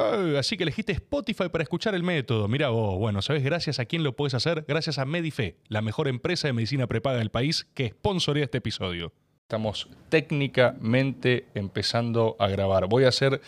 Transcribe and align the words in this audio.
Eh, 0.00 0.38
así 0.38 0.56
que 0.56 0.62
elegiste 0.62 0.92
Spotify 0.92 1.48
para 1.50 1.62
escuchar 1.62 1.94
el 1.94 2.02
método. 2.02 2.48
Mira 2.48 2.70
vos, 2.70 2.98
bueno, 2.98 3.20
¿sabes 3.22 3.42
gracias 3.42 3.78
a 3.78 3.84
quién 3.84 4.02
lo 4.02 4.16
puedes 4.16 4.34
hacer? 4.34 4.64
Gracias 4.66 4.98
a 4.98 5.04
Medife, 5.04 5.56
la 5.68 5.82
mejor 5.82 6.08
empresa 6.08 6.48
de 6.48 6.54
medicina 6.54 6.86
prepaga 6.86 7.18
del 7.18 7.30
país 7.30 7.66
que 7.74 7.90
sponsorea 7.90 8.44
este 8.44 8.58
episodio. 8.58 9.12
Estamos 9.42 9.88
técnicamente 10.08 11.46
empezando 11.54 12.36
a 12.38 12.48
grabar. 12.48 12.86
Voy 12.86 13.04
a 13.04 13.08
hacer 13.08 13.40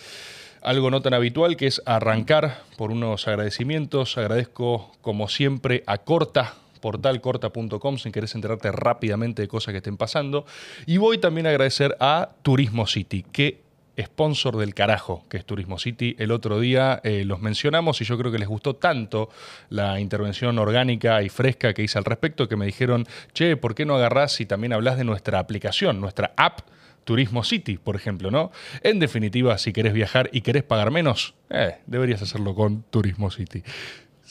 algo 0.60 0.90
no 0.90 1.00
tan 1.00 1.14
habitual, 1.14 1.56
que 1.56 1.68
es 1.68 1.80
arrancar 1.86 2.64
por 2.76 2.90
unos 2.90 3.28
agradecimientos. 3.28 4.18
Agradezco, 4.18 4.92
como 5.00 5.28
siempre, 5.28 5.84
a 5.86 5.98
Corta, 5.98 6.54
portalcorta.com, 6.80 7.98
si 7.98 8.10
querés 8.10 8.34
enterarte 8.34 8.72
rápidamente 8.72 9.42
de 9.42 9.48
cosas 9.48 9.72
que 9.72 9.78
estén 9.78 9.96
pasando. 9.96 10.44
Y 10.86 10.96
voy 10.98 11.18
también 11.18 11.46
a 11.46 11.50
agradecer 11.50 11.96
a 12.00 12.30
Turismo 12.42 12.86
City, 12.86 13.24
que 13.30 13.62
sponsor 14.00 14.56
del 14.56 14.74
carajo, 14.74 15.24
que 15.28 15.36
es 15.36 15.44
Turismo 15.44 15.78
City. 15.78 16.16
El 16.18 16.30
otro 16.32 16.60
día 16.60 17.00
eh, 17.04 17.24
los 17.24 17.40
mencionamos 17.40 18.00
y 18.00 18.04
yo 18.04 18.18
creo 18.18 18.32
que 18.32 18.38
les 18.38 18.48
gustó 18.48 18.76
tanto 18.76 19.28
la 19.68 20.00
intervención 20.00 20.58
orgánica 20.58 21.22
y 21.22 21.28
fresca 21.28 21.74
que 21.74 21.82
hice 21.82 21.98
al 21.98 22.04
respecto 22.04 22.48
que 22.48 22.56
me 22.56 22.66
dijeron, 22.66 23.06
che, 23.32 23.56
¿por 23.56 23.74
qué 23.74 23.84
no 23.84 23.96
agarrás 23.96 24.40
y 24.40 24.46
también 24.46 24.72
hablas 24.72 24.96
de 24.96 25.04
nuestra 25.04 25.38
aplicación, 25.38 26.00
nuestra 26.00 26.32
app? 26.36 26.60
Turismo 27.04 27.42
City, 27.42 27.78
por 27.78 27.96
ejemplo, 27.96 28.30
¿no? 28.30 28.52
En 28.84 29.00
definitiva, 29.00 29.58
si 29.58 29.72
querés 29.72 29.92
viajar 29.92 30.30
y 30.32 30.42
querés 30.42 30.62
pagar 30.62 30.92
menos, 30.92 31.34
eh, 31.50 31.78
deberías 31.86 32.22
hacerlo 32.22 32.54
con 32.54 32.84
Turismo 32.84 33.28
City 33.32 33.64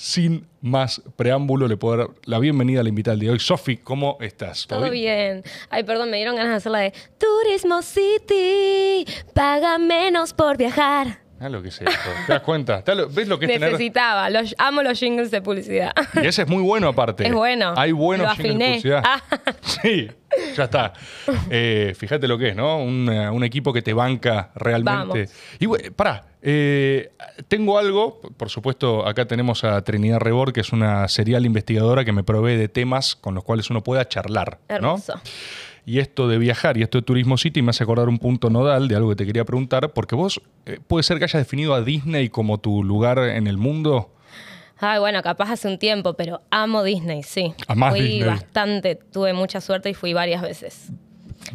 sin 0.02 0.48
más 0.62 1.00
preámbulo, 1.16 1.68
le 1.68 1.78
puedo 1.78 1.96
dar 1.96 2.08
la 2.26 2.40
bienvenida 2.40 2.80
a 2.80 2.84
la 2.84 2.90
invitada 2.90 3.18
de 3.18 3.30
hoy. 3.30 3.40
Sofi, 3.40 3.78
¿cómo 3.78 4.18
estás? 4.20 4.66
¿Todo, 4.66 4.90
bien? 4.90 5.44
Ay, 5.70 5.84
perdón, 5.84 6.10
me 6.10 6.18
dieron 6.18 6.36
ganas 6.36 6.50
de 6.50 6.56
hacer 6.58 6.72
la 6.72 6.80
de 6.80 6.94
Turismo 7.20 7.84
City, 7.84 9.06
paga 9.36 9.78
menos 9.78 10.34
por 10.34 10.58
viajar. 10.58 11.20
Ah, 11.42 11.50
lo 11.50 11.62
que 11.64 11.70
es 11.70 11.82
esto. 11.82 11.92
¿Te 12.28 12.34
das 12.34 12.42
cuenta? 12.44 12.84
¿Ves 13.10 13.28
lo 13.28 13.40
que 13.40 13.52
es 13.52 13.60
Necesitaba. 13.60 14.30
Los, 14.30 14.54
amo 14.60 14.84
los 14.84 15.00
jingles 15.00 15.32
de 15.32 15.42
publicidad. 15.42 15.92
Y 16.22 16.28
ese 16.28 16.44
es 16.44 16.48
muy 16.48 16.62
bueno 16.62 16.90
aparte. 16.90 17.26
Es 17.26 17.34
bueno. 17.34 17.74
Hay 17.76 17.92
buenos 17.92 18.32
jingles 18.38 18.60
de 18.60 18.66
publicidad. 18.66 19.04
Ah. 19.04 19.22
Sí, 19.62 20.08
ya 20.56 20.66
está. 20.66 20.94
Eh, 21.50 21.94
fíjate 21.98 22.28
lo 22.28 22.38
que 22.38 22.50
es, 22.50 22.56
¿no? 22.56 22.78
Un, 22.78 23.44
equipo 23.44 23.74
que 23.74 23.82
te 23.82 23.94
banca 23.94 24.52
realmente. 24.54 25.30
Y 25.60 25.68
pará, 25.90 26.26
eh, 26.44 27.12
tengo 27.48 27.80
algo, 27.80 28.22
por 28.38 28.50
supuesto, 28.50 29.08
acá 29.08 29.26
tenemos 29.26 29.64
a 29.64 29.82
Trinidad 29.84 30.20
Rebor, 30.20 30.54
que 30.54 30.62
es 30.62 30.72
una 30.72 31.08
serial 31.08 31.46
investigadora 31.46 32.06
que 32.06 32.12
me 32.12 32.24
provee 32.24 32.56
de 32.56 32.68
temas 32.68 33.16
con 33.16 33.34
los 33.34 33.44
cuales 33.44 33.70
uno 33.72 33.82
pueda 33.84 34.08
charlar. 34.08 34.60
Hermoso. 34.68 35.20
Y 35.86 36.00
esto 36.00 36.28
de 36.28 36.38
viajar 36.38 36.78
y 36.78 36.84
esto 36.84 37.00
de 37.00 37.02
Turismo 37.04 37.38
City 37.38 37.62
me 37.62 37.72
hace 37.72 37.84
acordar 37.84 38.08
un 38.08 38.20
punto 38.20 38.50
nodal 38.50 38.88
de 38.88 38.96
algo 38.96 39.10
que 39.10 39.16
te 39.16 39.26
quería 39.26 39.46
preguntar, 39.46 39.94
porque 39.94 40.16
vos 40.16 40.42
eh, 40.66 40.80
puede 40.88 41.04
ser 41.04 41.18
que 41.18 41.26
hayas 41.26 41.42
definido 41.42 41.74
a 41.74 41.82
Disney 41.82 42.30
como 42.30 42.60
tu 42.60 42.84
lugar 42.84 43.20
en 43.20 43.48
el 43.48 43.58
mundo. 43.58 44.14
Ay, 44.80 45.00
bueno, 45.00 45.22
capaz 45.22 45.52
hace 45.52 45.68
un 45.68 45.78
tiempo, 45.78 46.14
pero 46.14 46.42
amo 46.50 46.84
Disney, 46.84 47.24
sí. 47.24 47.54
fui 47.90 48.24
bastante, 48.24 48.96
tuve 48.96 49.34
mucha 49.34 49.62
suerte 49.62 49.90
y 49.90 49.94
fui 49.94 50.14
varias 50.14 50.42
veces 50.42 50.92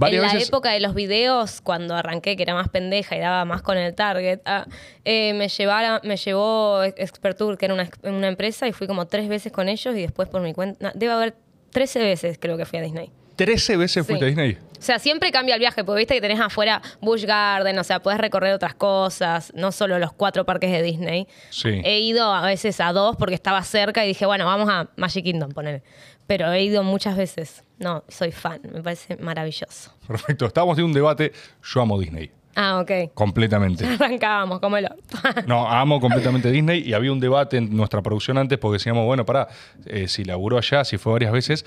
en 0.00 0.22
la 0.22 0.32
época 0.32 0.70
de 0.72 0.80
los 0.80 0.94
videos, 0.94 1.60
cuando 1.60 1.94
arranqué, 1.94 2.36
que 2.36 2.42
era 2.42 2.54
más 2.54 2.68
pendeja 2.68 3.16
y 3.16 3.20
daba 3.20 3.44
más 3.44 3.62
con 3.62 3.78
el 3.78 3.94
target, 3.94 4.40
ah, 4.44 4.66
eh, 5.04 5.32
me, 5.34 5.48
llevara, 5.48 6.00
me 6.04 6.16
llevó 6.16 6.82
Expertour, 6.82 7.56
que 7.56 7.66
era 7.66 7.74
una, 7.74 8.28
empresa, 8.28 8.68
y 8.68 8.72
fui 8.72 8.86
como 8.86 9.06
tres 9.06 9.28
veces 9.28 9.52
con 9.52 9.68
ellos 9.68 9.94
y 9.96 10.00
después 10.00 10.28
por 10.28 10.42
mi 10.42 10.52
cuenta. 10.52 10.92
debe 10.94 11.12
haber 11.12 11.36
13 11.70 12.00
veces 12.00 12.38
creo 12.40 12.56
que 12.56 12.64
fui 12.64 12.78
a 12.78 12.82
Disney. 12.82 13.10
¿13 13.36 13.78
veces 13.78 14.06
fuiste 14.06 14.24
a 14.24 14.28
Disney? 14.28 14.58
O 14.78 14.82
sea, 14.82 14.98
siempre 14.98 15.30
cambia 15.32 15.54
el 15.54 15.60
viaje, 15.60 15.84
porque 15.84 16.00
viste 16.00 16.14
que 16.14 16.20
tenés 16.20 16.40
afuera 16.40 16.82
Busch 17.00 17.24
Garden, 17.24 17.78
o 17.78 17.84
sea, 17.84 18.00
puedes 18.00 18.20
recorrer 18.20 18.54
otras 18.54 18.74
cosas, 18.74 19.52
no 19.54 19.72
solo 19.72 19.98
los 19.98 20.12
cuatro 20.12 20.44
parques 20.44 20.70
de 20.70 20.82
Disney. 20.82 21.26
Sí. 21.50 21.80
He 21.84 22.00
ido 22.00 22.32
a 22.32 22.44
veces 22.46 22.80
a 22.80 22.92
dos 22.92 23.16
porque 23.16 23.34
estaba 23.34 23.62
cerca 23.62 24.04
y 24.04 24.08
dije, 24.08 24.26
bueno, 24.26 24.46
vamos 24.46 24.68
a 24.68 24.88
Magic 24.96 25.24
Kingdom, 25.24 25.52
poner. 25.52 25.82
Pero 26.26 26.52
he 26.52 26.62
ido 26.62 26.82
muchas 26.82 27.16
veces. 27.16 27.64
No, 27.78 28.04
soy 28.08 28.32
fan, 28.32 28.60
me 28.72 28.82
parece 28.82 29.16
maravilloso. 29.16 29.92
Perfecto, 30.06 30.46
estábamos 30.46 30.78
en 30.78 30.84
un 30.84 30.92
debate, 30.92 31.32
yo 31.62 31.80
amo 31.80 31.98
Disney. 31.98 32.30
Ah, 32.56 32.80
ok. 32.80 33.12
Completamente. 33.12 33.84
Arrancábamos, 34.00 34.60
como 34.60 34.78
el 34.78 34.88
No, 35.46 35.70
amo 35.70 36.00
completamente 36.00 36.50
Disney 36.50 36.82
y 36.88 36.94
había 36.94 37.12
un 37.12 37.20
debate 37.20 37.58
en 37.58 37.76
nuestra 37.76 38.00
producción 38.00 38.38
antes 38.38 38.58
porque 38.58 38.76
decíamos, 38.76 39.04
bueno, 39.04 39.26
para 39.26 39.48
eh, 39.84 40.08
si 40.08 40.24
laburó 40.24 40.56
allá, 40.56 40.82
si 40.84 40.96
fue 40.96 41.12
varias 41.12 41.32
veces, 41.32 41.66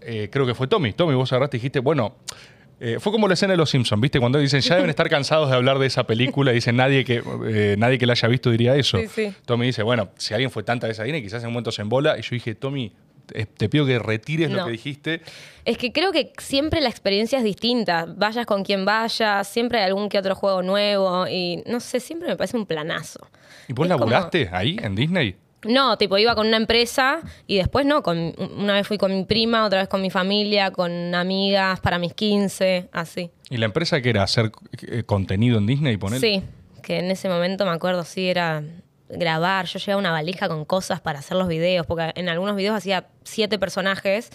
eh, 0.00 0.28
creo 0.30 0.44
que 0.44 0.54
fue 0.54 0.66
Tommy. 0.66 0.92
Tommy, 0.92 1.14
vos 1.14 1.32
agarraste 1.32 1.56
y 1.56 1.60
dijiste, 1.60 1.78
bueno, 1.78 2.16
eh, 2.80 2.96
fue 2.98 3.12
como 3.12 3.28
la 3.28 3.34
escena 3.34 3.52
de 3.52 3.58
Los 3.58 3.70
Simpsons, 3.70 4.00
¿viste? 4.00 4.18
Cuando 4.18 4.40
dicen, 4.40 4.60
ya 4.60 4.74
deben 4.74 4.90
estar 4.90 5.08
cansados 5.08 5.50
de 5.50 5.56
hablar 5.56 5.78
de 5.78 5.86
esa 5.86 6.04
película 6.04 6.50
y 6.50 6.56
dicen, 6.56 6.74
nadie 6.74 7.04
que, 7.04 7.76
nadie 7.78 7.96
que 7.98 8.06
la 8.06 8.14
haya 8.14 8.26
visto 8.26 8.50
diría 8.50 8.74
eso. 8.74 8.98
Sí, 8.98 9.06
sí. 9.06 9.34
Tommy 9.46 9.66
dice, 9.66 9.84
bueno, 9.84 10.10
si 10.16 10.34
alguien 10.34 10.50
fue 10.50 10.64
tanta 10.64 10.88
vez 10.88 10.98
a 10.98 11.04
Disney, 11.04 11.22
quizás 11.22 11.44
en 11.44 11.50
momentos 11.50 11.78
en 11.78 11.88
bola. 11.88 12.18
Y 12.18 12.22
yo 12.22 12.30
dije, 12.30 12.56
Tommy, 12.56 12.92
te 13.28 13.68
pido 13.68 13.86
que 13.86 13.98
retires 13.98 14.50
lo 14.50 14.64
que 14.64 14.72
dijiste. 14.72 15.22
Es 15.64 15.78
que 15.78 15.92
creo 15.92 16.12
que 16.12 16.32
siempre 16.38 16.80
la 16.80 16.88
experiencia 16.88 17.38
es 17.38 17.44
distinta. 17.44 18.06
Vayas 18.06 18.46
con 18.46 18.64
quien 18.64 18.84
vayas, 18.84 19.46
siempre 19.46 19.78
hay 19.78 19.84
algún 19.84 20.08
que 20.08 20.18
otro 20.18 20.34
juego 20.34 20.62
nuevo. 20.62 21.26
Y 21.28 21.62
no 21.66 21.80
sé, 21.80 22.00
siempre 22.00 22.28
me 22.28 22.36
parece 22.36 22.56
un 22.56 22.66
planazo. 22.66 23.20
¿Y 23.68 23.72
vos 23.72 23.86
laburaste 23.86 24.48
ahí, 24.52 24.76
en 24.82 24.94
Disney? 24.94 25.36
No, 25.64 25.98
tipo 25.98 26.16
iba 26.18 26.34
con 26.36 26.46
una 26.46 26.56
empresa 26.56 27.20
y 27.46 27.56
después 27.56 27.84
no, 27.84 28.02
con, 28.02 28.32
una 28.56 28.74
vez 28.74 28.86
fui 28.86 28.96
con 28.96 29.14
mi 29.14 29.24
prima, 29.24 29.64
otra 29.64 29.80
vez 29.80 29.88
con 29.88 30.00
mi 30.00 30.10
familia, 30.10 30.70
con 30.70 31.14
amigas 31.14 31.80
para 31.80 31.98
mis 31.98 32.14
15, 32.14 32.88
así. 32.92 33.30
¿Y 33.50 33.56
la 33.56 33.66
empresa 33.66 34.00
que 34.00 34.10
era 34.10 34.22
hacer 34.22 34.52
eh, 34.82 35.02
contenido 35.04 35.58
en 35.58 35.66
Disney? 35.66 35.96
Poner? 35.96 36.20
Sí, 36.20 36.42
que 36.82 36.98
en 36.98 37.10
ese 37.10 37.28
momento 37.28 37.64
me 37.64 37.72
acuerdo, 37.72 38.04
sí, 38.04 38.28
era 38.28 38.62
grabar. 39.08 39.66
Yo 39.66 39.78
llevaba 39.78 39.98
una 39.98 40.10
valija 40.10 40.48
con 40.48 40.64
cosas 40.64 41.00
para 41.00 41.20
hacer 41.20 41.36
los 41.36 41.48
videos, 41.48 41.86
porque 41.86 42.12
en 42.14 42.28
algunos 42.28 42.56
videos 42.56 42.76
hacía 42.76 43.06
siete 43.24 43.58
personajes. 43.58 44.30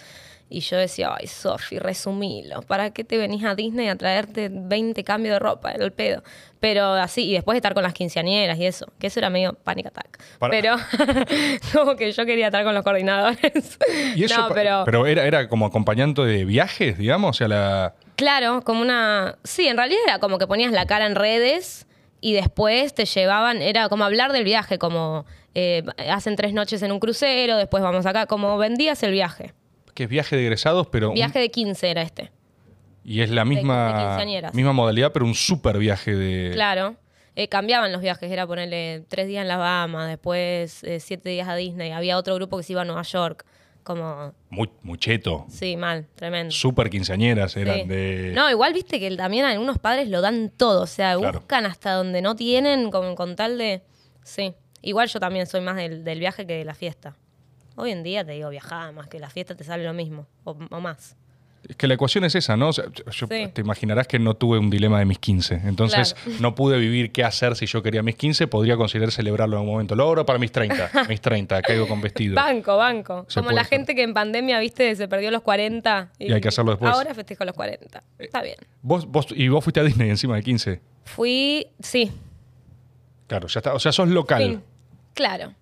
Y 0.50 0.60
yo 0.60 0.78
decía, 0.78 1.16
ay, 1.18 1.26
Sofi, 1.26 1.80
resumilo. 1.80 2.62
¿Para 2.62 2.92
qué 2.92 3.04
te 3.04 3.18
venís 3.18 3.44
a 3.44 3.56
Disney 3.56 3.88
a 3.88 3.96
traerte 3.96 4.50
20 4.52 5.04
cambios 5.04 5.34
de 5.34 5.40
ropa? 5.40 5.72
el 5.72 5.92
pedo. 5.92 6.22
Pero 6.60 6.94
así, 6.94 7.26
y 7.30 7.34
después 7.34 7.56
de 7.56 7.58
estar 7.58 7.74
con 7.74 7.82
las 7.82 7.94
quinceañeras 7.94 8.60
y 8.60 8.68
eso, 8.68 8.86
que 9.00 9.08
eso 9.08 9.20
era 9.20 9.32
medio 9.32 9.54
panic 9.54 9.88
attack. 9.88 10.20
Pero 10.52 10.76
como 11.74 11.96
que 11.96 12.12
yo 12.12 12.26
quería 12.26 12.48
estar 12.48 12.64
con 12.64 12.76
los 12.76 12.84
coordinadores. 12.84 13.80
¿Y 14.16 14.26
eso, 14.26 14.48
pero, 14.54 14.84
pero 14.86 15.08
era, 15.08 15.26
era 15.26 15.50
como 15.50 15.66
acompañante 15.66 16.22
de 16.22 16.46
viajes, 16.46 16.98
digamos, 17.00 17.42
o 17.42 17.48
la... 17.48 17.96
Claro, 18.16 18.62
como 18.62 18.82
una... 18.82 19.38
Sí, 19.44 19.68
en 19.68 19.78
realidad 19.78 20.02
era 20.06 20.20
como 20.20 20.38
que 20.38 20.46
ponías 20.46 20.72
la 20.72 20.86
cara 20.86 21.08
en 21.08 21.16
redes 21.16 21.88
y 22.24 22.32
después 22.32 22.94
te 22.94 23.04
llevaban, 23.04 23.62
era 23.62 23.90
como 23.90 24.06
hablar 24.06 24.32
del 24.32 24.46
viaje, 24.46 24.80
como 24.80 25.26
eh, 25.56 25.84
hacen 26.10 26.38
tres 26.38 26.54
noches 26.54 26.82
en 26.82 26.94
un 26.94 27.00
crucero, 27.00 27.58
después 27.58 27.84
vamos 27.84 28.06
acá, 28.06 28.28
como 28.28 28.58
vendías 28.58 29.04
el 29.04 29.12
viaje. 29.12 29.54
Que 29.94 30.04
es 30.04 30.10
viaje 30.10 30.38
de 30.38 30.44
egresados, 30.44 30.88
pero... 30.88 31.12
Viaje 31.12 31.40
de 31.40 31.52
15 31.52 31.92
era 31.92 32.02
este. 32.02 32.32
Y 33.04 33.20
es 33.20 33.30
la 33.30 33.44
misma, 33.44 34.18
misma 34.54 34.72
modalidad, 34.72 35.12
pero 35.12 35.26
un 35.26 35.36
súper 35.36 35.78
viaje 35.78 36.16
de... 36.16 36.52
Claro. 36.54 36.96
Eh, 37.36 37.50
cambiaban 37.50 37.92
los 37.92 38.00
viajes, 38.00 38.32
era 38.32 38.48
ponerle 38.48 39.04
tres 39.10 39.28
días 39.28 39.42
en 39.42 39.50
la 39.50 39.58
Bahamas, 39.58 40.08
después 40.08 40.82
eh, 40.86 41.02
siete 41.02 41.30
días 41.30 41.50
a 41.50 41.56
Disney. 41.56 41.92
Había 41.92 42.18
otro 42.18 42.36
grupo 42.36 42.56
que 42.56 42.64
se 42.64 42.72
iba 42.72 42.84
a 42.84 42.86
Nueva 42.86 43.02
York 43.02 43.44
como... 43.84 44.34
Muy, 44.50 44.98
cheto. 44.98 45.46
Sí, 45.50 45.78
mal, 45.78 46.08
tremendo. 46.16 46.52
Súper 46.52 46.90
quinceañeras 46.90 47.56
eran 47.58 47.88
de... 47.88 48.32
No, 48.36 48.50
igual 48.50 48.74
viste 48.74 49.00
que 49.00 49.16
también 49.16 49.46
algunos 49.46 49.78
padres 49.80 50.10
lo 50.10 50.22
dan 50.22 50.52
todo, 50.56 50.84
o 50.84 50.88
sea, 50.88 51.18
buscan 51.18 51.66
hasta 51.66 51.94
donde 51.94 52.22
no 52.22 52.36
tienen 52.36 52.92
con, 52.92 53.16
con, 53.16 53.36
tal 53.36 53.58
de... 53.58 53.84
Sí, 54.24 54.54
igual 54.82 55.08
yo 55.10 55.20
también 55.20 55.46
soy 55.48 55.62
más 55.62 55.76
del, 55.76 56.20
viaje 56.20 56.48
que 56.48 56.58
de 56.58 56.66
la 56.66 56.74
fiesta. 56.74 57.16
Hoy 57.76 57.92
en 57.92 58.04
día 58.04 58.24
te 58.24 58.34
digo, 58.34 58.50
viajar 58.50 58.94
más 58.94 59.08
que 59.08 59.20
la 59.20 59.30
fiesta 59.30 59.56
te 59.56 59.64
sale 59.64 59.84
lo 59.84 59.94
mismo, 59.94 60.28
o 60.44 60.54
más. 60.80 61.18
Es 61.68 61.78
que 61.78 61.88
la 61.88 61.94
ecuación 61.94 62.26
es 62.26 62.36
esa, 62.36 62.58
¿no? 62.58 62.72
yo, 62.72 63.28
Te 63.28 63.62
imaginarás 63.62 64.08
que 64.08 64.20
no 64.20 64.34
tuve 64.34 64.60
un 64.60 64.70
dilema 64.70 65.00
de 65.00 65.06
mis 65.06 65.20
15. 65.20 65.62
Entonces, 65.66 66.16
no 66.40 66.56
pude 66.56 66.78
vivir 66.78 67.12
qué 67.12 67.24
hacer 67.24 67.56
si 67.56 67.66
yo 67.66 67.82
quería 67.82 68.04
mis 68.04 68.16
15. 68.16 68.48
Podría 68.48 68.76
considerar 68.76 69.12
celebrarlo 69.12 69.56
en 69.56 69.64
un 69.64 69.70
momento. 69.70 69.96
Lo 69.96 70.04
logro 70.04 70.26
para 70.26 70.40
mis 70.40 70.52
30. 70.52 70.92
mis 71.10 71.22
30, 71.22 71.62
caigo 71.62 71.88
con 71.88 72.02
vestido. 72.02 72.36
Banco, 72.36 72.76
banco. 72.76 73.26
Como 73.34 73.52
la 73.52 73.64
gente 73.64 73.96
que 73.96 74.04
en 74.04 74.14
pandemia, 74.14 74.60
viste, 74.60 74.94
se 74.96 75.08
perdió 75.08 75.32
los 75.32 75.42
40. 75.42 76.12
Y, 76.20 76.34
hay 76.34 76.42
que 76.42 76.50
hacerlo 76.50 76.72
después. 76.72 76.92
Ahora 76.92 77.14
festejo 77.14 77.46
los 77.46 77.56
40. 77.56 78.04
Está 78.20 78.42
bien. 78.42 78.58
¿Vos, 78.82 79.06
vos, 79.06 79.28
¿Y 79.34 79.48
vos 79.48 79.64
fuiste 79.64 79.80
a 79.80 79.84
Disney 79.84 80.10
encima 80.10 80.36
de 80.36 80.44
15? 80.44 80.82
Fui, 81.06 81.68
sí. 81.80 82.12
Claro, 83.28 83.48
ya 83.48 83.60
está. 83.60 83.74
O 83.74 83.80
sea, 83.80 83.92
sos 83.94 84.10
local. 84.10 84.62
Claro. 85.14 85.54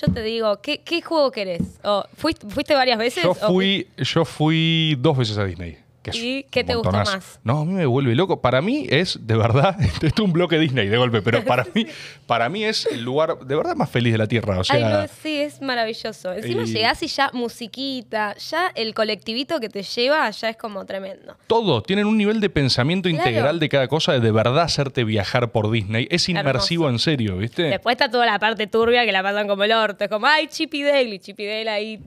Yo 0.00 0.12
te 0.12 0.22
digo, 0.22 0.60
¿qué, 0.60 1.02
juego 1.02 1.30
querés? 1.30 1.62
¿fuiste, 2.16 2.74
varias 2.74 2.98
veces? 2.98 3.24
Yo 3.24 3.34
fui, 3.34 3.88
yo 3.96 4.24
fui 4.24 4.94
dos 4.98 5.16
veces 5.16 5.38
a 5.38 5.44
Disney. 5.44 5.78
Que 6.10 6.18
¿Y 6.18 6.42
qué 6.44 6.64
te 6.64 6.74
gustó 6.74 6.90
montonazo. 6.92 7.16
más? 7.16 7.40
No, 7.44 7.60
a 7.60 7.64
mí 7.64 7.72
me 7.72 7.86
vuelve 7.86 8.14
loco. 8.14 8.40
Para 8.42 8.60
mí 8.60 8.86
es, 8.90 9.18
de 9.26 9.36
verdad, 9.36 9.76
esto 9.80 10.06
es 10.06 10.12
un 10.20 10.32
bloque 10.32 10.58
Disney 10.58 10.88
de 10.88 10.96
golpe, 10.96 11.22
pero 11.22 11.44
para 11.44 11.64
mí, 11.74 11.86
para 12.26 12.48
mí 12.48 12.64
es 12.64 12.86
el 12.86 13.02
lugar 13.02 13.38
de 13.40 13.56
verdad 13.56 13.74
más 13.74 13.90
feliz 13.90 14.12
de 14.12 14.18
la 14.18 14.26
Tierra. 14.26 14.58
O 14.60 14.64
sea, 14.64 14.76
Ay, 14.76 14.82
no, 15.06 15.08
sí, 15.22 15.36
es 15.38 15.62
maravilloso. 15.62 16.32
Encima 16.34 16.62
Y- 16.64 16.66
llegás 16.66 17.02
y 17.02 17.06
ya 17.06 17.30
musiquita, 17.32 18.34
ya 18.36 18.68
el 18.74 18.92
colectivito 18.94 19.60
que 19.60 19.68
te 19.68 19.82
lleva 19.82 20.30
ya 20.30 20.50
es 20.50 20.56
como 20.56 20.84
tremendo. 20.84 21.36
todo, 21.46 21.82
tienen 21.82 22.06
un 22.06 22.18
nivel 22.18 22.40
de 22.40 22.50
pensamiento 22.50 23.08
Claro. 23.08 23.28
integral 23.28 23.58
de 23.60 23.68
cada 23.68 23.88
cosa, 23.88 24.12
de 24.12 24.20
de 24.20 24.32
verdad 24.32 24.64
hacerte 24.64 25.04
viajar 25.04 25.52
por 25.52 25.70
Disney. 25.70 26.08
Es 26.10 26.28
inmersivo 26.28 26.86
Hermoso. 26.86 26.94
en 26.94 26.98
serio, 26.98 27.36
¿viste? 27.36 27.62
Después 27.62 27.92
está 27.94 28.10
toda 28.10 28.26
la 28.26 28.38
parte 28.40 28.66
turbia 28.66 29.04
que 29.06 29.12
la 29.12 29.22
pasan 29.22 29.46
como 29.46 29.62
el 29.62 29.70
orto. 29.70 30.02
Es 30.04 30.10
como, 30.10 30.26
ay, 30.26 30.48
Chip 30.48 30.74
y 30.74 30.82
Dale. 30.82 31.02
Y 31.14 31.18
Chip 31.20 31.38
y 31.38 31.46
Dale 31.46 31.70
ahí 31.70 32.00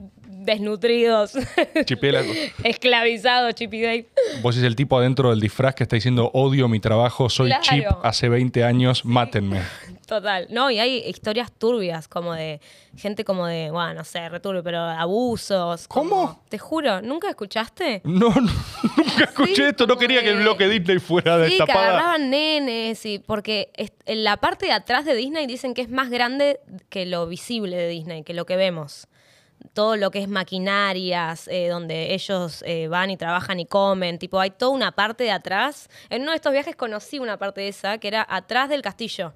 desnutridos, 0.44 1.32
Chipela, 1.84 2.22
esclavizados, 2.64 3.54
Chip 3.54 3.74
y 3.74 3.82
Dale. 3.82 4.06
vos 4.42 4.54
sos 4.54 4.64
el 4.64 4.76
tipo 4.76 4.98
adentro 4.98 5.30
del 5.30 5.40
disfraz 5.40 5.74
que 5.74 5.82
está 5.84 5.96
diciendo 5.96 6.30
odio 6.34 6.68
mi 6.68 6.80
trabajo, 6.80 7.28
soy 7.28 7.48
Claro. 7.50 7.62
chip 7.62 7.86
hace 8.02 8.28
20 8.28 8.64
años, 8.64 9.04
mátenme. 9.04 9.60
Total. 10.06 10.48
No, 10.50 10.72
y 10.72 10.80
hay 10.80 11.04
historias 11.06 11.52
turbias, 11.52 12.08
como 12.08 12.34
de 12.34 12.60
gente 12.96 13.24
como 13.24 13.46
de, 13.46 13.70
bueno, 13.70 13.94
no 13.94 14.04
sé, 14.04 14.28
returbio, 14.28 14.64
pero 14.64 14.78
abusos. 14.80 15.86
como- 15.86 16.10
¿Cómo? 16.10 16.44
Te 16.48 16.58
juro, 16.58 17.00
¿nunca 17.00 17.28
escuchaste? 17.28 18.00
No, 18.02 18.30
no, 18.30 18.40
nunca 18.96 19.24
escuché 19.24 19.54
Sí, 19.54 19.62
esto, 19.62 19.86
no 19.86 19.96
quería 19.96 20.22
que 20.22 20.30
el 20.30 20.38
bloque 20.38 20.68
Disney 20.68 20.98
fuera 20.98 21.36
Sí, 21.44 21.52
que 21.52 21.58
destapada. 21.58 21.88
agarraban 21.90 22.28
nenes 22.30 23.06
y 23.06 23.20
porque 23.20 23.70
es- 23.76 23.92
en 24.06 24.24
la 24.24 24.36
parte 24.38 24.66
de 24.66 24.72
atrás 24.72 25.04
de 25.04 25.14
Disney 25.14 25.46
dicen 25.46 25.74
que 25.74 25.82
es 25.82 25.90
más 25.90 26.10
grande 26.10 26.58
que 26.88 27.06
lo 27.06 27.28
visible 27.28 27.76
de 27.76 27.88
Disney, 27.88 28.24
que 28.24 28.34
lo 28.34 28.46
que 28.46 28.56
vemos. 28.56 29.06
Todo 29.72 29.96
lo 29.96 30.10
que 30.10 30.20
es 30.20 30.28
maquinarias, 30.28 31.46
eh, 31.48 31.68
donde 31.68 32.14
ellos 32.14 32.64
eh, 32.66 32.88
van 32.88 33.10
y 33.10 33.16
trabajan 33.16 33.60
y 33.60 33.66
comen, 33.66 34.18
tipo, 34.18 34.40
hay 34.40 34.50
toda 34.50 34.72
una 34.72 34.92
parte 34.92 35.24
de 35.24 35.30
atrás. 35.30 35.88
En 36.08 36.22
uno 36.22 36.32
de 36.32 36.36
estos 36.36 36.52
viajes 36.52 36.76
conocí 36.76 37.18
una 37.18 37.38
parte 37.38 37.60
de 37.60 37.68
esa, 37.68 37.98
que 37.98 38.08
era 38.08 38.26
atrás 38.28 38.68
del 38.68 38.82
castillo, 38.82 39.32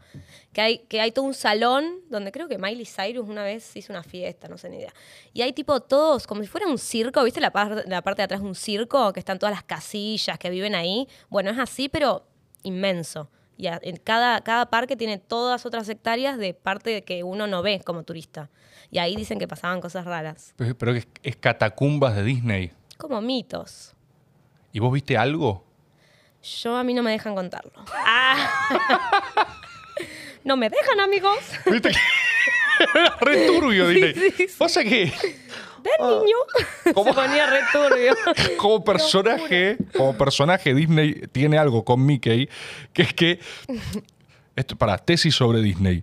que 0.53 0.61
hay, 0.61 0.79
que 0.79 1.01
hay 1.01 1.13
todo 1.13 1.25
un 1.25 1.35
salón 1.35 2.01
donde 2.11 2.33
creo 2.33 2.49
que 2.49 2.59
Miley 2.59 2.87
Cyrus 2.87 3.29
una 3.29 3.45
vez 3.45 3.77
hizo 3.77 3.93
una 3.93 4.03
fiesta, 4.03 4.49
no 4.49 4.59
sé 4.59 4.69
ni 4.71 4.79
idea. 4.79 4.93
Y 5.33 5.43
hay 5.43 5.53
tipo 5.53 5.81
todos, 5.81 6.27
como 6.27 6.43
si 6.43 6.49
fuera 6.49 6.67
un 6.67 6.79
circo, 6.79 7.23
¿viste 7.23 7.41
la, 7.41 7.53
la 7.87 8.03
parte 8.03 8.23
de 8.23 8.25
atrás 8.25 8.41
de 8.41 8.47
un 8.47 8.55
circo? 8.55 9.13
Que 9.13 9.21
están 9.21 9.39
todas 9.39 9.55
las 9.55 9.65
casillas 9.65 10.39
que 10.39 10.51
viven 10.51 10.75
ahí. 10.75 11.09
Bueno, 11.29 11.51
es 11.51 11.59
así, 11.59 11.89
pero 11.89 12.27
inmenso. 12.63 13.29
Y 13.57 13.67
a- 13.69 13.79
en 13.83 13.97
cada, 13.97 14.41
cada 14.43 14.67
parque 14.71 14.97
tiene 14.97 15.19
todas 15.19 15.65
otras 15.67 15.89
hectáreas 15.89 16.39
de 16.39 16.55
parte 16.55 17.03
que 17.03 17.23
uno 17.23 17.47
no 17.47 17.63
ve 17.63 17.81
como 17.85 18.03
turista. 18.03 18.51
Y 18.91 18.99
ahí 18.99 19.17
dicen 19.17 19.39
que 19.39 19.49
pasaban 19.49 19.81
cosas 19.81 20.05
raras. 20.05 20.55
Pero 20.57 20.77
pero 20.77 20.93
es, 20.95 21.07
es 21.23 21.37
catacumbas 21.37 22.15
de 22.17 22.23
Disney. 22.25 22.73
Como 22.99 23.21
mitos. 23.21 23.95
¿Y 24.73 24.79
vos 24.81 24.93
viste 24.93 25.17
algo? 25.17 25.65
Yo 26.63 26.77
a 26.77 26.85
mí 26.85 26.93
no 26.95 27.03
me 27.03 27.11
dejan 27.13 27.35
contarlo. 27.35 27.73
Ah. 27.95 29.49
no 30.45 30.57
me 30.57 30.69
dejan, 30.69 31.01
amigos. 31.01 31.39
¿Viste 31.71 31.91
que 31.91 31.99
era 32.99 33.17
re 33.21 33.47
turbio 33.47 33.89
Disney? 33.89 34.15
sí, 34.15 34.31
sí. 34.49 34.55
Pasa 34.59 34.83
que 34.85 35.13
Ven, 35.85 36.09
niño. 36.09 36.37
¿Cómo? 36.95 37.13
Se 37.13 37.15
ponía 37.15 37.47
re 37.47 37.61
turbio. 37.71 38.15
como 38.57 38.83
personaje, 38.83 39.77
como 39.97 40.17
personaje 40.17 40.75
Disney 40.75 41.23
tiene 41.31 41.59
algo 41.59 41.85
con 41.85 42.05
Mickey, 42.05 42.49
que 42.93 43.03
es 43.03 43.13
que 43.13 43.39
esto 44.57 44.77
para 44.77 44.99
tesis 44.99 45.35
sobre 45.35 45.61
Disney. 45.61 46.03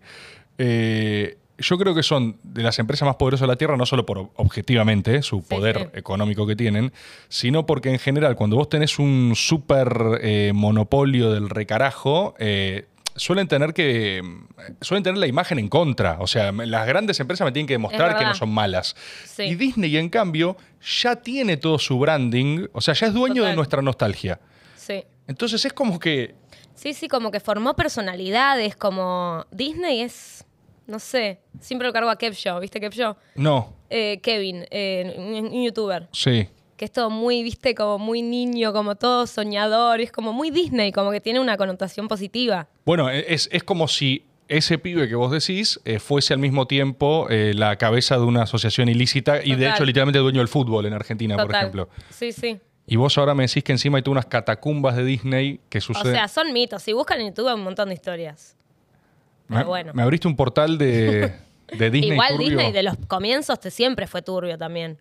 Eh, 0.58 1.38
yo 1.62 1.78
creo 1.78 1.96
que 1.96 2.04
son 2.04 2.38
de 2.44 2.64
las 2.64 2.80
empresas 2.80 3.06
más 3.06 3.16
poderosas 3.16 3.42
de 3.42 3.54
la 3.54 3.56
Tierra, 3.56 3.78
no 3.78 3.86
solo 3.86 4.06
por 4.06 4.30
objetivamente 4.36 5.18
eh, 5.18 5.22
su 5.22 5.44
poder 5.44 5.78
sí. 5.78 6.00
económico 6.00 6.46
que 6.48 6.56
tienen, 6.56 6.92
sino 7.30 7.66
porque 7.66 7.90
en 7.90 8.00
general 8.00 8.36
cuando 8.36 8.56
vos 8.56 8.70
tenés 8.70 9.00
un 9.00 9.34
súper 9.36 10.20
eh, 10.22 10.52
monopolio 10.54 11.32
del 11.32 11.50
recarajo, 11.50 12.36
eh, 12.40 12.86
suelen 13.16 13.48
tener 13.48 13.74
que 13.74 14.22
suelen 14.82 15.04
tener 15.04 15.18
la 15.18 15.28
imagen 15.28 15.60
en 15.60 15.68
contra. 15.68 16.18
O 16.20 16.28
sea, 16.28 16.52
las 16.52 16.88
grandes 16.88 17.20
empresas 17.20 17.46
me 17.46 17.52
tienen 17.52 17.68
que 17.68 17.74
demostrar 17.74 18.18
que 18.18 18.24
no 18.26 18.34
son 18.36 18.50
malas. 18.50 18.96
Sí. 19.26 19.44
Y 19.44 19.56
Disney, 19.56 19.98
en 19.98 20.10
cambio, 20.10 20.58
ya 21.02 21.16
tiene 21.16 21.58
todo 21.58 21.78
su 21.80 21.98
branding, 22.00 22.68
o 22.74 22.82
sea, 22.82 22.94
ya 22.94 23.08
es 23.08 23.14
dueño 23.14 23.44
de 23.44 23.56
nuestra 23.56 23.82
nostalgia. 23.82 24.40
Sí. 24.76 25.04
Entonces 25.28 25.64
es 25.66 25.74
como 25.74 26.00
que 26.00 26.36
Sí, 26.74 26.94
sí, 26.94 27.08
como 27.08 27.30
que 27.32 27.40
formó 27.40 27.76
personalidades, 27.76 28.76
como 28.76 29.46
Disney 29.52 30.02
es, 30.02 30.46
no 30.88 30.98
sé, 30.98 31.40
siempre 31.60 31.88
lo 31.88 31.94
cargo 31.94 32.10
a 32.10 32.18
Kev 32.18 32.34
Show, 32.34 32.60
¿viste 32.60 32.80
Kev 32.80 32.92
Show? 32.94 33.16
no, 33.36 33.76
Eh, 33.90 34.20
Kevin, 34.24 34.66
eh, 34.72 35.14
un 35.18 35.64
youtuber, 35.64 36.08
sí. 36.12 36.48
Que 36.82 36.86
es 36.86 36.92
todo 36.92 37.12
muy, 37.12 37.44
viste, 37.44 37.76
como 37.76 38.00
muy 38.00 38.24
niño, 38.24 38.74
como 38.74 38.96
todo 38.96 39.28
soñador, 39.28 40.00
y 40.00 40.06
es 40.06 40.12
como 40.12 40.34
muy 40.34 40.50
Disney, 40.50 40.92
como 40.92 41.12
que 41.12 41.22
tiene 41.22 41.40
una 41.40 41.56
connotación 41.56 42.08
positiva. 42.08 42.70
Bueno, 42.86 43.08
e, 43.08 43.24
es, 43.32 43.48
es 43.52 43.64
como 43.64 43.88
si 43.88 44.26
ese 44.48 44.80
pibe 44.80 45.08
que 45.08 45.14
vos 45.14 45.32
decís 45.32 45.80
eh, 45.86 46.00
fuese 46.00 46.34
al 46.34 46.40
mismo 46.40 46.66
tiempo 46.66 47.28
eh, 47.30 47.54
la 47.54 47.76
cabeza 47.76 48.18
de 48.18 48.24
una 48.24 48.42
asociación 48.42 48.90
ilícita 48.90 49.46
y 49.46 49.54
de 49.54 49.70
hecho 49.70 49.86
literalmente 49.86 50.18
dueño 50.18 50.40
del 50.40 50.48
fútbol 50.48 50.88
en 50.88 50.94
Argentina, 50.94 51.38
por 51.38 51.54
ejemplo. 51.54 51.88
Sí, 52.10 52.32
sí. 52.32 52.60
Y 52.88 52.96
vos 52.96 53.16
ahora 53.20 53.36
me 53.36 53.46
decís 53.46 53.64
que 53.64 53.74
encima 53.74 54.00
hay 54.00 54.02
todas 54.02 54.14
unas 54.14 54.26
catacumbas 54.26 54.96
de 54.96 55.06
Disney 55.06 55.60
que 55.70 55.78
O 55.78 55.82
suceden. 55.82 56.16
sea, 56.16 56.28
son 56.30 56.52
mitos. 56.52 56.82
Si 56.82 56.94
buscan 56.94 57.22
en 57.22 57.28
YouTube 57.28 57.48
hay 57.48 57.54
un 57.54 57.64
montón 57.64 57.90
de 57.90 57.94
historias. 57.94 58.58
me, 59.48 59.58
pero 59.58 59.68
bueno. 59.68 59.92
me 59.94 60.02
abriste 60.02 60.28
un 60.28 60.36
portal 60.36 60.80
de, 60.80 61.32
de 61.78 61.92
Disney. 61.92 62.14
Igual 62.14 62.38
turbio. 62.38 62.50
Disney 62.50 62.72
de 62.72 62.82
los 62.82 62.96
comienzos 63.08 63.60
te 63.60 63.70
siempre 63.70 64.08
fue 64.08 64.24
turbio 64.24 64.58
también. 64.58 64.98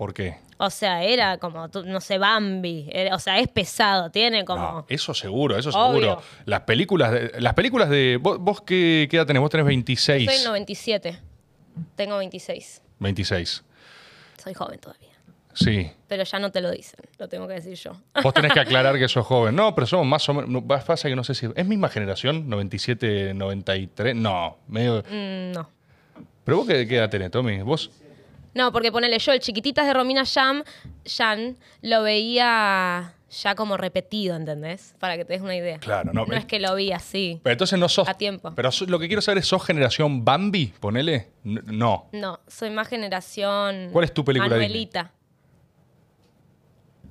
¿Por 0.00 0.14
qué? 0.14 0.38
O 0.56 0.70
sea, 0.70 1.04
era 1.04 1.36
como, 1.36 1.68
no 1.68 2.00
sé, 2.00 2.16
Bambi. 2.16 2.88
Era- 2.90 3.14
o 3.14 3.18
sea, 3.18 3.38
es 3.38 3.48
pesado, 3.48 4.10
tiene 4.10 4.46
como... 4.46 4.62
No, 4.62 4.86
eso 4.88 5.12
seguro, 5.12 5.58
eso 5.58 5.68
Obvio. 5.68 6.00
seguro. 6.00 6.22
Las 6.46 6.60
películas 6.62 7.12
de, 7.12 7.32
las 7.38 7.52
películas 7.52 7.90
de 7.90 8.18
vos, 8.18 8.38
vos 8.40 8.62
qué, 8.62 9.08
qué 9.10 9.18
edad 9.18 9.26
tenés? 9.26 9.42
Vos 9.42 9.50
tenés 9.50 9.66
26. 9.66 10.24
Soy 10.34 10.42
97. 10.46 11.18
Tengo 11.96 12.16
26. 12.16 12.80
26. 12.98 13.62
Soy 14.42 14.54
joven 14.54 14.78
todavía. 14.80 15.10
Sí. 15.52 15.92
Pero 16.08 16.24
ya 16.24 16.38
no 16.38 16.50
te 16.50 16.62
lo 16.62 16.70
dicen. 16.70 17.00
Lo 17.18 17.28
tengo 17.28 17.46
que 17.46 17.52
decir 17.52 17.74
yo. 17.74 17.92
Vos 18.22 18.32
tenés 18.32 18.54
que 18.54 18.60
aclarar 18.60 18.98
que 18.98 19.06
sos 19.10 19.26
joven. 19.26 19.54
No, 19.54 19.74
pero 19.74 19.86
somos 19.86 20.06
más 20.06 20.26
o 20.30 20.32
menos. 20.32 20.48
no, 20.48 20.66
Pasa 20.66 21.10
que 21.10 21.14
no 21.14 21.24
sé 21.24 21.34
si. 21.34 21.46
¿Es 21.54 21.66
misma 21.66 21.90
generación? 21.90 22.48
¿97, 22.48 23.34
93? 23.34 24.16
No, 24.16 24.56
medio. 24.66 25.02
Mm, 25.10 25.52
no. 25.52 25.68
¿Pero 26.44 26.56
vos 26.56 26.66
qué, 26.66 26.88
qué 26.88 26.96
edad 26.96 27.10
tenés, 27.10 27.30
Tommy? 27.30 27.60
¿Vos? 27.60 27.90
No, 28.54 28.72
porque 28.72 28.90
ponele 28.90 29.18
yo, 29.18 29.32
el 29.32 29.40
chiquititas 29.40 29.86
de 29.86 29.94
Romina 29.94 30.24
Jan, 30.26 30.64
lo 31.82 32.02
veía 32.02 33.14
ya 33.30 33.54
como 33.54 33.76
repetido, 33.76 34.34
¿entendés? 34.34 34.96
Para 34.98 35.16
que 35.16 35.24
te 35.24 35.34
des 35.34 35.42
una 35.42 35.54
idea. 35.54 35.78
Claro, 35.78 36.12
no, 36.12 36.26
No 36.26 36.34
es 36.34 36.46
que 36.46 36.58
lo 36.58 36.74
vi 36.74 36.90
así. 36.90 37.40
Pero 37.44 37.52
entonces 37.52 37.78
no 37.78 37.88
sos. 37.88 38.08
A 38.08 38.14
tiempo. 38.14 38.52
Pero 38.56 38.70
lo 38.88 38.98
que 38.98 39.06
quiero 39.06 39.22
saber 39.22 39.38
es: 39.38 39.46
¿sos 39.46 39.64
generación 39.64 40.24
Bambi? 40.24 40.72
Ponele. 40.80 41.28
No. 41.44 42.08
No, 42.12 42.40
soy 42.48 42.70
más 42.70 42.88
generación. 42.88 43.90
¿Cuál 43.92 44.04
es 44.04 44.12
tu 44.12 44.24
película? 44.24 44.50
Manuelita. 44.50 45.12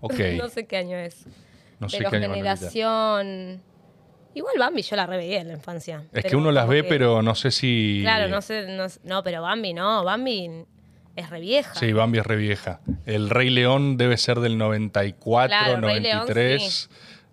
Ok. 0.01 0.13
no 0.37 0.49
sé 0.49 0.65
qué 0.67 0.77
año 0.77 0.97
es. 0.97 1.25
No 1.79 1.87
sé 1.87 1.99
pero 1.99 2.09
qué 2.09 2.17
año 2.17 2.29
Manuelita. 2.29 2.55
generación. 2.57 3.61
Igual 4.35 4.55
Bambi 4.59 4.81
yo 4.81 4.95
la 4.95 5.05
reveía 5.07 5.41
en 5.41 5.47
la 5.47 5.53
infancia. 5.53 6.03
Es 6.13 6.25
que 6.25 6.35
uno 6.35 6.51
las 6.51 6.67
ve, 6.67 6.83
que- 6.83 6.89
pero 6.89 7.21
no 7.21 7.33
sé 7.35 7.49
si. 7.51 7.99
Claro, 8.03 8.27
no 8.27 8.41
sé, 8.41 8.67
no, 8.67 8.87
sé- 8.89 8.99
no, 9.03 9.23
pero 9.23 9.41
Bambi 9.41 9.73
no, 9.73 10.03
Bambi 10.03 10.65
es 11.19 11.29
re 11.29 11.39
vieja. 11.39 11.73
Sí, 11.75 11.93
Bambi 11.93 12.19
es 12.19 12.25
re 12.25 12.35
vieja. 12.35 12.79
El 13.05 13.29
Rey 13.29 13.49
León 13.49 13.97
debe 13.97 14.17
ser 14.17 14.39
del 14.39 14.57
94, 14.57 15.47
Claro, 15.47 15.75
el 15.75 15.81
Rey 15.81 15.99
León, 15.99 16.19
93. 16.19 16.89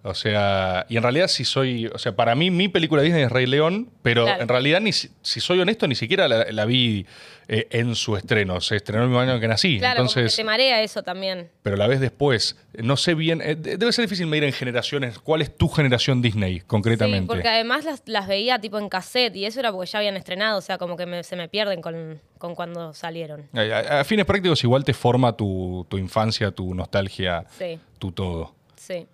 O 0.09 0.15
sea, 0.15 0.87
y 0.89 0.97
en 0.97 1.03
realidad 1.03 1.27
si 1.29 1.45
soy, 1.45 1.87
o 1.87 1.99
sea, 1.99 2.15
para 2.15 2.35
mí 2.35 2.51
mi 2.51 2.69
película 2.69 3.03
Disney 3.03 3.23
es 3.25 3.33
Rey 3.33 3.47
León, 3.47 3.91
pero 4.03 4.25
Claro. 4.25 4.43
en 4.43 4.49
realidad 4.49 4.81
ni 4.81 4.93
si, 4.93 5.11
soy 5.23 5.59
honesto 5.61 5.89
ni 5.89 5.95
siquiera 5.95 6.29
la, 6.29 6.47
la 6.53 6.65
vi 6.65 7.07
eh, 7.49 7.67
en 7.71 7.95
su 7.95 8.17
estreno, 8.17 8.61
se 8.61 8.77
estrenó 8.77 9.03
el 9.05 9.09
mismo 9.09 9.21
año 9.21 9.39
que 9.41 9.49
nací, 9.49 9.79
Claro, 9.79 9.99
como 9.99 10.09
entonces, 10.11 10.35
que 10.37 10.43
te 10.43 10.45
marea 10.47 10.83
eso 10.83 11.03
también. 11.03 11.49
pero 11.63 11.77
la 11.77 11.87
ves 11.87 12.01
después. 12.01 12.57
No 12.75 12.97
sé 12.97 13.15
bien, 13.15 13.41
eh, 13.41 13.55
de- 13.57 13.77
debe 13.79 13.93
ser 13.93 14.05
difícil 14.05 14.27
medir 14.27 14.45
en 14.45 14.53
generaciones. 14.53 15.19
¿Cuál 15.19 15.43
es 15.43 15.57
tu 15.57 15.69
generación 15.69 16.23
Disney 16.23 16.61
concretamente? 16.61 17.21
Sí, 17.23 17.27
porque 17.27 17.49
además 17.49 17.85
las, 17.85 18.03
las 18.07 18.27
veía 18.29 18.59
tipo 18.61 18.79
en 18.79 18.89
cassette 18.89 19.35
y 19.37 19.45
eso 19.45 19.61
era 19.61 19.73
porque 19.73 19.91
ya 19.91 19.99
habían 20.01 20.17
estrenado, 20.17 20.59
o 20.59 20.63
sea, 20.63 20.79
como 20.79 20.97
que 20.97 21.07
me- 21.07 21.23
se 21.25 21.37
me 21.37 21.49
pierden 21.49 21.81
con, 21.83 22.21
con 22.39 22.55
cuando 22.55 22.93
salieron. 22.95 23.49
A, 23.55 23.61
a- 23.61 24.01
a 24.01 24.05
fines 24.05 24.25
prácticos 24.25 24.63
igual 24.65 24.85
te 24.85 24.93
forma 24.95 25.37
tu, 25.37 25.87
tu 25.89 25.99
infancia, 25.99 26.51
tu 26.51 26.75
nostalgia, 26.75 27.45
Sí, 27.59 27.79
tu 27.99 28.13
todo. 28.13 28.55
sí. 28.77 29.07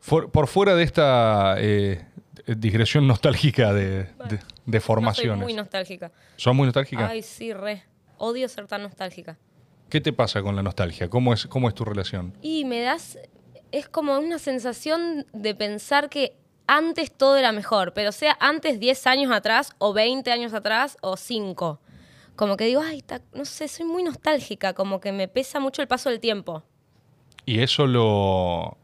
For- 0.00 0.30
por 0.30 0.46
fuera 0.48 0.74
de 0.74 0.82
esta 0.82 1.56
eh, 1.58 2.04
digresión 2.46 3.06
nostálgica 3.06 3.72
de, 3.72 4.04
de- 4.04 4.08
de 4.30 4.38
No 4.66 4.72
soy 4.72 4.80
formaciones. 4.80 5.42
muy 5.44 5.54
nostálgica. 5.54 6.10
¿Sos 6.36 6.54
muy 6.54 6.66
nostálgica? 6.66 7.06
Ay, 7.08 7.22
sí, 7.22 7.52
re. 7.52 7.84
Odio 8.18 8.48
ser 8.48 8.66
tan 8.66 8.82
nostálgica. 8.82 9.38
¿Qué 9.88 10.00
te 10.00 10.12
pasa 10.12 10.42
con 10.42 10.54
la 10.56 10.62
nostalgia? 10.62 11.08
¿Cómo 11.08 11.32
es, 11.34 11.46
cómo 11.46 11.68
es 11.68 11.74
tu 11.74 11.84
relación? 11.84 12.32
Y 12.42 12.64
me 12.64 12.80
das, 12.80 13.18
es 13.72 13.88
como 13.88 14.16
una 14.18 14.38
sensación 14.38 15.26
de 15.32 15.54
pensar 15.54 16.08
que 16.08 16.36
antes 16.66 17.10
todo 17.10 17.36
era 17.36 17.50
mejor, 17.50 17.92
pero 17.94 18.12
sea 18.12 18.36
antes 18.40 18.78
10 18.78 19.06
años 19.08 19.32
atrás 19.32 19.72
o 19.78 19.92
20 19.92 20.30
años 20.30 20.54
atrás 20.54 20.96
o 21.02 21.16
5. 21.16 21.80
Como 22.36 22.56
que 22.56 22.64
digo, 22.66 22.80
ay, 22.80 23.02
ta- 23.02 23.20
no 23.34 23.44
sé, 23.44 23.66
soy 23.68 23.84
muy 23.86 24.02
nostálgica, 24.04 24.72
como 24.74 25.00
que 25.00 25.10
me 25.12 25.26
pesa 25.28 25.58
mucho 25.60 25.82
el 25.82 25.88
paso 25.88 26.08
del 26.10 26.20
tiempo. 26.20 26.62
Y 27.44 27.60
eso 27.60 27.86
lo... 27.86 28.78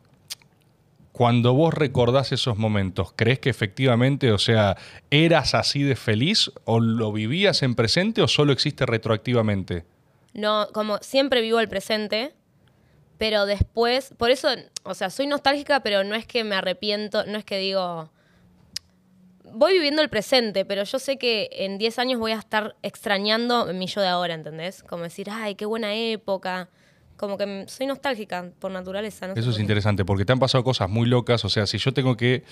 Cuando 1.17 1.55
vos 1.55 1.73
recordás 1.73 2.33
esos 2.33 2.59
momentos, 2.59 3.15
¿crees 3.17 3.39
que 3.39 3.49
efectivamente, 3.49 4.33
o 4.33 4.39
sea, 4.39 4.77
eras 5.11 5.55
así 5.55 5.83
de 5.83 5.97
feliz 5.97 6.53
o 6.67 6.79
lo 6.79 7.11
vivías 7.11 7.63
en 7.63 7.75
presente 7.75 8.21
o 8.21 8.29
solo 8.29 8.53
existe 8.53 8.85
retroactivamente? 8.85 9.87
No, 10.35 10.69
como 10.75 10.99
siempre 10.99 11.41
vivo 11.41 11.59
el 11.59 11.71
presente, 11.71 12.35
pero 13.17 13.47
después, 13.47 14.13
por 14.19 14.31
eso, 14.31 14.49
o 14.83 14.93
sea, 14.93 15.09
soy 15.09 15.27
nostálgica, 15.27 15.81
pero 15.81 16.05
no 16.05 16.15
es 16.15 16.27
que 16.27 16.45
me 16.45 16.55
arrepiento, 16.55 17.25
no 17.25 17.39
es 17.39 17.47
que 17.47 17.57
digo, 17.57 18.11
voy 19.55 19.73
viviendo 19.73 20.03
el 20.03 20.11
presente, 20.11 20.67
pero 20.67 20.85
yo 20.85 20.99
sé 20.99 21.17
que 21.17 21.49
en 21.51 21.79
10 21.79 21.99
años 21.99 22.21
voy 22.21 22.33
a 22.33 22.39
estar 22.39 22.77
extrañando 22.83 23.73
mi 23.73 23.87
yo 23.87 24.03
de 24.03 24.09
ahora, 24.09 24.35
¿entendés? 24.35 24.83
Como 24.83 25.05
decir, 25.05 25.29
ay, 25.31 25.55
qué 25.55 25.65
buena 25.65 25.95
época. 25.95 26.69
Como 27.17 27.39
que 27.39 27.65
soy 27.69 27.87
nostálgica 27.87 28.51
por 28.59 28.71
naturaleza. 28.71 29.27
No 29.27 29.35
Eso 29.35 29.51
es 29.51 29.59
interesante, 29.59 30.05
porque 30.05 30.25
te 30.25 30.33
han 30.33 30.39
pasado 30.39 30.63
cosas 30.65 30.91
muy 30.91 31.07
locas. 31.07 31.45
O 31.45 31.49
sea, 31.49 31.67
si 31.67 31.79
yo 31.79 31.93
tengo 31.93 32.17
que. 32.17 32.45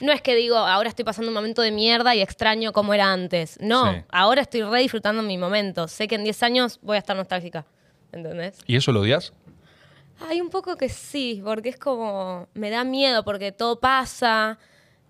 No 0.00 0.12
es 0.12 0.20
que 0.20 0.34
digo, 0.34 0.56
ahora 0.56 0.88
estoy 0.88 1.04
pasando 1.04 1.28
un 1.28 1.34
momento 1.34 1.62
de 1.62 1.70
mierda 1.70 2.14
y 2.14 2.20
extraño 2.20 2.72
cómo 2.72 2.94
era 2.94 3.12
antes. 3.12 3.58
No, 3.60 4.04
ahora 4.10 4.42
estoy 4.42 4.62
re 4.62 4.80
disfrutando 4.80 5.22
mi 5.22 5.38
momento. 5.38 5.88
Sé 5.88 6.06
que 6.06 6.16
en 6.16 6.24
10 6.24 6.42
años 6.42 6.78
voy 6.82 6.96
a 6.96 6.98
estar 6.98 7.16
nostálgica. 7.16 7.66
¿Entendés? 8.12 8.58
¿Y 8.66 8.76
eso 8.76 8.92
lo 8.92 9.00
odias? 9.00 9.32
Hay 10.28 10.40
un 10.40 10.48
poco 10.48 10.76
que 10.76 10.88
sí, 10.88 11.42
porque 11.44 11.70
es 11.70 11.78
como. 11.78 12.48
Me 12.54 12.70
da 12.70 12.84
miedo 12.84 13.24
porque 13.24 13.52
todo 13.52 13.80
pasa. 13.80 14.58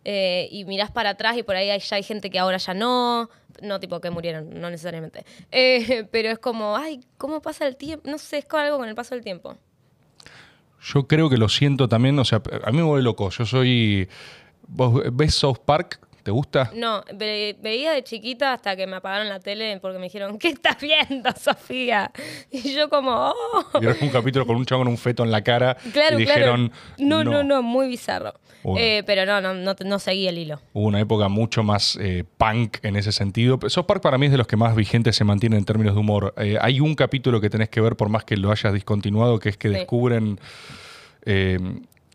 Eh, 0.08 0.46
y 0.52 0.64
mirás 0.66 0.92
para 0.92 1.10
atrás 1.10 1.36
y 1.36 1.42
por 1.42 1.56
ahí 1.56 1.66
ya 1.66 1.96
hay 1.96 2.02
gente 2.04 2.30
que 2.30 2.38
ahora 2.38 2.58
ya 2.58 2.74
no, 2.74 3.28
no 3.60 3.80
tipo 3.80 4.00
que 4.00 4.08
murieron, 4.10 4.60
no 4.60 4.70
necesariamente, 4.70 5.24
eh, 5.50 6.06
pero 6.12 6.30
es 6.30 6.38
como, 6.38 6.76
ay, 6.76 7.00
¿cómo 7.18 7.42
pasa 7.42 7.66
el 7.66 7.74
tiempo? 7.74 8.08
No 8.08 8.16
sé, 8.16 8.38
es 8.38 8.46
algo 8.52 8.78
con 8.78 8.88
el 8.88 8.94
paso 8.94 9.16
del 9.16 9.24
tiempo. 9.24 9.56
Yo 10.80 11.08
creo 11.08 11.28
que 11.28 11.36
lo 11.36 11.48
siento 11.48 11.88
también, 11.88 12.16
o 12.20 12.24
sea, 12.24 12.40
a 12.62 12.70
mí 12.70 12.76
me 12.76 12.84
vuelve 12.84 13.02
loco, 13.02 13.30
yo 13.30 13.44
soy... 13.46 14.08
¿Vos 14.68 15.02
ves 15.12 15.34
South 15.34 15.58
Park? 15.64 15.98
¿Te 16.26 16.32
gusta? 16.32 16.72
No, 16.74 17.04
veía 17.14 17.92
de 17.92 18.02
chiquita 18.02 18.52
hasta 18.52 18.74
que 18.74 18.88
me 18.88 18.96
apagaron 18.96 19.28
la 19.28 19.38
tele 19.38 19.78
porque 19.80 19.98
me 19.98 20.06
dijeron, 20.06 20.40
¿qué 20.40 20.48
estás 20.48 20.76
viendo, 20.80 21.30
Sofía? 21.40 22.10
Y 22.50 22.74
yo 22.74 22.88
como, 22.88 23.12
oh. 23.12 23.78
Vieron 23.78 23.96
un 24.00 24.08
capítulo 24.08 24.44
con 24.44 24.56
un 24.56 24.66
chavo 24.66 24.80
con 24.80 24.88
un 24.88 24.98
feto 24.98 25.22
en 25.22 25.30
la 25.30 25.44
cara 25.44 25.76
y 25.84 26.16
dijeron, 26.16 26.72
no, 26.98 27.22
no, 27.22 27.44
no, 27.44 27.62
muy 27.62 27.86
bizarro. 27.86 28.34
Eh, 28.76 29.04
pero 29.06 29.24
no, 29.24 29.40
no, 29.40 29.54
no, 29.54 29.76
no, 29.84 29.98
seguí 30.00 30.26
el 30.26 30.38
hilo. 30.38 30.60
Hubo 30.72 30.88
una 30.88 30.98
época 30.98 31.28
mucho 31.28 31.62
más 31.62 31.96
eh, 32.00 32.24
punk 32.38 32.78
en 32.82 32.96
ese 32.96 33.12
sentido. 33.12 33.60
South 33.68 33.86
Park 33.86 34.02
para 34.02 34.18
mí 34.18 34.26
es 34.26 34.32
de 34.32 34.38
los 34.38 34.48
que 34.48 34.56
más 34.56 34.74
vigentes 34.74 35.14
se 35.14 35.22
mantienen 35.22 35.60
en 35.60 35.64
términos 35.64 35.94
de 35.94 36.00
humor. 36.00 36.34
Eh, 36.38 36.58
hay 36.60 36.80
un 36.80 36.96
capítulo 36.96 37.40
que 37.40 37.50
tenés 37.50 37.68
que 37.68 37.80
ver 37.80 37.94
por 37.94 38.08
más 38.08 38.24
que 38.24 38.36
lo 38.36 38.50
hayas 38.50 38.72
discontinuado, 38.72 39.38
que 39.38 39.50
es 39.50 39.56
que 39.56 39.68
descubren 39.68 40.40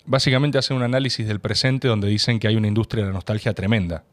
básicamente 0.06 0.58
hacen 0.58 0.78
un 0.78 0.84
análisis 0.84 1.28
del 1.28 1.40
presente 1.40 1.88
donde 1.88 2.08
dicen 2.08 2.40
que 2.40 2.48
hay 2.48 2.56
una 2.56 2.68
industria 2.68 3.04
de 3.04 3.10
la 3.10 3.14
nostalgia 3.14 3.54
tremenda. 3.54 4.04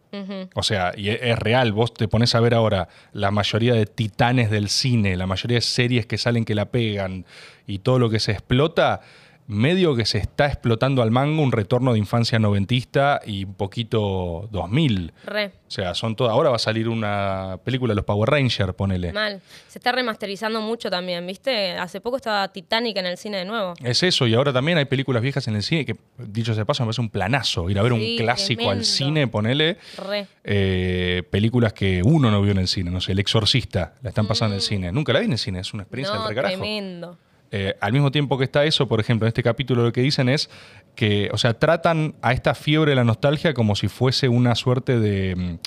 O 0.55 0.63
sea, 0.63 0.93
y 0.97 1.11
e, 1.11 1.31
es, 1.31 1.39
real, 1.39 1.73
vos 1.73 1.93
te 1.93 2.09
pones 2.09 2.35
a 2.35 2.41
ver 2.41 2.55
ahora 2.55 2.89
la 3.13 3.31
mayoría 3.31 3.75
de 3.75 3.85
titanes 3.85 4.51
del 4.51 4.71
cine, 4.71 5.17
la 5.17 5.27
mayoría 5.27 5.59
de 5.59 5.61
series 5.61 6.07
que 6.07 6.17
salen 6.17 6.45
que 6.45 6.55
la 6.55 6.67
pegan 6.67 7.27
y 7.67 7.81
todo 7.81 7.99
lo 7.99 8.09
que 8.09 8.19
se 8.19 8.33
explota, 8.33 9.01
medio 9.49 9.97
que 9.97 10.05
se 10.05 10.19
está 10.19 10.47
explotando 10.47 11.03
al 11.03 11.11
mango 11.11 11.43
un 11.43 11.53
retorno 11.53 11.95
de 11.95 11.99
infancia 11.99 12.39
noventista 12.39 13.21
y 13.25 13.45
un 13.45 13.55
poquito 13.55 14.47
2000. 14.53 15.13
Re. 15.25 15.47
O 15.47 15.71
sea, 15.71 15.95
son 15.95 16.15
todas. 16.15 16.33
Ahora 16.33 16.51
va 16.51 16.57
a 16.57 16.61
salir 16.61 16.89
una 16.89 17.59
película 17.65 17.93
de 17.93 17.97
los 17.97 18.05
Power 18.05 18.29
Rangers, 18.31 18.75
ponele. 18.75 19.13
Mal. 19.13 19.41
Se 19.67 19.79
está 19.79 19.91
remasterizando 19.93 20.61
mucho 20.61 20.91
también, 20.91 21.27
¿viste? 21.27 21.73
Hace 21.73 22.01
poco 22.01 22.17
estaba 22.17 22.47
Titanic 22.49 22.99
en 22.99 23.07
el 23.07 23.17
cine 23.17 23.39
de 23.39 23.47
nuevo. 23.47 23.75
Es 23.83 24.03
eso, 24.03 24.27
y 24.27 24.35
ahora 24.35 24.53
también 24.53 24.77
hay 24.77 24.85
películas 24.85 25.23
viejas 25.23 25.49
en 25.49 25.57
el 25.57 25.63
cine 25.63 25.87
que, 25.87 25.97
dicho 26.19 26.55
sea 26.55 26.67
paso, 26.67 26.83
me 26.83 26.89
parece 26.89 27.01
un 27.01 27.11
planazo. 27.11 27.71
Ir 27.71 27.79
a 27.79 27.83
ver 27.83 27.95
un 27.95 28.17
clásico 28.19 28.71
al 28.71 28.85
cine, 28.85 29.29
ponele. 29.29 29.79
Re. 29.97 30.27
Eh, 30.45 31.23
películas 31.31 31.73
que 31.73 32.03
uno 32.05 32.31
no 32.31 32.43
vio 32.43 32.53
en 32.53 32.59
el 32.59 32.69
cine, 32.69 32.91
no 32.91 33.01
sé, 33.01 33.13
El 33.13 33.19
Exorcista, 33.19 33.95
la 34.03 34.11
están 34.11 34.27
pasando 34.27 34.55
en 34.55 34.61
el 34.61 34.65
mm. 34.65 34.69
cine. 34.69 34.93
Nunca 34.93 35.15
la 35.15 35.21
vi 35.21 35.27
en 35.27 35.33
el 35.33 35.39
cine, 35.39 35.61
es 35.61 35.73
una 35.73 35.85
experiencia 35.85 36.17
no, 36.17 36.23
del 36.23 36.29
recarajo. 36.29 36.59
Tremendo. 36.59 37.19
Eh, 37.51 37.75
al 37.81 37.93
mismo 37.93 38.11
tiempo 38.11 38.37
que 38.37 38.45
está 38.45 38.65
eso, 38.65 38.89
por 38.89 39.01
ejemplo, 39.01 39.27
en 39.27 39.29
este 39.29 39.43
capítulo 39.43 39.83
lo 39.83 39.93
que 39.93 40.03
dicen 40.03 40.29
es 40.29 40.51
que, 40.95 41.31
o 41.33 41.39
sea, 41.39 41.55
tratan 41.55 42.15
a 42.21 42.33
esta 42.33 42.55
fiebre 42.55 42.91
de 42.91 42.97
la 42.97 43.05
nostalgia 43.05 43.55
como 43.55 43.75
si 43.75 43.89
fuese 43.89 44.29
una 44.29 44.55
suerte 44.55 44.99
de... 44.99 45.35
Mm, 45.37 45.59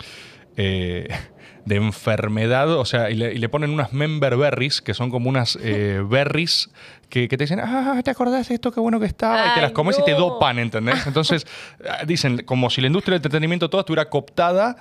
eh, 0.57 1.07
de 1.65 1.75
enfermedad, 1.75 2.71
o 2.71 2.85
sea, 2.85 3.09
y 3.09 3.15
le, 3.15 3.49
ponen 3.49 3.69
unas 3.69 3.93
member 3.93 4.35
berries, 4.35 4.81
que 4.81 4.93
son 4.93 5.09
como 5.09 5.29
unas 5.29 5.57
eh, 5.61 6.03
berries 6.09 6.69
que, 7.09 7.27
te 7.27 7.37
dicen, 7.37 7.59
ah, 7.59 7.99
¿te 8.03 8.09
acordás 8.09 8.47
de 8.47 8.55
esto? 8.55 8.71
Qué 8.71 8.79
bueno 8.79 8.99
que 8.99 9.05
estaba. 9.05 9.47
y 9.47 9.55
te 9.55 9.61
las 9.61 9.71
comes 9.71 9.99
y 9.99 10.03
te 10.03 10.13
dopan, 10.13 10.59
¿entendés? 10.59 11.05
Entonces, 11.07 11.45
ah, 11.87 12.03
dicen, 12.05 12.43
como 12.45 12.69
si 12.69 12.81
la 12.81 12.87
industria 12.87 13.13
del 13.13 13.19
entretenimiento 13.19 13.69
toda 13.69 13.81
estuviera 13.81 14.09
cooptada 14.09 14.77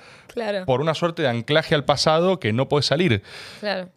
por 0.65 0.81
una 0.81 0.93
suerte 0.93 1.21
de 1.21 1.27
anclaje 1.27 1.75
al 1.75 1.83
pasado 1.83 2.39
que 2.39 2.53
no 2.53 2.69
puede 2.69 2.83
salir. 2.83 3.21
Claro. 3.59 3.89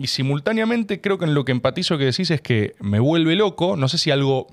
Y 0.00 0.06
simultáneamente 0.06 1.02
creo 1.02 1.18
que 1.18 1.26
en 1.26 1.34
lo 1.34 1.44
que 1.44 1.52
empatizo 1.52 1.98
que 1.98 2.06
decís 2.06 2.30
es 2.30 2.40
que 2.40 2.74
me 2.80 3.00
vuelve 3.00 3.36
loco, 3.36 3.76
no 3.76 3.86
sé 3.86 3.98
si 3.98 4.10
algo 4.10 4.46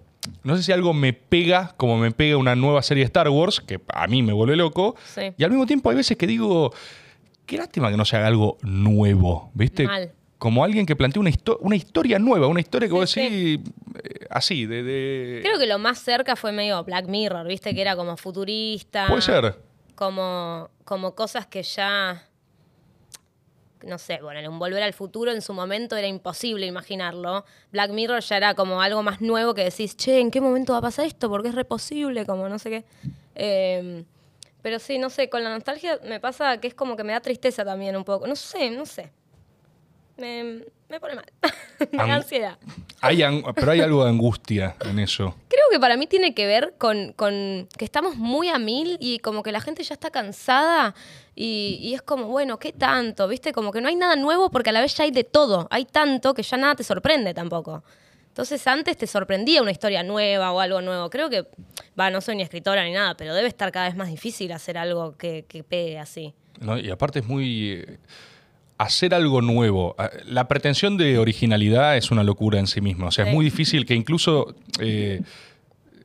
no 0.44 0.58
sé 0.58 0.64
si 0.64 0.74
algo 0.74 0.94
me 0.94 1.14
pega 1.14 1.74
como 1.78 1.98
me 1.98 2.12
pega 2.12 2.36
una 2.36 2.54
nueva 2.54 2.82
serie 2.82 3.04
de 3.04 3.06
Star 3.06 3.30
Wars, 3.30 3.62
que 3.62 3.80
a 3.88 4.08
mí 4.08 4.22
me 4.24 4.34
vuelve 4.34 4.58
loco. 4.58 4.98
Y 5.38 5.42
al 5.46 5.52
mismo 5.52 5.66
tiempo 5.66 5.90
hay 5.90 5.96
veces 5.96 6.18
que 6.18 6.28
digo, 6.28 6.74
qué 7.46 7.58
lástima 7.58 7.90
que 7.90 7.96
no 7.96 8.04
se 8.04 8.18
haga 8.18 8.28
algo 8.28 8.58
nuevo, 8.62 9.50
¿viste? 9.54 9.88
Como 10.38 10.66
alguien 10.66 10.86
que 10.86 10.98
plantea 10.98 11.22
una, 11.22 11.32
una 11.62 11.78
historia 11.78 12.20
nueva, 12.20 12.48
una 12.48 12.60
historia 12.60 12.90
que 12.90 12.94
vos 12.94 13.16
decís 13.16 13.62
eh, 14.04 14.28
así, 14.30 14.66
de, 14.66 15.40
Creo 15.44 15.58
que 15.58 15.66
lo 15.66 15.80
más 15.80 16.00
cerca 16.00 16.36
fue 16.36 16.52
medio 16.52 16.84
Black 16.84 17.08
Mirror, 17.08 17.48
¿viste? 17.48 17.74
Que 17.74 17.80
era 17.80 17.96
como 17.96 18.18
futurista. 18.18 19.08
Puede 19.08 19.22
ser. 19.22 19.56
Como, 19.96 20.70
como 20.84 21.16
cosas 21.16 21.48
que 21.48 21.64
ya 21.64 22.28
no 23.88 23.98
sé, 23.98 24.20
bueno, 24.22 24.48
un 24.50 24.60
volver 24.60 24.84
al 24.84 24.94
futuro 24.94 25.32
en 25.32 25.42
su 25.42 25.54
momento 25.54 25.96
era 25.96 26.08
imposible 26.08 26.66
imaginarlo. 26.66 27.46
Black 27.72 27.92
Mirror 27.92 28.22
ya 28.22 28.38
era 28.38 28.54
como 28.54 28.82
algo 28.82 29.02
más 29.04 29.22
nuevo 29.22 29.54
que 29.54 29.64
decís, 29.64 29.96
che, 29.96 30.20
¿en 30.20 30.30
qué 30.30 30.42
momento 30.42 30.74
va 30.74 30.80
a 30.80 30.82
pasar 30.82 31.06
esto? 31.06 31.30
Porque 31.30 31.50
es 31.50 31.56
reposible, 31.56 32.26
como 32.26 32.48
no 32.50 32.60
sé 32.60 32.70
qué. 32.70 32.86
Em, 33.36 34.06
pero 34.62 34.80
sí, 34.80 34.98
no 34.98 35.10
sé, 35.10 35.30
con 35.30 35.44
la 35.44 35.50
nostalgia 35.50 36.00
me 36.04 36.20
pasa 36.20 36.58
que 36.60 36.68
es 36.68 36.74
como 36.74 36.96
que 36.96 37.04
me 37.04 37.14
da 37.14 37.22
tristeza 37.22 37.64
también 37.64 37.96
un 37.96 38.04
poco. 38.04 38.28
No 38.28 38.36
sé, 38.36 38.70
no 38.70 38.86
sé. 38.86 39.12
Me, 40.18 40.64
me 40.90 41.00
pone 41.00 41.16
mal. 41.16 41.26
me 41.92 41.98
da 41.98 42.16
ansiedad. 42.16 42.58
Hay, 43.02 43.24
pero 43.56 43.72
hay 43.72 43.82
algo 43.82 44.04
de 44.04 44.10
angustia 44.10 44.76
en 44.82 45.00
eso. 45.00 45.36
Creo 45.48 45.66
que 45.72 45.80
para 45.80 45.98
mí 45.98 46.08
tiene 46.08 46.34
que 46.34 46.48
ver 46.48 46.74
con, 46.78 47.14
con, 47.14 47.68
que 47.78 47.86
estamos 47.86 48.16
muy 48.16 48.50
a 48.50 48.58
mil 48.58 48.98
y 49.00 49.20
como 49.20 49.44
que 49.44 49.52
la 49.52 49.62
gente 49.62 49.84
ya 49.84 49.94
está 49.94 50.10
cansada 50.10 50.96
y, 51.36 51.78
y, 51.82 51.94
es 51.94 52.02
como, 52.02 52.26
bueno, 52.28 52.58
¿qué 52.58 52.74
tanto? 52.74 53.28
¿Viste? 53.28 53.52
Como 53.52 53.72
que 53.72 53.82
no 53.82 53.88
hay 53.88 53.96
nada 53.96 54.16
nuevo 54.16 54.50
porque 54.50 54.72
a 54.72 54.74
la 54.74 54.82
vez 54.82 54.96
ya 54.96 55.04
hay 55.04 55.12
de 55.12 55.24
todo. 55.24 55.68
Hay 55.70 55.86
tanto 55.86 56.34
que 56.34 56.42
ya 56.42 56.58
nada 56.58 56.76
te 56.76 56.84
sorprende 56.84 57.34
tampoco. 57.36 57.84
Entonces 58.38 58.68
antes 58.68 58.98
te 58.98 59.08
sorprendía 59.08 59.64
una 59.64 59.72
historia 59.72 60.04
nueva 60.04 60.52
o 60.52 60.60
algo 60.60 60.80
nuevo. 60.82 61.10
Creo 61.10 61.28
que, 61.28 61.48
va, 62.00 62.12
no 62.12 62.22
soy 62.22 62.36
ni 62.36 62.44
escritora 62.44 62.84
ni 62.84 62.94
nada, 62.94 63.18
pero 63.18 63.34
debe 63.34 63.48
estar 63.48 63.72
cada 63.72 63.88
vez 63.88 63.96
más 63.96 64.10
difícil 64.10 64.52
hacer 64.52 64.78
algo 64.78 65.18
que, 65.18 65.46
que 65.48 65.64
pegue 65.64 65.98
así. 65.98 66.36
y 66.84 66.90
aparte 66.92 67.20
es 67.20 67.26
muy 67.26 67.98
hacer 68.78 69.14
algo 69.14 69.42
nuevo. 69.42 69.96
Ah, 69.98 70.10
la 70.26 70.48
pretensión 70.48 70.98
de 70.98 71.18
originalidad 71.18 71.98
es 71.98 72.12
una 72.12 72.24
locura 72.24 72.60
en 72.60 72.68
sí 72.68 72.82
misma. 72.82 73.08
O 73.08 73.12
sea, 73.12 73.26
es 73.26 73.34
muy 73.34 73.46
difícil 73.46 73.86
que 73.86 73.96
incluso. 73.96 74.56
Eh, 74.80 75.22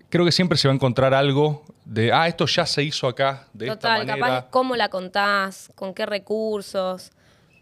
creo 0.09 0.27
que 0.27 0.33
siempre 0.33 0.59
se 0.59 0.69
va 0.69 0.73
a 0.73 0.75
encontrar 0.75 1.15
algo 1.15 1.65
de, 1.87 2.13
ah, 2.13 2.29
esto 2.29 2.45
ya 2.47 2.67
se 2.67 2.83
hizo 2.83 3.09
acá, 3.09 3.47
de 3.55 3.69
esta 3.69 3.99
manera. 3.99 4.15
capaz 4.15 4.47
cómo 4.51 4.77
la 4.77 4.91
contás, 4.91 5.73
con 5.75 5.95
qué 5.95 6.05
recursos, 6.05 7.13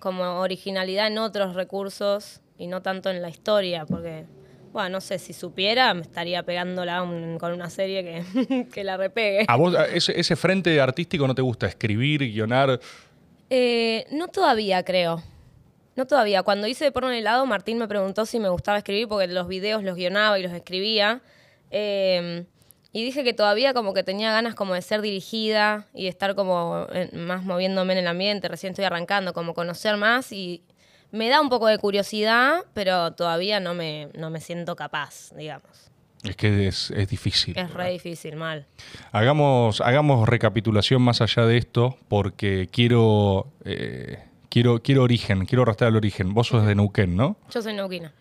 como 0.00 0.24
originalidad 0.40 1.06
en 1.06 1.18
otros 1.18 1.54
recursos 1.54 2.40
y 2.58 2.66
no 2.66 2.82
tanto 2.82 3.08
en 3.08 3.22
la 3.22 3.28
historia, 3.28 3.86
porque, 3.86 4.24
bueno, 4.72 4.88
no 4.88 5.00
sé, 5.00 5.20
si 5.20 5.32
supiera 5.32 5.94
me 5.94 6.02
estaría 6.02 6.42
pegándola 6.42 6.98
con 7.38 7.52
una 7.52 7.70
serie 7.70 8.02
que, 8.02 8.66
que 8.72 8.82
la 8.82 8.96
repegue. 8.96 9.44
¿A 9.46 9.54
vos 9.54 9.74
ese, 9.92 10.18
ese 10.18 10.34
frente 10.34 10.80
artístico 10.80 11.28
no 11.28 11.36
te 11.36 11.42
gusta? 11.42 11.68
Escribir, 11.68 12.20
guionar. 12.32 12.80
Eh, 13.50 14.06
no 14.10 14.28
todavía, 14.28 14.84
creo. 14.84 15.22
No 15.96 16.06
todavía. 16.06 16.42
Cuando 16.44 16.66
hice 16.68 16.90
porno 16.92 17.10
en 17.10 17.18
helado, 17.18 17.44
Martín 17.46 17.78
me 17.78 17.88
preguntó 17.88 18.24
si 18.24 18.38
me 18.38 18.48
gustaba 18.48 18.78
escribir 18.78 19.08
porque 19.08 19.26
los 19.26 19.48
videos 19.48 19.82
los 19.82 19.96
guionaba 19.96 20.38
y 20.38 20.42
los 20.42 20.52
escribía. 20.52 21.20
Em, 21.70 22.46
y 22.92 23.04
dije 23.04 23.22
que 23.24 23.34
todavía 23.34 23.74
como 23.74 23.92
que 23.92 24.02
tenía 24.02 24.32
ganas 24.32 24.54
como 24.54 24.74
de 24.74 24.82
ser 24.82 25.00
dirigida 25.02 25.88
y 25.94 26.04
de 26.04 26.08
estar 26.08 26.34
como 26.34 26.86
más 27.12 27.44
moviéndome 27.44 27.92
en 27.92 27.98
el 28.00 28.06
ambiente. 28.06 28.48
Recién 28.48 28.70
estoy 28.70 28.84
arrancando, 28.84 29.32
como 29.32 29.52
conocer 29.54 29.96
más 29.96 30.32
y 30.32 30.64
me 31.10 31.28
da 31.28 31.40
un 31.40 31.48
poco 31.48 31.66
de 31.66 31.78
curiosidad, 31.78 32.64
pero 32.72 33.12
todavía 33.12 33.60
no 33.60 33.74
me, 33.74 34.08
no 34.14 34.30
me 34.30 34.40
siento 34.40 34.76
capaz, 34.76 35.34
digamos. 35.34 35.89
Es 36.22 36.36
que 36.36 36.68
es, 36.68 36.92
difícil. 37.08 37.56
Es 37.58 37.72
re 37.72 37.92
difícil, 37.92 38.36
mal. 38.36 38.66
Hagamos, 39.10 39.80
hagamos 39.80 40.28
recapitulación 40.28 41.00
más 41.00 41.22
allá 41.22 41.46
de 41.46 41.56
esto, 41.56 41.96
porque 42.08 42.68
quiero, 42.70 43.48
eh, 43.64 44.18
quiero, 44.50 44.82
quiero 44.82 45.02
origen, 45.02 45.46
quiero 45.46 45.62
arrastrar 45.62 45.90
el 45.90 45.96
origen. 45.96 46.34
Vos 46.34 46.48
sos 46.48 46.66
de 46.66 46.74
Neuquén, 46.74 47.16
¿no? 47.16 47.36
Yo 47.50 47.62
soy 47.62 47.72
neuquina. 47.72 48.12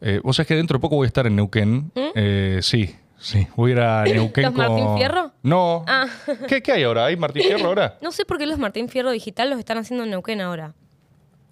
Eh, 0.00 0.20
vos 0.22 0.36
sabés 0.36 0.46
que 0.46 0.54
dentro 0.54 0.78
de 0.78 0.80
poco 0.82 0.96
voy 0.96 1.06
a 1.06 1.08
estar 1.08 1.26
en 1.26 1.34
Neuquén. 1.34 1.90
Eh, 2.14 2.60
sí, 2.62 2.94
sí. 3.18 3.48
Voy 3.56 3.72
a 3.72 3.74
ir 3.74 3.80
a 3.80 4.04
Neuquén 4.14 4.44
¿Los 4.44 4.54
con... 4.54 4.66
Martín 4.68 4.96
Fierro? 4.96 5.32
No. 5.42 5.84
Ah. 5.88 6.06
¿Qué, 6.46 6.62
qué 6.62 6.72
hay 6.72 6.84
ahora? 6.84 7.06
¿Hay 7.06 7.16
Martín 7.16 7.42
Fierro 7.42 7.66
ahora? 7.66 7.98
No 8.02 8.12
sé 8.12 8.24
por 8.24 8.38
qué 8.38 8.46
los 8.46 8.58
Martín 8.58 8.88
Fierro 8.88 9.10
Digital 9.10 9.50
los 9.50 9.58
están 9.58 9.78
haciendo 9.78 10.04
en 10.04 10.10
Neuquén 10.10 10.40
ahora. 10.40 10.74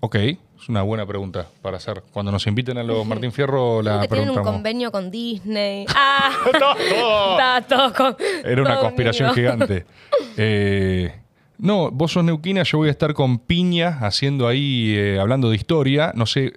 Ok, 0.01 0.17
es 0.61 0.69
una 0.69 0.83
buena 0.83 1.07
pregunta 1.07 1.47
para 1.63 1.77
hacer. 1.77 2.03
Cuando 2.13 2.33
nos 2.33 2.47
inviten 2.47 2.79
a 2.79 2.83
los 2.83 3.07
Martín 3.07 3.33
Fierro, 3.33 3.81
la 3.83 4.01
que 4.03 4.09
tienen 4.09 4.29
un 4.29 4.35
preguntamos. 4.35 4.53
convenio 4.57 4.91
con 4.93 5.11
Disney. 5.11 5.87
¡Ah! 5.95 6.31
Está 6.81 7.65
todo 7.69 7.93
con- 7.93 8.17
Era 8.45 8.63
una 8.63 8.75
todo 8.75 8.83
conspiración 8.85 9.33
gigante. 9.35 9.85
Eh, 10.41 11.13
no, 11.59 11.91
vos 11.91 12.13
sos 12.13 12.23
neuquina, 12.23 12.63
yo 12.63 12.79
voy 12.79 12.87
a 12.89 12.91
estar 12.93 13.13
con 13.15 13.39
Piña 13.41 13.99
haciendo 14.03 14.47
ahí, 14.47 14.95
eh, 14.97 15.19
hablando 15.21 15.51
de 15.51 15.57
historia. 15.57 16.13
No 16.15 16.27
sé, 16.27 16.53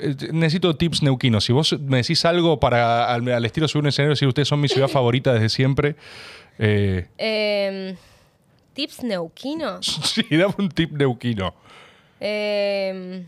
eh, 0.00 0.14
necesito 0.32 0.76
tips 0.76 1.02
neuquinos. 1.02 1.44
Si 1.44 1.52
vos 1.52 1.76
me 1.80 1.96
decís 1.98 2.24
algo 2.24 2.60
para 2.60 3.12
al, 3.12 3.28
al 3.28 3.44
estilo 3.44 3.66
subir 3.66 3.82
un 3.82 3.88
escenario, 3.88 4.10
decir 4.10 4.28
ustedes 4.28 4.46
son 4.46 4.60
mi 4.60 4.68
ciudad 4.68 4.86
favorita 4.86 5.32
desde 5.32 5.48
siempre. 5.48 5.96
eh, 6.60 7.08
Eh, 7.18 7.96
¿Tips 8.74 9.02
neuquinos? 9.02 9.84
sí, 10.04 10.24
dame 10.30 10.54
un 10.58 10.68
tip 10.68 10.92
neuquino. 10.92 11.52
Eh, 12.20 13.24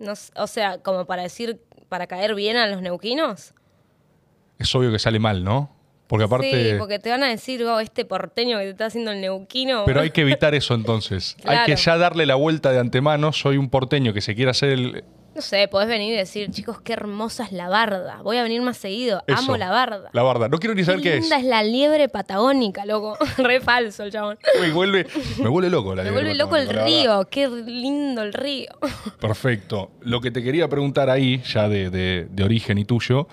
no 0.00 0.14
o 0.36 0.46
sea, 0.46 0.78
como 0.78 1.04
para 1.06 1.22
decir, 1.22 1.60
para 1.88 2.06
caer 2.06 2.34
bien 2.34 2.56
a 2.56 2.66
los 2.66 2.82
neuquinos. 2.82 3.54
Es 4.58 4.74
obvio 4.74 4.90
que 4.90 4.98
sale 4.98 5.18
mal, 5.18 5.44
¿no? 5.44 5.70
Porque 6.06 6.24
aparte. 6.24 6.72
Sí, 6.72 6.76
porque 6.76 6.98
te 6.98 7.08
van 7.08 7.22
a 7.22 7.28
decir, 7.28 7.62
oh, 7.62 7.78
este 7.78 8.04
porteño 8.04 8.58
que 8.58 8.64
te 8.64 8.70
está 8.70 8.86
haciendo 8.86 9.12
el 9.12 9.20
neuquino. 9.20 9.84
Pero 9.86 10.00
hay 10.00 10.10
que 10.10 10.22
evitar 10.22 10.56
eso 10.56 10.74
entonces. 10.74 11.36
Hay 11.44 11.66
que 11.66 11.76
ya 11.76 11.96
darle 11.98 12.26
la 12.26 12.34
vuelta 12.34 12.72
de 12.72 12.80
antemano. 12.80 13.32
Soy 13.32 13.58
un 13.58 13.70
porteño 13.70 14.12
que 14.12 14.20
se 14.20 14.34
quiere 14.34 14.50
hacer 14.50 14.70
el. 14.70 15.04
No 15.34 15.42
sé, 15.42 15.68
podés 15.68 15.88
venir 15.88 16.12
y 16.12 16.16
decir, 16.16 16.50
chicos, 16.50 16.80
qué 16.80 16.92
hermosa 16.92 17.44
es 17.44 17.52
la 17.52 17.68
barda. 17.68 18.20
Voy 18.22 18.36
a 18.38 18.42
venir 18.42 18.62
más 18.62 18.76
seguido. 18.78 19.22
eso. 19.28 19.38
Amo 19.38 19.56
la 19.56 19.70
barda. 19.70 20.10
La 20.12 20.22
barda. 20.22 20.48
No 20.48 20.58
quiero 20.58 20.74
ni 20.74 20.82
saber 20.82 21.00
qué 21.02 21.10
qué 21.10 21.14
es. 21.16 21.20
linda 21.22 21.38
es 21.38 21.44
la 21.44 21.62
liebre 21.62 22.08
patagónica, 22.08 22.84
loco. 22.84 23.16
Re 23.38 23.60
falso 23.60 24.02
el 24.02 24.10
chabón. 24.10 24.38
Me 24.60 24.72
vuelve, 24.72 25.06
me 25.40 25.48
vuelve 25.48 25.70
loco 25.70 25.94
la 25.94 26.02
Me 26.02 26.10
liebre 26.10 26.24
vuelve 26.24 26.34
loco 26.38 26.56
el 26.56 26.68
río. 26.68 27.28
Qué 27.30 27.48
lindo 27.48 28.22
el 28.22 28.32
río. 28.32 28.70
Perfecto. 29.20 29.92
Lo 30.00 30.20
que 30.20 30.30
te 30.30 30.42
quería 30.42 30.68
preguntar 30.68 31.08
ahí, 31.10 31.40
ya 31.42 31.68
de, 31.68 31.90
de- 31.90 32.26
de 32.30 32.44
origen 32.44 32.78
y 32.78 32.84
tuyo, 32.84 33.28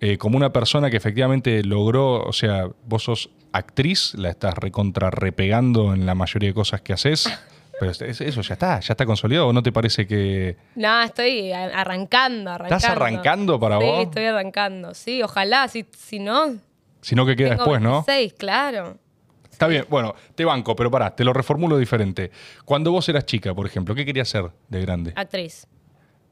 eh, 0.00 0.18
como 0.18 0.36
una 0.36 0.52
persona 0.52 0.88
que 0.90 0.96
efectivamente 0.96 1.62
logró, 1.64 2.22
o 2.22 2.32
sea, 2.32 2.68
vos 2.86 3.04
sos 3.04 3.30
actriz, 3.52 4.14
la 4.14 4.30
estás 4.30 4.54
recontra 4.54 5.10
repegando 5.10 5.92
en 5.94 6.06
la 6.06 6.14
mayoría 6.14 6.50
de 6.50 6.54
cosas 6.54 6.80
que 6.80 6.92
haces, 6.92 7.28
pero 7.80 7.90
es- 7.90 8.00
es- 8.02 8.20
eso 8.20 8.40
ya 8.42 8.52
está, 8.54 8.78
ya 8.78 8.92
está 8.92 9.04
consolidado, 9.06 9.48
¿o 9.48 9.52
no 9.52 9.62
te 9.62 9.72
parece 9.72 10.06
que 10.06 10.56
No, 10.76 11.02
estoy 11.02 11.50
arrancando, 11.50 12.50
arrancando. 12.52 12.76
estás 12.76 12.84
arrancando 12.90 13.58
para 13.58 13.78
sí, 13.80 13.84
vos? 13.84 14.02
estoy 14.04 14.24
arrancando. 14.26 14.94
Sí, 14.94 15.20
ojalá. 15.22 15.66
Si, 15.66 15.84
si 15.96 16.20
no, 16.20 16.60
que 17.26 17.34
queda 17.34 17.48
tengo 17.50 17.62
después, 17.62 17.80
¿no? 17.80 18.04
26, 18.06 18.34
claro. 18.34 18.98
Está 19.50 19.66
bien, 19.66 19.84
bueno, 19.90 20.14
te 20.34 20.44
banco, 20.44 20.76
pero 20.76 20.90
pará, 20.90 21.14
te 21.16 21.24
lo 21.24 21.32
reformulo 21.32 21.76
diferente. 21.76 22.30
Cuando 22.64 22.92
vos 22.92 23.08
eras 23.08 23.26
chica, 23.26 23.52
por 23.54 23.66
ejemplo, 23.66 23.94
¿qué 23.94 24.04
querías 24.06 24.28
ser 24.28 24.50
de 24.68 24.80
grande? 24.80 25.12
Actriz. 25.16 25.66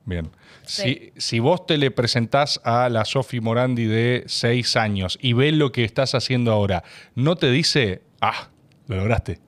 Bien. 0.04 0.30
Sí. 0.62 1.12
Si, 1.16 1.20
si 1.20 1.38
vos 1.40 1.66
te 1.66 1.76
le 1.76 1.90
presentás 1.90 2.60
a 2.64 2.88
la 2.88 3.04
Sofi 3.04 3.40
Morandi 3.40 3.84
de 3.84 4.24
6 4.26 4.76
años 4.76 5.18
y 5.20 5.34
ves 5.34 5.52
lo 5.52 5.72
que 5.72 5.84
estás 5.84 6.14
haciendo 6.14 6.52
ahora, 6.52 6.82
¿no 7.14 7.36
te 7.36 7.50
dice, 7.50 8.00
ah, 8.22 8.48
lo 8.86 8.96
lograste? 8.96 9.38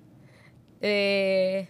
Eh, 0.82 1.68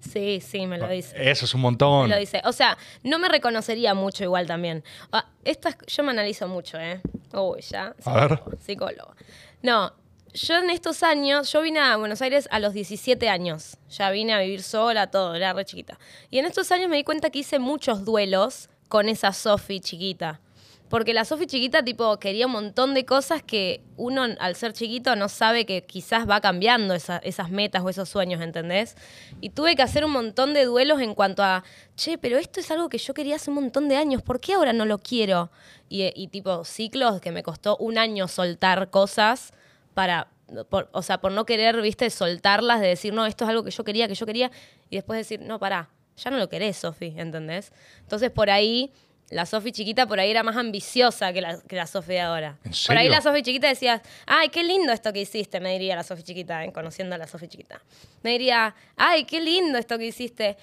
sí, 0.00 0.40
sí, 0.40 0.66
me 0.66 0.78
lo 0.78 0.88
dice. 0.88 1.30
Eso 1.30 1.44
es 1.44 1.54
un 1.54 1.60
montón. 1.60 2.08
Me 2.08 2.14
lo 2.14 2.20
dice. 2.20 2.42
O 2.44 2.52
sea, 2.52 2.76
no 3.02 3.18
me 3.18 3.28
reconocería 3.28 3.94
mucho 3.94 4.24
igual 4.24 4.46
también. 4.46 4.84
Ah, 5.12 5.26
estas, 5.44 5.76
yo 5.86 6.02
me 6.02 6.10
analizo 6.10 6.48
mucho, 6.48 6.78
¿eh? 6.78 7.00
Uy, 7.32 7.60
ya. 7.62 7.94
A 8.04 8.26
ver. 8.26 8.42
Psicólogo. 8.60 9.14
No, 9.62 9.92
yo 10.34 10.56
en 10.56 10.70
estos 10.70 11.02
años, 11.02 11.50
yo 11.52 11.62
vine 11.62 11.80
a 11.80 11.96
Buenos 11.96 12.22
Aires 12.22 12.48
a 12.50 12.60
los 12.60 12.72
17 12.72 13.28
años. 13.28 13.76
Ya 13.90 14.10
vine 14.10 14.34
a 14.34 14.38
vivir 14.40 14.62
sola, 14.62 15.10
todo, 15.10 15.34
era 15.34 15.52
re 15.52 15.64
chiquita. 15.64 15.98
Y 16.30 16.38
en 16.38 16.46
estos 16.46 16.70
años 16.70 16.88
me 16.88 16.96
di 16.96 17.04
cuenta 17.04 17.30
que 17.30 17.40
hice 17.40 17.58
muchos 17.58 18.04
duelos 18.04 18.68
con 18.88 19.08
esa 19.08 19.32
Sofi 19.32 19.80
chiquita. 19.80 20.40
Porque 20.88 21.12
la 21.12 21.24
Sofi 21.26 21.46
chiquita, 21.46 21.82
tipo, 21.84 22.18
quería 22.18 22.46
un 22.46 22.52
montón 22.52 22.94
de 22.94 23.04
cosas 23.04 23.42
que 23.42 23.82
uno, 23.98 24.24
al 24.38 24.54
ser 24.56 24.72
chiquito, 24.72 25.16
no 25.16 25.28
sabe 25.28 25.66
que 25.66 25.84
quizás 25.84 26.28
va 26.28 26.40
cambiando 26.40 26.94
esa- 26.94 27.18
esas 27.18 27.50
metas 27.50 27.82
o 27.82 27.90
esos 27.90 28.08
sueños, 28.08 28.40
¿entendés? 28.40 28.96
Y 29.42 29.50
tuve 29.50 29.76
que 29.76 29.82
hacer 29.82 30.04
un 30.04 30.12
montón 30.12 30.54
de 30.54 30.64
duelos 30.64 31.00
en 31.02 31.14
cuanto 31.14 31.42
a, 31.42 31.62
che, 31.96 32.16
pero 32.16 32.38
esto 32.38 32.60
es 32.60 32.70
algo 32.70 32.88
que 32.88 32.96
yo 32.98 33.12
quería 33.12 33.36
hace 33.36 33.50
un 33.50 33.56
montón 33.56 33.88
de 33.88 33.96
años, 33.96 34.22
¿por 34.22 34.40
qué 34.40 34.54
ahora 34.54 34.72
no 34.72 34.86
lo 34.86 34.98
quiero? 34.98 35.50
Y, 35.90 36.10
y 36.14 36.28
tipo, 36.28 36.64
ciclos 36.64 37.20
que 37.20 37.32
me 37.32 37.42
costó 37.42 37.76
un 37.76 37.98
año 37.98 38.26
soltar 38.26 38.88
cosas 38.88 39.52
para, 39.92 40.28
por- 40.70 40.88
o 40.92 41.02
sea, 41.02 41.20
por 41.20 41.32
no 41.32 41.44
querer, 41.44 41.82
viste, 41.82 42.08
soltarlas, 42.08 42.80
de 42.80 42.86
decir, 42.88 43.12
no, 43.12 43.26
esto 43.26 43.44
es 43.44 43.50
algo 43.50 43.62
que 43.62 43.70
yo 43.70 43.84
quería, 43.84 44.08
que 44.08 44.14
yo 44.14 44.24
quería, 44.24 44.50
y 44.88 44.96
después 44.96 45.18
decir, 45.18 45.40
no, 45.42 45.58
pará, 45.58 45.90
ya 46.16 46.30
no 46.30 46.38
lo 46.38 46.48
querés, 46.48 46.78
Sofi, 46.78 47.12
¿entendés? 47.16 47.72
Entonces, 48.00 48.30
por 48.30 48.48
ahí, 48.48 48.90
la 49.30 49.44
Sofi 49.46 49.72
chiquita 49.72 50.06
por 50.06 50.20
ahí 50.20 50.30
era 50.30 50.42
más 50.42 50.56
ambiciosa 50.56 51.32
que 51.32 51.40
la, 51.40 51.60
que 51.60 51.76
la 51.76 51.86
Sofi 51.86 52.12
de 52.12 52.20
ahora. 52.20 52.58
¿En 52.64 52.72
Por 52.86 52.96
ahí 52.96 53.08
la 53.08 53.20
Sofi 53.20 53.42
chiquita 53.42 53.68
decía, 53.68 54.02
ay, 54.26 54.48
qué 54.48 54.64
lindo 54.64 54.92
esto 54.92 55.12
que 55.12 55.20
hiciste, 55.20 55.60
me 55.60 55.72
diría 55.72 55.96
la 55.96 56.02
Sofi 56.02 56.22
chiquita, 56.22 56.64
¿eh? 56.64 56.72
conociendo 56.72 57.14
a 57.14 57.18
la 57.18 57.26
Sofi 57.26 57.48
chiquita. 57.48 57.82
Me 58.22 58.30
diría, 58.30 58.74
ay, 58.96 59.24
qué 59.24 59.40
lindo 59.40 59.78
esto 59.78 59.98
que 59.98 60.06
hiciste. 60.06 60.56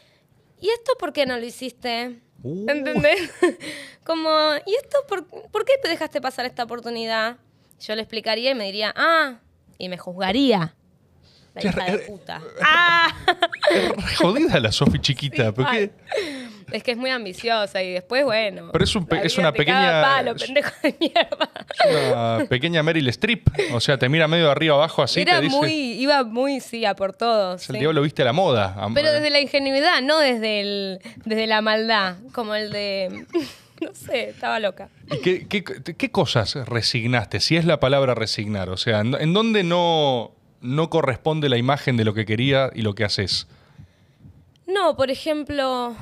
¿Y 0.60 0.70
esto 0.70 0.94
por 1.00 1.14
qué 1.14 1.26
no 1.26 1.38
lo 1.38 1.46
hiciste? 1.46 2.20
Uh. 2.42 2.70
¿Entendés? 2.70 3.30
Como, 4.04 4.30
¿y 4.66 4.76
esto 4.76 4.98
por, 5.08 5.26
por 5.26 5.66
qué 5.66 5.74
te 5.82 5.88
dejaste 5.88 6.20
pasar 6.22 6.46
esta 6.46 6.64
oportunidad? 6.64 7.38
Yo 7.80 7.96
le 7.96 8.02
explicaría 8.02 8.52
y 8.52 8.56
me 8.56 8.66
diría, 8.66 8.94
ah, 8.96 9.40
y 9.78 9.90
me 9.90 9.98
juzgaría. 9.98 10.76
La 11.54 11.70
hija 11.70 11.86
de 11.86 12.00
puta. 12.00 12.42
¡Ah! 12.62 13.16
Jodida 14.18 14.60
la 14.60 14.72
Sofi 14.72 15.00
chiquita. 15.00 15.54
¿por 15.54 15.70
qué? 15.72 15.92
Es 16.72 16.82
que 16.84 16.92
es 16.92 16.98
muy 16.98 17.10
ambiciosa 17.12 17.82
y 17.84 17.92
después, 17.94 18.24
bueno. 18.24 18.70
Pero 18.72 18.84
es 18.84 18.96
un 18.96 19.06
pe- 19.06 19.18
la 19.18 19.22
es 19.24 19.38
una 19.38 19.52
pequeña- 19.52 20.02
Palo, 20.02 20.36
pendejo 20.36 20.72
de 20.84 20.96
mierda. 21.00 21.50
Es 21.86 22.12
una 22.14 22.46
pequeña 22.50 22.82
Meryl 22.84 23.08
Streep. 23.10 23.48
O 23.74 23.80
sea, 23.80 23.98
te 23.98 24.10
mira 24.10 24.28
medio 24.28 24.50
arriba 24.50 24.76
abajo 24.76 25.04
así 25.04 25.22
Era 25.22 25.36
te 25.38 25.42
dice. 25.44 25.56
muy, 25.56 25.72
iba 25.74 26.24
muy, 26.24 26.60
sí, 26.60 26.84
a 26.86 26.96
por 26.96 27.14
todo. 27.14 27.56
es 27.56 27.70
el 27.70 27.76
sí. 27.76 27.80
diablo 27.80 28.02
viste 28.02 28.24
a 28.24 28.26
la 28.26 28.34
moda. 28.34 28.76
Pero 28.94 29.12
desde 29.12 29.30
la 29.30 29.40
ingenuidad, 29.40 30.02
no 30.02 30.20
desde, 30.20 30.62
el, 30.62 31.00
desde 31.26 31.48
la 31.48 31.62
maldad, 31.62 32.16
como 32.34 32.56
el 32.56 32.72
de... 32.72 33.26
No 33.82 33.94
sé, 33.94 34.30
estaba 34.30 34.58
loca. 34.62 34.88
¿Y 35.12 35.18
qué, 35.20 35.48
qué- 35.50 35.64
qué 35.64 36.10
cosas 36.10 36.56
resignaste? 36.56 37.42
Si 37.42 37.58
es 37.58 37.66
la 37.66 37.82
palabra 37.82 38.16
resignar. 38.16 38.70
O 38.70 38.78
sea, 38.78 39.02
¿en, 39.02 39.14
en 39.20 39.34
dónde 39.34 39.64
no, 39.64 40.32
no 40.62 40.90
corresponde 40.90 41.50
la 41.50 41.58
imagen 41.58 41.98
de 41.98 42.06
lo 42.06 42.14
que 42.14 42.26
quería 42.26 42.70
y 42.74 42.84
lo 42.84 42.96
que 42.96 43.04
haces? 43.04 43.48
No, 44.66 44.96
por 44.96 45.12
ejemplo. 45.12 45.94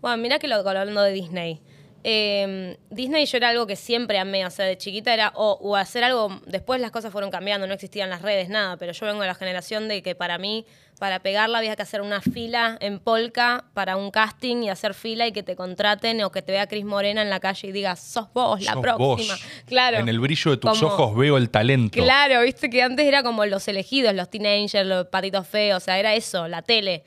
Bueno, 0.00 0.16
mirá 0.18 0.38
que 0.38 0.48
lo 0.48 0.56
hablando 0.56 1.02
de 1.02 1.12
Disney. 1.12 1.60
Eh, 2.04 2.78
Disney 2.90 3.26
yo 3.26 3.36
era 3.38 3.48
algo 3.48 3.66
que 3.66 3.74
siempre 3.74 4.18
amé, 4.18 4.46
o 4.46 4.50
sea, 4.50 4.64
de 4.66 4.78
chiquita 4.78 5.12
era 5.12 5.32
o, 5.34 5.58
o 5.60 5.74
hacer 5.74 6.04
algo, 6.04 6.40
después 6.46 6.80
las 6.80 6.92
cosas 6.92 7.10
fueron 7.10 7.30
cambiando, 7.30 7.66
no 7.66 7.74
existían 7.74 8.08
las 8.08 8.22
redes, 8.22 8.48
nada, 8.48 8.76
pero 8.76 8.92
yo 8.92 9.04
vengo 9.04 9.20
de 9.20 9.26
la 9.26 9.34
generación 9.34 9.88
de 9.88 10.00
que 10.00 10.14
para 10.14 10.38
mí, 10.38 10.64
para 11.00 11.18
pegarla 11.18 11.58
había 11.58 11.74
que 11.74 11.82
hacer 11.82 12.00
una 12.00 12.20
fila 12.20 12.78
en 12.80 13.00
polka 13.00 13.64
para 13.74 13.96
un 13.96 14.12
casting 14.12 14.62
y 14.62 14.70
hacer 14.70 14.94
fila 14.94 15.26
y 15.26 15.32
que 15.32 15.42
te 15.42 15.56
contraten 15.56 16.22
o 16.22 16.30
que 16.30 16.40
te 16.40 16.52
vea 16.52 16.68
Cris 16.68 16.84
Morena 16.84 17.20
en 17.20 17.30
la 17.30 17.40
calle 17.40 17.66
y 17.68 17.72
diga, 17.72 17.96
sos 17.96 18.32
vos 18.32 18.62
la 18.62 18.74
Sos 18.74 18.82
próxima. 18.82 19.34
vos. 19.34 19.42
Claro. 19.66 19.98
En 19.98 20.08
el 20.08 20.20
brillo 20.20 20.52
de 20.52 20.56
tus 20.56 20.70
Como- 20.78 20.86
ojos 20.92 21.16
veo 21.16 21.36
el 21.36 21.50
talento. 21.50 22.00
Claro, 22.00 22.42
viste 22.42 22.70
que 22.70 22.80
antes 22.80 23.06
era 23.06 23.24
como 23.24 23.44
los 23.44 23.66
elegidos, 23.66 24.14
los 24.14 24.30
teenagers, 24.30 24.86
los 24.86 25.06
patitos 25.08 25.48
feos, 25.48 25.82
o 25.82 25.84
sea, 25.84 25.98
era 25.98 26.14
eso, 26.14 26.46
la 26.46 26.62
tele. 26.62 27.02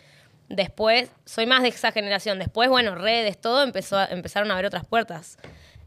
Después, 0.55 1.09
soy 1.25 1.45
más 1.45 1.61
de 1.63 1.69
esa 1.69 1.91
generación. 1.91 2.39
Después, 2.39 2.69
bueno, 2.69 2.95
redes, 2.95 3.39
todo, 3.39 3.63
empezó, 3.63 3.97
a- 3.97 4.05
empezaron 4.05 4.51
a 4.51 4.55
ver 4.55 4.65
otras 4.65 4.85
puertas. 4.85 5.37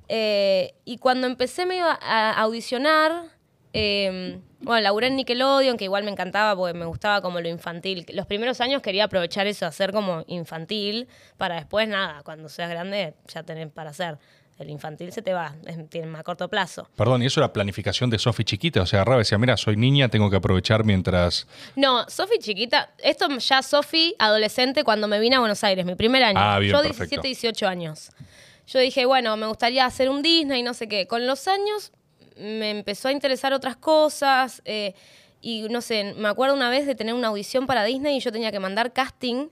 Eh, 0.08 0.74
y 0.84 0.98
cuando 0.98 1.26
empecé 1.26 1.66
medio 1.66 1.84
a, 1.86 1.98
a 2.00 2.32
audicionar, 2.40 3.24
eh, 3.72 4.38
bueno, 4.60 4.80
laburé 4.82 5.08
en 5.08 5.16
Nickelodeon, 5.16 5.76
que 5.76 5.84
igual 5.84 6.04
me 6.04 6.10
encantaba 6.10 6.56
porque 6.56 6.78
me 6.78 6.84
gustaba 6.86 7.20
como 7.20 7.40
lo 7.40 7.48
infantil. 7.48 8.06
Los 8.12 8.26
primeros 8.26 8.60
años 8.60 8.80
quería 8.82 9.04
aprovechar 9.04 9.46
eso, 9.46 9.66
hacer 9.66 9.92
como 9.92 10.24
infantil, 10.26 11.08
para 11.36 11.56
después, 11.56 11.88
nada, 11.88 12.22
cuando 12.22 12.48
seas 12.48 12.70
grande, 12.70 13.14
ya 13.28 13.42
tenés 13.42 13.70
para 13.70 13.90
hacer. 13.90 14.18
El 14.58 14.70
infantil 14.70 15.12
se 15.12 15.20
te 15.20 15.32
va, 15.32 15.56
es, 15.66 15.76
tiene 15.90 16.06
más 16.06 16.22
corto 16.22 16.48
plazo. 16.48 16.88
Perdón, 16.94 17.22
y 17.22 17.26
eso 17.26 17.40
era 17.40 17.52
planificación 17.52 18.08
de 18.08 18.18
Sofi 18.18 18.44
chiquita. 18.44 18.82
O 18.82 18.86
sea, 18.86 19.04
y 19.04 19.18
decía, 19.18 19.36
mira, 19.36 19.56
soy 19.56 19.76
niña, 19.76 20.08
tengo 20.08 20.30
que 20.30 20.36
aprovechar 20.36 20.84
mientras. 20.84 21.48
No, 21.74 22.08
Sofi 22.08 22.38
chiquita, 22.38 22.90
esto 22.98 23.28
ya 23.38 23.62
Sofi 23.62 24.14
adolescente 24.18 24.84
cuando 24.84 25.08
me 25.08 25.18
vine 25.18 25.36
a 25.36 25.40
Buenos 25.40 25.64
Aires, 25.64 25.84
mi 25.84 25.96
primer 25.96 26.22
año. 26.22 26.38
Ah, 26.40 26.60
bien, 26.60 26.70
Yo 26.72 26.82
perfecto. 26.82 27.20
17, 27.22 27.28
18 27.28 27.66
años. 27.66 28.10
Yo 28.66 28.78
dije, 28.78 29.04
bueno, 29.06 29.36
me 29.36 29.46
gustaría 29.46 29.84
hacer 29.84 30.08
un 30.08 30.22
Disney, 30.22 30.62
no 30.62 30.72
sé 30.72 30.88
qué. 30.88 31.06
Con 31.08 31.26
los 31.26 31.48
años 31.48 31.92
me 32.36 32.70
empezó 32.70 33.08
a 33.08 33.12
interesar 33.12 33.52
otras 33.52 33.76
cosas 33.76 34.62
eh, 34.64 34.94
y 35.40 35.62
no 35.68 35.80
sé, 35.80 36.14
me 36.16 36.28
acuerdo 36.28 36.54
una 36.54 36.70
vez 36.70 36.86
de 36.86 36.94
tener 36.94 37.14
una 37.14 37.28
audición 37.28 37.66
para 37.66 37.84
Disney 37.84 38.16
y 38.16 38.20
yo 38.20 38.32
tenía 38.32 38.50
que 38.52 38.60
mandar 38.60 38.92
casting 38.92 39.48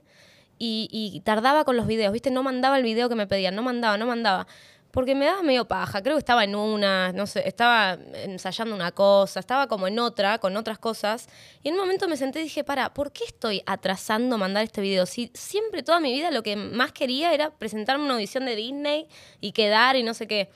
y, 0.57 0.87
y 0.91 1.19
tardaba 1.21 1.65
con 1.65 1.75
los 1.75 1.87
videos, 1.87 2.13
¿viste? 2.13 2.31
No 2.31 2.41
mandaba 2.41 2.77
el 2.77 2.83
video 2.83 3.09
que 3.09 3.15
me 3.15 3.27
pedían, 3.27 3.53
no 3.55 3.61
mandaba, 3.63 3.97
no 3.97 4.05
mandaba. 4.05 4.47
Porque 4.93 5.15
me 5.15 5.25
daba 5.25 5.41
medio 5.41 5.67
paja, 5.67 6.03
creo 6.03 6.17
que 6.17 6.19
estaba 6.19 6.43
en 6.43 6.53
una, 6.53 7.11
no 7.13 7.25
sé, 7.25 7.47
estaba 7.47 7.97
ensayando 8.13 8.75
una 8.75 8.91
cosa, 8.91 9.39
estaba 9.39 9.65
como 9.65 9.87
en 9.87 9.97
otra, 9.97 10.37
con 10.37 10.55
otras 10.55 10.77
cosas. 10.77 11.27
Y 11.63 11.69
en 11.69 11.73
un 11.73 11.79
momento 11.79 12.07
me 12.07 12.15
senté 12.15 12.41
y 12.41 12.43
dije, 12.43 12.63
para, 12.63 12.93
¿por 12.93 13.11
qué 13.11 13.23
estoy 13.23 13.63
atrasando 13.65 14.37
mandar 14.37 14.63
este 14.63 14.81
video? 14.81 15.07
Si 15.07 15.31
siempre 15.33 15.81
toda 15.81 15.99
mi 15.99 16.13
vida 16.13 16.29
lo 16.29 16.43
que 16.43 16.55
más 16.55 16.91
quería 16.91 17.33
era 17.33 17.49
presentarme 17.49 18.05
una 18.05 18.13
audición 18.13 18.45
de 18.45 18.55
Disney 18.55 19.07
y 19.41 19.53
quedar 19.53 19.95
y 19.95 20.03
no 20.03 20.13
sé 20.13 20.27
qué. 20.27 20.51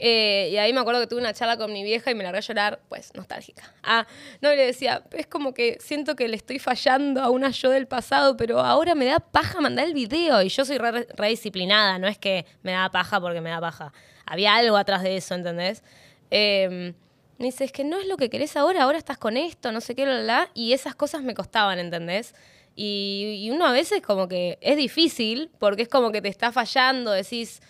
Eh, 0.00 0.50
y 0.52 0.56
ahí 0.58 0.72
me 0.72 0.80
acuerdo 0.80 1.00
que 1.00 1.08
tuve 1.08 1.20
una 1.20 1.34
charla 1.34 1.56
con 1.56 1.72
mi 1.72 1.82
vieja 1.82 2.10
y 2.10 2.14
me 2.14 2.22
largué 2.22 2.38
a 2.38 2.42
llorar, 2.42 2.80
pues 2.88 3.12
nostálgica. 3.14 3.74
Ah, 3.82 4.06
no, 4.40 4.52
y 4.52 4.56
le 4.56 4.66
decía, 4.66 5.02
es 5.10 5.26
como 5.26 5.52
que 5.54 5.78
siento 5.80 6.14
que 6.14 6.28
le 6.28 6.36
estoy 6.36 6.60
fallando 6.60 7.20
a 7.20 7.30
una 7.30 7.50
yo 7.50 7.70
del 7.70 7.88
pasado, 7.88 8.36
pero 8.36 8.60
ahora 8.60 8.94
me 8.94 9.06
da 9.06 9.18
paja 9.18 9.60
mandar 9.60 9.86
el 9.86 9.94
video. 9.94 10.40
Y 10.42 10.48
yo 10.50 10.64
soy 10.64 10.78
re, 10.78 11.06
disciplinada, 11.28 11.98
no 11.98 12.06
es 12.06 12.16
que 12.16 12.46
me 12.62 12.72
da 12.72 12.90
paja 12.90 13.20
porque 13.20 13.40
me 13.40 13.50
da 13.50 13.60
paja. 13.60 13.92
Había 14.24 14.54
algo 14.54 14.76
atrás 14.76 15.02
de 15.02 15.16
eso, 15.16 15.34
¿entendés? 15.34 15.82
Eh, 16.30 16.94
me 17.38 17.46
dice, 17.46 17.64
es 17.64 17.72
que 17.72 17.84
no 17.84 17.98
es 17.98 18.06
lo 18.06 18.16
que 18.16 18.30
querés 18.30 18.56
ahora, 18.56 18.82
ahora 18.82 18.98
estás 18.98 19.18
con 19.18 19.36
esto, 19.36 19.72
no 19.72 19.80
sé 19.80 19.94
qué, 19.94 20.06
la, 20.06 20.20
la, 20.20 20.50
y 20.54 20.72
esas 20.72 20.94
cosas 20.94 21.22
me 21.22 21.34
costaban, 21.34 21.78
¿entendés? 21.78 22.34
Y, 22.74 23.40
y 23.42 23.50
uno 23.50 23.66
a 23.66 23.72
veces 23.72 24.02
como 24.02 24.28
que 24.28 24.58
es 24.60 24.76
difícil, 24.76 25.50
porque 25.58 25.82
es 25.82 25.88
como 25.88 26.12
que 26.12 26.20
te 26.20 26.28
está 26.28 26.52
fallando, 26.52 27.10
decís 27.12 27.60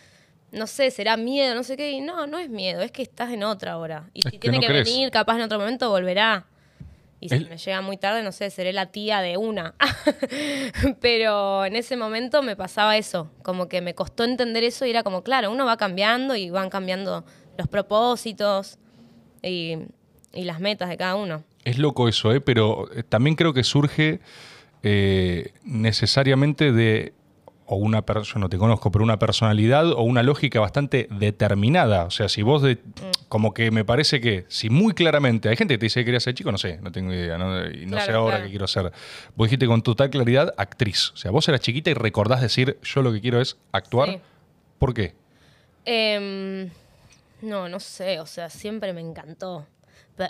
no 0.53 0.67
sé, 0.67 0.91
será 0.91 1.17
miedo, 1.17 1.55
no 1.55 1.63
sé 1.63 1.77
qué. 1.77 1.91
Y 1.91 2.01
no, 2.01 2.27
no 2.27 2.39
es 2.39 2.49
miedo, 2.49 2.81
es 2.81 2.91
que 2.91 3.03
estás 3.03 3.31
en 3.33 3.45
otra 3.45 3.79
hora. 3.79 4.11
Y 4.15 4.23
si 4.23 4.39
tiene 4.39 4.61
que 4.61 4.73
venir, 4.73 5.11
capaz 5.11 5.37
en 5.37 5.43
otro 5.43 5.59
momento 5.59 5.91
volverá. 5.91 6.47
Y 7.21 7.29
si 7.29 7.45
me 7.47 7.57
llega 7.57 7.81
muy 7.81 7.97
tarde, 7.97 8.23
no 8.23 8.31
sé, 8.31 8.49
seré 8.51 8.73
la 8.73 8.87
tía 8.87 9.21
de 9.21 9.37
una. 9.37 9.75
Pero 11.01 11.65
en 11.65 11.75
ese 11.75 11.97
momento 11.97 12.43
me 12.43 12.55
pasaba 12.55 12.97
eso, 12.97 13.31
como 13.43 13.69
que 13.69 13.81
me 13.81 13.95
costó 13.95 14.23
entender 14.23 14.63
eso 14.63 14.87
y 14.87 14.91
era 14.91 15.03
como, 15.03 15.25
claro, 15.25 15.51
uno 15.51 15.67
va 15.67 15.77
cambiando 15.77 16.37
y 16.37 16.51
van 16.51 16.71
cambiando 16.71 17.25
los 17.57 17.67
propósitos 17.67 18.79
y, 19.43 19.79
y 20.33 20.45
las 20.45 20.61
metas 20.61 20.89
de 20.89 20.97
cada 20.97 21.17
uno. 21.17 21.43
Es 21.65 21.79
loco 21.79 22.09
eso, 22.09 22.33
¿eh? 22.33 22.41
pero 22.41 22.89
eh, 22.95 23.03
también 23.03 23.35
creo 23.35 23.53
que 23.53 23.65
surge 23.65 24.21
eh, 24.85 25.53
necesariamente 25.65 26.73
de 26.73 27.13
o 27.71 27.77
una 27.77 28.01
persona, 28.03 28.45
no 28.45 28.49
te 28.49 28.57
conozco, 28.57 28.91
pero 28.91 29.05
una 29.05 29.19
personalidad 29.19 29.93
o 29.93 30.01
una 30.01 30.23
lógica 30.23 30.59
bastante 30.59 31.07
determinada. 31.11 32.05
O 32.05 32.11
sea, 32.11 32.31
si 32.31 32.41
vos, 32.41 32.63
de, 32.63 32.79
como 33.29 33.53
que 33.53 33.71
me 33.71 33.85
parece 33.85 34.23
que, 34.23 34.47
si 34.49 34.71
muy 34.71 34.95
claramente, 34.95 35.51
hay 35.51 35.57
gente 35.57 35.75
que 35.75 35.79
te 35.79 35.87
dice 35.87 36.01
que 36.01 36.07
quería 36.07 36.21
ser 36.21 36.33
chico, 36.33 36.51
no 36.51 36.57
sé, 36.57 36.79
no 36.81 36.91
tengo 36.91 37.13
idea, 37.13 37.37
¿no? 37.37 37.71
y 37.71 37.85
no 37.85 38.01
sé 38.01 38.13
ahora 38.13 38.43
qué 38.43 38.49
quiero 38.49 38.67
ser. 38.67 38.91
Vos 39.37 39.49
dijiste 39.49 39.67
con 39.67 39.83
total 39.83 40.09
claridad 40.09 40.55
actriz. 40.57 41.11
O 41.13 41.19
sea, 41.19 41.31
vos 41.31 41.47
eras 41.47 41.61
chiquita 41.61 41.91
y 41.91 41.95
recordás 41.95 42.41
decir, 42.41 42.79
yo 42.83 43.03
lo 43.03 43.13
que 43.13 43.21
quiero 43.21 43.39
es 43.39 43.59
actuar. 43.71 44.19
¿Por 44.79 44.95
qué? 44.95 45.15
Em, 45.85 46.71
no, 47.43 47.69
no 47.69 47.81
sé, 47.81 48.19
o 48.19 48.27
sea, 48.27 48.49
siempre 48.49 48.95
me 48.95 49.03
encantó. 49.03 49.67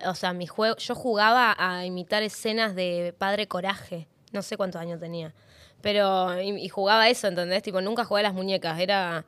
O 0.07 0.15
sea, 0.17 0.33
mi 0.33 0.49
juego, 0.49 0.77
yo 0.77 0.97
jugaba 0.97 1.55
a 1.57 1.87
imitar 1.87 2.25
escenas 2.25 2.75
de 2.75 3.15
Padre 3.17 3.47
Coraje. 3.47 4.09
No 4.33 4.43
sé 4.43 4.57
cuántos 4.57 4.81
años 4.81 4.99
tenía. 4.99 5.33
Pero, 5.81 6.41
y, 6.41 6.69
jugaba 6.69 7.09
eso, 7.09 7.29
¿entendés? 7.29 7.63
Tipo, 7.63 7.81
nunca 7.81 8.05
jugué 8.05 8.21
a 8.21 8.25
las 8.25 8.35
muñecas, 8.35 8.81
era 8.81 9.25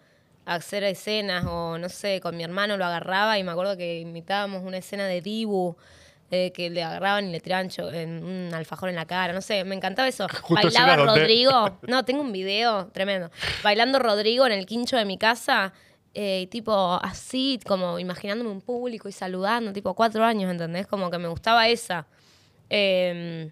hacer 0.46 0.82
escenas 0.82 1.44
o 1.46 1.78
no 1.78 1.88
sé, 1.88 2.20
con 2.20 2.36
mi 2.36 2.42
hermano 2.42 2.76
lo 2.76 2.84
agarraba 2.84 3.38
y 3.38 3.44
me 3.44 3.52
acuerdo 3.52 3.76
que 3.76 4.00
imitábamos 4.00 4.64
una 4.64 4.78
escena 4.78 5.06
de 5.06 5.20
Dibu. 5.20 5.76
Eh, 6.32 6.52
que 6.52 6.70
le 6.70 6.84
agarraban 6.84 7.26
y 7.28 7.32
le 7.32 7.40
tiraban 7.40 7.70
en 7.92 8.22
un 8.22 8.54
alfajor 8.54 8.88
en 8.88 8.94
la 8.94 9.04
cara, 9.04 9.32
no 9.32 9.40
sé, 9.40 9.64
me 9.64 9.74
encantaba 9.74 10.06
eso. 10.06 10.28
Bailaba 10.48 10.94
Rodrigo, 10.94 11.80
no, 11.88 12.04
tengo 12.04 12.20
un 12.20 12.30
video 12.30 12.86
tremendo. 12.92 13.32
Bailando 13.64 13.98
Rodrigo 13.98 14.46
en 14.46 14.52
el 14.52 14.64
quincho 14.64 14.96
de 14.96 15.04
mi 15.04 15.18
casa, 15.18 15.72
eh, 16.14 16.46
tipo 16.48 17.00
así, 17.02 17.58
como 17.66 17.98
imaginándome 17.98 18.48
un 18.48 18.60
público 18.60 19.08
y 19.08 19.12
saludando, 19.12 19.72
tipo 19.72 19.92
cuatro 19.94 20.24
años, 20.24 20.48
¿entendés? 20.52 20.86
Como 20.86 21.10
que 21.10 21.18
me 21.18 21.26
gustaba 21.26 21.66
esa. 21.66 22.06
Eh, 22.68 23.50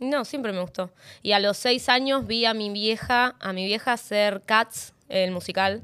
no, 0.00 0.24
siempre 0.24 0.52
me 0.52 0.60
gustó. 0.60 0.90
Y 1.22 1.32
a 1.32 1.38
los 1.38 1.56
seis 1.56 1.88
años 1.88 2.26
vi 2.26 2.44
a 2.44 2.54
mi 2.54 2.70
vieja, 2.70 3.36
a 3.40 3.52
mi 3.52 3.64
vieja 3.64 3.92
hacer 3.92 4.42
Cats, 4.44 4.92
el 5.08 5.30
musical, 5.30 5.82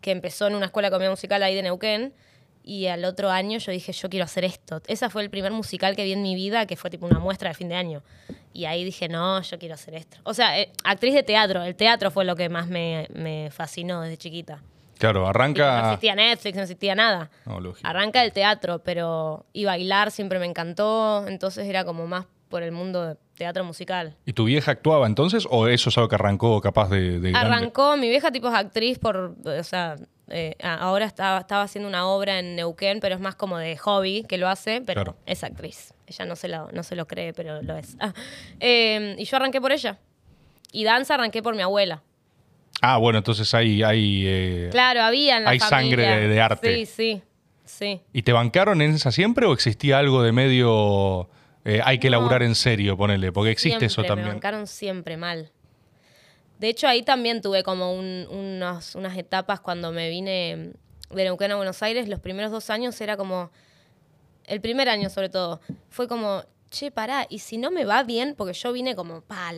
que 0.00 0.10
empezó 0.10 0.46
en 0.46 0.54
una 0.54 0.66
escuela 0.66 0.88
de 0.88 0.92
comedia 0.92 1.10
musical 1.10 1.42
ahí 1.42 1.54
de 1.54 1.62
Neuquén. 1.62 2.12
Y 2.64 2.86
al 2.86 3.04
otro 3.04 3.30
año 3.30 3.58
yo 3.58 3.72
dije, 3.72 3.92
yo 3.92 4.08
quiero 4.08 4.24
hacer 4.24 4.44
esto. 4.44 4.80
Ese 4.86 5.10
fue 5.10 5.22
el 5.22 5.30
primer 5.30 5.50
musical 5.50 5.96
que 5.96 6.04
vi 6.04 6.12
en 6.12 6.22
mi 6.22 6.36
vida, 6.36 6.64
que 6.66 6.76
fue 6.76 6.90
tipo 6.90 7.06
una 7.06 7.18
muestra 7.18 7.48
de 7.50 7.54
fin 7.54 7.68
de 7.68 7.74
año. 7.74 8.02
Y 8.52 8.66
ahí 8.66 8.84
dije, 8.84 9.08
no, 9.08 9.42
yo 9.42 9.58
quiero 9.58 9.74
hacer 9.74 9.94
esto. 9.94 10.18
O 10.22 10.32
sea, 10.32 10.58
eh, 10.60 10.70
actriz 10.84 11.14
de 11.14 11.24
teatro. 11.24 11.62
El 11.64 11.74
teatro 11.74 12.10
fue 12.12 12.24
lo 12.24 12.36
que 12.36 12.48
más 12.48 12.68
me, 12.68 13.50
fascinó 13.52 14.02
desde 14.02 14.16
chiquita. 14.16 14.62
Claro, 14.98 15.26
arranca. 15.26 15.82
no 15.82 15.86
existía 15.88 16.14
Netflix, 16.14 16.54
no 16.54 16.62
existía 16.62 16.94
nada. 16.94 17.30
arranca 17.82 18.22
el 18.22 18.32
teatro, 18.32 18.78
pero. 18.84 19.44
Y 19.52 19.64
bailar 19.64 20.12
siempre 20.12 20.38
me 20.38 20.46
encantó. 20.46 21.26
Entonces 21.26 21.66
era 21.66 21.84
como 21.84 22.06
más 22.06 22.26
por 22.52 22.62
el 22.62 22.70
mundo 22.70 23.06
de 23.06 23.16
teatro 23.34 23.64
musical. 23.64 24.14
¿Y 24.26 24.34
tu 24.34 24.44
vieja 24.44 24.72
actuaba 24.72 25.06
entonces 25.06 25.48
o 25.50 25.68
eso 25.68 25.88
es 25.88 25.96
algo 25.96 26.08
que 26.10 26.16
arrancó 26.16 26.60
capaz 26.60 26.90
de... 26.90 27.32
arrancó, 27.34 27.96
mi 27.96 28.10
vieja 28.10 28.30
tipo 28.30 28.48
es 28.48 28.54
actriz 28.54 28.98
por, 28.98 29.34
o 29.42 29.64
sea, 29.64 29.96
eh, 30.28 30.54
ahora 30.62 31.06
estaba, 31.06 31.40
estaba 31.40 31.62
haciendo 31.62 31.88
una 31.88 32.06
obra 32.06 32.38
en 32.38 32.54
Neuquén, 32.54 33.00
pero 33.00 33.14
es 33.14 33.22
más 33.22 33.36
como 33.36 33.56
de 33.56 33.78
hobby 33.78 34.24
que 34.28 34.36
lo 34.36 34.50
hace, 34.50 34.82
pero 34.82 35.16
es 35.24 35.42
actriz. 35.42 35.94
Ella 36.06 36.26
no 36.26 36.36
se, 36.36 36.48
lo, 36.48 36.70
no 36.72 36.82
se 36.82 36.94
lo 36.94 37.06
cree, 37.06 37.32
pero 37.32 37.62
lo 37.62 37.74
es. 37.78 37.96
Ah, 37.98 38.12
em, 38.60 39.18
y 39.18 39.24
yo 39.24 39.38
arranqué 39.38 39.58
por 39.58 39.72
ella. 39.72 39.98
Y 40.70 40.84
danza 40.84 41.14
arranqué 41.14 41.42
por 41.42 41.56
mi 41.56 41.62
abuela. 41.62 42.02
Ah, 42.82 42.98
bueno, 42.98 43.16
entonces 43.16 43.52
hay... 43.54 43.82
hay 43.82 44.24
eh, 44.26 44.68
claro, 44.70 45.00
había 45.00 45.38
en 45.38 45.44
la 45.44 45.50
Hay 45.50 45.58
sangre 45.58 46.28
de, 46.28 46.40
arte. 46.40 46.76
Sí, 46.76 46.86
sí, 46.86 47.22
sí. 47.64 48.00
¿Y 48.12 48.22
te 48.22 48.32
bancaron 48.32 48.82
en 48.82 48.90
esa 48.90 49.10
siempre 49.10 49.46
o 49.46 49.54
existía 49.54 49.98
algo 49.98 50.22
de 50.22 50.32
medio 50.32 51.30
eh, 51.64 51.80
hay 51.84 51.98
que 51.98 52.10
laburar 52.10 52.42
en 52.42 52.54
serio, 52.54 52.96
ponele, 52.96 53.30
porque 53.32 53.50
existe 53.50 53.86
eso 53.86 54.02
también. 54.02 54.28
Me 54.28 54.34
bancaron 54.34 54.66
siempre 54.66 55.16
mal. 55.16 55.50
De 56.58 56.68
hecho, 56.68 56.88
ahí 56.88 57.02
también 57.02 57.40
tuve 57.40 57.62
como 57.62 57.92
unas 57.92 59.16
etapas 59.16 59.60
cuando 59.60 59.92
me 59.92 60.08
vine 60.08 60.72
de 61.10 61.24
Neuquén 61.24 61.52
a 61.52 61.56
Buenos 61.56 61.82
Aires. 61.82 62.08
Los 62.08 62.20
primeros 62.20 62.50
dos 62.50 62.70
años 62.70 63.00
era 63.00 63.16
como. 63.16 63.50
El 64.44 64.60
primer 64.60 64.88
año, 64.88 65.08
sobre 65.08 65.28
todo, 65.28 65.60
fue 65.88 66.08
como, 66.08 66.42
che, 66.68 66.90
pará, 66.90 67.26
y 67.30 67.38
si 67.38 67.58
no 67.58 67.70
me 67.70 67.84
va 67.84 68.02
bien, 68.02 68.34
porque 68.36 68.54
yo 68.54 68.72
vine 68.72 68.96
como, 68.96 69.20
pa, 69.20 69.52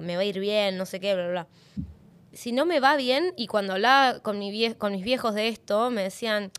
me 0.00 0.16
va 0.16 0.22
a 0.22 0.24
ir 0.24 0.40
bien, 0.40 0.76
no 0.76 0.86
sé 0.86 0.98
qué, 0.98 1.14
bla, 1.14 1.28
bla. 1.28 1.46
Si 2.32 2.50
no 2.50 2.66
me 2.66 2.80
va 2.80 2.96
bien, 2.96 3.32
y 3.36 3.46
cuando 3.46 3.74
hablaba 3.74 4.18
con, 4.18 4.40
mi 4.40 4.74
con 4.74 4.90
mis 4.90 5.04
viejos 5.04 5.36
de 5.36 5.46
esto, 5.46 5.90
me 5.92 6.02
decían, 6.02 6.50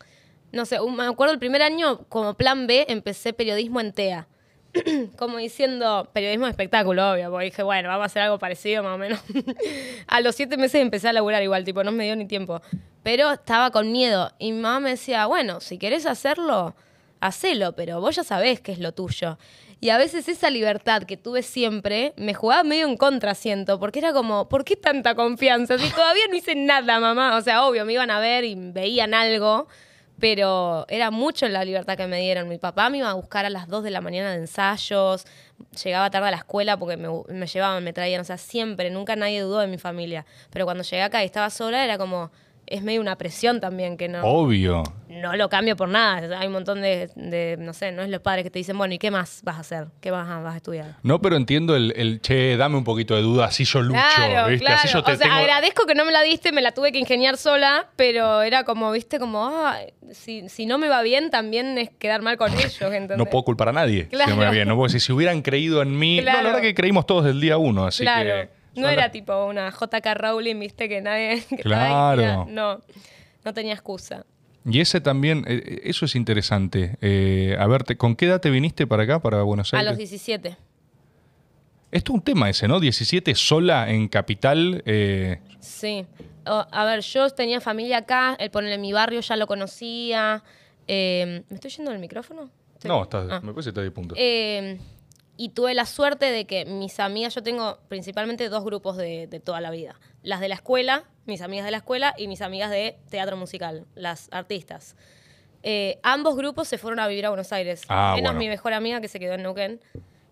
no 0.53 0.65
sé, 0.65 0.79
me 0.79 1.03
acuerdo 1.03 1.34
el 1.34 1.39
primer 1.39 1.62
año, 1.62 2.05
como 2.08 2.36
plan 2.36 2.65
B, 2.65 2.86
empecé 2.88 3.34
periodismo 3.34 3.81
en 3.81 3.91
TEA 3.91 4.29
como 5.17 5.38
diciendo 5.38 6.09
periodismo 6.13 6.45
de 6.45 6.51
espectáculo, 6.51 7.11
obvio, 7.11 7.29
porque 7.29 7.45
dije, 7.45 7.63
bueno, 7.63 7.89
vamos 7.89 8.03
a 8.03 8.05
hacer 8.05 8.21
algo 8.23 8.39
parecido 8.39 8.83
más 8.83 8.95
o 8.95 8.97
menos. 8.97 9.19
a 10.07 10.21
los 10.21 10.35
siete 10.35 10.57
meses 10.57 10.81
empecé 10.81 11.09
a 11.09 11.13
laburar 11.13 11.41
igual, 11.43 11.63
tipo, 11.63 11.83
no 11.83 11.91
me 11.91 12.05
dio 12.05 12.15
ni 12.15 12.25
tiempo. 12.25 12.61
Pero 13.03 13.31
estaba 13.31 13.71
con 13.71 13.91
miedo. 13.91 14.31
Y 14.39 14.51
mi 14.51 14.61
mamá 14.61 14.79
me 14.79 14.89
decía, 14.91 15.25
bueno, 15.27 15.61
si 15.61 15.77
querés 15.77 16.05
hacerlo, 16.05 16.75
hacelo, 17.19 17.75
pero 17.75 18.01
vos 18.01 18.15
ya 18.15 18.23
sabés 18.23 18.61
qué 18.61 18.71
es 18.71 18.79
lo 18.79 18.93
tuyo. 18.93 19.38
Y 19.81 19.89
a 19.89 19.97
veces 19.97 20.27
esa 20.29 20.49
libertad 20.49 21.03
que 21.03 21.17
tuve 21.17 21.43
siempre 21.43 22.13
me 22.17 22.33
jugaba 22.33 22.63
medio 22.63 22.88
en 22.88 22.97
contra, 22.97 23.35
siento, 23.35 23.79
porque 23.79 23.99
era 23.99 24.13
como, 24.13 24.49
¿por 24.49 24.63
qué 24.63 24.75
tanta 24.75 25.15
confianza? 25.15 25.77
Si 25.77 25.89
todavía 25.91 26.23
no 26.29 26.35
hice 26.35 26.55
nada, 26.55 26.99
mamá. 26.99 27.35
O 27.35 27.41
sea, 27.41 27.65
obvio, 27.65 27.85
me 27.85 27.93
iban 27.93 28.09
a 28.09 28.19
ver 28.19 28.45
y 28.45 28.55
veían 28.55 29.13
algo, 29.13 29.67
pero 30.19 30.86
era 30.88 31.12
mucho 31.12 31.47
la 31.47 31.63
libertad 31.65 31.97
que 31.97 32.08
me 32.08 32.19
dieron. 32.19 32.47
Mi 32.47 32.58
papá 32.58 32.89
me 32.89 32.99
iba 32.99 33.10
a 33.10 33.13
buscar 33.13 33.45
a 33.45 33.49
las 33.49 33.67
2 33.67 33.84
de 33.84 33.91
la 33.91 34.01
mañana 34.01 34.32
de 34.32 34.38
ensayos, 34.38 35.25
llegaba 35.84 36.10
tarde 36.10 36.28
a 36.28 36.32
la 36.32 36.38
escuela 36.38 36.78
porque 36.78 36.97
me, 36.97 37.10
me 37.30 37.47
llevaban, 37.47 37.84
me 37.84 37.93
traían, 37.93 38.21
o 38.21 38.23
sea, 38.23 38.38
siempre, 38.38 38.89
nunca 38.89 39.15
nadie 39.15 39.41
dudó 39.41 39.60
de 39.60 39.67
mi 39.67 39.78
familia. 39.78 40.25
Pero 40.51 40.65
cuando 40.65 40.84
llegué 40.84 41.04
acá 41.04 41.23
y 41.23 41.25
estaba 41.25 41.49
sola, 41.49 41.84
era 41.84 41.97
como, 41.97 42.32
es 42.67 42.84
medio 42.84 43.01
una 43.01 43.17
presión 43.17 43.60
también 43.60 43.97
que 43.97 44.08
no. 44.08 44.23
Obvio. 44.23 44.84
No 45.08 45.36
lo 45.36 45.49
cambio 45.49 45.75
por 45.75 45.88
nada. 45.88 46.39
Hay 46.39 46.47
un 46.47 46.54
montón 46.54 46.82
de, 46.82 47.58
no 47.60 47.73
sé, 47.73 47.91
no 47.91 48.01
es 48.01 48.10
los 48.10 48.21
padres 48.21 48.43
que 48.43 48.49
te 48.49 48.60
dicen, 48.60 48.78
bueno, 48.78 48.93
¿y 48.93 48.97
qué 48.97 49.12
más 49.12 49.41
vas 49.43 49.58
a 49.58 49.60
hacer? 49.60 49.88
¿Qué 50.01 50.12
vas 50.12 50.28
a, 50.28 50.39
vas 50.39 50.56
a 50.56 50.58
estudiar? 50.58 50.97
No, 51.04 51.21
pero 51.21 51.36
entiendo 51.36 51.75
el, 51.75 52.19
che, 52.21 52.58
dame 52.58 52.78
un 52.78 52.84
poquito 52.84 53.15
de 53.15 53.21
duda, 53.21 53.45
así 53.45 53.63
yo 53.65 53.82
lucho, 53.82 53.99
¿viste? 54.49 54.67
Así 54.67 54.88
yo 54.89 55.04
te 55.04 55.13
o 55.13 55.15
sea, 55.15 55.38
agradezco 55.38 55.86
que 55.86 55.95
no 55.95 56.06
me 56.06 56.12
la 56.12 56.21
diste, 56.21 56.51
me 56.51 56.62
la 56.62 56.71
tuve 56.71 56.91
que 56.91 56.99
ingeniar 56.99 57.38
sola, 57.38 57.88
pero 57.95 58.41
era 58.41 58.63
como, 58.63 58.91
viste, 58.91 59.19
como, 59.19 59.45
ah, 59.45 59.78
si, 60.15 60.49
si 60.49 60.65
no 60.65 60.78
me 60.78 60.88
va 60.88 61.01
bien, 61.01 61.30
también 61.30 61.78
es 61.78 61.89
quedar 61.89 62.21
mal 62.21 62.38
con 62.38 62.54
ellos, 62.54 62.82
¿entendés? 62.82 63.17
No 63.17 63.25
puedo 63.25 63.43
culpar 63.43 63.69
a 63.69 63.73
nadie 63.73 64.08
si 64.10 64.34
me 64.34 64.45
va 64.45 64.51
bien. 64.51 64.67
No 64.67 64.75
puedo 64.75 64.88
decir, 64.88 65.01
si 65.01 65.12
hubieran 65.12 65.41
creído 65.41 65.82
en 65.82 65.97
mí. 65.97 66.17
No, 66.17 66.23
la 66.23 66.41
verdad 66.41 66.62
que 66.62 66.73
creímos 66.73 67.06
todos 67.06 67.25
del 67.25 67.39
día 67.39 67.58
uno, 67.58 67.86
así 67.86 68.06
que. 68.06 68.49
No 68.75 68.89
era 68.89 69.10
tipo 69.10 69.45
una 69.45 69.71
JK 69.71 70.06
Rowling, 70.15 70.60
viste, 70.60 70.89
que 70.89 70.99
nadie. 70.99 71.43
claro. 71.62 72.45
no 72.49 72.82
no 73.45 73.54
tenía 73.54 73.73
excusa. 73.73 74.25
Y 74.65 74.82
ese 74.82 74.99
también, 74.99 75.45
eh, 75.47 75.62
eh, 75.63 75.82
eso 75.84 76.06
es 76.06 76.15
interesante. 76.15 76.97
Eh, 76.99 77.56
a 77.58 77.67
ver, 77.67 77.95
¿con 77.97 78.15
qué 78.15 78.25
edad 78.25 78.41
te 78.41 78.49
viniste 78.49 78.88
para 78.88 79.04
acá, 79.04 79.21
para 79.21 79.43
Buenos 79.43 79.73
Aires? 79.73 79.88
A 79.88 79.91
los 79.91 79.97
17. 79.97 80.58
Esto 81.95 82.12
es 82.12 82.15
un 82.15 82.21
tema 82.21 82.49
ese, 82.49 82.67
¿no? 82.67 82.81
17 82.81 83.34
sola 83.36 83.89
en 83.89 84.10
Capital. 84.10 84.84
eh, 84.86 85.39
Sí. 85.62 86.05
O- 86.45 86.65
a 86.69 86.84
ver, 86.86 86.99
yo 86.99 87.29
tenía 87.29 87.62
familia 87.62 87.99
acá, 87.99 88.36
el 88.38 88.51
ponerle 88.51 88.77
mi 88.77 88.91
barrio 88.91 89.21
ya 89.21 89.38
lo 89.38 89.47
conocía. 89.47 90.43
Eh, 90.89 91.43
¿Me 91.49 91.55
estoy 91.55 91.71
yendo 91.71 91.91
del 91.91 92.01
micrófono? 92.01 92.49
Estoy- 92.73 92.89
No, 92.89 93.01
está, 93.03 93.19
Ah. 93.31 93.39
me 93.41 93.53
parece 93.53 93.67
que 93.67 93.69
está 93.69 93.81
de 93.81 93.91
punto. 93.91 94.13
Eh, 94.17 94.77
y 95.38 95.49
tuve 95.49 95.73
la 95.73 95.86
suerte 95.86 96.25
de 96.31 96.45
que 96.45 96.65
mis 96.65 96.99
amigas, 96.99 97.34
yo 97.34 97.41
tengo 97.41 97.79
principalmente 97.88 98.49
dos 98.49 98.65
grupos 98.65 98.97
de, 98.97 99.27
de 99.27 99.39
toda 99.39 99.62
la 99.62 99.71
vida. 99.71 99.95
Las 100.21 100.41
de 100.41 100.49
la 100.49 100.55
escuela, 100.55 101.05
mis 101.25 101.39
amigas 101.41 101.63
de 101.63 101.71
la 101.71 101.77
escuela, 101.77 102.13
y 102.17 102.27
mis 102.27 102.41
amigas 102.41 102.71
de 102.71 102.97
teatro 103.10 103.38
musical, 103.38 103.86
las 103.95 104.27
artistas. 104.31 104.97
Eh, 105.63 105.97
ambos 106.03 106.36
grupos 106.36 106.67
se 106.67 106.77
fueron 106.77 106.99
a 106.99 107.08
vivir 107.08 107.25
a 107.25 107.29
Buenos 107.29 107.53
Aires. 107.53 107.84
Ah, 107.88 108.12
Menos 108.17 108.31
bueno. 108.34 108.39
mi 108.39 108.49
mejor 108.49 108.73
amiga 108.73 108.99
que 108.99 109.08
se 109.08 109.17
quedó 109.17 109.36
en 109.36 109.43
Neuquén. 109.43 109.79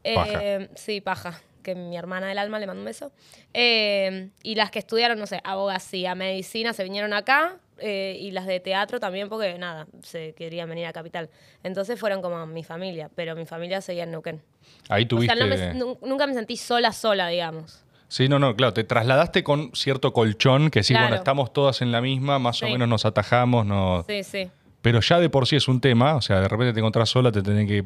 Eh, 0.03 0.15
Paja. 0.15 0.41
Sí, 0.75 0.99
paja. 0.99 1.41
Que 1.63 1.73
mi 1.75 1.95
hermana 1.97 2.27
del 2.27 2.37
alma 2.37 2.59
le 2.59 2.67
mando 2.67 2.81
un 2.81 2.85
beso. 2.85 3.11
Eh, 3.53 4.29
y 4.43 4.55
las 4.55 4.69
que 4.71 4.79
estudiaron, 4.79 5.17
no 5.17 5.25
sé, 5.27 5.39
abogacía, 5.43 6.13
medicina, 6.15 6.73
se 6.73 6.83
vinieron 6.83 7.13
acá. 7.13 7.57
eh, 7.79 8.17
y 8.19 8.29
las 8.31 8.45
de 8.45 8.59
teatro 8.59 8.99
también, 8.99 9.27
porque 9.29 9.57
nada, 9.57 9.87
se 10.03 10.33
querían 10.35 10.69
venir 10.69 10.85
a 10.85 10.93
Capital. 10.93 11.29
Entonces 11.63 11.99
fueron 11.99 12.21
como 12.21 12.45
mi 12.45 12.63
familia, 12.63 13.09
pero 13.15 13.35
mi 13.35 13.45
familia 13.45 13.81
seguía 13.81 14.03
en 14.03 14.11
Neuquén. 14.11 14.41
Ahí 14.89 15.03
O 15.03 15.07
tuviste. 15.07 15.35
sea, 15.35 15.43
no 15.45 15.49
me- 15.49 15.73
nu- 15.73 15.97
nunca 16.05 16.27
me 16.27 16.33
sentí 16.35 16.55
sola, 16.55 16.93
sola, 16.93 17.27
digamos. 17.29 17.83
Sí, 18.07 18.29
no, 18.29 18.37
no, 18.37 18.55
claro, 18.55 18.73
te 18.73 18.83
trasladaste 18.83 19.43
con 19.43 19.71
cierto 19.73 20.13
colchón 20.13 20.69
que 20.69 20.83
sí, 20.83 20.93
Claro. 20.93 21.05
bueno, 21.07 21.15
estamos 21.17 21.51
todas 21.51 21.81
en 21.81 21.91
la 21.91 21.99
misma, 21.99 22.37
más 22.37 22.61
o 22.61 22.67
menos 22.67 22.87
nos 22.87 23.05
atajamos, 23.05 23.65
nos... 23.65 24.05
Sí, 24.05 24.23
sí. 24.23 24.49
pero 24.83 25.01
ya 25.01 25.19
de 25.19 25.29
por 25.29 25.47
sí 25.47 25.55
es 25.55 25.67
un 25.67 25.81
tema, 25.81 26.15
o 26.15 26.21
sea, 26.21 26.39
de 26.41 26.47
repente 26.47 26.73
te 26.73 26.79
encontrás 26.79 27.09
sola, 27.09 27.31
te 27.31 27.41
tenés 27.41 27.67
que 27.67 27.83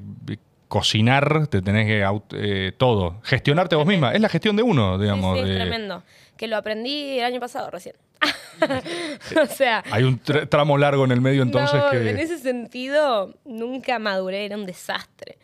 cocinar, 0.68 1.48
te 1.48 1.62
tenés 1.62 1.86
que 1.86 2.06
eh, 2.34 2.72
todo, 2.78 3.20
gestionarte 3.24 3.76
vos 3.76 3.86
misma, 3.86 4.14
es 4.14 4.22
la 4.22 4.30
gestión 4.30 4.56
de 4.56 4.64
uno, 4.64 4.98
digamos. 4.98 5.38
sí, 5.40 5.46
sí, 5.46 5.52
es 5.52 5.56
tremendo. 5.58 6.04
Que 6.36 6.48
lo 6.48 6.58
aprendí 6.58 7.20
el 7.20 7.26
año 7.26 7.40
pasado 7.40 7.70
recién. 7.72 7.96
o 9.42 9.46
sea, 9.46 9.84
hay 9.92 10.04
un 10.04 10.20
tra- 10.22 10.50
tramo 10.50 10.78
largo 10.78 11.06
en 11.06 11.12
el 11.12 11.22
medio 11.22 11.44
entonces 11.44 11.80
no, 11.80 11.92
que... 11.92 12.10
en 12.10 12.18
ese 12.18 12.40
sentido 12.40 13.36
nunca 13.46 14.00
maduré, 14.00 14.46
era 14.46 14.56
un 14.56 14.66
desastre. 14.66 15.38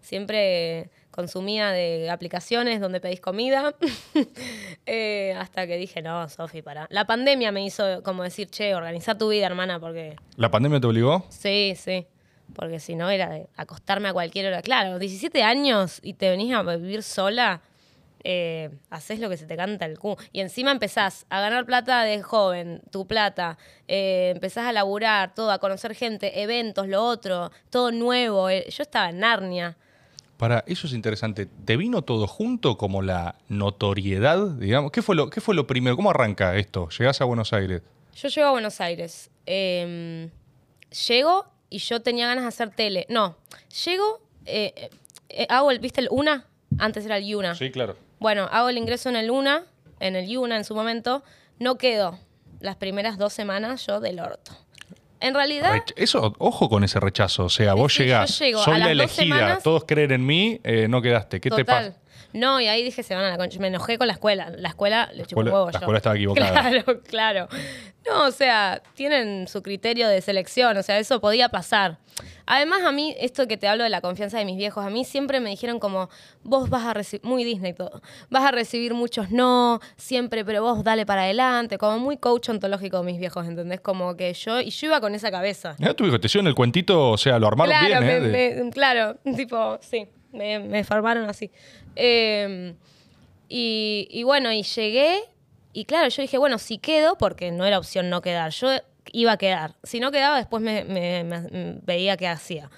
Siempre 0.00 0.90
consumía 1.10 1.70
de 1.72 2.08
aplicaciones 2.10 2.80
donde 2.80 3.00
pedís 3.00 3.20
comida, 3.20 3.74
Eh, 4.90 5.34
hasta 5.38 5.66
que 5.66 5.76
dije, 5.76 6.00
no, 6.00 6.28
Sofi, 6.30 6.62
para. 6.62 6.86
La 6.90 7.04
pandemia 7.06 7.52
me 7.52 7.62
hizo 7.62 8.02
como 8.02 8.22
decir, 8.22 8.48
che, 8.48 8.74
organiza 8.74 9.18
tu 9.18 9.28
vida, 9.28 9.44
hermana, 9.44 9.78
porque 9.78 10.16
¿La 10.36 10.50
pandemia 10.50 10.80
te 10.80 10.86
obligó? 10.86 11.26
Sí, 11.28 11.74
sí. 11.76 12.06
Porque 12.54 12.80
si 12.80 12.94
no 12.96 13.10
era 13.10 13.28
de 13.28 13.48
acostarme 13.56 14.08
a 14.08 14.12
cualquier 14.12 14.46
hora. 14.46 14.62
Claro, 14.62 14.98
17 14.98 15.42
años 15.42 16.00
y 16.02 16.14
te 16.14 16.30
venís 16.30 16.52
a 16.54 16.62
vivir 16.62 17.02
sola, 17.02 17.60
eh, 18.24 18.70
haces 18.90 19.20
lo 19.20 19.28
que 19.28 19.36
se 19.36 19.46
te 19.46 19.56
canta 19.56 19.84
el 19.86 19.98
cu. 19.98 20.16
Y 20.32 20.40
encima 20.40 20.72
empezás 20.72 21.24
a 21.30 21.40
ganar 21.40 21.66
plata 21.66 22.02
de 22.02 22.20
joven, 22.22 22.82
tu 22.90 23.06
plata, 23.06 23.58
eh, 23.86 24.32
empezás 24.34 24.66
a 24.66 24.72
laburar, 24.72 25.34
todo, 25.34 25.52
a 25.52 25.58
conocer 25.58 25.94
gente, 25.94 26.42
eventos, 26.42 26.88
lo 26.88 27.04
otro, 27.04 27.52
todo 27.70 27.92
nuevo. 27.92 28.48
eh, 28.50 28.66
Yo 28.70 28.82
estaba 28.82 29.10
en 29.10 29.20
Narnia. 29.20 29.76
Para, 30.36 30.62
eso 30.66 30.86
es 30.86 30.92
interesante. 30.92 31.46
¿Te 31.46 31.76
vino 31.76 32.02
todo 32.02 32.26
junto 32.26 32.76
como 32.78 33.02
la 33.02 33.34
notoriedad, 33.48 34.48
digamos? 34.52 34.90
¿Qué 34.92 35.02
fue 35.02 35.14
lo, 35.16 35.30
qué 35.30 35.40
fue 35.40 35.54
lo 35.54 35.66
primero? 35.66 35.96
¿Cómo 35.96 36.10
arranca 36.10 36.56
esto? 36.56 36.88
Llegás 36.96 37.20
a 37.20 37.24
Buenos 37.24 37.52
Aires. 37.52 37.82
Yo 38.14 38.28
llego 38.28 38.48
a 38.48 38.50
Buenos 38.52 38.80
Aires. 38.80 39.30
eh, 39.46 40.28
llego 41.08 41.46
y 41.70 41.78
yo 41.78 42.00
tenía 42.02 42.26
ganas 42.26 42.44
de 42.44 42.48
hacer 42.48 42.70
tele. 42.70 43.06
No, 43.08 43.36
llego, 43.84 44.20
eh, 44.46 44.90
eh, 45.28 45.46
hago 45.50 45.70
el, 45.70 45.78
¿viste 45.78 46.00
el 46.00 46.08
UNA? 46.10 46.44
Antes 46.78 47.04
era 47.06 47.16
el 47.16 47.24
YUNA. 47.26 47.54
claro. 47.72 47.96
Bueno, 48.18 48.48
hago 48.50 48.68
el 48.68 48.78
ingreso 48.78 49.08
en 49.08 49.16
el 49.16 49.30
UNA, 49.30 49.64
en 50.00 50.16
el 50.16 50.26
YUNA 50.28 50.56
en 50.56 50.64
su 50.64 50.74
momento. 50.74 51.22
No 51.58 51.76
quedo 51.78 52.18
las 52.60 52.76
primeras 52.76 53.18
dos 53.18 53.32
semanas 53.32 53.86
yo 53.86 54.00
del 54.00 54.20
orto. 54.20 54.52
En 55.20 55.34
realidad, 55.34 55.72
Rech- 55.74 55.94
Eso, 55.96 56.34
ojo 56.38 56.68
con 56.68 56.84
ese 56.84 57.00
rechazo. 57.00 57.46
O 57.46 57.48
sea, 57.48 57.72
Sí, 57.72 57.78
vos 57.78 57.92
sí, 57.92 57.98
yo 58.00 58.04
llegás, 58.04 58.38
llego 58.38 58.62
soy 58.62 58.74
a 58.74 58.78
la 58.78 58.90
elegida, 58.92 59.36
semanas- 59.36 59.62
todos 59.64 59.84
creen 59.86 60.12
en 60.12 60.24
mí, 60.26 60.60
eh, 60.62 60.86
no 60.88 61.02
quedaste. 61.02 61.40
¿Qué 61.40 61.50
te 61.50 61.64
pasa? 61.64 61.96
No, 62.32 62.60
y 62.60 62.68
ahí 62.68 62.82
dije, 62.84 63.02
se 63.02 63.14
van 63.14 63.24
a 63.24 63.30
la 63.30 63.36
concha. 63.38 63.58
Me 63.58 63.68
enojé 63.68 63.96
con 63.98 64.06
la 64.06 64.12
escuela. 64.12 64.50
La 64.56 64.68
escuela 64.68 65.10
le 65.14 65.24
chupó 65.24 65.40
huevo 65.42 65.66
la 65.66 65.72
yo. 65.72 65.78
escuela 65.78 65.96
estaba 65.98 66.14
equivocada. 66.16 66.50
Claro, 66.70 67.00
claro. 67.02 67.48
No, 68.06 68.26
o 68.26 68.30
sea, 68.30 68.82
tienen 68.94 69.48
su 69.48 69.62
criterio 69.62 70.08
de 70.08 70.20
selección. 70.20 70.76
O 70.76 70.82
sea, 70.82 70.98
eso 70.98 71.20
podía 71.20 71.48
pasar. 71.48 71.98
Además, 72.46 72.80
a 72.84 72.92
mí, 72.92 73.14
esto 73.18 73.46
que 73.46 73.56
te 73.56 73.68
hablo 73.68 73.84
de 73.84 73.90
la 73.90 74.00
confianza 74.00 74.38
de 74.38 74.44
mis 74.44 74.56
viejos, 74.56 74.84
a 74.84 74.90
mí 74.90 75.04
siempre 75.04 75.38
me 75.40 75.50
dijeron 75.50 75.78
como, 75.78 76.08
vos 76.42 76.68
vas 76.70 76.84
a 76.84 76.94
recibir, 76.94 77.24
muy 77.24 77.44
Disney 77.44 77.74
todo, 77.74 78.00
vas 78.30 78.44
a 78.44 78.50
recibir 78.50 78.94
muchos 78.94 79.30
no, 79.30 79.80
siempre, 79.96 80.44
pero 80.44 80.62
vos 80.62 80.82
dale 80.82 81.04
para 81.06 81.22
adelante, 81.22 81.76
como 81.78 81.98
muy 81.98 82.16
coach 82.16 82.48
ontológico 82.48 83.02
mis 83.04 83.18
viejos, 83.20 83.46
¿entendés? 83.46 83.80
Como 83.80 84.16
que 84.16 84.32
yo, 84.32 84.60
y 84.60 84.70
yo 84.70 84.86
iba 84.88 85.00
con 85.00 85.14
esa 85.14 85.30
cabeza. 85.30 85.76
Mira, 85.78 85.94
tu 85.94 86.06
hijo 86.06 86.18
te 86.18 86.26
hicieron 86.26 86.48
el 86.48 86.54
cuentito, 86.56 87.10
o 87.10 87.18
sea, 87.18 87.38
lo 87.38 87.46
armaron 87.46 87.72
Claro, 87.78 88.04
bien, 88.04 88.24
¿eh? 88.34 88.54
me- 88.56 88.64
me- 88.64 88.70
claro, 88.72 89.16
tipo, 89.36 89.78
sí, 89.82 90.08
me, 90.32 90.58
me 90.58 90.84
formaron 90.84 91.28
así. 91.28 91.50
Eh, 91.96 92.74
y, 93.48 94.22
bueno, 94.24 94.52
y 94.52 94.62
llegué, 94.62 95.20
y 95.72 95.84
claro, 95.84 96.08
yo 96.08 96.22
dije, 96.22 96.38
bueno, 96.38 96.58
si 96.58 96.78
quedo, 96.78 97.16
porque 97.16 97.50
no 97.50 97.64
era 97.64 97.78
opción 97.78 98.10
no 98.10 98.20
quedar, 98.20 98.50
yo 98.52 98.70
iba 99.12 99.32
a 99.32 99.36
quedar. 99.38 99.74
Si 99.82 100.00
no 100.00 100.10
quedaba, 100.10 100.36
después 100.36 100.62
me, 100.62 101.80
veía 101.84 102.16
qué 102.16 102.28
hacía. 102.28 102.70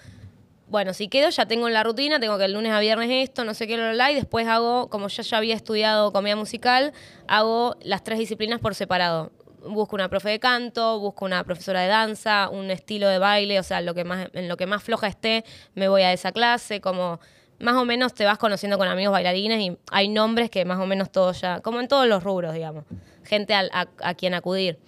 Bueno, 0.69 0.95
si 0.95 1.09
quedo, 1.09 1.31
ya 1.31 1.47
tengo 1.47 1.67
en 1.67 1.75
la 1.75 1.83
rutina, 1.83 2.21
tengo 2.21 2.39
que 2.39 2.45
el 2.45 2.53
lunes 2.53 2.71
a 2.71 2.79
viernes 2.79 3.11
esto, 3.11 3.43
no 3.43 3.55
sé 3.55 3.67
qué, 3.67 3.77
lo 3.77 3.93
y 3.93 4.15
después 4.15 4.47
hago, 4.47 4.89
como 4.89 5.09
yo 5.09 5.23
ya 5.25 5.37
había 5.37 5.57
estudiado 5.57 6.13
comedia 6.13 6.37
musical, 6.37 6.93
hago 7.27 7.77
las 7.83 8.05
tres 8.05 8.21
disciplinas 8.21 8.61
por 8.61 8.77
separado. 8.77 9.33
Busco 9.67 9.97
una 9.97 10.09
profe 10.09 10.31
de 10.31 10.39
canto, 10.39 11.01
busco 11.01 11.25
una 11.25 11.43
profesora 11.43 11.81
de 11.81 11.89
danza, 11.89 12.49
un 12.49 12.71
estilo 12.71 13.09
de 13.09 13.19
baile, 13.19 13.59
o 13.59 13.65
sea, 13.65 13.81
lo 13.81 13.95
que 13.95 14.05
más, 14.05 14.29
en 14.33 14.49
lo 14.49 14.57
que 14.57 14.67
más 14.67 14.83
floja 14.83 15.09
esté, 15.09 15.45
me 15.75 15.89
voy 15.89 16.03
a 16.03 16.13
esa 16.13 16.31
clase, 16.31 16.81
como 16.81 17.19
más 17.61 17.77
o 17.77 17.85
menos 17.85 18.15
te 18.15 18.25
vas 18.25 18.39
conociendo 18.39 18.79
con 18.79 18.89
amigos 18.89 19.13
bailarines 19.13 19.61
y 19.61 19.77
hay 19.93 20.09
nombres 20.09 20.51
que 20.51 20.65
más 20.65 20.79
o 20.79 20.87
menos 20.87 21.13
todos 21.13 21.41
ya, 21.41 21.61
como 21.61 21.81
en 21.81 21.89
todos 21.89 22.07
los 22.07 22.25
rubros, 22.25 22.55
digamos, 22.55 22.85
gente 23.23 23.55
a, 23.55 24.15
quien 24.15 24.35
acudir. 24.35 24.79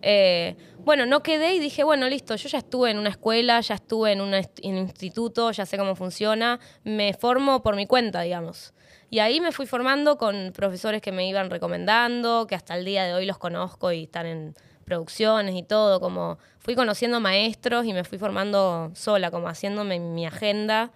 Eh, 0.00 0.56
bueno, 0.78 1.06
no 1.06 1.22
quedé 1.22 1.54
y 1.54 1.60
dije, 1.60 1.84
bueno, 1.84 2.08
listo, 2.08 2.34
yo 2.36 2.48
ya 2.48 2.58
estuve 2.58 2.90
en 2.90 2.98
una 2.98 3.10
escuela, 3.10 3.60
ya 3.60 3.74
estuve 3.74 4.12
en 4.12 4.20
en 4.20 4.74
un 4.74 4.78
instituto, 4.78 5.50
ya 5.50 5.66
sé 5.66 5.78
cómo 5.78 5.94
funciona, 5.96 6.60
me 6.82 7.14
formo 7.14 7.62
por 7.62 7.76
mi 7.76 7.86
cuenta, 7.86 8.22
digamos. 8.22 8.74
Y 9.10 9.18
ahí 9.18 9.40
me 9.40 9.52
fui 9.52 9.66
formando 9.66 10.16
con 10.18 10.52
profesores 10.54 11.00
que 11.00 11.12
me 11.12 11.28
iban 11.28 11.50
recomendando, 11.50 12.46
que 12.46 12.54
hasta 12.54 12.74
el 12.74 12.84
día 12.84 13.04
de 13.04 13.14
hoy 13.14 13.26
los 13.26 13.38
conozco 13.38 13.92
y 13.92 14.04
están 14.04 14.26
en 14.26 14.54
producciones 14.84 15.54
y 15.54 15.62
todo, 15.62 16.00
como 16.00 16.38
fui 16.58 16.74
conociendo 16.74 17.20
maestros 17.20 17.86
y 17.86 17.92
me 17.92 18.04
fui 18.04 18.18
formando 18.18 18.90
sola, 18.94 19.30
como 19.30 19.48
haciéndome 19.48 20.00
mi 20.00 20.26
agenda 20.26 20.90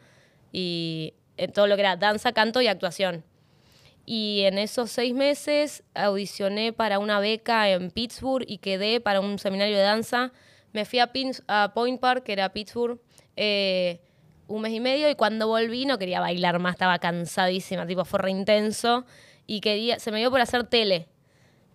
y 0.52 1.14
en 1.37 1.52
todo 1.52 1.66
lo 1.66 1.76
que 1.76 1.82
era 1.82 1.96
danza, 1.96 2.32
canto 2.32 2.61
y 2.61 2.66
actuación. 2.66 3.24
Y 4.04 4.42
en 4.44 4.58
esos 4.58 4.90
seis 4.90 5.14
meses 5.14 5.84
audicioné 5.94 6.72
para 6.72 6.98
una 6.98 7.20
beca 7.20 7.68
en 7.68 7.90
Pittsburgh 7.90 8.44
y 8.48 8.58
quedé 8.58 9.00
para 9.00 9.20
un 9.20 9.38
seminario 9.38 9.76
de 9.76 9.82
danza. 9.82 10.32
Me 10.72 10.84
fui 10.84 10.98
a 10.98 11.12
Point 11.74 12.00
Park, 12.00 12.24
que 12.24 12.32
era 12.32 12.52
Pittsburgh, 12.52 13.00
eh, 13.37 14.00
un 14.48 14.62
mes 14.62 14.72
y 14.72 14.80
medio 14.80 15.08
y 15.11 15.14
cuando 15.14 15.46
volví 15.46 15.84
no 15.84 15.98
quería 15.98 16.20
bailar 16.20 16.58
más, 16.58 16.72
estaba 16.72 16.98
cansadísima, 16.98 17.87
tipo 17.87 18.04
fue 18.04 18.18
re 18.18 18.30
intenso 18.30 19.04
y 19.46 19.61
quería, 19.61 19.98
se 19.98 20.11
me 20.11 20.18
dio 20.18 20.30
por 20.30 20.40
hacer 20.40 20.64
tele 20.64 21.08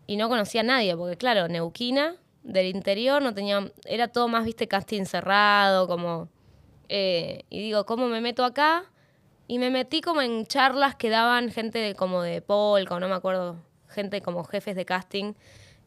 y 0.08 0.18
no 0.18 0.28
conocía 0.28 0.62
a 0.62 0.64
nadie, 0.66 0.98
porque 0.98 1.16
claro, 1.16 1.48
Neuquina, 1.48 2.16
del 2.44 2.68
interior, 2.68 3.22
no 3.22 3.34
tenía, 3.34 3.72
era 3.86 4.10
todo 4.10 4.28
más, 4.28 4.44
viste, 4.44 4.68
casting 4.68 5.06
cerrado, 5.06 5.88
como... 5.88 6.30
eh, 6.96 7.46
y 7.50 7.60
digo, 7.60 7.88
¿cómo 7.88 8.08
me 8.08 8.22
meto 8.22 8.46
acá? 8.46 8.84
Y 9.48 9.58
me 9.58 9.72
metí 9.72 10.02
como 10.02 10.22
en 10.22 10.46
charlas 10.46 10.94
que 10.96 11.10
daban 11.10 11.50
gente 11.52 11.80
de- 11.80 11.96
como 11.96 12.22
de 12.22 12.42
Polka, 12.44 13.00
no 13.00 13.08
me 13.08 13.16
acuerdo, 13.16 13.58
gente 13.90 14.22
como 14.22 14.44
jefes 14.44 14.76
de 14.76 14.86
casting, 14.86 15.34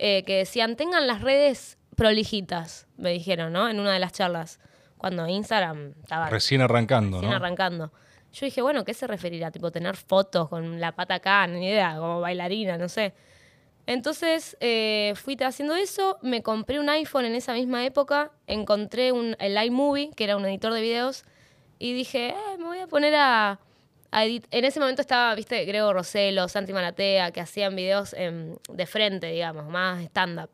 eh, 0.01 0.25
que 0.25 0.39
decían, 0.39 0.75
tengan 0.75 1.07
las 1.07 1.23
redes 1.23 1.79
prolijitas, 1.95 2.89
me 2.97 3.11
dijeron, 3.13 3.53
¿no? 3.53 3.69
En 3.69 3.79
una 3.79 3.93
de 3.93 4.01
las 4.01 4.13
charlas, 4.13 4.59
cuando 4.99 5.29
Instagram 5.29 5.95
estaba 6.03 6.29
Recién 6.29 6.61
arrancando, 6.61 7.19
recién 7.19 7.31
¿no? 7.31 7.37
arrancando. 7.37 7.93
Yo 8.33 8.45
dije, 8.45 8.61
bueno, 8.63 8.85
¿qué 8.85 8.93
se 8.93 9.07
referirá? 9.07 9.51
Tipo, 9.53 9.71
tener 9.71 9.97
fotos 9.97 10.49
con 10.49 10.81
la 10.81 10.93
pata 10.93 11.15
acá, 11.15 11.47
ni 11.47 11.67
idea, 11.69 11.95
como 11.97 12.21
bailarina, 12.21 12.77
no 12.77 12.89
sé. 12.89 13.15
Entonces 13.87 14.57
eh, 14.61 15.15
fui 15.17 15.37
haciendo 15.41 15.75
eso, 15.77 16.19
me 16.23 16.43
compré 16.43 16.81
un 16.81 16.89
iPhone 16.89 17.25
en 17.25 17.35
esa 17.37 17.53
misma 17.55 17.85
época, 17.87 18.33
encontré 18.47 19.13
un, 19.13 19.37
el 19.39 19.57
iMovie, 19.65 20.11
que 20.17 20.25
era 20.25 20.37
un 20.37 20.45
editor 20.45 20.73
de 20.73 20.81
videos, 20.81 21.25
y 21.79 21.93
dije, 21.93 22.31
eh, 22.31 22.59
me 22.59 22.65
voy 22.65 22.79
a 22.79 22.87
poner 22.89 23.15
a, 23.15 23.61
a 24.11 24.25
edit- 24.27 24.47
En 24.51 24.65
ese 24.65 24.81
momento 24.81 25.03
estaba, 25.03 25.35
viste, 25.35 25.65
Grego 25.67 25.93
Roselo, 25.93 26.49
Santi 26.49 26.73
Maratea, 26.73 27.31
que 27.33 27.41
hacían 27.41 27.77
videos 27.77 28.13
em, 28.15 28.57
de 28.69 28.87
frente, 28.87 29.29
digamos, 29.29 29.67
más 29.69 30.03
stand-up. 30.05 30.51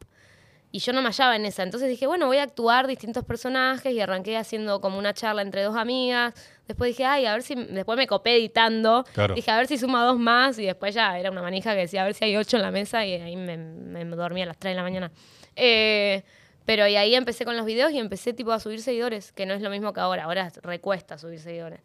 Y 0.75 0.79
yo 0.79 0.95
no 0.95 1.03
me 1.03 1.09
hallaba 1.09 1.37
en 1.37 1.45
esa. 1.45 1.63
Entonces 1.63 1.89
dije, 1.91 2.07
bueno, 2.07 2.27
voy 2.27 2.39
a 2.39 2.45
actuar 2.45 2.87
distintos 2.87 3.25
personajes 3.25 3.93
y 3.93 4.01
arranqué 4.01 4.39
haciendo 4.39 4.81
como 4.81 4.99
una 4.99 5.13
charla 5.13 5.43
entre 5.43 5.63
dos 5.63 5.77
amigas. 5.77 6.33
Después 6.67 6.89
dije, 6.89 7.05
ay, 7.05 7.27
a 7.27 7.33
ver 7.35 7.43
si. 7.43 7.55
Después 7.55 7.99
me 7.99 8.07
copé 8.07 8.37
editando. 8.37 9.05
Claro. 9.13 9.35
Dije, 9.35 9.51
a 9.51 9.59
ver 9.59 9.67
si 9.67 9.77
suma 9.77 10.03
dos 10.03 10.19
más. 10.19 10.59
Y 10.59 10.65
después 10.65 10.95
ya 10.95 11.19
era 11.19 11.31
una 11.31 11.43
manija 11.43 11.75
que 11.75 11.81
decía, 11.81 12.01
a 12.01 12.07
ver 12.07 12.15
si 12.15 12.25
hay 12.25 12.37
ocho 12.39 12.57
en 12.57 12.63
la 12.63 12.71
mesa. 12.71 13.05
Y 13.05 13.13
ahí 13.13 13.37
me, 13.37 13.59
me 13.59 14.05
dormí 14.07 14.41
a 14.41 14.47
las 14.47 14.57
3 14.57 14.73
de 14.73 14.77
la 14.77 14.83
mañana. 14.83 15.13
Eh, 15.57 16.23
pero 16.65 16.89
y 16.89 16.97
ahí 16.97 17.15
empecé 17.15 17.45
con 17.45 17.55
los 17.55 17.67
videos 17.67 17.93
y 17.93 17.99
empecé 17.99 18.33
tipo 18.33 18.53
a 18.53 18.59
subir 18.59 18.81
seguidores, 18.81 19.31
que 19.33 19.45
no 19.45 19.53
es 19.53 19.61
lo 19.61 19.69
mismo 19.69 19.93
que 19.93 20.01
ahora. 20.01 20.25
Ahora 20.25 20.51
recuesta 20.63 21.19
subir 21.19 21.39
seguidores. 21.39 21.81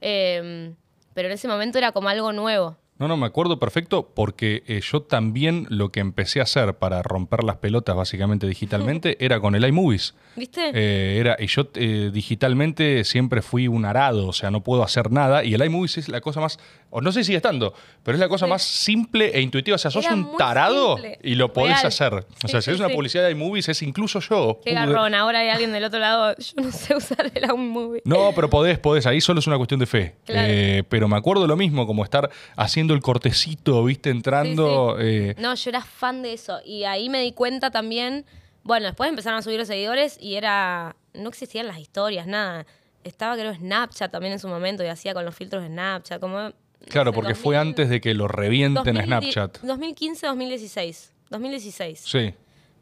Eh, 0.00 0.74
pero 1.14 1.28
en 1.28 1.34
ese 1.34 1.46
momento 1.46 1.78
era 1.78 1.92
como 1.92 2.08
algo 2.08 2.32
nuevo. 2.32 2.76
No, 3.02 3.08
no, 3.08 3.16
me 3.16 3.26
acuerdo 3.26 3.58
perfecto 3.58 4.12
porque 4.14 4.62
eh, 4.68 4.80
yo 4.80 5.02
también 5.02 5.66
lo 5.70 5.90
que 5.90 5.98
empecé 5.98 6.38
a 6.38 6.44
hacer 6.44 6.74
para 6.74 7.02
romper 7.02 7.42
las 7.42 7.56
pelotas 7.56 7.96
básicamente 7.96 8.46
digitalmente 8.46 9.16
era 9.24 9.40
con 9.40 9.56
el 9.56 9.66
iMovies. 9.66 10.14
¿Viste? 10.36 10.70
Eh, 10.72 11.18
era, 11.18 11.36
y 11.36 11.48
yo 11.48 11.68
eh, 11.74 12.12
digitalmente 12.14 13.02
siempre 13.02 13.42
fui 13.42 13.66
un 13.66 13.86
arado, 13.86 14.28
o 14.28 14.32
sea, 14.32 14.52
no 14.52 14.62
puedo 14.62 14.84
hacer 14.84 15.10
nada. 15.10 15.42
Y 15.42 15.54
el 15.54 15.64
iMovies 15.64 15.98
es 15.98 16.08
la 16.08 16.20
cosa 16.20 16.40
más, 16.40 16.60
o 16.94 17.00
no 17.00 17.10
sé 17.10 17.20
si 17.20 17.24
sigue 17.28 17.38
estando, 17.38 17.72
pero 18.02 18.16
es 18.16 18.20
la 18.20 18.28
cosa 18.28 18.44
Sí. 18.46 18.50
más 18.50 18.62
simple 18.62 19.30
e 19.34 19.40
intuitiva. 19.40 19.74
O 19.74 19.78
sea, 19.78 19.90
sos 19.90 20.04
Era 20.04 20.14
un 20.14 20.36
tarado 20.36 20.96
simple. 20.98 21.18
y 21.22 21.34
lo 21.34 21.52
podés 21.52 21.76
Real. 21.76 21.86
hacer. 21.86 22.14
O 22.14 22.20
Sí, 22.42 22.48
sea, 22.48 22.60
si 22.60 22.66
sí, 22.66 22.70
es 22.74 22.80
una 22.80 22.90
publicidad 22.90 23.24
de 23.24 23.30
iMovies, 23.32 23.68
es 23.70 23.82
incluso 23.82 24.20
yo. 24.20 24.60
Qué 24.64 24.74
garrón, 24.74 25.14
ahora 25.14 25.40
hay 25.40 25.48
alguien 25.48 25.72
del 25.72 25.84
otro 25.84 25.98
lado. 25.98 26.36
Yo 26.36 26.62
no 26.62 26.70
sé 26.70 26.94
usar 26.94 27.30
el 27.34 27.44
iMovie. 27.44 28.02
No, 28.04 28.32
pero 28.34 28.48
podés, 28.50 28.78
podés. 28.78 29.06
Ahí 29.06 29.20
solo 29.20 29.40
es 29.40 29.46
una 29.46 29.56
cuestión 29.56 29.80
de 29.80 29.86
fe. 29.86 30.16
Claro. 30.26 30.46
Eh, 30.50 30.84
pero 30.88 31.08
me 31.08 31.16
acuerdo 31.16 31.46
lo 31.46 31.56
mismo, 31.56 31.86
como 31.86 32.04
estar 32.04 32.30
haciendo 32.56 32.94
el 32.94 33.00
cortecito, 33.00 33.82
viste, 33.84 34.10
entrando. 34.10 34.96
eh, 35.00 35.34
No, 35.38 35.54
yo 35.54 35.70
era 35.70 35.80
fan 35.82 36.22
de 36.22 36.34
eso. 36.34 36.58
Y 36.64 36.84
ahí 36.84 37.08
me 37.08 37.20
di 37.22 37.32
cuenta 37.32 37.70
también. 37.70 38.26
Bueno, 38.64 38.86
después 38.86 39.08
empezaron 39.08 39.38
a 39.38 39.42
subir 39.42 39.58
los 39.58 39.66
seguidores 39.68 40.18
y 40.20 40.34
era. 40.36 40.94
No 41.14 41.28
existían 41.28 41.66
las 41.66 41.78
historias, 41.78 42.26
nada. 42.26 42.64
Estaba, 43.04 43.34
creo, 43.34 43.52
Snapchat 43.52 44.12
también 44.12 44.32
en 44.34 44.38
su 44.38 44.46
momento 44.46 44.84
y 44.84 44.86
hacía 44.86 45.12
con 45.14 45.24
los 45.24 45.34
filtros 45.34 45.62
de 45.62 45.68
Snapchat. 45.68 46.20
Como, 46.20 46.52
no 46.82 46.88
claro, 46.88 47.10
sé, 47.10 47.14
porque 47.14 47.32
2000, 47.32 47.42
fue 47.42 47.56
antes 47.56 47.88
de 47.88 48.00
que 48.00 48.14
lo 48.14 48.28
revienten 48.28 48.96
a 48.96 49.00
2010 49.00 49.06
Snapchat. 49.06 49.60
2015, 49.62 50.26
2016. 50.26 51.14
2016. 51.30 52.00
Sí. 52.00 52.34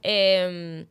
Eh, 0.02 0.86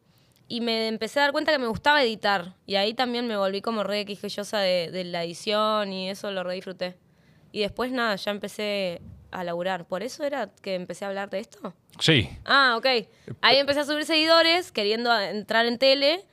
y 0.48 0.62
me 0.62 0.88
empecé 0.88 1.20
a 1.20 1.24
dar 1.24 1.32
cuenta 1.32 1.52
que 1.52 1.60
me 1.60 1.68
gustaba 1.68 2.04
editar. 2.04 2.56
Y 2.66 2.76
ahí 2.76 2.94
también 2.94 3.28
me 3.28 3.38
volví 3.38 3.62
como 3.62 3.84
re 3.84 4.06
quisquillosa 4.06 4.60
de, 4.60 4.90
de 4.92 5.04
la 5.04 5.24
edición 5.24 5.94
y 5.94 6.10
eso 6.10 6.32
lo 6.32 6.44
re 6.44 6.56
disfruté. 6.56 6.98
Y 7.52 7.62
después 7.62 7.92
nada, 7.92 8.16
ya 8.16 8.32
empecé 8.32 9.02
a 9.32 9.44
laburar. 9.44 9.86
¿Por 9.86 10.04
eso 10.04 10.24
era 10.24 10.50
que 10.62 10.76
empecé 10.76 11.06
a 11.06 11.10
hablar 11.10 11.30
de 11.30 11.40
esto? 11.40 11.74
Sí. 12.00 12.30
Ah, 12.46 12.76
ok. 12.78 12.86
Ahí 13.42 13.58
empecé 13.58 13.82
a 13.82 13.86
subir 13.86 14.06
seguidores, 14.06 14.72
queriendo 14.72 15.16
entrar 15.20 15.66
en 15.66 15.78
tele, 15.78 16.26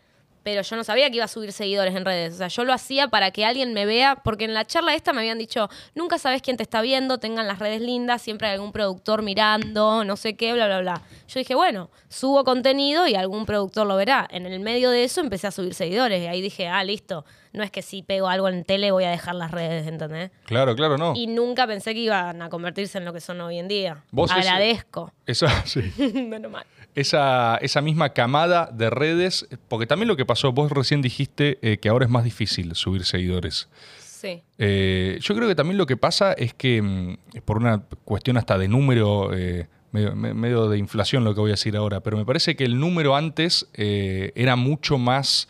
pero 0.46 0.62
yo 0.62 0.76
no 0.76 0.85
sabía 0.85 1.11
que 1.11 1.16
iba 1.16 1.24
a 1.24 1.28
subir 1.28 1.50
seguidores 1.50 1.96
en 1.96 2.04
redes. 2.04 2.35
O 2.35 2.37
sea, 2.37 2.46
yo 2.46 2.62
lo 2.62 2.72
hacía 2.72 3.09
para 3.09 3.32
que 3.32 3.44
alguien 3.44 3.74
me 3.74 3.85
vea, 3.85 4.14
porque 4.22 4.44
en 4.44 4.54
la 4.54 4.64
charla 4.64 4.94
esta 4.94 5.12
me 5.12 5.18
habían 5.18 5.38
dicho, 5.38 5.68
nunca 5.96 6.18
sabes 6.18 6.40
quién 6.40 6.56
te 6.56 6.62
está 6.62 6.82
viendo, 6.82 7.18
tengan 7.18 7.48
las 7.48 7.59
redes 7.59 7.80
lindas, 7.80 8.22
siempre 8.22 8.46
hay 8.46 8.54
algún 8.54 8.70
productor 8.70 9.22
mirando, 9.22 10.04
no 10.04 10.14
sé 10.14 10.37
qué, 10.37 10.52
bla, 10.52 10.66
bla, 10.66 10.78
bla. 10.78 11.02
Yo 11.26 11.40
dije, 11.40 11.56
bueno, 11.56 11.90
subo 12.09 12.44
contenido 12.44 13.09
y 13.09 13.16
algún 13.16 13.44
productor 13.44 13.88
lo 13.88 13.96
verá. 13.96 14.28
En 14.30 14.46
el 14.46 14.61
medio 14.61 14.90
de 14.90 15.02
eso 15.02 15.20
empecé 15.20 15.48
a 15.48 15.50
subir 15.50 15.74
seguidores 15.74 16.22
y 16.22 16.28
ahí 16.28 16.40
dije, 16.40 16.68
ah, 16.68 16.85
listo. 16.85 17.24
No 17.52 17.64
es 17.64 17.72
que 17.72 17.82
si 17.82 18.04
pego 18.04 18.28
algo 18.28 18.48
en 18.48 18.62
tele 18.62 18.92
voy 18.92 19.02
a 19.02 19.11
dejar 19.11 19.35
las 19.35 19.50
redes, 19.50 19.88
¿entendés? 19.88 20.30
Claro, 20.44 20.76
claro, 20.76 20.96
no. 20.96 21.14
Y 21.16 21.26
nunca 21.26 21.66
pensé 21.66 21.92
que 21.92 22.00
iban 22.00 22.40
a 22.40 22.50
convertirse 22.50 22.98
en 22.98 23.04
lo 23.04 23.12
que 23.12 23.20
son 23.20 23.40
hoy 23.40 23.59
en 23.59 23.66
día. 23.66 24.04
Vos 24.12 24.30
Agradezco. 24.30 25.12
Esa, 25.26 25.48
sí. 25.66 25.80
Menos 26.14 26.52
mal. 26.52 26.66
Esa, 26.96 27.56
esa 27.59 27.80
misma 27.80 28.09
camada 28.14 28.68
de 28.72 28.90
redes, 28.90 29.46
porque 29.68 29.87
también 29.87 30.09
lo 30.09 30.16
que 30.16 30.24
pasó, 30.26 30.50
vos 30.52 30.72
recién 30.72 31.02
dijiste 31.02 31.59
eh, 31.62 31.78
que 31.78 31.88
ahora 31.88 32.06
es 32.06 32.11
más 32.11 32.24
difícil 32.24 32.74
subir 32.74 33.04
seguidores. 33.04 33.68
Sí. 34.00 34.42
Eh, 34.59 35.18
yo 35.20 35.35
creo 35.37 35.46
que 35.46 35.54
también 35.54 35.76
lo 35.78 35.87
que 35.87 35.96
pasa 35.96 36.32
es 36.32 36.52
que, 36.54 36.82
mm, 36.82 37.16
por 37.44 37.59
una 37.59 37.82
cuestión 38.04 38.37
hasta 38.38 38.59
de 38.59 38.66
número, 38.66 39.32
eh, 39.35 39.68
medio, 39.92 40.16
me- 40.16 40.35
medio 40.35 40.68
de 40.68 40.78
inflación 40.78 41.22
lo 41.22 41.35
que 41.35 41.40
voy 41.40 41.50
a 41.50 41.52
decir 41.52 41.76
ahora, 41.76 42.00
pero 42.00 42.16
me 42.16 42.24
parece 42.24 42.56
que 42.56 42.64
el 42.64 42.80
número 42.80 43.14
antes 43.14 43.68
era 43.74 44.56
mucho 44.56 44.98
más... 44.98 45.48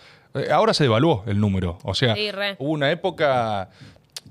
ahora 0.51 0.75
se 0.75 0.85
devaluó 0.85 1.25
el 1.27 1.41
número, 1.41 1.79
o 1.83 1.95
sea, 1.95 2.15
Sí, 2.15 2.29
hubo 2.59 2.71
una 2.71 2.91
época... 2.91 3.71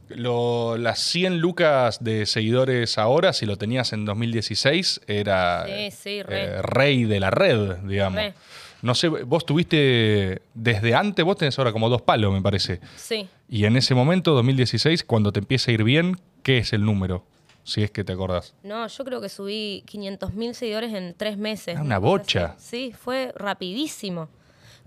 lo- 0.09 0.77
las 0.77 0.99
100 0.99 1.39
lucas 1.39 2.03
de 2.03 2.25
seguidores 2.25 2.97
ahora, 2.97 3.33
si 3.33 3.45
lo 3.45 3.57
tenías 3.57 3.93
en 3.93 4.05
2016, 4.05 5.01
era 5.07 5.65
Sí, 5.65 5.91
sí, 5.91 6.23
re. 6.23 6.43
eh, 6.45 6.61
rey 6.61 7.03
de 7.05 7.19
la 7.19 7.31
red, 7.31 7.77
digamos. 7.83 8.17
Re. 8.21 8.33
No 8.81 8.93
sé, 8.93 9.07
vos 9.07 9.45
tuviste 9.45 10.41
desde 10.53 10.93
antes, 10.93 11.25
vos 11.25 11.37
tenés 11.37 11.57
ahora 11.57 11.71
como 11.71 11.89
dos 11.89 12.01
palos, 12.03 12.31
me 12.33 12.41
parece. 12.41 12.79
Sí. 12.97 13.27
Y 13.49 13.65
en 13.65 13.77
ese 13.77 13.95
momento, 13.95 14.31
2016, 14.35 15.03
cuando 15.03 15.31
te 15.31 15.39
empieza 15.39 15.71
a 15.71 15.73
ir 15.73 15.83
bien, 15.83 16.17
¿qué 16.43 16.59
es 16.59 16.71
el 16.73 16.83
número? 16.85 17.23
Si 17.63 17.81
es 17.81 17.89
que 17.89 18.03
te 18.03 18.13
acordás. 18.13 18.53
No, 18.61 18.85
yo 18.87 19.03
creo 19.05 19.21
que 19.21 19.29
subí 19.29 19.83
500.000 19.87 20.53
seguidores 20.53 20.93
en 20.93 21.15
tres 21.17 21.35
meses. 21.37 21.77
Ah, 21.79 21.81
una 21.81 21.97
bocha. 21.97 22.53
Sí, 22.59 22.93
fue 22.95 23.33
rapidísimo. 23.35 24.29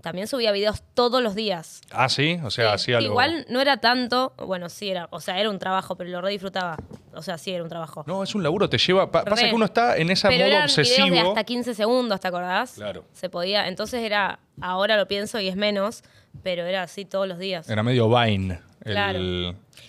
También 0.01 0.27
subía 0.27 0.51
videos 0.53 0.81
todos 0.93 1.21
los 1.21 1.35
días. 1.35 1.81
Ah, 1.91 2.07
sí, 2.07 2.39
o 2.43 2.49
sea, 2.49 2.69
Sí, 2.69 2.75
hacía 2.75 2.97
algo. 2.99 3.09
Igual 3.11 3.45
no 3.49 3.59
era 3.59 3.77
tanto, 3.77 4.33
bueno, 4.37 4.69
sí 4.69 4.89
era, 4.89 5.07
o 5.11 5.19
sea, 5.19 5.39
era 5.39 5.49
un 5.49 5.59
trabajo, 5.59 5.95
pero 5.97 6.09
lo 6.09 6.21
re 6.21 6.31
disfrutaba. 6.31 6.77
O 7.13 7.21
sea, 7.21 7.37
sí 7.37 7.51
era 7.51 7.63
un 7.63 7.69
trabajo. 7.69 8.05
No, 8.07 8.23
es 8.23 8.33
un 8.33 8.41
laburo, 8.41 8.69
te 8.69 8.77
lleva. 8.77 9.11
pa- 9.11 9.25
pasa 9.25 9.49
que 9.49 9.53
uno 9.55 9.65
está 9.65 9.97
en 9.97 10.09
ese 10.09 10.27
pero 10.29 10.39
modo 10.45 10.47
eran 10.51 10.63
obsesivo. 10.63 11.07
videos 11.07 11.23
de 11.23 11.29
hasta 11.31 11.43
15 11.43 11.73
segundos, 11.73 12.19
¿te 12.21 12.27
acordás? 12.29 12.73
Claro. 12.75 13.03
Se 13.11 13.29
podía, 13.29 13.67
entonces 13.67 14.01
era, 14.01 14.39
ahora 14.61 14.95
lo 14.95 15.05
pienso 15.07 15.39
y 15.41 15.49
es 15.49 15.57
menos, 15.57 16.03
pero 16.43 16.63
era 16.65 16.83
así 16.83 17.03
todos 17.03 17.27
los 17.27 17.37
días. 17.37 17.69
Era 17.69 17.83
medio 17.83 18.07
Vine. 18.09 18.61
el- 18.85 18.93
Claro. 18.93 19.19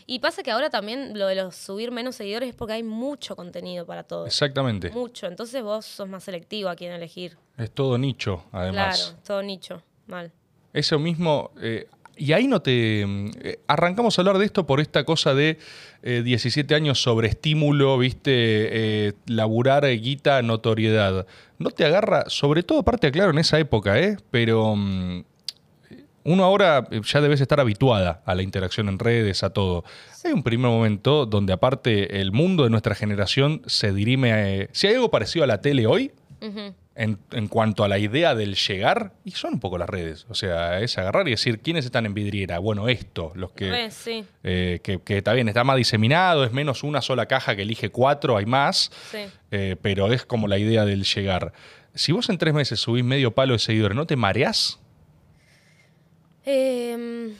Y 0.06 0.18
pasa 0.18 0.42
que 0.42 0.50
ahora 0.50 0.70
también 0.70 1.16
lo 1.16 1.28
de 1.28 1.36
los 1.36 1.54
subir 1.54 1.92
menos 1.92 2.16
seguidores 2.16 2.48
es 2.48 2.54
porque 2.56 2.72
hay 2.74 2.82
mucho 2.82 3.36
contenido 3.36 3.86
para 3.86 4.02
todos. 4.02 4.26
Exactamente. 4.26 4.90
Mucho. 4.90 5.28
Entonces 5.28 5.62
vos 5.62 5.86
sos 5.86 6.08
más 6.08 6.24
selectivo 6.24 6.68
a 6.68 6.74
quién 6.74 6.90
elegir. 6.92 7.36
Es 7.56 7.70
todo 7.70 7.96
nicho, 7.96 8.42
además. 8.50 8.98
Claro, 9.04 9.18
todo 9.24 9.42
nicho. 9.44 9.82
Mal. 10.10 10.32
Eso 10.72 10.98
mismo. 10.98 11.50
eh, 11.60 11.86
y 12.16 12.32
ahí 12.34 12.46
no 12.46 12.60
te. 12.60 13.00
eh, 13.02 13.60
arrancamos 13.66 14.18
a 14.18 14.22
hablar 14.22 14.36
de 14.36 14.44
esto 14.44 14.66
por 14.66 14.80
esta 14.80 15.04
cosa 15.04 15.32
de 15.34 15.56
eh, 16.02 16.20
17 16.22 16.74
años 16.74 17.00
sobre 17.02 17.28
estímulo, 17.28 17.96
¿viste? 17.96 18.30
Eh, 19.06 19.12
laburar, 19.26 19.86
guita, 19.86 20.42
notoriedad. 20.42 21.26
No 21.58 21.70
te 21.70 21.86
agarra, 21.86 22.24
sobre 22.28 22.62
todo, 22.62 22.80
aparte, 22.80 23.10
claro, 23.10 23.30
en 23.30 23.38
esa 23.38 23.58
época, 23.58 23.98
¿eh? 23.98 24.18
Pero. 24.30 24.76
mm, 24.76 25.24
uno 26.22 26.44
ahora 26.44 26.86
ya 26.90 27.20
debes 27.22 27.40
estar 27.40 27.60
habituada 27.60 28.22
a 28.26 28.34
la 28.34 28.42
interacción 28.42 28.90
en 28.90 28.98
redes, 28.98 29.42
a 29.42 29.50
todo. 29.50 29.84
Hay 30.22 30.32
un 30.32 30.42
primer 30.42 30.70
momento 30.70 31.24
donde 31.24 31.54
aparte 31.54 32.20
el 32.20 32.30
mundo 32.30 32.64
de 32.64 32.70
nuestra 32.70 32.94
generación 32.94 33.62
se 33.64 33.94
dirime 33.94 34.32
a... 34.32 34.68
si 34.72 34.86
hay 34.86 34.96
algo 34.96 35.10
parecido 35.10 35.44
a 35.44 35.46
la 35.46 35.62
tele 35.62 35.86
hoy. 35.86 36.12
En, 36.96 37.18
en 37.30 37.48
cuanto 37.48 37.84
a 37.84 37.88
la 37.88 37.98
idea 37.98 38.34
del 38.34 38.56
llegar, 38.56 39.12
y 39.24 39.30
son 39.30 39.54
un 39.54 39.60
poco 39.60 39.78
las 39.78 39.88
redes. 39.88 40.26
O 40.28 40.34
sea, 40.34 40.80
es 40.80 40.98
agarrar 40.98 41.26
y 41.28 41.32
decir, 41.32 41.60
¿quiénes 41.60 41.84
están 41.84 42.04
en 42.04 42.14
vidriera? 42.14 42.58
Bueno, 42.58 42.88
esto, 42.88 43.32
los 43.36 43.52
que, 43.52 43.70
Re, 43.70 43.90
sí, 43.90 44.24
eh, 44.42 44.80
que, 44.82 45.00
que 45.00 45.18
está 45.18 45.32
bien, 45.32 45.48
está 45.48 45.64
más 45.64 45.76
diseminado, 45.76 46.44
es 46.44 46.52
menos 46.52 46.82
una 46.82 47.00
sola 47.00 47.26
caja 47.26 47.56
que 47.56 47.62
elige 47.62 47.90
cuatro, 47.90 48.36
hay 48.36 48.46
más, 48.46 48.90
sí. 49.10 49.18
eh, 49.50 49.76
pero 49.80 50.12
es 50.12 50.24
como 50.26 50.46
la 50.48 50.58
idea 50.58 50.84
del 50.84 51.04
llegar. 51.04 51.52
Si 51.94 52.12
vos 52.12 52.28
en 52.28 52.38
tres 52.38 52.54
meses 52.54 52.78
subís 52.80 53.04
medio 53.04 53.32
palo 53.34 53.54
de 53.54 53.58
seguidores, 53.60 53.96
¿no 53.96 54.06
te 54.06 54.16
mareás? 54.16 54.78
Em, 56.44 57.34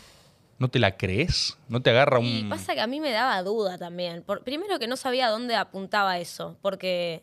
¿No 0.59 0.69
te 0.69 0.79
la 0.79 0.97
crees? 0.97 1.57
¿No 1.69 1.81
te 1.81 1.91
agarra 1.91 2.21
y 2.21 2.43
un...? 2.43 2.49
pasa 2.51 2.75
que 2.75 2.81
a 2.81 2.87
mí 2.87 3.01
me 3.01 3.11
daba 3.11 3.43
duda 3.43 3.79
también. 3.79 4.23
Por- 4.23 4.43
primero 4.45 4.79
que 4.79 4.87
no 4.87 4.97
sabía 4.97 5.29
dónde 5.29 5.55
apuntaba 5.57 6.19
eso, 6.19 6.59
porque 6.61 7.23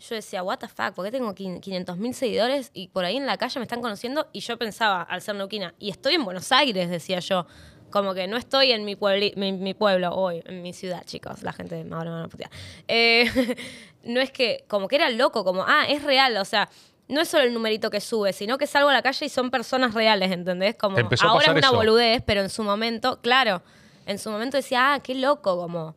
yo 0.00 0.14
decía, 0.14 0.42
what 0.42 0.58
the 0.58 0.68
fuck, 0.68 0.92
¿por 0.94 1.04
qué 1.04 1.10
tengo 1.10 1.34
500 1.34 1.96
mil 1.98 2.14
seguidores 2.14 2.70
y 2.72 2.88
por 2.88 3.04
ahí 3.04 3.16
en 3.16 3.26
la 3.26 3.36
calle 3.36 3.58
me 3.60 3.64
están 3.64 3.80
conociendo? 3.82 4.28
Y 4.32 4.40
yo 4.40 4.56
pensaba, 4.56 5.02
al 5.02 5.20
ser 5.22 5.34
neuquina, 5.34 5.74
y 5.78 5.90
estoy 5.90 6.14
en 6.14 6.24
Buenos 6.24 6.52
Aires, 6.52 6.88
decía 6.90 7.18
yo. 7.20 7.46
Como 7.90 8.12
que 8.12 8.26
no 8.26 8.36
estoy 8.36 8.72
en 8.72 8.84
mi, 8.84 8.96
puebli- 8.96 9.34
mi, 9.36 9.50
mi 9.52 9.72
pueblo 9.72 10.10
hoy, 10.14 10.42
en 10.44 10.60
mi 10.60 10.74
ciudad, 10.74 11.02
chicos. 11.06 11.42
La 11.42 11.54
gente 11.54 11.86
ahora 11.90 12.10
me 12.10 12.16
van 12.16 12.24
a 12.26 12.28
putear. 12.28 12.50
Eh, 12.86 13.56
no 14.04 14.20
es 14.20 14.30
que, 14.30 14.64
como 14.68 14.88
que 14.88 14.96
era 14.96 15.08
loco, 15.08 15.42
como, 15.42 15.64
ah, 15.66 15.86
es 15.88 16.02
real, 16.04 16.36
o 16.36 16.44
sea, 16.44 16.68
no 17.08 17.22
es 17.22 17.28
solo 17.28 17.44
el 17.44 17.54
numerito 17.54 17.88
que 17.90 18.00
sube, 18.02 18.34
sino 18.34 18.58
que 18.58 18.66
salgo 18.66 18.90
a 18.90 18.92
la 18.92 19.00
calle 19.00 19.24
y 19.24 19.28
son 19.30 19.50
personas 19.50 19.94
reales, 19.94 20.30
¿entendés? 20.30 20.76
Como 20.76 20.98
ahora 20.98 21.46
es 21.46 21.50
una 21.52 21.58
eso. 21.60 21.74
boludez, 21.74 22.22
pero 22.26 22.42
en 22.42 22.50
su 22.50 22.62
momento, 22.62 23.20
claro, 23.22 23.62
en 24.04 24.18
su 24.18 24.30
momento 24.30 24.58
decía, 24.58 24.92
ah, 24.92 25.00
qué 25.00 25.14
loco, 25.14 25.56
como 25.56 25.94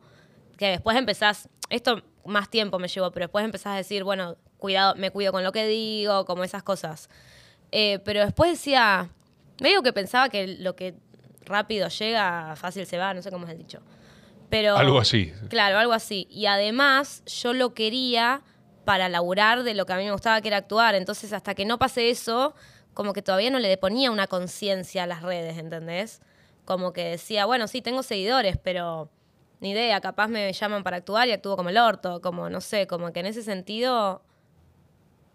que 0.56 0.68
después 0.68 0.96
empezás, 0.96 1.50
esto 1.68 2.02
más 2.24 2.48
tiempo 2.48 2.78
me 2.78 2.88
llevó, 2.88 3.10
pero 3.10 3.24
después 3.24 3.44
empezás 3.44 3.74
a 3.74 3.76
decir, 3.76 4.04
bueno, 4.04 4.36
cuidado, 4.58 4.94
me 4.96 5.10
cuido 5.10 5.32
con 5.32 5.42
lo 5.42 5.52
que 5.52 5.66
digo, 5.66 6.24
como 6.24 6.44
esas 6.44 6.62
cosas. 6.62 7.08
Eh, 7.72 8.00
pero 8.04 8.24
después 8.24 8.50
decía, 8.50 9.10
medio 9.60 9.82
que 9.82 9.92
pensaba 9.92 10.28
que 10.28 10.46
lo 10.46 10.76
que 10.76 10.94
rápido 11.44 11.88
llega, 11.88 12.54
fácil 12.56 12.86
se 12.86 12.98
va, 12.98 13.14
no 13.14 13.22
sé 13.22 13.30
cómo 13.30 13.46
es 13.46 13.52
el 13.52 13.58
dicho. 13.58 13.80
Pero, 14.50 14.76
Algo 14.76 14.98
así. 14.98 15.32
Claro, 15.48 15.78
algo 15.78 15.94
así. 15.94 16.26
Y 16.30 16.46
además 16.46 17.22
yo 17.24 17.54
lo 17.54 17.72
quería 17.72 18.42
para 18.84 19.08
laburar 19.08 19.62
de 19.62 19.74
lo 19.74 19.86
que 19.86 19.94
a 19.94 19.96
mí 19.96 20.04
me 20.04 20.12
gustaba, 20.12 20.40
que 20.40 20.48
era 20.48 20.58
actuar. 20.58 20.94
Entonces, 20.94 21.32
hasta 21.32 21.54
que 21.54 21.64
no 21.64 21.78
pase 21.78 22.10
eso, 22.10 22.54
como 22.94 23.12
que 23.12 23.22
todavía 23.22 23.50
no 23.50 23.58
le 23.58 23.76
ponía 23.78 24.10
una 24.10 24.26
conciencia 24.26 25.04
a 25.04 25.06
las 25.06 25.22
redes, 25.22 25.56
¿entendés? 25.56 26.20
Como 26.64 26.92
que 26.92 27.04
decía, 27.04 27.46
bueno, 27.46 27.66
sí, 27.66 27.80
tengo 27.80 28.02
seguidores, 28.02 28.58
pero 28.62 29.08
ni 29.62 29.70
idea, 29.70 30.00
capaz 30.00 30.26
me 30.26 30.52
llaman 30.52 30.82
para 30.82 30.96
actuar 30.96 31.28
y 31.28 31.32
actúo 31.32 31.56
como 31.56 31.68
el 31.68 31.78
orto, 31.78 32.20
como 32.20 32.50
no 32.50 32.60
sé, 32.60 32.88
como 32.88 33.12
que 33.12 33.20
en 33.20 33.26
ese 33.26 33.44
sentido 33.44 34.20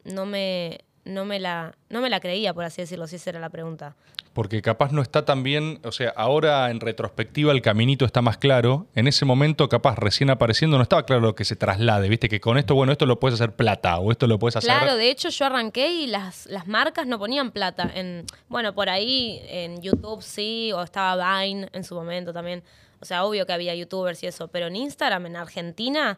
no 0.03 0.25
me, 0.25 0.82
no 1.05 1.23
me, 1.23 1.39
la, 1.39 1.75
no 1.89 2.01
me 2.01 2.09
la 2.09 2.19
creía, 2.19 2.53
por 2.53 2.65
así 2.65 2.82
decirlo, 2.82 3.07
si 3.07 3.15
esa 3.15 3.30
era 3.30 3.39
la 3.39 3.49
pregunta. 3.49 3.95
Porque 4.34 4.61
capaz 4.61 4.91
no 4.91 5.01
está 5.01 5.23
tan 5.23 5.43
bien, 5.43 5.80
o 5.86 5.93
sea, 5.93 6.09
ahora 6.09 6.69
en 6.69 6.82
retrospectiva 6.82 7.53
el 7.53 7.61
caminito 7.61 8.03
está 8.03 8.21
más 8.21 8.38
claro. 8.38 8.88
En 8.95 9.07
ese 9.07 9.23
momento, 9.23 9.69
capaz 9.69 9.95
recién 9.95 10.30
apareciendo, 10.30 10.75
no 10.75 10.84
estaba 10.84 11.05
claro 11.05 11.21
lo 11.21 11.34
que 11.34 11.45
se 11.45 11.55
traslade, 11.55 12.09
viste, 12.09 12.28
que 12.28 12.41
con 12.41 12.57
esto, 12.57 12.75
bueno, 12.75 12.91
esto 12.91 13.05
lo 13.05 13.21
puedes 13.21 13.39
hacer 13.39 13.55
plata 13.55 13.97
o 13.97 14.11
esto 14.11 14.28
lo 14.28 14.39
puedes 14.39 14.57
hacer. 14.57 14.69
Claro, 14.69 14.97
de 14.97 15.09
hecho 15.09 15.30
yo 15.30 15.45
arranqué 15.45 15.88
y 15.88 16.07
las, 16.07 16.47
las 16.47 16.67
marcas 16.67 17.07
no 17.07 17.17
ponían 17.17 17.51
plata. 17.51 17.89
En, 17.95 18.25
bueno, 18.49 18.75
por 18.75 18.89
ahí 18.89 19.39
en 19.47 19.82
YouTube 19.82 20.21
sí, 20.21 20.73
o 20.73 20.84
estaba 20.84 21.41
Vine 21.41 21.69
en 21.71 21.86
su 21.86 21.95
momento 21.95 22.34
también. 22.34 22.61
O 22.99 23.05
sea, 23.05 23.25
obvio 23.25 23.45
que 23.45 23.53
había 23.53 23.75
youtubers 23.75 24.23
y 24.23 24.27
eso, 24.27 24.47
pero 24.47 24.67
en 24.67 24.75
Instagram, 24.75 25.25
en 25.27 25.35
Argentina, 25.35 26.17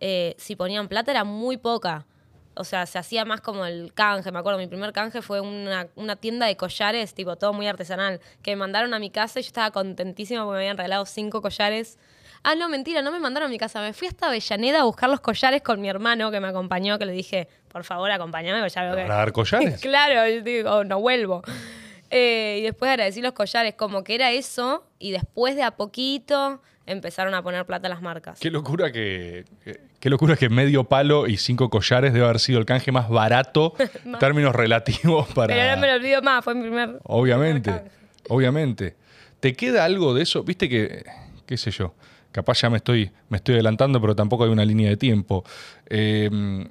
eh, 0.00 0.34
si 0.38 0.56
ponían 0.56 0.88
plata 0.88 1.10
era 1.10 1.24
muy 1.24 1.56
poca 1.56 2.06
o 2.54 2.64
sea, 2.64 2.86
se 2.86 2.98
hacía 2.98 3.24
más 3.24 3.40
como 3.40 3.64
el 3.64 3.92
canje. 3.94 4.30
Me 4.30 4.38
acuerdo, 4.38 4.58
mi 4.58 4.66
primer 4.66 4.92
canje 4.92 5.22
fue 5.22 5.40
una, 5.40 5.88
una, 5.96 6.16
tienda 6.16 6.46
de 6.46 6.56
collares, 6.56 7.14
tipo 7.14 7.36
todo 7.36 7.52
muy 7.52 7.66
artesanal, 7.66 8.20
que 8.42 8.52
me 8.52 8.56
mandaron 8.56 8.92
a 8.94 8.98
mi 8.98 9.10
casa 9.10 9.40
y 9.40 9.42
yo 9.42 9.46
estaba 9.46 9.70
contentísima 9.70 10.44
porque 10.44 10.58
me 10.58 10.64
habían 10.64 10.76
regalado 10.76 11.06
cinco 11.06 11.40
collares. 11.40 11.98
Ah, 12.44 12.54
no, 12.54 12.68
mentira, 12.68 13.02
no 13.02 13.12
me 13.12 13.20
mandaron 13.20 13.48
a 13.48 13.50
mi 13.50 13.58
casa. 13.58 13.80
Me 13.80 13.92
fui 13.92 14.08
hasta 14.08 14.26
Avellaneda 14.26 14.80
a 14.80 14.84
buscar 14.84 15.08
los 15.08 15.20
collares 15.20 15.62
con 15.62 15.80
mi 15.80 15.88
hermano 15.88 16.30
que 16.30 16.40
me 16.40 16.48
acompañó, 16.48 16.98
que 16.98 17.06
le 17.06 17.12
dije, 17.12 17.48
por 17.68 17.84
favor, 17.84 18.10
acompáñame, 18.10 18.58
porque 18.58 18.74
ya 18.74 18.82
veo 18.82 18.96
que. 18.96 19.02
¿Para 19.02 19.16
dar 19.16 19.32
collares? 19.32 19.80
claro, 19.80 20.28
yo 20.28 20.42
digo, 20.42 20.84
no 20.84 21.00
vuelvo. 21.00 21.42
Eh, 22.14 22.58
y 22.60 22.62
después 22.62 22.90
agradecí 22.90 23.22
los 23.22 23.32
collares, 23.32 23.74
como 23.74 24.04
que 24.04 24.14
era 24.14 24.30
eso, 24.32 24.84
y 24.98 25.12
después 25.12 25.56
de 25.56 25.62
a 25.62 25.70
poquito 25.72 26.60
empezaron 26.84 27.32
a 27.32 27.42
poner 27.42 27.64
plata 27.64 27.88
las 27.88 28.02
marcas. 28.02 28.38
Qué 28.38 28.50
locura 28.50 28.92
que, 28.92 29.46
qué 29.98 30.10
locura 30.10 30.36
que 30.36 30.50
medio 30.50 30.84
palo 30.84 31.26
y 31.26 31.38
cinco 31.38 31.70
collares 31.70 32.12
debe 32.12 32.26
haber 32.26 32.38
sido 32.38 32.58
el 32.58 32.66
canje 32.66 32.92
más 32.92 33.08
barato, 33.08 33.74
en 34.04 34.18
términos 34.18 34.54
relativos 34.54 35.26
para. 35.32 35.54
Pero 35.54 35.74
no 35.74 35.80
me 35.80 35.86
lo 35.86 35.94
olvido 35.94 36.20
más, 36.20 36.44
fue 36.44 36.54
mi 36.54 36.62
primer. 36.62 36.98
Obviamente, 37.04 37.82
obviamente. 38.28 38.94
¿Te 39.40 39.54
queda 39.54 39.86
algo 39.86 40.12
de 40.12 40.22
eso? 40.22 40.44
Viste 40.44 40.68
que, 40.68 41.04
qué 41.46 41.56
sé 41.56 41.70
yo, 41.70 41.94
capaz 42.30 42.60
ya 42.60 42.68
me 42.68 42.76
estoy, 42.76 43.10
me 43.30 43.38
estoy 43.38 43.54
adelantando, 43.54 44.02
pero 44.02 44.14
tampoco 44.14 44.44
hay 44.44 44.50
una 44.50 44.66
línea 44.66 44.90
de 44.90 44.98
tiempo. 44.98 45.44
Em, 45.86 46.68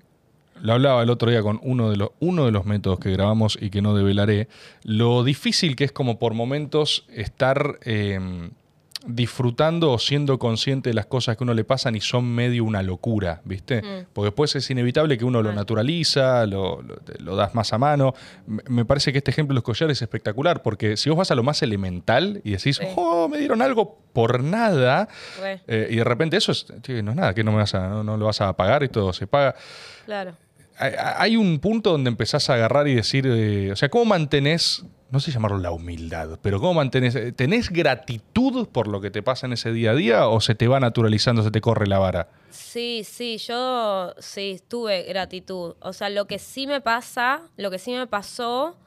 lo 0.62 0.74
hablaba 0.74 1.04
el 1.04 1.10
otro 1.10 1.30
día 1.30 1.42
con 1.42 1.60
uno 1.64 1.90
de, 1.90 1.98
los, 1.98 2.12
uno 2.20 2.46
de 2.46 2.52
los 2.52 2.66
métodos 2.66 3.00
que 3.00 3.12
grabamos 3.12 3.58
y 3.60 3.70
que 3.70 3.82
no 3.82 3.96
develaré, 3.96 4.48
lo 4.84 5.24
difícil 5.24 5.76
que 5.76 5.84
es 5.84 5.92
como 5.92 6.20
por 6.20 6.34
momentos 6.34 7.06
estar 7.10 7.80
em, 7.84 8.52
disfrutando 9.06 9.92
o 9.92 10.00
siendo 10.00 10.38
consciente 10.38 10.90
de 10.90 10.94
las 10.94 11.08
cosas 11.08 11.36
que 11.36 11.44
uno 11.44 11.54
le 11.54 11.64
pasan 11.64 11.96
y 11.96 12.02
son 12.02 12.26
medio 12.26 12.64
una 12.64 12.84
locura, 12.84 13.42
¿viste? 13.46 13.82
Mm. 13.82 14.06
Porque 14.14 14.28
después 14.28 14.56
es 14.56 14.70
inevitable 14.70 15.18
que 15.18 15.26
uno 15.26 15.42
lo 15.42 15.52
naturaliza, 15.54 16.46
lo, 16.46 16.84
das 17.36 17.56
más 17.56 17.74
a 17.74 17.78
mano. 17.78 18.14
Me 18.46 18.86
parece 18.86 19.12
que 19.12 19.18
este 19.18 19.32
ejemplo 19.32 19.54
de 19.54 19.56
los 19.56 19.64
collares 19.64 19.98
es 19.98 20.02
espectacular, 20.04 20.62
porque 20.62 20.98
si 20.98 21.10
vos 21.10 21.18
vas 21.18 21.32
a 21.32 21.36
lo 21.36 21.44
más 21.44 21.62
elemental 21.64 22.42
y 22.44 22.52
decís, 22.52 22.80
oh, 22.96 23.28
me 23.28 23.40
dieron 23.40 23.62
algo 23.62 23.98
por 24.14 24.44
nada, 24.44 25.08
eh, 25.68 25.88
y 25.90 25.96
de 25.96 26.04
repente 26.04 26.38
eso 26.38 26.52
es, 26.52 26.68
no 27.04 27.12
es 27.12 27.18
nada, 27.18 27.34
que 27.34 27.44
no, 27.44 27.52
me 27.52 27.58
vas 27.58 27.74
a, 27.74 28.04
no, 28.04 28.18
lo 28.18 28.26
vas 28.26 28.42
a 28.42 28.56
pagar 28.56 28.84
y 28.84 28.90
todo 28.90 29.14
se 29.14 29.26
paga. 29.26 29.56
Claro. 30.06 30.36
Hay, 30.82 31.38
un 31.38 31.60
punto 31.60 31.92
donde 31.92 32.10
empezás 32.10 32.50
a 32.50 32.56
agarrar 32.56 32.88
y 32.88 32.96
decir, 32.96 33.28
eh, 33.28 33.72
o 33.72 33.76
sea, 33.76 33.90
¿cómo 33.90 34.06
mantenés 34.06 34.84
no 35.12 35.20
sé 35.20 35.32
llamarlo 35.32 35.58
la 35.58 35.72
humildad, 35.72 36.40
pero 36.42 36.60
¿cómo 36.62 36.76
mantenés? 36.76 37.36
¿Tenés 37.36 37.70
gratitud 37.70 38.70
por 38.70 38.88
lo 38.88 39.02
que 39.02 39.12
te 39.12 39.22
pasa 39.22 39.46
en 39.46 39.54
ese 39.54 39.74
día 39.74 39.92
a 39.92 39.96
día 39.96 40.28
o 40.30 40.40
se 40.40 40.56
te 40.56 40.70
va 40.70 40.80
naturalizando, 40.80 41.44
se 41.44 41.52
te 41.52 41.60
corre 41.60 41.86
la 41.86 42.00
vara? 42.00 42.30
Sí, 42.50 43.04
sí, 43.04 43.38
yo 43.38 44.16
sí, 44.20 44.62
tuve 44.70 45.04
gratitud. 45.04 45.76
O 45.82 45.92
sea, 45.92 46.10
lo 46.10 46.28
que 46.28 46.40
sí 46.40 46.66
me 46.66 46.80
pasa, 46.80 47.42
lo 47.58 47.70
que 47.70 47.78
sí 47.78 47.92
me 47.92 48.08
pasó 48.08 48.78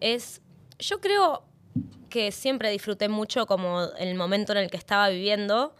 es, 0.00 0.42
yo 0.80 1.00
creo 1.00 1.44
que 2.08 2.32
siempre 2.32 2.70
disfruté 2.70 3.08
mucho 3.08 3.46
como 3.46 3.84
el 3.96 4.16
momento 4.16 4.50
en 4.50 4.58
el 4.58 4.70
que 4.72 4.76
estaba 4.76 5.08
viviendo, 5.08 5.76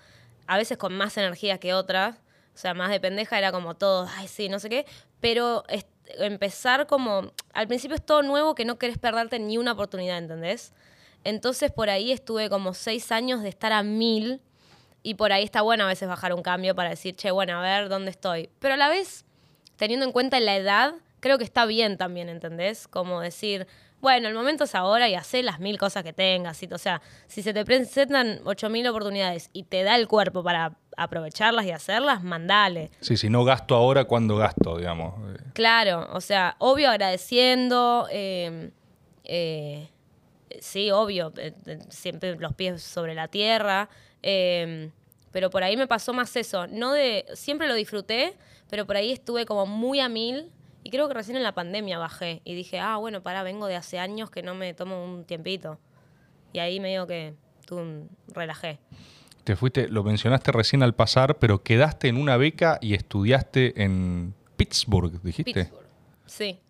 a 0.46 0.56
veces 0.56 0.78
con 0.78 0.96
más 0.96 1.16
energía 1.16 1.58
que 1.58 1.74
otras. 1.74 2.16
O 2.55 2.59
sea, 2.59 2.74
más 2.74 2.90
de 2.90 3.01
pendeja 3.01 3.38
era 3.38 3.53
como 3.53 3.74
todo, 3.74 4.09
ay, 4.16 4.28
sí, 4.28 4.48
no 4.48 4.59
sé 4.59 4.68
qué. 4.68 4.86
Pero 5.20 5.64
empezar 6.18 6.86
como, 6.86 7.32
al 7.53 7.68
principio 7.68 7.94
es 7.96 8.05
todo 8.05 8.22
nuevo 8.22 8.55
que 8.55 8.64
no 8.64 8.78
querés 8.78 8.98
perderte 8.98 9.38
ni 9.38 9.59
una 9.59 9.72
oportunidad, 9.72 10.18
¿entendés? 10.18 10.72
Entonces 11.24 11.70
por 11.70 11.90
ahí 11.90 12.12
estuve 12.12 12.48
como 12.48 12.74
seis 12.74 13.12
años 13.12 13.42
de 13.42 13.48
estar 13.51 13.72
a 13.72 13.82
mil 13.82 14.40
y 15.03 15.14
por 15.14 15.32
ahí 15.32 15.44
está 15.44 15.62
bueno 15.62 15.84
a 15.84 15.88
veces 15.88 16.09
bajar 16.09 16.34
un 16.34 16.42
cambio 16.42 16.74
para 16.74 16.90
decir, 16.90 17.14
che, 17.14 17.30
bueno, 17.30 17.59
a 17.59 17.62
ver 17.62 17.88
dónde 17.88 18.11
estoy. 18.11 18.51
Pero 18.59 18.74
a 18.74 18.76
la 18.76 18.88
vez, 18.88 19.24
teniendo 19.76 20.05
en 20.07 20.12
cuenta 20.12 20.38
la 20.40 20.57
edad, 20.57 20.94
creo 21.20 21.38
que 21.38 21.44
está 21.44 21.66
bien 21.66 21.96
también, 21.96 22.28
¿entendés? 22.28 22.88
Como 22.88 23.20
decir, 23.20 23.66
bueno, 24.01 24.28
el 24.28 24.34
momento 24.34 24.64
es 24.64 24.74
ahora 24.74 25.09
y 25.09 25.14
hacer 25.14 25.44
las 25.44 25.61
mil 25.61 25.78
cosas 25.78 26.03
que 26.03 26.12
tengas. 26.12 26.62
o 26.70 26.78
sea, 26.78 27.03
si 27.26 27.42
se 27.42 27.53
te 27.53 27.64
presentan 27.64 28.40
ocho 28.44 28.68
mil 28.70 28.86
oportunidades 28.88 29.51
y 29.53 29.64
te 29.64 29.82
da 29.82 29.96
el 29.96 30.09
cuerpo 30.09 30.42
para 30.42 30.76
aprovecharlas 31.01 31.64
y 31.64 31.70
hacerlas, 31.70 32.22
mandale. 32.22 32.90
Sí, 33.01 33.16
si 33.16 33.30
no 33.30 33.42
gasto 33.42 33.74
ahora, 33.74 34.05
¿cuándo 34.05 34.36
gasto, 34.36 34.76
digamos? 34.76 35.14
Claro, 35.55 36.07
o 36.12 36.20
sea, 36.20 36.57
obvio 36.59 36.90
agradeciendo, 36.90 38.07
em, 38.11 38.70
eh, 39.24 39.88
sí, 40.61 40.90
obvio, 40.90 41.32
eh, 41.38 41.55
siempre 41.88 42.36
los 42.36 42.53
pies 42.53 42.82
sobre 42.82 43.14
la 43.14 43.28
tierra, 43.28 43.88
em, 44.20 44.90
pero 45.32 45.48
por 45.48 45.62
ahí 45.62 45.74
me 45.74 45.86
pasó 45.86 46.12
más 46.12 46.36
eso, 46.36 46.66
no 46.66 46.92
de, 46.92 47.24
siempre 47.32 47.66
lo 47.66 47.74
disfruté, 47.74 48.36
pero 48.68 48.86
por 48.86 48.96
ahí 48.96 49.11
estuve 49.11 49.46
como 49.46 49.64
muy 49.64 50.01
a 50.01 50.11
mil 50.11 50.53
y 50.84 50.90
creo 50.90 51.09
que 51.09 51.14
recién 51.14 51.38
en 51.38 51.42
la 51.42 51.55
pandemia 51.55 51.98
bajé 51.98 52.42
y 52.44 52.55
dije, 52.55 52.78
ah, 52.78 52.98
bueno, 52.98 53.22
para, 53.22 53.42
vengo 53.42 53.66
de 53.68 53.76
hace 53.76 53.98
años 53.98 54.30
que 54.30 54.42
no 54.42 54.55
me 54.55 54.74
tomo 54.74 55.03
un 55.03 55.24
tiempito. 55.24 55.78
Y 56.53 56.59
ahí 56.59 56.78
me 56.78 56.90
digo 56.90 57.07
que 57.07 57.34
tú 57.64 58.09
relajé. 58.34 58.80
Te 59.45 59.57
fuiste, 59.57 59.88
lo 59.88 60.05
mencionaste 60.05 60.53
recién 60.53 60.82
al 60.82 60.95
pasar, 60.95 61.38
pero 61.38 61.62
quedaste 61.62 62.09
en 62.09 62.16
una 62.16 62.36
beca 62.36 62.78
y 62.80 62.95
estudiaste 62.95 63.82
en 63.82 64.34
Pittsburgh, 64.57 65.22
dijiste. 65.22 65.64
Pittsburgh, 65.64 65.86
sí. 66.26 66.61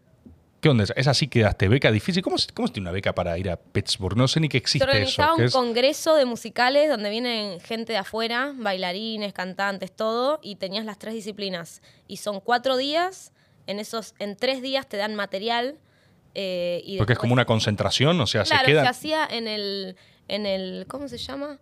¿Qué 0.61 0.69
onda? 0.69 0.85
¿Es 0.95 1.07
así 1.07 1.27
quedaste? 1.27 1.69
¿Beca 1.69 1.91
difícil? 1.91 2.23
¿Cómo, 2.23 2.37
cómo 2.55 2.69
es 2.69 2.77
una 2.77 2.91
beca 2.91 3.15
para 3.15 3.39
ir 3.39 3.49
a 3.49 3.57
Pittsburgh? 3.57 4.17
No 4.17 4.29
sé 4.29 4.41
ni 4.41 4.49
que 4.49 4.59
existe 4.59 4.85
Se 4.85 4.91
organizaba 4.91 5.35
un 5.35 5.49
congreso 5.49 6.15
de 6.17 6.27
musicales 6.27 6.91
donde 6.91 7.09
vienen 7.09 7.61
gente 7.61 7.93
de 7.93 7.99
afuera, 7.99 8.53
bailarines, 8.55 9.33
cantantes, 9.33 9.91
todo, 9.91 10.39
y 10.43 10.57
tenías 10.57 10.85
las 10.85 10.99
tres 10.99 11.15
disciplinas. 11.15 11.81
Y 12.09 12.19
son 12.19 12.41
cuatro 12.41 12.77
días 12.77 13.33
en 13.67 13.79
esos, 13.79 14.15
en 14.19 14.37
tres 14.37 14.61
días 14.61 14.87
te 14.87 14.99
dan 14.99 15.15
material. 15.15 15.79
Eh, 16.35 16.83
y 16.85 16.99
Porque 16.99 17.15
es 17.15 17.19
como 17.19 17.33
una 17.33 17.47
concentración, 17.47 18.21
o 18.21 18.27
sea, 18.27 18.45
se 18.45 18.55
queda. 18.67 18.83
se 18.83 18.89
hacía 18.89 19.27
en 19.27 19.49
el, 19.49 19.97
en 20.29 20.45
el, 20.45 20.85
¿cómo 20.89 21.09
se 21.09 21.17
llama? 21.17 21.59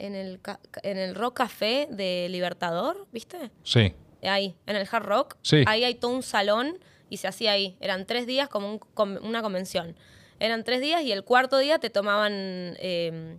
En 0.00 0.14
el, 0.14 0.40
en 0.82 0.96
el 0.96 1.14
Rock 1.14 1.36
Café 1.36 1.86
de 1.90 2.28
Libertador, 2.30 3.06
¿viste? 3.12 3.50
Sí. 3.62 3.92
Ahí, 4.22 4.56
en 4.66 4.76
el 4.76 4.88
Hard 4.90 5.04
Rock. 5.04 5.36
Sí. 5.42 5.62
Ahí 5.66 5.84
hay 5.84 5.94
todo 5.94 6.12
un 6.12 6.22
salón 6.22 6.78
y 7.10 7.18
se 7.18 7.28
hacía 7.28 7.52
ahí. 7.52 7.76
Eran 7.80 8.06
tres 8.06 8.26
días 8.26 8.48
como 8.48 8.80
una 9.22 9.42
convención. 9.42 9.94
Eran 10.38 10.64
tres 10.64 10.80
días 10.80 11.02
y 11.02 11.12
el 11.12 11.22
cuarto 11.22 11.58
día 11.58 11.78
te 11.78 11.90
tomaban 11.90 12.76
em, 12.80 13.38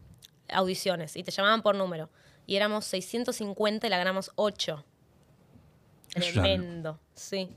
audiciones 0.50 1.16
y 1.16 1.24
te 1.24 1.32
llamaban 1.32 1.64
por 1.64 1.76
número. 1.76 2.10
Y 2.46 2.56
éramos 2.56 2.86
650 2.86 3.88
y 3.88 3.90
la 3.90 3.98
ganamos 3.98 4.32
8. 4.36 4.86
Tremendo, 6.14 7.00
sí. 7.16 7.50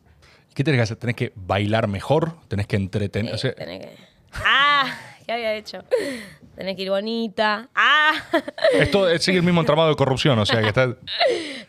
¿Qué 0.54 0.64
tenés 0.64 0.78
que 0.78 0.82
hacer? 0.82 0.96
¿Tenés 0.96 1.16
que 1.16 1.32
bailar 1.34 1.88
mejor? 1.88 2.38
¿Tenés 2.48 2.66
que 2.66 2.76
entretener? 2.76 3.38
tenés 3.54 3.80
que... 3.80 3.96
¡Ah! 4.32 4.96
¿Qué 5.24 5.32
había 5.32 5.54
hecho? 5.54 5.82
Tenés 6.54 6.76
que 6.76 6.82
ir 6.82 6.90
bonita. 6.90 7.68
¡Ah! 7.74 8.12
Esto 8.72 9.18
sigue 9.18 9.38
el 9.38 9.44
mismo 9.44 9.60
entramado 9.60 9.88
de 9.88 9.96
corrupción, 9.96 10.38
o 10.38 10.46
sea 10.46 10.60
que 10.60 10.68
está... 10.68 10.96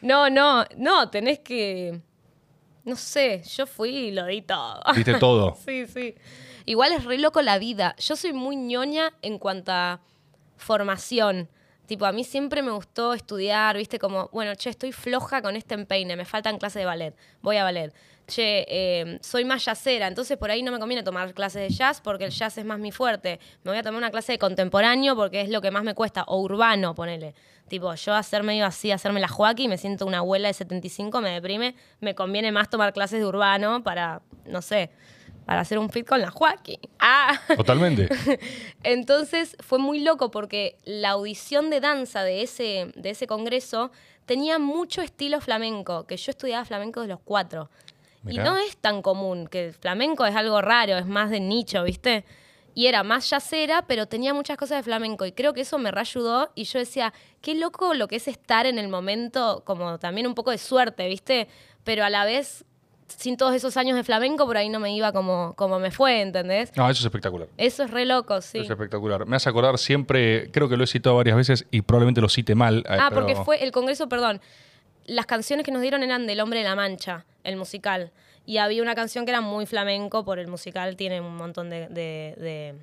No, 0.02 0.30
no, 0.30 0.66
no, 0.78 1.10
tenés 1.10 1.40
que... 1.40 2.02
No 2.84 2.96
sé, 2.96 3.42
yo 3.44 3.66
fui 3.66 3.90
y 3.90 4.12
lo 4.12 4.26
di 4.26 4.42
todo. 4.42 4.82
Diste 4.94 5.16
todo. 5.16 5.58
sí, 5.66 5.88
sí. 5.88 6.16
Igual 6.66 6.92
es 6.92 7.04
re 7.06 7.18
loco 7.18 7.42
la 7.42 7.58
vida. 7.58 7.96
Yo 7.98 8.16
soy 8.16 8.34
muy 8.34 8.56
ñoña 8.56 9.14
en 9.22 9.40
cuanto 9.40 9.72
a 9.72 10.02
formación. 10.58 11.50
Tipo, 11.86 12.06
a 12.06 12.12
mí 12.12 12.24
siempre 12.24 12.62
me 12.62 12.72
gustó 12.72 13.14
estudiar, 13.14 13.78
viste, 13.78 14.00
como, 14.00 14.30
bueno, 14.34 14.54
che, 14.56 14.70
estoy 14.70 14.92
floja 14.92 15.42
con 15.42 15.56
este 15.56 15.76
empeine, 15.76 16.16
me 16.16 16.26
faltan 16.26 16.58
clases 16.58 16.82
de 16.82 16.86
ballet, 16.86 17.16
voy 17.42 17.58
a 17.58 17.64
ballet 17.64 17.94
che, 18.26 18.66
em, 18.68 19.20
soy 19.22 19.46
más 19.46 19.64
jazzera, 19.64 20.08
entonces 20.08 20.38
por 20.38 20.52
ahí 20.52 20.64
no 20.64 20.72
me 20.72 20.80
conviene 20.80 21.04
tomar 21.04 21.34
clases 21.34 21.62
de 21.62 21.70
jazz 21.70 22.02
porque 22.02 22.26
el 22.26 22.32
jazz 22.32 22.58
es 22.58 22.66
más 22.66 22.80
mi 22.80 22.92
fuerte. 22.92 23.40
Me 23.64 23.72
voy 23.72 23.78
a 23.78 23.84
tomar 23.84 24.00
una 24.00 24.12
clase 24.12 24.34
de 24.34 24.40
contemporáneo 24.40 25.16
porque 25.16 25.42
es 25.42 25.50
lo 25.50 25.62
que 25.62 25.72
más 25.72 25.84
me 25.84 25.94
cuesta, 25.94 26.24
o 26.28 26.40
urbano, 26.40 26.96
ponele. 26.96 27.36
Tipo, 27.68 27.94
yo 27.96 28.14
hacer 28.14 28.44
medio 28.44 28.66
así, 28.66 28.92
hacerme 28.92 29.20
la 29.20 29.28
Joaquín, 29.28 29.70
me 29.70 29.78
siento 29.78 30.06
una 30.06 30.20
abuela 30.20 30.48
de 30.48 30.54
75, 30.54 31.22
me 31.22 31.32
deprime, 31.32 31.76
me 32.00 32.14
conviene 32.14 32.52
más 32.52 32.70
tomar 32.70 32.94
clases 32.94 33.20
de 33.20 33.26
urbano 33.26 33.84
para, 33.84 34.22
no 34.46 34.62
sé, 34.62 34.92
para 35.46 35.62
hacer 35.62 35.78
un 35.78 35.90
fit 35.90 36.08
con 36.08 36.22
la 36.22 36.32
Joaquín. 36.32 36.80
Ah. 37.00 37.40
Totalmente. 37.56 38.10
Entonces 38.84 39.56
fue 39.60 39.80
muy 39.80 40.00
loco 40.00 40.32
porque 40.32 40.78
la 40.84 41.12
audición 41.12 41.70
de 41.70 41.80
danza 41.80 42.24
de 42.24 42.42
ese, 42.42 42.92
de 42.96 43.12
ese 43.12 43.28
congreso 43.28 43.92
tenía 44.26 44.60
mucho 44.60 45.02
estilo 45.02 45.40
flamenco, 45.40 46.06
que 46.08 46.18
yo 46.18 46.32
estudiaba 46.32 46.66
flamenco 46.66 47.02
de 47.02 47.08
los 47.08 47.20
cuatro. 47.24 47.70
Y 48.28 48.40
no 48.40 48.58
es 48.58 48.76
tan 48.78 49.04
común, 49.04 49.48
que 49.48 49.68
el 49.68 49.74
flamenco 49.74 50.26
es 50.26 50.36
algo 50.36 50.60
raro, 50.60 50.98
es 50.98 51.06
más 51.06 51.30
de 51.30 51.40
nicho, 51.40 51.84
¿viste? 51.84 52.26
Y 52.74 52.88
era 52.88 53.04
más 53.04 53.30
yacera, 53.30 53.84
pero 53.86 54.08
tenía 54.08 54.34
muchas 54.34 54.58
cosas 54.58 54.80
de 54.80 54.84
flamenco. 54.84 55.28
Y 55.28 55.32
creo 55.32 55.54
que 55.54 55.62
eso 55.62 55.78
me 55.78 55.92
reayudó. 55.92 56.52
Y 56.56 56.64
yo 56.64 56.80
decía, 56.80 57.14
qué 57.42 57.54
loco 57.54 57.94
lo 57.94 58.08
que 58.08 58.16
es 58.16 58.28
estar 58.28 58.66
en 58.66 58.80
el 58.80 58.88
momento, 58.88 59.62
como 59.64 60.00
también 60.00 60.26
un 60.26 60.34
poco 60.34 60.50
de 60.50 60.58
suerte, 60.58 61.08
¿viste? 61.08 61.48
Pero 61.84 62.04
a 62.04 62.10
la 62.10 62.26
vez, 62.26 62.66
sin 63.08 63.38
todos 63.38 63.54
esos 63.54 63.78
años 63.78 63.96
de 63.96 64.04
flamenco, 64.04 64.46
por 64.46 64.58
ahí 64.58 64.70
no 64.70 64.80
me 64.80 64.94
iba 64.96 65.12
como, 65.12 65.54
como 65.56 65.80
me 65.80 65.92
fue, 65.92 66.22
¿entendés? 66.22 66.72
No, 66.76 66.90
eso 66.90 67.00
es 67.00 67.06
espectacular. 67.06 67.48
Eso 67.58 67.84
es 67.84 67.92
re 67.92 68.06
loco, 68.06 68.42
sí. 68.42 68.60
Es 68.60 68.70
espectacular. 68.70 69.26
Me 69.26 69.36
hace 69.36 69.50
acordar 69.50 69.78
siempre, 69.78 70.50
creo 70.52 70.68
que 70.70 70.76
lo 70.78 70.84
he 70.84 70.88
citado 70.88 71.16
varias 71.16 71.36
veces 71.38 71.66
y 71.72 71.82
probablemente 71.82 72.22
lo 72.22 72.30
cite 72.30 72.56
mal. 72.56 72.84
Ah, 72.90 73.08
pero- 73.10 73.22
porque 73.22 73.36
fue 73.36 73.64
el 73.64 73.72
congreso, 73.72 74.10
perdón. 74.10 74.42
Las 75.06 75.28
canciones 75.28 75.66
que 75.66 75.72
nos 75.72 75.82
dieron 75.82 76.02
eran 76.04 76.26
del 76.26 76.40
Hombre 76.40 76.60
de 76.60 76.66
la 76.66 76.76
Mancha, 76.76 77.26
el 77.44 77.58
musical. 77.58 78.12
Y 78.48 78.58
había 78.58 78.82
una 78.82 78.96
canción 78.96 79.26
que 79.26 79.32
era 79.32 79.42
muy 79.42 79.66
flamenco, 79.66 80.24
por 80.26 80.40
el 80.40 80.48
musical 80.48 80.96
tiene 80.96 81.22
un 81.22 81.36
montón 81.36 81.70
de. 81.70 81.88
de- 81.90 82.36
de- 82.38 82.76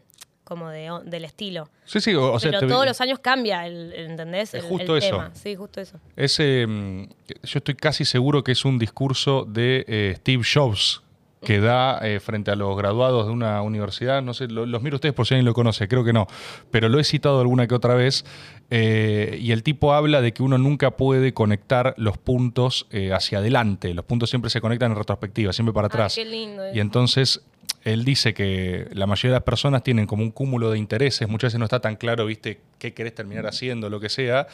como 0.45 0.69
de, 0.71 0.91
del 1.05 1.25
estilo. 1.25 1.69
Sí, 1.85 2.01
sí, 2.01 2.15
o, 2.15 2.33
o 2.33 2.39
sea, 2.41 2.51
Pero 2.53 2.67
todos 2.67 2.87
los 2.87 3.01
años 3.01 3.19
cambia, 3.21 3.67
el, 3.67 3.93
¿entendés? 3.93 4.55
Es 4.55 4.65
El, 4.65 4.69
justo 4.69 4.97
el 4.97 5.03
eso. 5.03 5.17
tema. 5.17 5.31
Sí, 5.35 5.55
justo 5.55 5.81
eso. 5.81 5.99
es, 6.17 6.37
eh, 6.41 7.09
yo 7.43 7.59
estoy 7.59 7.75
casi 7.75 8.05
seguro 8.05 8.43
que 8.45 8.53
es 8.53 8.65
un 8.65 8.79
discurso 8.79 9.45
de 9.45 9.85
eh, 9.89 10.15
Steve 10.19 10.43
Jobs 10.53 11.03
que 11.45 11.61
da 11.61 11.99
eh, 12.07 12.21
frente 12.21 12.51
a 12.51 12.57
los 12.57 12.77
graduados 12.77 13.27
de 13.27 13.33
una 13.33 13.61
universidad. 13.63 14.23
No 14.23 14.33
sé, 14.35 14.47
lo- 14.49 14.67
los 14.67 14.83
miro 14.83 14.97
ustedes 14.97 15.15
por 15.15 15.27
si 15.27 15.35
alguien 15.35 15.47
lo 15.47 15.55
conoce, 15.55 15.89
creo 15.89 16.05
que 16.05 16.13
no. 16.13 16.27
Pero 16.71 16.89
lo 16.89 16.99
he 17.01 17.05
citado 17.05 17.41
alguna 17.41 17.67
que 17.67 17.75
otra 17.75 17.95
vez. 17.95 18.25
eh, 18.71 19.39
y 19.41 19.53
el 19.53 19.63
tipo 19.63 19.93
habla 19.93 20.21
de 20.23 20.33
que 20.33 20.43
uno 20.43 20.57
nunca 20.57 20.93
puede 20.93 21.35
conectar 21.35 21.95
los 21.99 22.17
puntos 22.17 22.87
eh, 22.91 23.13
hacia 23.13 23.39
adelante. 23.39 23.93
Los 23.93 24.05
puntos 24.07 24.31
siempre 24.31 24.51
se 24.51 24.61
conectan 24.63 24.93
en 24.93 24.97
retrospectiva, 24.99 25.53
siempre 25.53 25.73
para 25.75 25.87
Ay, 25.87 25.91
atrás. 25.91 26.15
qué 26.15 26.25
lindo. 26.25 26.63
Y 26.73 26.81
entonces 26.81 27.43
él 27.85 28.05
dice 28.05 28.33
que 28.33 28.89
la 28.93 29.07
mayoría 29.07 29.33
de 29.33 29.37
las 29.37 29.43
personas 29.45 29.83
tienen 29.83 30.07
como 30.07 30.23
un 30.23 30.31
cúmulo 30.31 30.71
de 30.71 30.79
intereses, 30.79 31.29
muchas 31.29 31.49
veces 31.49 31.59
no 31.59 31.65
está 31.67 31.81
tan 31.81 31.97
claro, 31.97 32.25
viste, 32.27 32.61
qué 32.79 32.95
querés 32.95 33.15
terminar 33.15 33.47
haciendo, 33.47 33.91
lo 33.91 33.99
que 34.01 34.09
sea, 34.09 34.47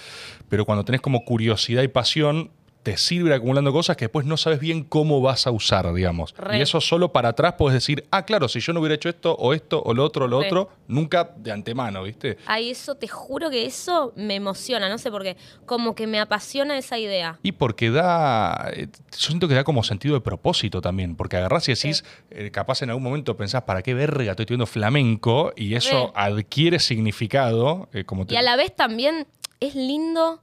pero 0.48 0.64
cuando 0.64 0.84
tenés 0.84 1.00
como 1.02 1.24
curiosidad 1.24 1.82
y 1.82 1.88
pasión, 1.88 2.50
te 2.88 2.96
sirve 2.96 3.34
acumulando 3.34 3.70
cosas 3.70 3.98
que 3.98 4.06
después 4.06 4.24
no 4.24 4.38
sabes 4.38 4.60
bien 4.60 4.82
cómo 4.82 5.20
vas 5.20 5.46
a 5.46 5.50
usar, 5.50 5.92
digamos. 5.92 6.34
Re. 6.38 6.56
Y 6.56 6.62
eso 6.62 6.80
solo 6.80 7.12
para 7.12 7.28
atrás 7.28 7.56
puedes 7.58 7.74
decir, 7.74 8.06
ah, 8.10 8.24
claro, 8.24 8.48
si 8.48 8.60
yo 8.60 8.72
no 8.72 8.80
hubiera 8.80 8.94
hecho 8.94 9.10
esto, 9.10 9.34
o 9.34 9.52
esto, 9.52 9.82
o 9.84 9.92
lo 9.92 10.02
otro, 10.04 10.24
o 10.24 10.28
lo 10.28 10.40
Re. 10.40 10.46
otro, 10.46 10.70
nunca 10.86 11.30
de 11.36 11.52
antemano, 11.52 12.02
¿viste? 12.04 12.38
Ay, 12.46 12.70
eso, 12.70 12.94
te 12.94 13.06
juro 13.06 13.50
que 13.50 13.66
eso 13.66 14.14
me 14.16 14.36
emociona, 14.36 14.88
no 14.88 14.96
sé 14.96 15.10
por 15.10 15.22
qué. 15.22 15.36
Como 15.66 15.94
que 15.94 16.06
me 16.06 16.18
apasiona 16.18 16.78
esa 16.78 16.96
idea. 16.98 17.38
Y 17.42 17.52
porque 17.52 17.90
da, 17.90 18.70
eh, 18.72 18.86
yo 18.90 19.18
siento 19.18 19.48
que 19.48 19.54
da 19.54 19.64
como 19.64 19.82
sentido 19.84 20.14
de 20.14 20.22
propósito 20.22 20.80
también, 20.80 21.14
porque 21.14 21.36
agarrás 21.36 21.68
y 21.68 21.74
decís, 21.74 22.04
eh, 22.30 22.50
capaz 22.50 22.80
en 22.80 22.88
algún 22.88 23.02
momento 23.04 23.36
pensás, 23.36 23.64
¿para 23.64 23.82
qué 23.82 23.92
verga 23.92 24.30
estoy 24.30 24.44
estudiando 24.44 24.64
flamenco? 24.66 25.52
Y 25.56 25.74
eso 25.74 26.06
Re. 26.06 26.12
adquiere 26.14 26.78
significado, 26.78 27.90
eh, 27.92 28.04
como 28.04 28.24
te- 28.24 28.32
Y 28.32 28.38
a 28.38 28.42
la 28.42 28.56
vez 28.56 28.74
también 28.74 29.26
es 29.60 29.74
lindo 29.74 30.40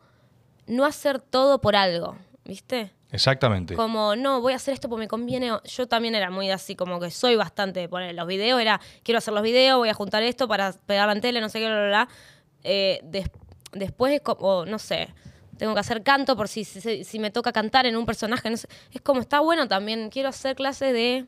no 0.67 0.85
hacer 0.85 1.19
todo 1.19 1.59
por 1.61 1.75
algo, 1.75 2.15
¿viste? 2.45 2.91
Exactamente. 3.11 3.75
Como, 3.75 4.15
no, 4.15 4.41
voy 4.41 4.53
a 4.53 4.55
hacer 4.57 4.73
esto 4.73 4.89
porque 4.89 5.01
me 5.01 5.07
conviene. 5.07 5.51
Yo 5.65 5.87
también 5.87 6.15
era 6.15 6.29
muy 6.29 6.49
así, 6.51 6.75
como 6.75 6.99
que 6.99 7.11
soy 7.11 7.35
bastante 7.35 7.79
de 7.79 7.89
poner 7.89 8.13
los 8.15 8.27
videos, 8.27 8.59
era, 8.61 8.79
quiero 9.03 9.17
hacer 9.19 9.33
los 9.33 9.43
videos, 9.43 9.77
voy 9.77 9.89
a 9.89 9.93
juntar 9.93 10.23
esto 10.23 10.47
para 10.47 10.73
pegarla 10.73 11.13
en 11.13 11.21
tele, 11.21 11.41
no 11.41 11.49
sé 11.49 11.59
qué, 11.59 11.65
bla, 11.67 11.75
bla, 11.77 11.87
bla. 11.87 12.09
Eh, 12.63 12.99
des- 13.03 13.29
después 13.71 14.13
es 14.13 14.21
como, 14.21 14.65
no 14.65 14.79
sé, 14.79 15.13
tengo 15.57 15.73
que 15.73 15.79
hacer 15.79 16.03
canto 16.03 16.35
por 16.35 16.47
si, 16.47 16.63
si, 16.65 17.03
si 17.03 17.19
me 17.19 17.31
toca 17.31 17.51
cantar 17.53 17.85
en 17.85 17.95
un 17.95 18.05
personaje, 18.05 18.49
no 18.49 18.57
sé. 18.57 18.67
Es 18.91 19.01
como, 19.01 19.21
está 19.21 19.39
bueno 19.39 19.67
también, 19.67 20.09
quiero 20.09 20.29
hacer 20.29 20.55
clases 20.55 20.91
de 20.93 21.25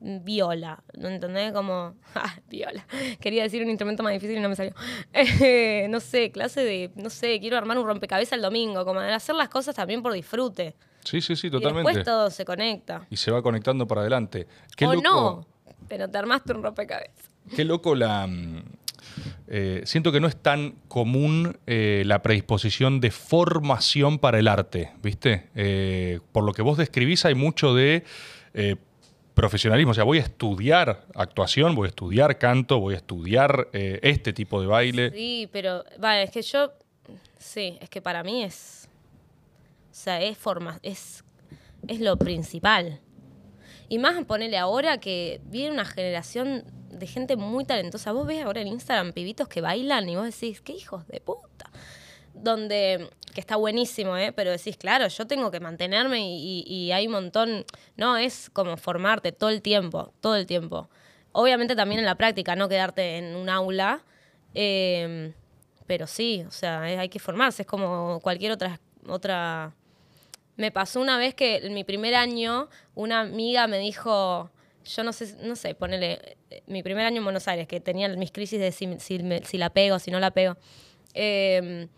viola, 0.00 0.82
¿no 0.98 1.08
entendés? 1.08 1.52
Como, 1.52 1.94
ah, 2.14 2.34
viola. 2.48 2.86
Quería 3.20 3.42
decir 3.44 3.62
un 3.62 3.68
instrumento 3.68 4.02
más 4.02 4.12
difícil 4.12 4.38
y 4.38 4.40
no 4.40 4.48
me 4.48 4.56
salió. 4.56 4.74
Eh, 5.12 5.86
no 5.90 6.00
sé, 6.00 6.30
clase 6.30 6.64
de, 6.64 6.90
no 6.96 7.10
sé, 7.10 7.38
quiero 7.40 7.56
armar 7.56 7.78
un 7.78 7.86
rompecabezas 7.86 8.34
el 8.34 8.42
domingo, 8.42 8.84
como 8.84 9.00
hacer 9.00 9.34
las 9.34 9.48
cosas 9.48 9.74
también 9.74 10.02
por 10.02 10.12
disfrute. 10.12 10.74
Sí, 11.04 11.20
sí, 11.20 11.36
sí, 11.36 11.48
Y 11.48 11.50
totalmente. 11.50 11.88
después 11.88 12.04
todo 12.04 12.30
se 12.30 12.44
conecta. 12.44 13.06
Y 13.10 13.16
se 13.16 13.30
va 13.30 13.42
conectando 13.42 13.86
para 13.86 14.00
adelante. 14.00 14.46
Qué 14.76 14.86
o 14.86 14.94
loco, 14.94 15.02
no, 15.02 15.46
pero 15.88 16.08
te 16.08 16.18
armaste 16.18 16.52
un 16.52 16.62
rompecabezas. 16.62 17.30
Qué 17.54 17.64
loco 17.64 17.94
la... 17.94 18.26
mm, 18.26 18.62
eh, 19.48 19.82
siento 19.84 20.12
que 20.12 20.20
no 20.20 20.26
es 20.26 20.36
tan 20.36 20.76
común 20.88 21.58
eh, 21.66 22.04
la 22.06 22.22
predisposición 22.22 23.00
de 23.00 23.10
formación 23.10 24.18
para 24.18 24.38
el 24.38 24.48
arte, 24.48 24.92
¿viste? 25.02 25.50
Eh, 25.54 26.20
por 26.32 26.42
lo 26.44 26.54
que 26.54 26.62
vos 26.62 26.78
describís 26.78 27.26
hay 27.26 27.34
mucho 27.34 27.74
de 27.74 28.04
profesionalismo, 29.34 29.90
o 29.90 29.94
sea, 29.94 30.04
voy 30.04 30.18
a 30.18 30.22
estudiar 30.22 31.06
actuación, 31.14 31.74
voy 31.74 31.86
a 31.86 31.88
estudiar 31.88 32.38
canto, 32.38 32.80
voy 32.80 32.94
a 32.94 32.98
estudiar 32.98 33.68
eh, 33.72 33.98
este 34.02 34.32
tipo 34.32 34.60
de 34.60 34.66
baile. 34.66 35.10
Sí, 35.10 35.48
pero, 35.52 35.84
vale, 35.98 36.22
es 36.22 36.30
que 36.30 36.42
yo, 36.42 36.72
sí, 37.38 37.76
es 37.80 37.90
que 37.90 38.00
para 38.00 38.22
mí 38.22 38.44
es, 38.44 38.88
o 39.90 39.94
sea, 39.94 40.20
es 40.22 40.38
forma, 40.38 40.78
es, 40.82 41.24
es 41.88 42.00
lo 42.00 42.16
principal. 42.16 43.00
Y 43.88 43.98
más 43.98 44.24
ponerle 44.24 44.56
ahora 44.56 44.98
que 44.98 45.40
viene 45.44 45.72
una 45.72 45.84
generación 45.84 46.64
de 46.90 47.06
gente 47.06 47.36
muy 47.36 47.64
talentosa. 47.64 48.12
Vos 48.12 48.26
ves 48.26 48.44
ahora 48.44 48.60
en 48.60 48.68
Instagram 48.68 49.12
pibitos 49.12 49.48
que 49.48 49.60
bailan 49.60 50.08
y 50.08 50.16
vos 50.16 50.24
decís, 50.24 50.60
qué 50.60 50.72
hijos 50.72 51.06
de 51.06 51.20
puta. 51.20 51.70
Donde, 52.34 53.10
que 53.32 53.40
está 53.40 53.56
buenísimo, 53.56 54.16
¿eh? 54.16 54.32
Pero 54.32 54.50
decís, 54.50 54.76
claro, 54.76 55.08
yo 55.08 55.26
tengo 55.26 55.50
que 55.50 55.60
mantenerme 55.60 56.20
y, 56.20 56.92
hay 56.92 57.06
un 57.06 57.12
montón, 57.12 57.64
no, 57.96 58.16
es 58.16 58.50
como 58.50 58.76
formarte 58.76 59.32
todo 59.32 59.50
el 59.50 59.62
tiempo, 59.62 60.12
todo 60.20 60.36
el 60.36 60.46
tiempo. 60.46 60.88
Obviamente 61.32 61.74
también 61.74 62.00
en 62.00 62.06
la 62.06 62.14
práctica, 62.16 62.54
no 62.54 62.68
quedarte 62.68 63.18
en 63.18 63.36
un 63.36 63.48
aula, 63.48 64.02
eh, 64.54 65.32
pero 65.86 66.06
sí, 66.06 66.44
o 66.46 66.50
sea, 66.50 66.82
hay 66.82 67.08
que 67.08 67.18
formarse, 67.18 67.62
es 67.62 67.68
como 67.68 68.20
cualquier 68.20 68.52
otra, 68.52 68.80
otra... 69.08 69.74
Me 70.56 70.70
pasó 70.70 71.00
una 71.00 71.18
vez 71.18 71.34
que 71.34 71.56
en 71.56 71.74
mi 71.74 71.82
primer 71.82 72.14
año 72.14 72.68
una 72.94 73.20
amiga 73.20 73.66
me 73.66 73.78
dijo, 73.78 74.50
yo 74.84 75.02
no 75.02 75.12
sé, 75.12 75.36
no 75.42 75.56
sé, 75.56 75.74
ponele, 75.74 76.36
mi 76.68 76.84
primer 76.84 77.04
año 77.06 77.18
en 77.18 77.24
Buenos 77.24 77.48
Aires, 77.48 77.66
que 77.66 77.80
tenía 77.80 78.08
mis 78.10 78.30
crisis 78.30 78.60
de 78.60 78.70
si, 78.70 79.00
si 79.00 79.20
si 79.44 79.58
la 79.58 79.70
pego, 79.70 79.98
si 79.98 80.12
no 80.12 80.20
la 80.20 80.30
pego. 80.30 80.56
Eh, 81.14 81.88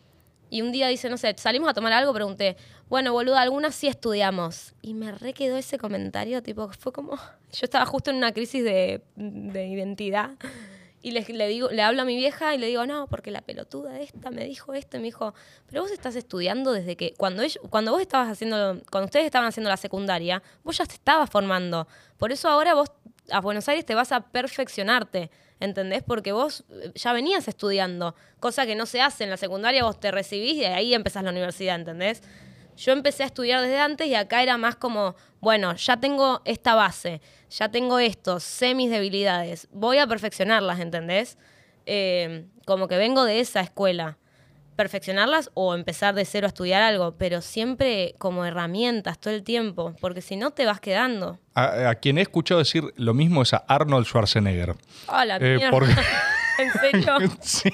y 0.50 0.62
un 0.62 0.72
día 0.72 0.88
dice, 0.88 1.10
no 1.10 1.16
sé, 1.16 1.34
salimos 1.38 1.68
a 1.68 1.74
tomar 1.74 1.92
algo, 1.92 2.12
pregunté, 2.12 2.56
bueno, 2.88 3.12
boluda, 3.12 3.40
algunas 3.40 3.74
sí 3.74 3.88
estudiamos. 3.88 4.74
Y 4.82 4.94
me 4.94 5.12
re 5.12 5.32
quedó 5.32 5.56
ese 5.56 5.78
comentario, 5.78 6.42
tipo, 6.42 6.68
fue 6.68 6.92
como, 6.92 7.16
yo 7.52 7.64
estaba 7.64 7.86
justo 7.86 8.10
en 8.10 8.16
una 8.16 8.32
crisis 8.32 8.62
de, 8.64 9.02
de 9.16 9.66
identidad. 9.66 10.30
Y 11.02 11.12
le, 11.12 11.46
digo, 11.46 11.68
le 11.70 11.82
hablo 11.82 12.02
a 12.02 12.04
mi 12.04 12.16
vieja 12.16 12.52
y 12.54 12.58
le 12.58 12.66
digo, 12.66 12.84
no, 12.84 13.06
porque 13.06 13.30
la 13.30 13.40
pelotuda 13.40 14.00
esta 14.00 14.32
me 14.32 14.44
dijo 14.44 14.74
esto 14.74 14.96
y 14.96 15.00
me 15.00 15.04
dijo, 15.04 15.34
pero 15.68 15.82
vos 15.82 15.92
estás 15.92 16.16
estudiando 16.16 16.72
desde 16.72 16.96
que, 16.96 17.14
cuando, 17.16 17.42
ellos, 17.42 17.60
cuando 17.70 17.92
vos 17.92 18.00
estabas 18.00 18.28
haciendo, 18.28 18.80
cuando 18.90 19.04
ustedes 19.04 19.24
estaban 19.24 19.46
haciendo 19.46 19.70
la 19.70 19.76
secundaria, 19.76 20.42
vos 20.64 20.78
ya 20.78 20.84
te 20.84 20.94
estabas 20.94 21.30
formando. 21.30 21.86
Por 22.16 22.32
eso 22.32 22.48
ahora 22.48 22.74
vos 22.74 22.90
a 23.30 23.40
Buenos 23.40 23.68
Aires 23.68 23.86
te 23.86 23.94
vas 23.94 24.10
a 24.10 24.20
perfeccionarte, 24.20 25.30
¿entendés? 25.60 26.02
Porque 26.02 26.32
vos 26.32 26.64
eh, 26.70 26.92
ya 26.94 27.12
venías 27.12 27.48
estudiando, 27.48 28.14
cosa 28.40 28.66
que 28.66 28.74
no 28.74 28.86
se 28.86 29.00
hace 29.00 29.24
en 29.24 29.30
la 29.30 29.36
secundaria, 29.36 29.84
vos 29.84 29.98
te 29.98 30.10
recibís 30.10 30.54
y 30.54 30.64
ahí 30.64 30.94
empezás 30.94 31.22
la 31.24 31.30
universidad, 31.30 31.76
¿entendés? 31.76 32.22
Yo 32.76 32.92
empecé 32.92 33.22
a 33.22 33.26
estudiar 33.26 33.62
desde 33.62 33.78
antes 33.78 34.06
y 34.06 34.14
acá 34.14 34.42
era 34.42 34.58
más 34.58 34.76
como, 34.76 35.16
bueno, 35.40 35.74
ya 35.76 35.96
tengo 35.96 36.42
esta 36.44 36.74
base, 36.74 37.22
ya 37.48 37.70
tengo 37.70 37.98
esto, 37.98 38.38
sé 38.38 38.74
mis 38.74 38.90
debilidades, 38.90 39.68
voy 39.72 39.98
a 39.98 40.06
perfeccionarlas, 40.06 40.80
¿entendés? 40.80 41.38
Eh, 41.86 42.46
como 42.66 42.86
que 42.88 42.98
vengo 42.98 43.24
de 43.24 43.40
esa 43.40 43.60
escuela, 43.60 44.18
perfeccionarlas 44.76 45.50
o 45.54 45.74
empezar 45.74 46.14
de 46.14 46.24
cero 46.24 46.46
a 46.46 46.48
estudiar 46.48 46.82
algo, 46.82 47.16
pero 47.18 47.40
siempre 47.40 48.14
como 48.18 48.44
herramientas 48.44 49.18
todo 49.18 49.34
el 49.34 49.42
tiempo, 49.42 49.96
porque 50.00 50.20
si 50.20 50.36
no 50.36 50.50
te 50.52 50.66
vas 50.66 50.80
quedando. 50.80 51.38
A, 51.54 51.88
a 51.88 51.94
quien 51.96 52.18
he 52.18 52.22
escuchado 52.22 52.58
decir 52.60 52.84
lo 52.96 53.14
mismo 53.14 53.42
es 53.42 53.54
a 53.54 53.64
Arnold 53.68 54.06
Schwarzenegger. 54.06 54.74
Hola, 55.08 55.36
Eh, 55.40 55.56
mierda. 55.56 55.70
por- 55.70 55.84
¿En 56.58 56.72
serio? 56.80 57.16
sí, 57.40 57.70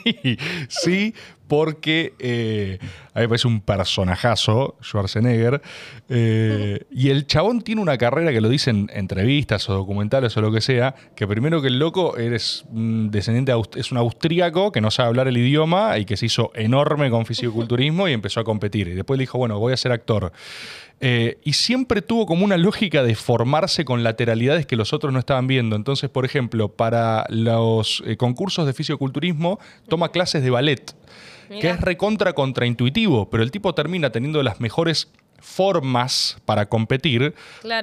sí, 0.69 1.15
porque 1.53 2.15
eh, 2.19 2.79
A 3.13 3.19
mí 3.19 3.25
me 3.25 3.29
parece 3.29 3.47
un 3.47 3.61
personajazo, 3.61 4.79
Schwarzenegger. 4.83 5.61
Eh, 6.09 6.87
y 6.91 7.11
el 7.11 7.27
chabón 7.27 7.61
tiene 7.61 7.83
una 7.83 7.99
carrera 7.99 8.33
que 8.33 8.41
lo 8.41 8.49
dicen 8.49 8.89
en 8.91 9.01
entrevistas 9.01 9.69
o 9.69 9.75
documentales 9.75 10.35
o 10.39 10.41
lo 10.41 10.51
que 10.51 10.63
sea, 10.63 10.95
que 11.15 11.27
primero 11.27 11.61
que 11.61 11.69
el 11.69 11.79
loco 11.79 12.17
eres 12.17 12.65
descendiente, 12.71 13.53
de 13.53 13.61
es 13.77 13.93
un 13.93 13.99
austríaco 13.99 14.73
que 14.73 14.81
no 14.81 14.91
sabe 14.91 15.09
hablar 15.09 15.29
el 15.29 15.37
idioma 15.37 15.99
y 15.99 16.07
que 16.07 16.17
se 16.17 16.25
hizo 16.25 16.53
enorme 16.55 17.11
con 17.11 17.27
fisicoculturismo 17.27 18.09
y 18.09 18.15
empezó 18.15 18.41
a 18.41 18.45
competir. 18.45 18.89
Y 18.89 18.95
después 18.95 19.19
le 19.19 19.25
dijo, 19.25 19.37
bueno, 19.37 19.59
voy 19.59 19.75
a 19.75 19.77
ser 19.77 19.93
actor. 19.93 20.33
Eh, 21.05 21.39
y 21.43 21.55
siempre 21.55 22.01
tuvo 22.01 22.27
como 22.27 22.45
una 22.45 22.57
lógica 22.57 23.03
de 23.03 23.17
formarse 23.17 23.85
con 23.85 24.05
lateralidades 24.05 24.67
que 24.67 24.77
los 24.77 24.93
otros 24.93 25.13
no 25.13 25.19
estaban 25.19 25.49
viendo. 25.49 25.75
Entonces, 25.75 26.09
por 26.09 26.25
ejemplo, 26.25 26.69
para 26.69 27.27
los 27.29 28.05
eh, 28.07 28.17
concursos 28.17 28.67
de 28.67 28.73
fisiculturismo, 28.73 29.59
toma 29.89 30.11
clases 30.11 30.45
de 30.45 30.51
ballet, 30.51 30.95
que 31.49 31.71
es 31.71 31.81
recontra 31.81 32.33
contraintuitivo, 32.33 33.31
pero 33.31 33.43
el 33.43 33.51
tipo 33.51 33.75
termina 33.75 34.11
teniendo 34.11 34.43
las 34.43 34.61
mejores 34.61 35.09
formas 35.39 36.39
para 36.45 36.67
competir, 36.67 37.35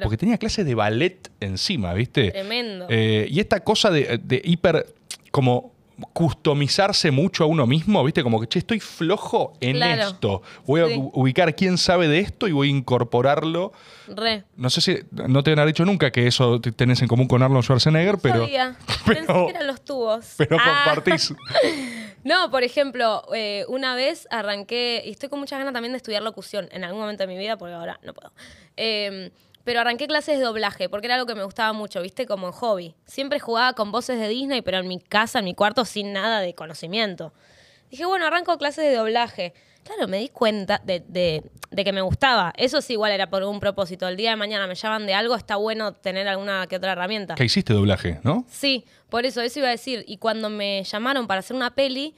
porque 0.01 0.17
tenía 0.17 0.37
clases 0.37 0.65
de 0.65 0.75
ballet 0.75 1.29
encima, 1.39 1.93
¿viste? 1.93 2.31
Tremendo. 2.31 2.87
Eh, 2.89 3.27
y 3.29 3.39
esta 3.39 3.59
cosa 3.61 3.91
de, 3.91 4.19
de 4.23 4.41
hiper, 4.43 4.93
como 5.31 5.73
customizarse 6.13 7.11
mucho 7.11 7.43
a 7.43 7.47
uno 7.47 7.67
mismo, 7.67 8.03
¿viste? 8.03 8.23
Como 8.23 8.39
que, 8.39 8.47
che, 8.47 8.59
estoy 8.59 8.79
flojo 8.79 9.53
en 9.59 9.81
esto. 9.81 10.41
Voy 10.65 10.81
a 10.81 10.85
ubicar 11.13 11.55
quién 11.55 11.77
sabe 11.77 12.07
de 12.07 12.19
esto 12.19 12.47
y 12.47 12.51
voy 12.51 12.69
a 12.69 12.71
incorporarlo. 12.71 13.73
Re. 14.07 14.43
No 14.55 14.69
sé 14.69 14.81
si 14.81 14.97
no 15.11 15.43
te 15.43 15.51
han 15.51 15.67
dicho 15.67 15.85
nunca 15.85 16.11
que 16.11 16.27
eso 16.27 16.59
tenés 16.61 17.01
en 17.01 17.07
común 17.07 17.27
con 17.27 17.43
Arnold 17.43 17.63
Schwarzenegger, 17.63 18.17
pero, 18.21 18.47
pero. 19.05 19.25
Pensé 19.27 19.33
que 19.33 19.49
eran 19.49 19.67
los 19.67 19.83
tubos. 19.83 20.33
Pero 20.37 20.57
ah. 20.59 20.83
compartís. 20.85 21.33
no, 22.23 22.51
por 22.51 22.63
ejemplo, 22.63 23.23
eh, 23.33 23.65
una 23.67 23.95
vez 23.95 24.27
arranqué, 24.31 25.03
y 25.05 25.11
estoy 25.11 25.29
con 25.29 25.39
muchas 25.39 25.59
ganas 25.59 25.73
también 25.73 25.93
de 25.93 25.97
estudiar 25.97 26.23
locución 26.23 26.69
en 26.71 26.83
algún 26.83 27.01
momento 27.01 27.23
de 27.23 27.27
mi 27.27 27.37
vida, 27.37 27.57
porque 27.57 27.73
ahora 27.73 27.99
no 28.03 28.13
puedo. 28.13 28.31
Eh, 28.77 29.31
pero 29.69 29.81
arranqué 29.81 30.07
clases 30.07 30.39
de 30.39 30.43
doblaje 30.43 30.89
porque 30.89 31.05
era 31.05 31.13
algo 31.13 31.27
que 31.27 31.35
me 31.35 31.43
gustaba 31.43 31.73
mucho, 31.73 32.01
¿viste? 32.01 32.25
Como 32.25 32.47
en 32.47 32.53
hobby. 32.53 32.95
Siempre 33.05 33.39
jugaba 33.39 33.73
con 33.73 33.91
voces 33.91 34.19
de 34.19 34.27
Disney, 34.27 34.63
pero 34.63 34.79
en 34.79 34.87
mi 34.87 34.99
casa, 34.99 35.39
en 35.39 35.45
mi 35.45 35.53
cuarto, 35.53 35.85
sin 35.85 36.11
nada 36.11 36.39
de 36.39 36.55
conocimiento. 36.55 37.33
Dije, 37.91 38.05
bueno, 38.05 38.25
arranco 38.25 38.57
clases 38.57 38.85
de 38.85 38.95
doblaje. 38.95 39.53
Claro, 39.89 40.07
me 40.07 40.19
di 40.19 40.29
cuenta 40.29 40.79
de, 40.85 41.03
de, 41.07 41.83
que 41.83 41.91
me 41.91 42.01
gustaba. 42.01 42.53
Eso 42.57 42.79
sí, 42.79 42.93
igual 42.93 43.11
era 43.11 43.31
por 43.31 43.41
un 43.41 43.59
propósito. 43.59 44.07
El 44.07 44.17
día 44.17 44.29
de 44.29 44.35
mañana 44.35 44.67
me 44.67 44.75
llaman 44.75 45.07
de 45.07 45.15
algo, 45.15 45.33
está 45.33 45.55
bueno 45.55 45.93
tener 45.93 46.27
alguna 46.27 46.67
que 46.67 46.75
otra 46.75 46.91
herramienta. 46.91 47.33
¿Qué 47.33 47.45
hiciste 47.45 47.73
doblaje, 47.73 48.19
no? 48.21 48.45
Sí, 48.47 48.85
por 49.09 49.25
eso, 49.25 49.41
eso 49.41 49.57
iba 49.57 49.69
a 49.69 49.71
decir. 49.71 50.03
Y 50.07 50.17
cuando 50.17 50.51
me 50.51 50.83
llamaron 50.83 51.25
para 51.25 51.39
hacer 51.39 51.55
una 51.55 51.73
peli, 51.73 52.13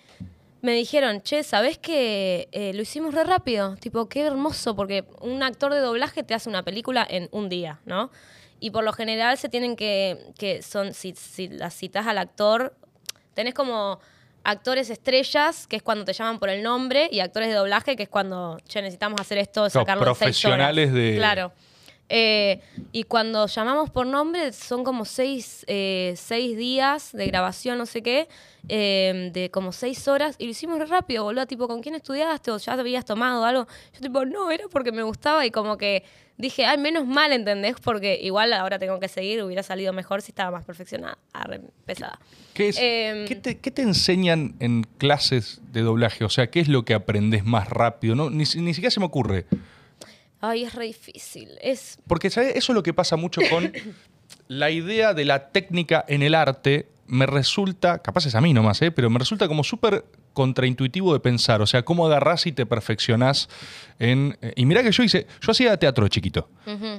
me 0.61 0.73
dijeron, 0.73 1.21
che, 1.21 1.43
¿sabés 1.43 1.77
que 1.77 2.49
eh, 2.51 2.73
lo 2.73 2.81
hicimos 2.81 3.13
re 3.13 3.23
rápido? 3.23 3.77
Tipo, 3.77 4.09
qué 4.09 4.23
hermoso, 4.23 4.75
porque 4.75 5.05
un 5.21 5.41
actor 5.41 5.73
de 5.73 5.79
doblaje 5.79 6.23
te 6.23 6.33
hace 6.33 6.49
una 6.49 6.63
película 6.63 7.07
en 7.09 7.29
un 7.31 7.47
día, 7.47 7.79
¿no? 7.85 8.11
Y 8.59 8.71
por 8.71 8.83
lo 8.83 8.91
general 8.91 9.37
se 9.37 9.47
tienen 9.47 9.77
que, 9.77 10.33
que 10.37 10.61
son, 10.61 10.93
si, 10.93 11.13
si 11.15 11.47
las 11.47 11.73
citas 11.73 12.05
al 12.05 12.17
actor, 12.17 12.75
tenés 13.33 13.53
como 13.53 14.01
actores 14.43 14.89
estrellas, 14.89 15.67
que 15.67 15.75
es 15.77 15.83
cuando 15.83 16.05
te 16.05 16.13
llaman 16.13 16.39
por 16.39 16.49
el 16.49 16.63
nombre, 16.63 17.09
y 17.11 17.19
actores 17.19 17.49
de 17.49 17.55
doblaje, 17.55 17.95
que 17.95 18.03
es 18.03 18.09
cuando, 18.09 18.57
che, 18.67 18.81
necesitamos 18.81 19.19
hacer 19.21 19.37
esto, 19.37 19.69
sacarlo 19.69 20.03
profesionales 20.03 20.93
de... 20.93 21.15
Claro. 21.15 21.51
Eh, 22.13 22.59
y 22.91 23.03
cuando 23.03 23.47
llamamos 23.47 23.89
por 23.89 24.05
nombre, 24.05 24.51
son 24.51 24.83
como 24.83 25.05
seis, 25.05 25.63
eh, 25.67 26.13
seis 26.17 26.57
días 26.57 27.13
de 27.13 27.25
grabación, 27.27 27.77
no 27.77 27.85
sé 27.85 28.03
qué, 28.03 28.27
eh, 28.67 29.29
de 29.31 29.49
como 29.49 29.71
seis 29.71 30.09
horas, 30.09 30.35
y 30.37 30.43
lo 30.43 30.51
hicimos 30.51 30.89
rápido, 30.89 31.23
boludo, 31.23 31.45
tipo, 31.45 31.69
¿con 31.69 31.81
quién 31.81 31.95
estudiaste? 31.95 32.51
¿O 32.51 32.57
ya 32.57 32.73
te 32.73 32.81
habías 32.81 33.05
tomado 33.05 33.45
algo? 33.45 33.65
Yo 33.93 34.01
tipo, 34.01 34.25
no, 34.25 34.51
era 34.51 34.65
porque 34.69 34.91
me 34.91 35.03
gustaba 35.03 35.45
y 35.45 35.51
como 35.51 35.77
que 35.77 36.03
dije, 36.41 36.65
ay, 36.65 36.77
menos 36.77 37.05
mal, 37.05 37.31
¿entendés? 37.31 37.75
Porque 37.81 38.19
igual 38.21 38.51
ahora 38.53 38.79
tengo 38.79 38.99
que 38.99 39.07
seguir, 39.07 39.41
hubiera 39.43 39.63
salido 39.63 39.93
mejor 39.93 40.21
si 40.21 40.31
estaba 40.31 40.51
más 40.51 40.65
perfeccionada, 40.65 41.17
pesada. 41.85 42.19
¿Qué, 42.53 42.69
es, 42.69 42.77
em, 42.79 43.25
¿qué, 43.27 43.71
te, 43.71 43.81
enseñan 43.81 44.55
en 44.59 44.83
clases 44.97 45.61
de 45.71 45.81
doblaje? 45.81 46.25
O 46.25 46.29
sea, 46.29 46.47
¿qué 46.47 46.59
es 46.59 46.67
lo 46.67 46.83
que 46.83 46.93
aprendes 46.93 47.45
más 47.45 47.69
rápido? 47.69 48.15
No, 48.15 48.29
ni, 48.29 48.43
ni 48.43 48.73
siquiera 48.73 48.91
se 48.91 48.99
me 48.99 49.05
ocurre. 49.05 49.45
Ay, 50.41 50.63
es 50.63 50.73
re 50.73 50.85
difícil. 50.85 51.49
Es... 51.61 51.99
Porque 52.07 52.29
¿sabes? 52.29 52.55
eso 52.55 52.71
es 52.71 52.75
lo 52.75 52.83
que 52.83 52.93
pasa 52.93 53.15
mucho 53.15 53.41
con 53.49 53.71
la 54.47 54.71
idea 54.71 55.13
de 55.13 55.25
la 55.25 55.49
técnica 55.49 56.03
en 56.07 56.23
el 56.23 56.33
arte. 56.33 56.87
Me 57.11 57.25
resulta, 57.25 57.99
capaz 57.99 58.25
es 58.25 58.35
a 58.35 58.41
mí 58.41 58.53
nomás, 58.53 58.81
¿eh? 58.81 58.89
pero 58.89 59.09
me 59.09 59.19
resulta 59.19 59.49
como 59.49 59.65
súper 59.65 60.05
contraintuitivo 60.33 61.13
de 61.13 61.19
pensar. 61.19 61.61
O 61.61 61.67
sea, 61.67 61.83
cómo 61.83 62.05
agarrás 62.05 62.45
y 62.45 62.51
te 62.51 62.65
perfeccionás 62.65 63.49
en. 63.99 64.37
Eh, 64.41 64.53
y 64.55 64.65
mira 64.65 64.83
que 64.83 64.91
yo 64.91 65.03
hice. 65.03 65.27
Yo 65.41 65.51
hacía 65.51 65.77
teatro 65.77 66.07
chiquito. 66.07 66.49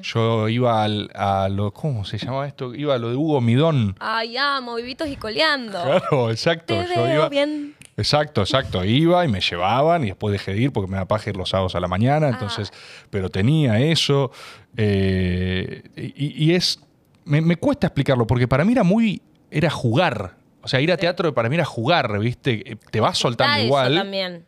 Yo 0.03 0.49
iba 0.49 0.85
al, 0.85 1.11
a 1.15 1.49
lo. 1.49 1.73
¿Cómo 1.73 2.05
se 2.05 2.19
llama 2.19 2.47
esto? 2.47 2.75
Iba 2.75 2.95
a 2.95 2.99
lo 2.99 3.11
de 3.11 3.17
Hugo 3.17 3.41
Midón. 3.41 3.97
Ay, 4.01 4.37
amo, 4.37 4.77
vivitos 4.77 5.09
y 5.09 5.17
coleando. 5.17 5.83
Claro, 5.83 6.31
exacto. 6.31 6.75
Te 6.75 6.95
yo 6.95 7.09
iba, 7.09 7.29
bien. 7.29 7.75
Exacto, 7.97 8.43
exacto. 8.43 8.85
Iba 8.85 9.25
y 9.25 9.29
me 9.29 9.41
llevaban 9.41 10.05
y 10.05 10.09
después 10.09 10.33
dejé 10.33 10.53
de 10.55 10.61
ir 10.63 10.73
porque 10.73 10.91
me 10.91 10.97
da 10.97 11.07
paja 11.07 11.31
ir 11.31 11.37
los 11.37 11.51
sábados 11.51 11.75
a 11.75 11.81
la 11.81 11.89
mañana. 11.89 12.29
Entonces, 12.29 12.71
ah. 12.73 13.07
pero 13.11 13.31
tenía 13.31 13.81
eso. 13.81 14.31
Eh, 14.77 15.83
y, 15.97 16.53
es. 16.53 16.81
Me, 17.25 17.57
cuesta 17.57 17.87
explicarlo 17.87 18.27
porque 18.27 18.49
para 18.49 18.65
mí 18.65 18.73
era 18.73 18.83
muy. 18.83 19.23
Era 19.53 19.71
jugar. 19.71 20.37
O 20.63 20.69
sea, 20.69 20.81
ir 20.81 20.91
a 20.93 20.97
teatro 20.97 21.35
para 21.35 21.49
mí 21.49 21.57
era 21.57 21.65
jugar, 21.65 22.19
¿viste? 22.19 22.79
Te 22.91 23.01
vas 23.01 23.19
soltando 23.19 23.63
igual. 23.63 23.95
también. 23.95 24.47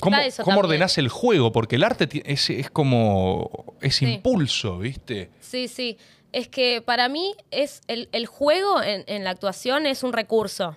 ¿Cómo, 0.00 0.16
¿Cómo, 0.44 0.60
ordenás 0.60 0.96
el 0.96 1.08
juego? 1.08 1.52
Porque 1.52 1.76
el 1.76 1.84
arte 1.84 2.08
es, 2.24 2.48
es 2.48 2.70
como. 2.70 3.76
es 3.80 4.00
impulso, 4.00 4.78
¿viste? 4.78 5.30
Sí, 5.40 5.68
sí. 5.68 5.98
Es 6.32 6.48
que 6.48 6.80
para 6.80 7.10
mí 7.10 7.34
es 7.50 7.82
el, 7.88 8.26
juego 8.26 8.82
en, 8.82 9.04
en, 9.06 9.24
la 9.24 9.30
actuación 9.30 9.84
es 9.84 10.02
un 10.02 10.14
recurso. 10.14 10.76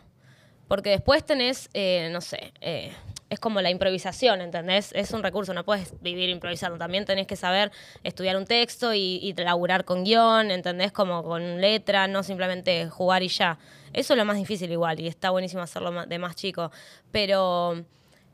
Porque 0.67 0.89
después 0.89 1.23
tenés, 1.23 1.69
eh, 1.73 2.09
no 2.11 2.21
sé, 2.21 2.51
eh, 2.59 2.91
es 3.29 3.39
como 3.39 3.61
la 3.61 3.71
improvisación, 3.71 4.41
¿entendés? 4.41 4.91
Es 4.93 5.11
un 5.11 5.23
recurso, 5.23 5.53
no 5.53 5.63
puedes 5.63 5.99
vivir 6.01 6.29
improvisando. 6.29 6.77
También 6.77 7.05
tenés 7.05 7.25
que 7.27 7.35
saber 7.35 7.71
estudiar 8.03 8.37
un 8.37 8.45
texto 8.45 8.93
y, 8.93 9.19
y 9.21 9.33
laburar 9.33 9.83
con 9.83 10.03
guion, 10.03 10.51
¿entendés? 10.51 10.91
Como 10.91 11.23
con 11.23 11.59
letra, 11.59 12.07
no 12.07 12.21
simplemente 12.23 12.87
jugar 12.89 13.23
y 13.23 13.29
ya. 13.29 13.57
Eso 13.93 14.13
es 14.13 14.17
lo 14.17 14.25
más 14.25 14.37
difícil 14.37 14.71
igual 14.71 14.99
y 14.99 15.07
está 15.07 15.31
buenísimo 15.31 15.63
hacerlo 15.63 16.05
de 16.05 16.19
más 16.19 16.35
chico. 16.35 16.71
Pero 17.11 17.83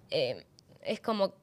eh, 0.10 0.46
es 0.82 1.00
como, 1.00 1.34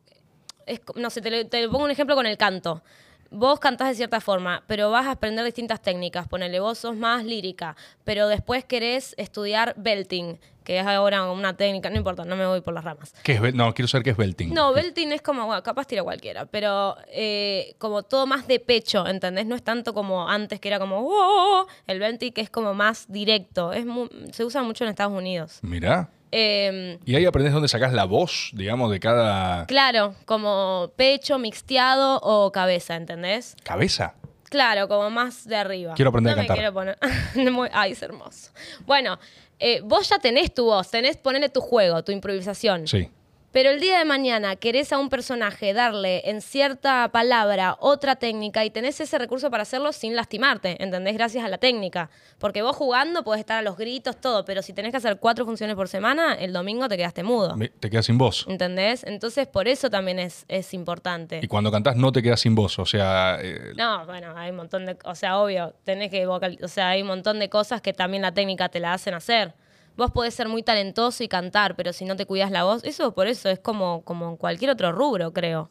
no 0.97 1.11
sé, 1.11 1.23
te, 1.23 1.45
te 1.47 1.69
pongo 1.69 1.85
un 1.85 1.91
ejemplo 1.91 2.15
con 2.15 2.27
el 2.27 2.37
canto 2.37 2.83
vos 3.31 3.61
cantás 3.61 3.89
de 3.89 3.95
cierta 3.95 4.21
forma, 4.21 4.63
pero 4.67 4.91
vas 4.91 5.07
a 5.07 5.13
aprender 5.13 5.45
distintas 5.45 5.81
técnicas. 5.83 6.29
Ponele, 6.29 6.61
vos 6.61 6.79
sos 6.79 6.97
más 6.97 7.25
lírica, 7.25 7.77
pero 8.05 8.29
después 8.29 8.65
querés 8.65 9.15
estudiar 9.19 9.75
belting, 9.77 10.39
que 10.65 10.79
es 10.81 10.87
ahora 10.87 11.31
una 11.31 11.57
técnica, 11.57 11.89
no 11.91 11.97
importa, 11.97 12.25
no 12.25 12.37
me 12.37 12.47
voy 12.47 12.61
por 12.61 12.75
las 12.75 12.85
ramas. 12.85 13.15
¿Qué 13.23 13.33
es, 13.33 13.55
no, 13.55 13.73
quiero 13.75 13.89
saber 13.89 14.05
qué 14.05 14.11
es 14.11 14.17
belting. 14.17 14.53
No, 14.53 14.73
belting 14.73 15.13
es 15.13 15.23
como, 15.23 15.47
bueno, 15.47 15.63
capaz 15.63 15.87
tira 15.87 16.03
cualquiera, 16.03 16.47
pero 16.47 16.97
eh, 17.09 17.75
como 17.79 18.03
todo 18.03 18.27
más 18.27 18.47
de 18.47 18.61
pecho, 18.61 19.07
¿entendés? 19.07 19.47
No 19.47 19.55
es 19.55 19.63
tanto 19.63 19.95
como 19.95 20.29
antes 20.29 20.61
que 20.61 20.69
era 20.69 20.79
como, 20.79 20.99
oh, 20.99 21.09
oh, 21.09 21.63
oh". 21.63 21.67
el 21.87 21.99
belting 21.99 22.33
que 22.33 22.41
es 22.41 22.51
como 22.51 22.75
más 22.75 23.11
directo. 23.11 23.73
Es 23.73 23.87
se 24.33 24.45
usa 24.45 24.63
mucho 24.63 24.85
en 24.85 24.91
Estados 24.91 25.13
Unidos. 25.13 25.59
Mirá. 25.63 26.11
Em, 26.31 26.99
y 27.05 27.15
ahí 27.15 27.25
aprendes 27.25 27.53
dónde 27.53 27.69
sacas 27.69 27.93
la 27.93 28.05
voz, 28.05 28.51
digamos, 28.53 28.91
de 28.91 29.01
cada. 29.01 29.67
Claro, 29.67 30.15
como 30.25 30.93
pecho, 30.97 31.39
mixteado 31.39 32.21
o 32.23 32.53
cabeza, 32.53 32.97
¿entendés? 32.97 33.57
¿Cabeza? 33.65 34.15
Claro, 34.45 34.89
como 34.89 35.11
más 35.11 35.47
de 35.47 35.57
arriba. 35.57 35.95
Quiero 35.95 36.11
aprender 36.11 36.33
a 36.33 36.37
cantar. 36.37 36.57
quiero 36.57 36.73
poner. 36.73 36.99
Ay, 37.73 37.93
es 37.93 38.03
hermoso. 38.03 38.51
Bueno, 38.87 39.19
eh, 39.59 39.81
vos 39.83 40.09
ya 40.09 40.19
tenés 40.19 40.55
tu 40.55 40.65
voz, 40.65 40.91
tenés 40.91 41.17
ponerle 41.17 41.49
tu 41.49 41.61
juego, 41.61 42.03
tu 42.05 42.13
improvisación. 42.13 42.87
Sí. 42.87 43.11
Pero 43.51 43.71
el 43.71 43.81
día 43.81 43.99
de 43.99 44.05
mañana 44.05 44.57
querés 44.57 44.93
a 44.93 44.99
un 44.99 45.09
personaje 45.09 45.73
darle 45.73 46.29
en 46.29 46.43
cierta 46.43 47.09
palabra 47.11 47.79
otra 47.81 48.17
técnica 48.17 48.63
y 48.67 48.71
tenés 48.71 49.01
ese 49.01 49.19
recurso 49.19 49.51
para 49.51 49.63
hacerlo 49.63 49.93
sin 49.93 50.15
lastimarte, 50.15 50.83
¿entendés? 50.83 51.15
Gracias 51.15 51.43
a 51.43 51.49
la 51.49 51.57
técnica. 51.57 52.11
Porque 52.39 52.61
vos 52.61 52.77
jugando 52.77 53.25
podés 53.25 53.41
estar 53.41 53.59
a 53.59 53.63
los 53.63 53.79
gritos, 53.79 54.21
todo, 54.21 54.45
pero 54.45 54.61
si 54.61 54.75
tenés 54.75 54.91
que 54.91 54.99
hacer 54.99 55.19
cuatro 55.19 55.47
funciones 55.47 55.77
por 55.77 55.89
semana, 55.89 56.35
el 56.35 56.53
domingo 56.53 56.89
te 56.89 56.99
quedaste 56.99 57.23
mudo. 57.23 57.57
Te 57.81 57.89
quedas 57.89 58.05
sin 58.05 58.19
voz. 58.19 58.45
¿Entendés? 58.49 59.03
Entonces 59.05 59.47
por 59.47 59.67
eso 59.67 59.89
también 59.89 60.19
es, 60.19 60.45
es 60.49 60.75
importante. 60.75 61.41
Y 61.43 61.49
cuando 61.49 61.73
cantás 61.73 61.97
no 61.97 62.13
te 62.13 62.23
quedas 62.23 62.41
sin 62.41 62.55
voz, 62.55 62.79
o 62.79 62.85
sea... 62.85 63.39
Eh, 63.41 63.73
no, 63.77 64.05
bueno, 64.05 64.35
hay 64.37 64.51
un 64.51 64.57
montón 64.57 64.85
de... 64.85 64.99
O 65.05 65.15
sea, 65.15 65.39
obvio, 65.39 65.75
tenés 65.85 66.11
que 66.11 66.27
vocal... 66.27 66.59
O 66.63 66.69
sea, 66.69 66.91
hay 66.91 67.01
un 67.01 67.09
montón 67.09 67.39
de 67.39 67.49
cosas 67.49 67.81
que 67.81 67.95
también 67.95 68.23
la 68.23 68.33
técnica 68.33 68.69
te 68.69 68.79
la 68.79 68.93
hacen 68.93 69.15
hacer 69.15 69.55
vos 69.99 70.13
podés 70.13 70.33
ser 70.33 70.49
muy 70.49 70.63
talentoso 70.63 71.25
y 71.25 71.29
cantar, 71.29 71.75
pero 71.75 71.93
si 71.93 72.05
no 72.05 72.15
te 72.15 72.25
cuidas 72.25 72.53
la 72.53 72.63
voz, 72.63 72.85
eso 72.85 73.13
por 73.13 73.27
eso 73.27 73.51
es 73.51 73.59
como, 73.59 74.03
como 74.05 74.31
en 74.31 74.37
cualquier 74.37 74.71
otro 74.71 74.93
rubro, 74.93 75.33
creo, 75.33 75.71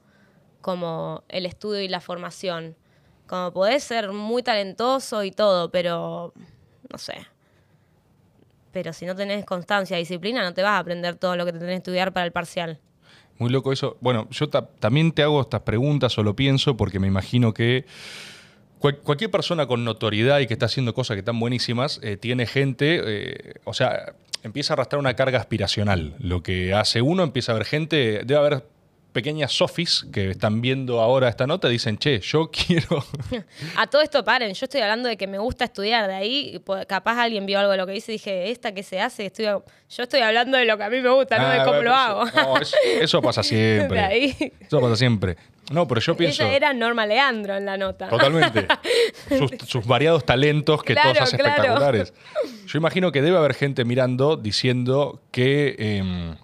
como 0.61 1.23
el 1.30 1.45
estudio 1.45 1.82
y 1.82 1.88
la 1.88 2.01
formación. 2.01 2.75
Como 3.25 3.53
podés 3.53 3.86
ser 3.86 4.11
muy 4.11 4.43
talentoso 4.43 5.23
y 5.23 5.32
todo, 5.32 5.71
pero 5.71 6.34
no 6.91 6.97
sé. 6.97 7.25
Pero 8.73 8.91
si 8.91 9.05
no 9.05 9.15
tenés 9.15 9.45
constancia, 9.45 9.95
disciplina, 9.95 10.43
no 10.43 10.53
te 10.53 10.61
vas 10.61 10.73
a 10.73 10.80
aprender 10.80 11.15
todo 11.15 11.38
lo 11.38 11.45
que 11.45 11.53
te 11.53 11.59
tenés 11.59 11.75
que 11.75 11.78
estudiar 11.78 12.11
para 12.11 12.25
el 12.25 12.34
parcial. 12.34 12.80
Muy 13.39 13.49
loco 13.49 13.71
eso. 13.71 13.95
Bueno, 14.01 14.28
yo 14.30 14.49
también 14.49 15.13
te 15.13 15.23
hago 15.23 15.39
estas 15.39 15.61
preguntas 15.61 16.17
o 16.17 16.23
lo 16.23 16.36
pienso 16.36 16.75
porque 16.75 16.99
me 16.99 17.07
imagino 17.07 17.53
que 17.53 17.86
cualquier 18.80 19.32
persona 19.32 19.67
con 19.67 19.84
notoriedad 19.84 20.39
y 20.39 20.47
que 20.47 20.53
está 20.53 20.67
haciendo 20.67 20.93
cosas 20.93 21.15
que 21.15 21.19
están 21.19 21.39
buenísimas, 21.39 21.99
eh, 22.03 22.17
tiene 22.17 22.45
gente, 22.45 23.01
eh, 23.03 23.53
o 23.63 23.73
sea, 23.73 24.13
empieza 24.43 24.73
a 24.73 24.75
arrastrar 24.75 24.99
una 24.99 25.15
carga 25.15 25.39
aspiracional. 25.39 26.15
Lo 26.19 26.43
que 26.43 26.73
hace 26.73 27.01
uno, 27.01 27.23
empieza 27.23 27.51
a 27.51 27.55
ver 27.55 27.65
gente, 27.65 28.21
debe 28.25 28.38
haber 28.38 28.63
pequeñas 29.17 29.51
sofis 29.51 30.05
que 30.13 30.30
están 30.30 30.61
viendo 30.61 30.99
ahora 30.99 31.28
esta 31.28 31.47
nota 31.47 31.67
dicen, 31.67 31.97
che, 31.97 32.19
yo 32.19 32.51
quiero... 32.67 33.03
A 33.75 33.88
todo 33.88 34.03
esto 34.03 34.23
paren, 34.23 34.53
yo 34.53 34.65
estoy 34.65 34.82
hablando 34.82 35.09
de 35.09 35.17
que 35.17 35.25
me 35.25 35.39
gusta 35.39 35.65
estudiar, 35.65 36.07
de 36.07 36.13
ahí 36.13 36.63
capaz 36.88 37.19
alguien 37.19 37.47
vio 37.47 37.57
algo 37.57 37.71
de 37.71 37.78
lo 37.78 37.88
que 37.88 37.93
dice 37.93 38.11
y 38.11 38.15
dije, 38.15 38.51
esta 38.51 38.73
que 38.73 38.84
se 38.84 39.01
hace, 39.01 39.25
estoy... 39.25 39.45
yo 39.45 39.63
estoy 40.03 40.21
hablando 40.21 40.55
de 40.55 40.65
lo 40.65 40.78
que 40.78 40.84
a 40.84 40.89
mí 40.91 41.01
me 41.01 41.09
gusta, 41.09 41.39
no 41.39 41.49
de 41.49 41.59
ah, 41.61 41.65
cómo 41.65 41.82
lo 41.82 41.93
hago. 41.95 42.25
eso, 43.01 43.19
pasa 43.19 43.41
siempre. 43.41 44.53
Eso 44.61 44.80
pasa 44.80 44.95
siempre. 44.95 45.36
No, 45.72 45.88
pero 45.88 45.99
yo 46.01 46.15
pienso... 46.15 46.43
Ella 46.43 46.55
era 46.55 46.74
Norma 46.74 47.05
Leandro 47.05 47.55
en 47.57 47.65
la 47.65 47.78
nota. 47.78 48.07
Totalmente. 48.07 48.68
sus, 49.68 49.86
variados 49.86 50.26
talentos 50.26 50.82
que 50.84 50.95
todos 50.95 51.20
hacen 51.20 51.39
espectaculares. 51.39 52.13
Yo 52.65 52.78
imagino 52.78 53.11
que 53.11 53.22
debe 53.22 53.38
haber 53.38 53.53
gente 53.53 53.86
mirando 53.86 54.38
diciendo 54.38 55.22
que... 55.32 55.76
Em, 55.78 56.36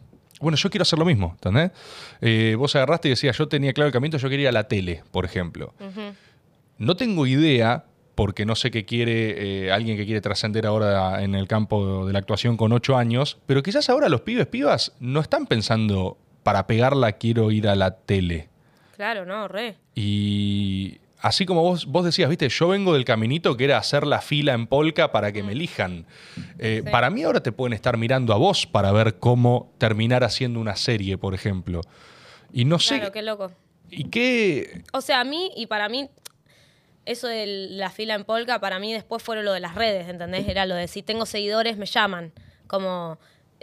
bueno, 0.41 0.57
yo 0.57 0.69
quiero 0.69 0.81
hacer 0.81 0.99
lo 0.99 1.05
mismo, 1.05 1.31
¿entendés? 1.35 1.71
Eh, 2.19 2.55
vos 2.57 2.75
agarraste 2.75 3.07
y 3.07 3.11
decías, 3.11 3.37
yo 3.37 3.47
tenía 3.47 3.71
claro 3.71 3.87
el 3.87 3.93
camino, 3.93 4.17
yo 4.17 4.29
quería 4.29 4.51
la 4.51 4.67
tele, 4.67 5.03
por 5.11 5.23
ejemplo. 5.23 5.73
No 6.77 6.97
tengo 6.97 7.25
idea, 7.25 7.85
porque 8.15 8.45
no 8.45 8.55
sé 8.55 8.69
qué 8.69 8.83
quiere 8.83 9.67
eh, 9.67 9.71
alguien 9.71 9.95
que 9.95 10.05
quiere 10.05 10.19
trascender 10.19 10.65
ahora 10.65 11.23
en 11.23 11.35
el 11.35 11.47
campo 11.47 12.05
de 12.05 12.11
la 12.11 12.19
actuación 12.19 12.57
con 12.57 12.73
ocho 12.73 12.97
años, 12.97 13.37
pero 13.45 13.63
quizás 13.63 13.89
ahora 13.89 14.09
los 14.09 14.21
pibes, 14.21 14.47
pibas, 14.47 14.91
no 14.99 15.21
están 15.21 15.47
pensando, 15.47 16.17
para 16.43 16.67
pegarla 16.67 17.13
quiero 17.13 17.49
ir 17.51 17.69
a 17.69 17.75
la 17.75 17.95
tele. 17.95 18.49
Claro, 18.95 19.25
no, 19.25 19.47
re. 19.47 19.77
Y 19.95 20.99
así 21.19 21.45
como 21.45 21.63
vos, 21.63 21.85
vos 21.85 22.05
decías, 22.05 22.29
viste, 22.29 22.47
yo 22.49 22.67
vengo 22.67 22.93
del 22.93 23.05
caminito 23.05 23.57
que 23.57 23.63
era 23.63 23.77
hacer 23.77 24.05
la 24.05 24.21
fila 24.21 24.53
en 24.53 24.67
polka 24.67 25.11
para 25.11 25.31
que 25.31 25.41
me 25.41 25.53
elijan. 25.53 26.05
Eh, 26.59 26.83
para 26.91 27.09
mí 27.09 27.23
ahora 27.23 27.41
te 27.41 27.51
pueden 27.51 27.73
estar 27.73 27.97
mirando 27.97 28.33
a 28.33 28.37
vos 28.37 28.67
para 28.67 28.91
ver 28.91 29.17
cómo 29.19 29.73
terminar 29.79 30.23
haciendo 30.23 30.59
una 30.59 30.75
serie, 30.75 31.17
por 31.17 31.33
ejemplo. 31.33 31.81
Y 32.51 32.65
no 32.65 32.77
sé... 32.77 32.97
Claro, 32.97 33.11
qué 33.11 33.21
loco. 33.23 33.51
¿Y 33.89 34.05
qué...? 34.05 34.83
O 34.93 35.01
sea, 35.01 35.21
a 35.21 35.23
mí 35.23 35.51
y 35.55 35.65
para 35.65 35.89
mí, 35.89 36.09
eso 37.05 37.27
de 37.27 37.47
la 37.47 37.89
fila 37.89 38.13
en 38.13 38.25
polka, 38.25 38.59
para 38.59 38.77
mí 38.77 38.93
después 38.93 39.23
fueron 39.23 39.45
lo 39.45 39.53
de 39.53 39.59
las 39.59 39.75
redes, 39.75 40.07
¿entendés? 40.07 40.47
Era 40.47 40.65
lo 40.65 40.75
de 40.75 40.87
si 40.87 41.01
tengo 41.01 41.25
seguidores 41.25 41.77
me 41.77 41.87
llaman. 41.87 42.31
Como 42.67 43.17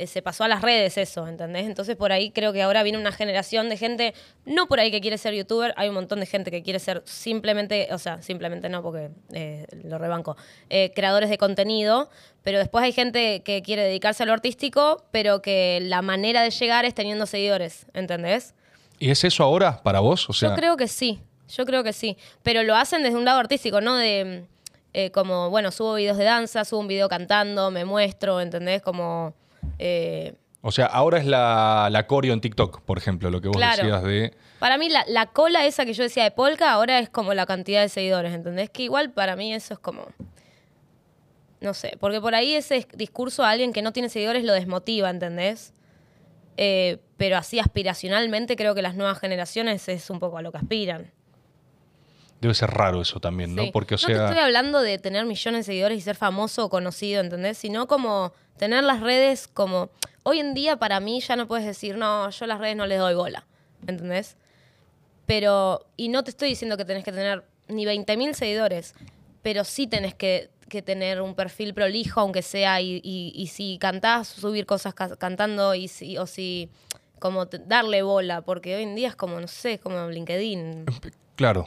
se 0.06 0.22
pasó 0.22 0.44
a 0.44 0.48
las 0.48 0.62
redes 0.62 0.96
eso, 0.98 1.26
¿entendés? 1.26 1.66
Entonces 1.66 1.96
por 1.96 2.12
ahí 2.12 2.30
creo 2.30 2.52
que 2.52 2.62
ahora 2.62 2.82
viene 2.82 2.98
una 2.98 3.12
generación 3.12 3.68
de 3.68 3.76
gente, 3.76 4.14
no 4.44 4.66
por 4.66 4.80
ahí 4.80 4.90
que 4.90 5.00
quiere 5.00 5.18
ser 5.18 5.34
youtuber, 5.34 5.74
hay 5.76 5.88
un 5.88 5.94
montón 5.94 6.20
de 6.20 6.26
gente 6.26 6.50
que 6.50 6.62
quiere 6.62 6.78
ser 6.78 7.02
simplemente, 7.04 7.88
o 7.92 7.98
sea, 7.98 8.22
simplemente 8.22 8.68
no 8.68 8.82
porque 8.82 9.10
eh, 9.32 9.66
lo 9.84 9.98
rebanco, 9.98 10.36
eh, 10.68 10.92
creadores 10.94 11.30
de 11.30 11.38
contenido, 11.38 12.08
pero 12.42 12.58
después 12.58 12.84
hay 12.84 12.92
gente 12.92 13.42
que 13.42 13.62
quiere 13.62 13.82
dedicarse 13.82 14.22
a 14.22 14.26
lo 14.26 14.32
artístico, 14.32 15.04
pero 15.10 15.42
que 15.42 15.80
la 15.82 16.02
manera 16.02 16.42
de 16.42 16.50
llegar 16.50 16.84
es 16.84 16.94
teniendo 16.94 17.26
seguidores, 17.26 17.86
¿entendés? 17.92 18.54
¿Y 18.98 19.10
es 19.10 19.24
eso 19.24 19.42
ahora 19.42 19.82
para 19.82 20.00
vos? 20.00 20.28
O 20.28 20.32
sea... 20.32 20.50
Yo 20.50 20.54
creo 20.54 20.76
que 20.76 20.88
sí, 20.88 21.20
yo 21.48 21.66
creo 21.66 21.82
que 21.82 21.92
sí, 21.92 22.16
pero 22.42 22.62
lo 22.62 22.74
hacen 22.74 23.02
desde 23.02 23.16
un 23.16 23.24
lado 23.24 23.38
artístico, 23.38 23.80
no 23.80 23.96
de... 23.96 24.44
como, 25.12 25.50
bueno, 25.50 25.70
subo 25.70 25.94
videos 25.94 26.16
de 26.16 26.24
danza, 26.24 26.64
subo 26.64 26.80
un 26.80 26.88
video 26.88 27.08
cantando, 27.08 27.70
me 27.70 27.84
muestro, 27.84 28.40
¿entendés? 28.40 28.82
Como 28.82 29.34
eh, 29.82 30.34
o 30.62 30.72
sea, 30.72 30.86
ahora 30.86 31.18
es 31.18 31.24
la, 31.24 31.88
la 31.90 32.06
coreo 32.06 32.34
en 32.34 32.42
TikTok, 32.42 32.82
por 32.82 32.98
ejemplo, 32.98 33.30
lo 33.30 33.40
que 33.40 33.48
vos 33.48 33.56
decías 33.58 34.02
de... 34.02 34.34
Para 34.58 34.76
mí 34.76 34.90
la, 34.90 35.26
cola 35.26 35.64
esa 35.64 35.86
que 35.86 35.94
yo 35.94 36.02
decía 36.02 36.22
de 36.22 36.30
Polka 36.32 36.70
ahora 36.70 36.98
es 36.98 37.08
como 37.08 37.32
la 37.32 37.46
cantidad 37.46 37.80
de 37.80 37.88
seguidores, 37.88 38.34
¿entendés? 38.34 38.68
Que 38.68 38.82
igual 38.82 39.10
para 39.10 39.36
mí 39.36 39.54
eso 39.54 39.72
es 39.72 39.80
como... 39.80 40.06
No 41.62 41.72
sé, 41.72 41.96
porque 41.98 42.20
por 42.20 42.34
ahí 42.34 42.54
ese 42.54 42.86
discurso 42.94 43.42
a 43.42 43.50
alguien 43.50 43.72
que 43.72 43.80
no 43.80 43.92
tiene 43.92 44.10
seguidores 44.10 44.44
lo 44.44 44.52
desmotiva, 44.52 45.08
¿entendés? 45.08 45.72
Eh, 46.58 46.98
pero 47.16 47.38
así 47.38 47.58
aspiracionalmente 47.58 48.56
creo 48.56 48.74
que 48.74 48.82
las 48.82 48.94
nuevas 48.94 49.18
generaciones 49.18 49.88
es 49.88 50.10
un 50.10 50.18
poco 50.20 50.36
a 50.36 50.42
lo 50.42 50.52
que 50.52 50.58
aspiran. 50.58 51.10
Debe 52.40 52.54
ser 52.54 52.70
raro 52.70 53.02
eso 53.02 53.20
también, 53.20 53.54
¿no? 53.54 53.70
Porque, 53.70 53.96
o 53.96 53.98
sea... 53.98 54.08
No 54.08 54.22
te 54.22 54.24
estoy 54.30 54.38
hablando 54.38 54.80
de 54.80 54.98
tener 54.98 55.26
millones 55.26 55.66
de 55.66 55.72
seguidores 55.72 55.98
y 55.98 56.00
ser 56.00 56.16
famoso 56.16 56.64
o 56.64 56.70
conocido, 56.70 57.20
¿entendés? 57.20 57.58
Sino 57.58 57.86
como 57.86 58.32
tener 58.56 58.82
las 58.82 59.00
redes 59.00 59.46
como... 59.46 59.90
Hoy 60.22 60.40
en 60.40 60.54
día 60.54 60.76
para 60.76 61.00
mí 61.00 61.20
ya 61.20 61.36
no 61.36 61.46
puedes 61.46 61.66
decir, 61.66 61.96
no, 61.96 62.30
yo 62.30 62.46
las 62.46 62.58
redes 62.58 62.76
no 62.76 62.86
les 62.86 62.98
doy 62.98 63.14
bola, 63.14 63.46
¿entendés? 63.86 64.36
Pero, 65.26 65.86
y 65.96 66.08
no 66.08 66.24
te 66.24 66.30
estoy 66.30 66.48
diciendo 66.48 66.76
que 66.76 66.84
tenés 66.84 67.04
que 67.04 67.12
tener 67.12 67.44
ni 67.68 67.84
20.000 67.84 68.32
seguidores, 68.32 68.94
pero 69.42 69.64
sí 69.64 69.86
tenés 69.86 70.14
que, 70.14 70.50
tener 70.84 71.20
un 71.20 71.34
perfil 71.34 71.74
prolijo, 71.74 72.20
aunque 72.20 72.42
sea, 72.42 72.80
y, 72.80 73.00
y, 73.02 73.46
si 73.48 73.76
cantás, 73.78 74.28
subir 74.28 74.66
cosas 74.66 74.94
cantando, 74.94 75.74
y 75.74 75.88
si, 75.88 76.16
o 76.16 76.26
si, 76.26 76.70
como 77.18 77.46
darle 77.46 78.02
bola, 78.02 78.42
porque 78.42 78.76
hoy 78.76 78.84
en 78.84 78.94
día 78.94 79.08
es 79.08 79.16
como, 79.16 79.40
no 79.40 79.48
sé, 79.48 79.78
como 79.78 80.08
LinkedIn. 80.08 80.86
Claro, 81.34 81.66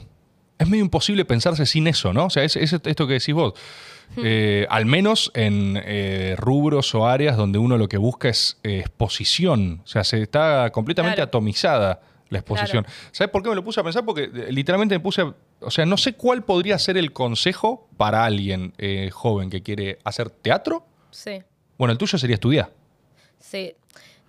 es 0.64 0.70
medio 0.70 0.84
imposible 0.84 1.26
pensarse 1.26 1.66
sin 1.66 1.88
eso, 1.88 2.14
¿no? 2.14 2.26
O 2.26 2.30
sea, 2.30 2.44
es, 2.44 2.56
esto 2.56 3.08
que 3.08 3.14
decís 3.14 3.34
vos. 3.34 3.54
Hmm. 4.16 4.22
Eh, 4.26 4.68
al 4.70 4.86
menos 4.86 5.32
en 5.34 5.82
eh, 5.84 6.36
rubros 6.38 6.94
o 6.96 7.08
áreas 7.08 7.38
donde 7.38 7.58
uno 7.60 7.78
lo 7.78 7.88
que 7.88 7.98
busca 7.98 8.30
es 8.30 8.58
eh, 8.64 8.80
exposición. 8.80 9.82
O 9.84 9.88
sea, 9.88 10.04
se 10.04 10.22
está 10.22 10.72
completamente 10.72 11.22
atomizada 11.22 12.02
la 12.30 12.40
exposición. 12.40 12.86
¿Sabes 13.12 13.32
por 13.32 13.44
qué 13.44 13.50
me 13.50 13.56
lo 13.56 13.64
puse 13.64 13.80
a 13.80 13.84
pensar? 13.84 14.06
Porque 14.06 14.28
literalmente 14.50 14.96
me 14.96 15.00
puse. 15.00 15.24
o 15.62 15.72
sea, 15.72 15.86
no 15.86 15.98
sé 15.98 16.14
cuál 16.14 16.44
podría 16.44 16.80
ser 16.80 16.98
el 16.98 17.14
consejo 17.14 17.88
para 17.98 18.26
alguien 18.26 18.74
joven 19.12 19.50
que 19.50 19.62
quiere 19.62 20.00
hacer 20.04 20.30
teatro. 20.30 20.86
Sí. 21.12 21.42
Bueno, 21.78 21.92
el 21.92 21.98
tuyo 21.98 22.18
sería 22.18 22.36
estudiar. 22.36 22.72
Sí. 23.40 23.76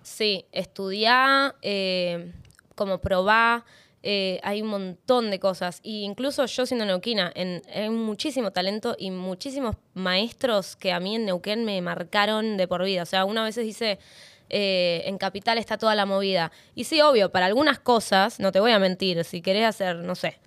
Sí, 0.03 0.45
estudiar, 0.51 1.55
como 2.75 2.99
probar 2.99 3.63
eh, 4.07 4.39
hay 4.43 4.61
un 4.61 4.67
montón 4.67 5.31
de 5.31 5.39
cosas. 5.39 5.79
Y 5.81 6.03
incluso 6.03 6.45
yo 6.45 6.67
siendo 6.67 6.85
neuquina, 6.85 7.31
en, 7.33 7.63
hay 7.73 7.89
muchísimo 7.89 8.51
talento 8.51 8.95
y 8.99 9.09
muchísimos 9.09 9.77
maestros 9.95 10.75
que 10.75 10.93
a 10.93 10.99
mí 10.99 11.15
en 11.15 11.25
Neuquén 11.25 11.65
me 11.65 11.81
marcaron 11.81 12.55
de 12.55 12.67
por 12.67 12.83
vida. 12.83 13.01
O 13.01 13.07
sea, 13.07 13.25
una 13.25 13.43
vez 13.43 13.55
dice, 13.55 13.97
eh, 14.51 15.01
en 15.05 15.17
Capital 15.17 15.57
está 15.57 15.79
toda 15.79 15.95
la 15.95 16.05
movida. 16.05 16.51
Y 16.75 16.83
sí, 16.83 17.01
obvio, 17.01 17.31
para 17.31 17.47
algunas 17.47 17.79
cosas, 17.79 18.39
no 18.39 18.51
te 18.51 18.59
voy 18.59 18.73
a 18.73 18.79
mentir, 18.79 19.23
si 19.23 19.41
querés 19.41 19.65
hacer, 19.65 19.95
no 19.95 20.13
sé, 20.13 20.39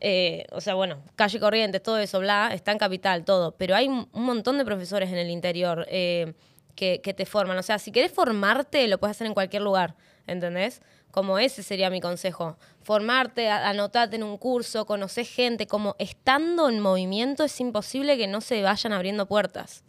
eh, 0.00 0.46
o 0.50 0.60
sea, 0.60 0.74
bueno, 0.74 1.00
calle 1.14 1.38
Corrientes, 1.38 1.84
todo 1.84 1.98
eso, 1.98 2.18
bla, 2.18 2.50
está 2.52 2.72
en 2.72 2.78
Capital, 2.78 3.24
todo. 3.24 3.52
Pero 3.52 3.76
hay 3.76 3.86
un 3.86 4.08
montón 4.12 4.58
de 4.58 4.64
profesores 4.64 5.10
en 5.10 5.18
el 5.18 5.30
interior 5.30 5.86
que, 5.86 6.34
que 6.74 7.14
te 7.14 7.26
forman. 7.26 7.58
O 7.58 7.62
sea, 7.62 7.78
si 7.78 7.92
querés 7.92 8.10
formarte, 8.10 8.88
lo 8.88 8.98
puedes 8.98 9.16
hacer 9.16 9.28
en 9.28 9.34
cualquier 9.34 9.62
lugar, 9.62 9.94
¿entendés? 10.26 10.82
Como 11.14 11.38
ese 11.38 11.62
sería 11.62 11.90
mi 11.90 12.00
consejo. 12.00 12.56
Formarte, 12.82 13.48
anotarte 13.48 14.16
en 14.16 14.24
un 14.24 14.36
curso, 14.36 14.84
conocer 14.84 15.24
gente, 15.24 15.68
como 15.68 15.94
estando 16.00 16.68
en 16.68 16.80
movimiento 16.80 17.44
es 17.44 17.60
imposible 17.60 18.18
que 18.18 18.26
no 18.26 18.40
se 18.40 18.60
vayan 18.62 18.92
abriendo 18.92 19.26
puertas. 19.26 19.84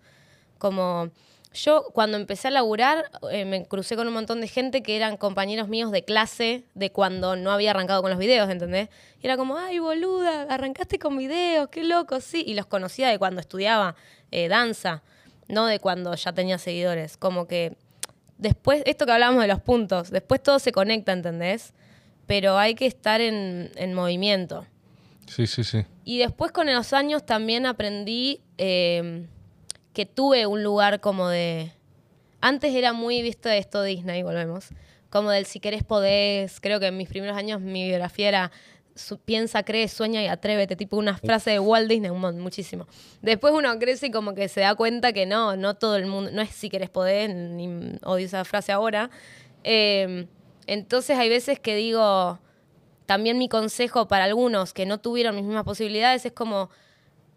Como 0.60 1.10
yo 1.52 1.88
cuando 1.94 2.18
empecé 2.18 2.50
a 2.50 2.52
laburar 2.52 3.10
eh, 3.32 3.44
me 3.44 3.66
crucé 3.66 3.96
con 3.96 4.08
un 4.08 4.14
montón 4.14 4.40
de 4.40 4.48
gente 4.48 4.84
que 4.84 4.96
eran 4.96 5.18
compañeros 5.18 5.68
míos 5.68 5.92
de 5.92 6.06
clase 6.06 6.66
de 6.76 6.92
cuando 6.92 7.36
no 7.36 7.52
había 7.52 7.72
arrancado 7.72 8.04
con 8.04 8.12
los 8.12 8.20
videos, 8.20 8.48
¿entendés? 8.52 8.90
Y 9.20 9.26
era 9.26 9.36
como, 9.36 9.58
ay, 9.58 9.80
boluda, 9.80 10.44
arrancaste 10.44 11.00
con 11.00 11.18
videos, 11.18 11.70
qué 11.70 11.84
loco, 11.86 12.22
sí. 12.22 12.44
Y 12.46 12.54
los 12.54 12.68
conocía 12.68 13.10
de 13.10 13.18
cuando 13.18 13.42
estudiaba 13.42 13.96
eh, 14.30 14.48
danza, 14.48 15.02
no 15.48 15.66
de 15.66 15.80
cuando 15.80 16.14
ya 16.14 16.34
tenía 16.34 16.60
seguidores. 16.60 17.18
Como 17.18 17.48
que 17.48 17.76
después, 18.38 18.84
esto 18.86 19.06
que 19.06 19.12
hablamos 19.12 19.42
de 19.42 19.48
los 19.48 19.62
puntos, 19.62 20.12
después 20.12 20.42
todo 20.42 20.60
se 20.60 20.72
conecta, 20.72 21.12
¿entendés? 21.12 21.74
Pero 22.28 22.58
hay 22.58 22.76
que 22.76 22.86
estar 22.86 23.22
en, 23.22 23.94
movimiento. 23.94 24.66
Sí, 25.28 25.48
sí, 25.48 25.64
sí. 25.64 25.86
Y 26.04 26.20
después 26.20 26.52
con 26.52 26.72
los 26.72 26.94
años 26.94 27.26
también 27.26 27.66
aprendí 27.66 28.42
em, 28.58 29.28
que 29.94 30.06
tuve 30.06 30.46
un 30.46 30.64
lugar 30.64 31.00
como 31.00 31.30
de... 31.30 31.72
Antes 32.42 32.76
era 32.76 32.94
muy 32.94 33.22
visto 33.22 33.50
esto 33.50 33.82
Disney, 33.82 34.22
volvemos. 34.22 34.70
Como 35.10 35.32
del 35.32 35.46
si 35.46 35.60
querés 35.60 35.84
podés. 35.84 36.60
Creo 36.60 36.80
que 36.80 36.88
en 36.88 36.98
mis 36.98 37.10
primeros 37.10 37.38
años 37.38 37.62
mi 37.62 37.86
biografía 37.86 38.28
era 38.28 38.52
piensa, 39.26 39.64
cree, 39.64 39.88
sueña 39.88 40.24
y 40.24 40.28
atrévete, 40.28 40.76
tipo 40.76 40.98
una 40.98 41.18
frase 41.18 41.52
de 41.52 41.60
Walt 41.60 41.90
Disney, 41.90 42.12
muchísimo. 42.12 42.88
Después 43.22 43.54
uno 43.54 43.78
crece 43.78 44.08
y 44.08 44.12
como 44.12 44.34
que 44.34 44.48
se 44.48 44.62
da 44.62 44.76
cuenta 44.76 45.12
que 45.12 45.26
no, 45.26 45.58
no 45.58 45.76
todo 45.76 45.98
el 45.98 46.06
mundo, 46.06 46.32
no 46.32 46.42
es 46.42 46.52
si 46.52 46.70
querés 46.70 46.90
poder, 46.90 47.34
ni 47.34 47.98
odio 48.04 48.26
esa 48.26 48.46
frase 48.46 48.72
ahora. 48.72 49.10
Em, 49.64 50.28
entonces 50.68 51.18
hay 51.18 51.30
veces 51.30 51.60
que 51.60 51.76
digo, 51.76 52.40
también 53.06 53.38
mi 53.38 53.50
consejo 53.50 54.08
para 54.08 54.24
algunos 54.24 54.74
que 54.74 54.86
no 54.86 55.00
tuvieron 55.00 55.36
mis 55.36 55.46
mismas 55.46 55.66
posibilidades 55.66 56.26
es 56.26 56.32
como, 56.32 56.70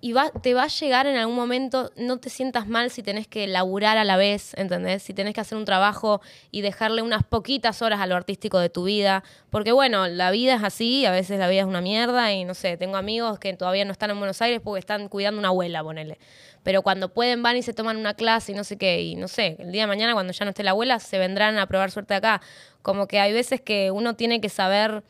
y 0.01 0.13
va, 0.13 0.31
te 0.31 0.55
va 0.55 0.63
a 0.65 0.69
llegar 0.69 1.09
en 1.09 1.17
algún 1.17 1.35
momento, 1.35 1.91
no 1.97 2.19
te 2.19 2.31
sientas 2.31 2.69
mal 2.69 2.91
si 2.91 3.03
tenés 3.03 3.27
que 3.27 3.49
laburar 3.49 3.99
a 3.99 4.05
la 4.05 4.17
vez, 4.17 4.55
¿entendés? 4.57 5.03
Si 5.03 5.13
tenés 5.13 5.35
que 5.35 5.41
hacer 5.41 5.59
un 5.59 5.65
trabajo 5.65 6.21
y 6.53 6.61
dejarle 6.61 7.03
unas 7.03 7.25
poquitas 7.25 7.83
horas 7.83 8.01
a 8.01 8.07
lo 8.07 8.15
artístico 8.15 8.61
de 8.61 8.71
tu 8.71 8.85
vida, 8.85 9.25
porque 9.51 9.73
bueno, 9.73 10.07
la 10.07 10.31
vida 10.31 10.55
es 10.55 10.63
así, 10.63 11.05
a 11.05 11.11
veces 11.11 11.41
la 11.41 11.49
vida 11.49 11.63
es 11.63 11.67
una 11.67 11.81
mierda 11.81 12.33
y 12.33 12.45
no 12.45 12.55
sé, 12.55 12.77
tengo 12.77 12.97
amigos 12.97 13.41
que 13.41 13.53
todavía 13.55 13.85
no 13.85 13.91
están 13.91 14.11
en 14.11 14.19
Buenos 14.19 14.41
Aires 14.41 14.61
porque 14.63 14.79
están 14.79 15.09
cuidando 15.09 15.41
una 15.41 15.49
abuela, 15.49 15.83
ponele. 15.83 16.19
Pero 16.63 16.83
cuando 16.83 17.13
pueden 17.13 17.43
van 17.43 17.57
y 17.57 17.63
se 17.63 17.73
toman 17.73 17.97
una 17.97 18.15
clase 18.15 18.53
y 18.53 18.55
no 18.55 18.63
sé 18.63 18.79
qué, 18.79 19.03
y 19.03 19.17
no 19.17 19.27
sé, 19.27 19.57
el 19.59 19.73
día 19.73 19.83
de 19.83 19.89
mañana 19.89 20.13
cuando 20.13 20.33
ya 20.33 20.45
no 20.45 20.51
esté 20.51 20.63
la 20.63 20.71
abuela 20.71 21.01
se 21.01 21.19
vendrán 21.19 21.59
a 21.59 21.67
probar 21.67 21.91
suerte 21.91 22.15
acá. 22.15 22.41
Como 22.83 23.09
que 23.09 23.19
hay 23.19 23.33
veces 23.33 23.61
que 23.61 23.91
uno 23.91 24.15
tiene 24.15 24.41
que 24.41 24.49
saber 24.49 25.03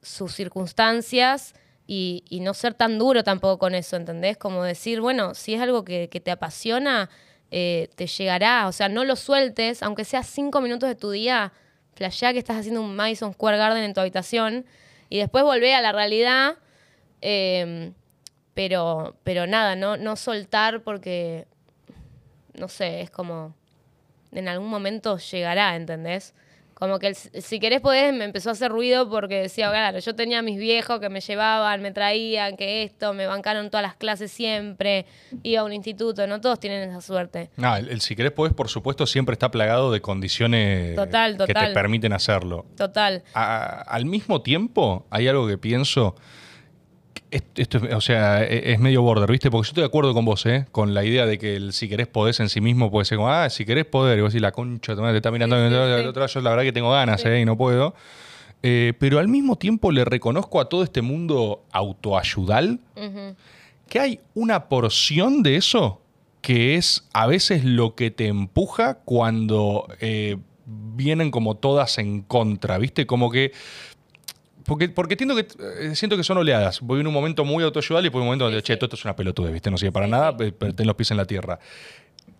sus 0.00 0.34
circunstancias 0.34 1.54
y, 1.90 2.40
no 2.42 2.52
ser 2.52 2.74
tan 2.74 2.98
duro 2.98 3.24
tampoco 3.24 3.58
con 3.58 3.74
eso, 3.74 3.96
¿entendés? 3.96 4.36
Como 4.36 4.62
decir, 4.62 5.00
bueno, 5.00 5.34
si 5.34 5.54
es 5.54 5.60
algo 5.62 5.84
que, 5.84 6.06
te 6.08 6.30
apasiona, 6.30 7.08
eh, 7.50 7.88
te 7.96 8.06
llegará, 8.06 8.68
o 8.68 8.72
sea, 8.72 8.90
no 8.90 9.04
lo 9.04 9.16
sueltes, 9.16 9.82
aunque 9.82 10.04
sea 10.04 10.22
cinco 10.22 10.60
minutos 10.60 10.86
de 10.86 10.94
tu 10.94 11.10
día, 11.10 11.50
flashea 11.94 12.34
que 12.34 12.38
estás 12.38 12.58
haciendo 12.58 12.82
un 12.82 12.94
Madison 12.94 13.32
Square 13.32 13.56
Garden 13.56 13.84
en 13.84 13.94
tu 13.94 14.00
habitación 14.00 14.66
y 15.08 15.18
después 15.18 15.44
volvé 15.44 15.74
a 15.74 15.80
la 15.80 15.92
realidad, 15.92 16.56
em, 17.22 17.94
pero, 18.52 19.16
pero 19.24 19.46
nada, 19.46 19.74
no, 19.74 19.96
no 19.96 20.16
soltar 20.16 20.82
porque, 20.82 21.46
no 22.52 22.68
sé, 22.68 23.00
es 23.00 23.10
como, 23.10 23.54
en 24.32 24.46
algún 24.46 24.68
momento 24.68 25.16
llegará, 25.16 25.74
¿entendés? 25.74 26.34
Como 26.78 27.00
que 27.00 27.12
si 27.14 27.58
querés 27.58 27.80
podés 27.80 28.14
me 28.14 28.24
empezó 28.24 28.50
a 28.50 28.52
hacer 28.52 28.70
ruido 28.70 29.10
porque 29.10 29.40
decía, 29.40 29.68
claro, 29.68 29.98
yo 29.98 30.14
tenía 30.14 30.38
a 30.38 30.42
mis 30.42 30.60
viejos 30.60 31.00
que 31.00 31.08
me 31.08 31.20
llevaban, 31.20 31.82
me 31.82 31.90
traían, 31.90 32.56
que 32.56 32.84
esto, 32.84 33.12
me 33.14 33.26
bancaron 33.26 33.68
todas 33.68 33.82
las 33.82 33.96
clases 33.96 34.30
siempre, 34.30 35.04
iba 35.42 35.62
a 35.62 35.64
un 35.64 35.72
instituto, 35.72 36.24
no 36.28 36.40
todos 36.40 36.60
tienen 36.60 36.88
esa 36.88 37.00
suerte. 37.00 37.50
No, 37.56 37.74
el, 37.74 38.00
si 38.00 38.14
querés 38.14 38.30
podés, 38.30 38.54
por 38.54 38.68
supuesto, 38.68 39.06
siempre 39.06 39.32
está 39.32 39.50
plagado 39.50 39.90
de 39.90 40.00
condiciones 40.00 40.96
que 40.96 41.54
te 41.54 41.66
permiten 41.74 42.12
hacerlo. 42.12 42.64
Total. 42.76 43.24
al 43.34 44.04
mismo 44.04 44.42
tiempo, 44.42 45.04
hay 45.10 45.26
algo 45.26 45.48
que 45.48 45.58
pienso 45.58 46.14
esto, 47.30 47.80
o 47.94 48.00
sea, 48.00 48.42
e, 48.44 48.72
es 48.72 48.78
medio 48.78 49.02
border, 49.02 49.30
¿viste? 49.30 49.50
Porque 49.50 49.66
yo 49.66 49.70
estoy 49.70 49.82
de 49.82 49.88
acuerdo 49.88 50.14
con 50.14 50.24
vos, 50.24 50.46
¿eh? 50.46 50.66
Con 50.72 50.94
la 50.94 51.04
idea 51.04 51.26
de 51.26 51.38
que 51.38 51.56
el 51.56 51.72
si 51.72 51.88
querés 51.88 52.06
podés 52.06 52.40
en 52.40 52.48
sí 52.48 52.60
mismo 52.60 52.90
puede 52.90 53.04
ser 53.04 53.16
como, 53.16 53.30
ah, 53.30 53.50
si 53.50 53.64
querés 53.64 53.84
poder, 53.84 54.18
y 54.18 54.22
vos 54.22 54.32
decís, 54.32 54.42
la 54.42 54.52
concha, 54.52 54.96
te 54.96 55.16
está 55.16 55.30
mirando 55.30 55.56
el 55.56 56.06
otro 56.06 56.26
yo 56.26 56.40
la 56.40 56.50
verdad 56.50 56.64
que 56.64 56.72
tengo 56.72 56.90
ganas, 56.90 57.24
¿eh? 57.24 57.40
Y 57.40 57.44
no 57.44 57.56
puedo. 57.56 57.94
Eh, 58.62 58.92
pero 58.98 59.18
al 59.18 59.28
mismo 59.28 59.56
tiempo 59.56 59.92
le 59.92 60.04
reconozco 60.04 60.60
a 60.60 60.68
todo 60.68 60.82
este 60.82 61.00
mundo 61.00 61.64
autoayudal 61.70 62.80
que 63.88 64.00
hay 64.00 64.20
una 64.34 64.68
porción 64.68 65.42
de 65.42 65.56
eso 65.56 66.00
que 66.40 66.74
es 66.74 67.08
a 67.12 67.26
veces 67.26 67.64
lo 67.64 67.94
que 67.94 68.10
te 68.10 68.26
empuja 68.26 68.94
cuando 69.04 69.88
eh, 70.00 70.36
vienen 70.66 71.30
como 71.30 71.56
todas 71.56 71.98
en 71.98 72.22
contra, 72.22 72.78
¿viste? 72.78 73.06
Como 73.06 73.30
que 73.30 73.52
porque, 74.68 74.90
porque 74.90 75.14
entiendo 75.14 75.34
que, 75.34 75.48
eh, 75.80 75.96
siento 75.96 76.16
que 76.16 76.22
son 76.22 76.36
oleadas. 76.36 76.80
Voy 76.82 77.00
en 77.00 77.06
un 77.06 77.14
momento 77.14 77.44
muy 77.44 77.64
autoayudal 77.64 78.04
y 78.04 78.10
por 78.10 78.20
un 78.20 78.26
momento 78.26 78.44
donde, 78.44 78.62
che, 78.62 78.76
todo 78.76 78.86
esto 78.86 78.96
es 78.96 79.04
una 79.04 79.16
pelotude, 79.16 79.50
¿viste? 79.50 79.70
No 79.70 79.78
sirve 79.78 79.92
para 79.92 80.06
nada, 80.06 80.36
pero 80.36 80.74
ten 80.74 80.86
los 80.86 80.94
pies 80.94 81.10
en 81.10 81.16
la 81.16 81.24
tierra. 81.24 81.58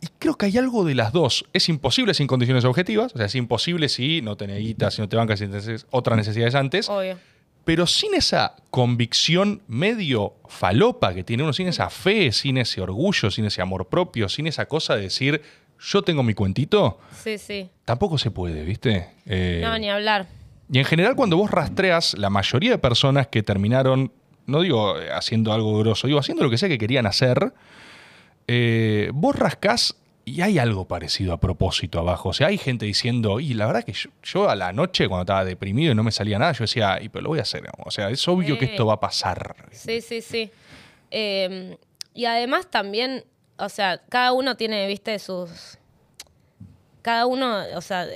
Y 0.02 0.08
creo 0.18 0.36
que 0.36 0.44
hay 0.44 0.58
algo 0.58 0.84
de 0.84 0.94
las 0.94 1.12
dos. 1.12 1.46
Es 1.54 1.70
imposible 1.70 2.12
sin 2.12 2.26
condiciones 2.26 2.66
objetivas, 2.66 3.14
o 3.14 3.16
sea, 3.16 3.26
es 3.26 3.34
imposible 3.34 3.88
si 3.88 4.20
no 4.20 4.36
tenés 4.36 4.58
guita, 4.58 4.90
si 4.90 5.00
no 5.00 5.08
te 5.08 5.16
bancas, 5.16 5.38
si 5.38 5.46
tenés 5.46 5.86
otras 5.90 6.18
necesidades 6.18 6.54
antes. 6.54 6.90
Obvio. 6.90 7.18
Pero 7.64 7.86
sin 7.86 8.14
esa 8.14 8.56
convicción 8.70 9.62
medio 9.66 10.34
falopa 10.48 11.14
que 11.14 11.24
tiene 11.24 11.42
uno, 11.44 11.54
sin 11.54 11.66
esa 11.66 11.88
fe, 11.88 12.30
sin 12.32 12.58
ese 12.58 12.82
orgullo, 12.82 13.30
sin 13.30 13.46
ese 13.46 13.62
amor 13.62 13.88
propio, 13.88 14.28
sin 14.28 14.46
esa 14.46 14.66
cosa 14.66 14.96
de 14.96 15.02
decir, 15.02 15.42
yo 15.80 16.02
tengo 16.02 16.22
mi 16.22 16.34
cuentito. 16.34 17.00
Sí, 17.22 17.38
sí. 17.38 17.70
Tampoco 17.86 18.18
se 18.18 18.30
puede, 18.30 18.64
¿viste? 18.64 19.08
Eh, 19.24 19.60
no, 19.62 19.78
ni 19.78 19.88
hablar. 19.88 20.26
Y 20.70 20.78
en 20.78 20.84
general 20.84 21.16
cuando 21.16 21.36
vos 21.36 21.50
rastreas 21.50 22.16
la 22.18 22.30
mayoría 22.30 22.72
de 22.72 22.78
personas 22.78 23.26
que 23.28 23.42
terminaron, 23.42 24.12
no 24.46 24.60
digo 24.60 24.94
haciendo 25.14 25.52
algo 25.52 25.78
grosso, 25.78 26.06
digo 26.06 26.18
haciendo 26.18 26.44
lo 26.44 26.50
que 26.50 26.58
sea 26.58 26.68
que 26.68 26.78
querían 26.78 27.06
hacer, 27.06 27.52
eh, 28.46 29.10
vos 29.12 29.36
rascás 29.36 29.96
y 30.28 30.42
hay 30.42 30.58
algo 30.58 30.86
parecido 30.86 31.32
a 31.32 31.40
propósito 31.40 31.98
abajo. 31.98 32.30
O 32.30 32.32
sea, 32.32 32.48
hay 32.48 32.58
gente 32.58 32.84
diciendo, 32.84 33.40
y 33.40 33.54
la 33.54 33.66
verdad 33.66 33.84
que 33.84 33.94
yo, 34.22 34.48
a 34.48 34.54
la 34.56 34.72
noche 34.72 35.08
cuando 35.08 35.22
estaba 35.22 35.44
deprimido 35.44 35.92
y 35.92 35.94
no 35.94 36.02
me 36.02 36.12
salía 36.12 36.38
nada, 36.38 36.52
yo 36.52 36.64
decía, 36.64 36.98
y 37.00 37.08
pero 37.08 37.22
lo 37.22 37.28
voy 37.30 37.38
a 37.38 37.42
hacer. 37.42 37.64
O 37.78 37.90
sea, 37.90 38.10
es 38.10 38.26
obvio 38.28 38.58
que 38.58 38.66
esto 38.66 38.84
va 38.84 38.94
a 38.94 39.00
pasar. 39.00 39.56
Sí, 39.72 40.00
sí, 40.00 40.20
sí. 40.20 40.50
Em, 41.10 41.76
y 42.12 42.26
además 42.26 42.70
también, 42.70 43.24
o 43.56 43.68
sea, 43.68 44.02
cada 44.08 44.32
uno 44.32 44.56
tiene, 44.56 44.86
viste, 44.86 45.18
sus... 45.18 45.78
Cada 47.02 47.26
uno, 47.26 47.62
o 47.74 47.80
sea, 47.80 48.06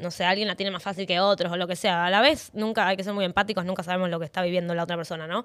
no 0.00 0.10
sé, 0.10 0.24
alguien 0.24 0.48
la 0.48 0.54
tiene 0.54 0.70
más 0.70 0.82
fácil 0.82 1.06
que 1.06 1.20
otros 1.20 1.52
o 1.52 1.56
lo 1.56 1.66
que 1.66 1.76
sea. 1.76 2.06
A 2.06 2.10
la 2.10 2.20
vez, 2.20 2.50
nunca 2.54 2.86
hay 2.86 2.96
que 2.96 3.04
ser 3.04 3.12
muy 3.12 3.24
empáticos, 3.24 3.64
nunca 3.64 3.82
sabemos 3.82 4.10
lo 4.10 4.18
que 4.18 4.24
está 4.24 4.42
viviendo 4.42 4.74
la 4.74 4.84
otra 4.84 4.96
persona, 4.96 5.26
¿no? 5.26 5.44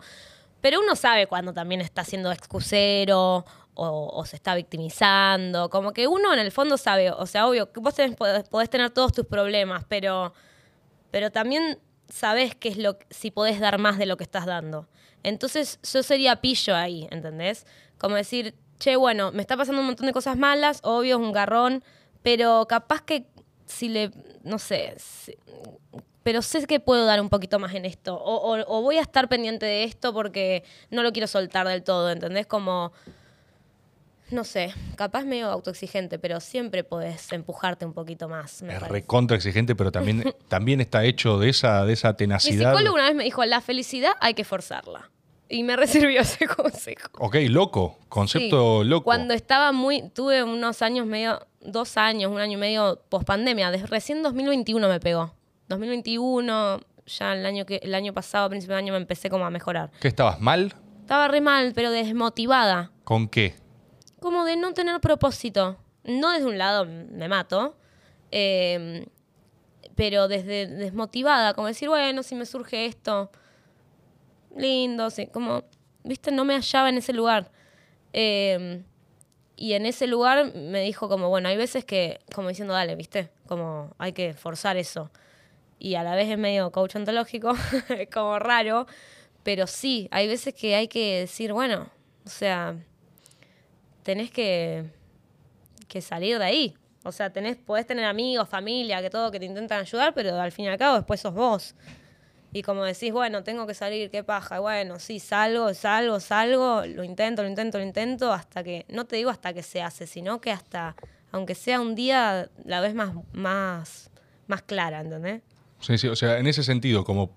Pero 0.61 0.79
uno 0.79 0.95
sabe 0.95 1.27
cuando 1.27 1.53
también 1.53 1.81
está 1.81 2.03
siendo 2.03 2.31
excusero 2.31 3.45
o, 3.73 4.23
se 4.25 4.35
está 4.35 4.53
victimizando. 4.53 5.69
Como 5.69 5.91
que 5.91 6.07
uno 6.07 6.33
en 6.33 6.39
el 6.39 6.51
fondo 6.51 6.77
sabe, 6.77 7.09
o 7.09 7.25
sea, 7.25 7.47
obvio, 7.47 7.71
que 7.71 7.79
vos 7.79 7.95
podés, 8.49 8.69
tener 8.69 8.91
todos 8.91 9.11
tus 9.11 9.25
problemas, 9.25 9.85
pero, 9.87 10.33
pero 11.09 11.31
también 11.31 11.79
sabés 12.09 12.55
qué 12.55 12.69
es 12.69 12.77
lo 12.77 12.99
si 13.09 13.31
podés 13.31 13.59
dar 13.59 13.79
más 13.79 13.97
de 13.97 14.05
lo 14.05 14.17
que 14.17 14.23
estás 14.23 14.45
dando. 14.45 14.87
Entonces 15.23 15.79
yo 15.83 16.03
sería 16.03 16.41
pillo 16.41 16.75
ahí, 16.75 17.07
¿entendés? 17.09 17.65
Como 17.97 18.15
decir, 18.15 18.55
che, 18.81 18.95
bueno, 18.95 19.31
me 19.31 19.41
está 19.41 19.55
pasando 19.55 19.79
un 19.79 19.87
montón 19.87 20.07
de 20.07 20.13
cosas 20.13 20.37
malas, 20.37 20.79
obvio, 20.83 21.17
es 21.17 21.21
un 21.21 21.31
garrón, 21.31 21.83
pero 22.23 22.65
capaz 22.67 23.01
que 23.03 23.25
si 23.67 23.89
le, 23.89 24.11
no 24.43 24.57
sé, 24.57 24.95
pero 26.23 26.41
sé 26.41 26.65
que 26.65 26.79
puedo 26.79 27.05
dar 27.05 27.21
un 27.21 27.29
poquito 27.29 27.59
más 27.59 27.75
en 27.75 27.85
esto, 27.85 28.19
o, 28.19 28.81
voy 28.81 28.97
a 28.97 29.01
estar 29.01 29.29
pendiente 29.29 29.67
de 29.67 29.83
esto 29.83 30.13
porque 30.13 30.63
no 30.89 31.03
lo 31.03 31.11
quiero 31.11 31.27
soltar 31.27 31.67
del 31.67 31.83
todo, 31.83 32.09
¿entendés? 32.09 32.47
Como, 32.47 32.91
no 34.31 34.43
sé, 34.43 34.73
capaz 34.95 35.25
medio 35.25 35.51
autoexigente, 35.51 36.17
pero 36.17 36.39
siempre 36.39 36.83
puedes 36.83 37.31
empujarte 37.31 37.85
un 37.85 37.93
poquito 37.93 38.29
más. 38.29 38.63
es 38.63 38.81
recontra 38.87 39.37
exigente, 39.37 39.75
pero 39.75 39.91
también, 39.91 40.23
también 40.47 40.81
está 40.81 41.05
hecho 41.05 41.37
de 41.37 41.49
esa, 41.49 41.85
de 41.85 41.93
esa 41.93 42.15
tenacidad. 42.15 42.71
Mi 42.71 42.77
psicólogo 42.77 42.95
una 42.95 43.05
vez 43.05 43.15
me 43.15 43.25
dijo, 43.25 43.45
la 43.45 43.61
felicidad 43.61 44.13
hay 44.19 44.33
que 44.33 44.43
forzarla. 44.43 45.11
Y 45.51 45.63
me 45.63 45.75
recibió 45.75 46.21
ese 46.21 46.47
consejo. 46.47 47.09
Ok, 47.19 47.35
loco, 47.49 47.99
concepto 48.07 48.83
loco. 48.83 49.03
Cuando 49.03 49.33
estaba 49.33 49.71
muy, 49.73 50.09
tuve 50.09 50.43
unos 50.43 50.81
años 50.81 51.05
medio, 51.05 51.45
dos 51.59 51.97
años, 51.97 52.31
un 52.31 52.39
año 52.39 52.53
y 52.53 52.61
medio 52.61 53.01
post 53.09 53.25
pandemia. 53.25 53.69
Recién 53.85 54.23
2021 54.23 54.87
me 54.87 54.99
pegó. 54.99 55.35
2021, 55.67 56.79
ya 57.05 57.33
el 57.33 57.45
año, 57.45 57.65
que, 57.65 57.81
el 57.83 57.93
año 57.93 58.13
pasado, 58.13 58.45
a 58.45 58.49
principio 58.49 58.75
de 58.75 58.79
año, 58.79 58.93
me 58.93 58.99
empecé 58.99 59.29
como 59.29 59.45
a 59.45 59.49
mejorar. 59.49 59.91
¿Qué 59.99 60.07
estabas 60.07 60.39
mal? 60.39 60.73
Estaba 61.01 61.27
re 61.27 61.41
mal, 61.41 61.73
pero 61.75 61.91
desmotivada. 61.91 62.91
¿Con 63.03 63.27
qué? 63.27 63.55
Como 64.21 64.45
de 64.45 64.55
no 64.55 64.73
tener 64.73 64.99
propósito. 65.01 65.77
No 66.05 66.31
desde 66.31 66.45
un 66.45 66.57
lado 66.57 66.85
me 66.85 67.27
mato, 67.27 67.77
em, 68.31 69.05
pero 69.95 70.27
desde 70.27 70.65
desmotivada, 70.67 71.53
como 71.53 71.67
decir, 71.67 71.89
bueno, 71.89 72.23
si 72.23 72.35
me 72.35 72.45
surge 72.45 72.85
esto, 72.85 73.29
lindo, 74.55 75.09
sí, 75.09 75.27
como, 75.27 75.63
viste, 76.03 76.31
no 76.31 76.45
me 76.45 76.55
hallaba 76.55 76.89
en 76.89 76.97
ese 76.97 77.13
lugar. 77.13 77.51
Em, 78.13 78.83
y 79.55 79.73
en 79.73 79.85
ese 79.85 80.07
lugar 80.07 80.53
me 80.55 80.81
dijo 80.81 81.07
como, 81.07 81.29
bueno, 81.29 81.49
hay 81.49 81.57
veces 81.57 81.85
que, 81.85 82.19
como 82.33 82.49
diciendo, 82.49 82.73
dale, 82.73 82.95
viste, 82.95 83.29
como 83.47 83.93
hay 83.97 84.13
que 84.13 84.33
forzar 84.33 84.77
eso. 84.77 85.11
Y 85.79 85.95
a 85.95 86.03
la 86.03 86.15
vez 86.15 86.29
es 86.29 86.37
medio 86.37 86.71
coach 86.71 86.95
ontológico, 86.95 87.53
como 88.13 88.39
raro, 88.39 88.87
pero 89.43 89.67
sí, 89.67 90.07
hay 90.11 90.27
veces 90.27 90.53
que 90.53 90.75
hay 90.75 90.87
que 90.87 91.21
decir, 91.21 91.53
bueno, 91.53 91.89
o 92.25 92.29
sea, 92.29 92.75
tenés 94.03 94.31
que, 94.31 94.85
que 95.87 96.01
salir 96.01 96.37
de 96.39 96.45
ahí. 96.45 96.75
O 97.03 97.11
sea, 97.11 97.31
tenés, 97.31 97.57
podés 97.57 97.87
tener 97.87 98.05
amigos, 98.05 98.47
familia, 98.47 99.01
que 99.01 99.09
todo, 99.09 99.31
que 99.31 99.39
te 99.39 99.45
intentan 99.45 99.81
ayudar, 99.81 100.13
pero 100.13 100.39
al 100.39 100.51
fin 100.51 100.65
y 100.65 100.67
al 100.67 100.77
cabo 100.77 100.97
después 100.97 101.19
sos 101.19 101.33
vos. 101.33 101.75
Y 102.53 102.63
como 102.63 102.83
decís, 102.83 103.13
bueno, 103.13 103.43
tengo 103.43 103.65
que 103.65 103.73
salir, 103.73 104.09
qué 104.09 104.23
paja. 104.23 104.59
Bueno, 104.59 104.99
sí, 104.99 105.19
salgo, 105.19 105.73
salgo, 105.73 106.19
salgo, 106.19 106.85
lo 106.85 107.03
intento, 107.03 107.43
lo 107.43 107.47
intento, 107.47 107.77
lo 107.77 107.83
intento, 107.83 108.33
hasta 108.33 108.63
que, 108.63 108.85
no 108.89 109.05
te 109.05 109.15
digo 109.15 109.29
hasta 109.29 109.53
que 109.53 109.63
se 109.63 109.81
hace, 109.81 110.05
sino 110.05 110.41
que 110.41 110.51
hasta, 110.51 110.95
aunque 111.31 111.55
sea 111.55 111.79
un 111.79 111.95
día, 111.95 112.49
la 112.65 112.81
vez 112.81 112.93
más, 112.93 113.13
más, 113.31 114.11
más 114.47 114.61
clara, 114.63 114.99
¿entendés? 114.99 115.41
Sí, 115.79 115.97
sí, 115.97 116.07
o 116.09 116.15
sea, 116.15 116.39
en 116.39 116.47
ese 116.47 116.63
sentido, 116.63 117.05
como 117.05 117.31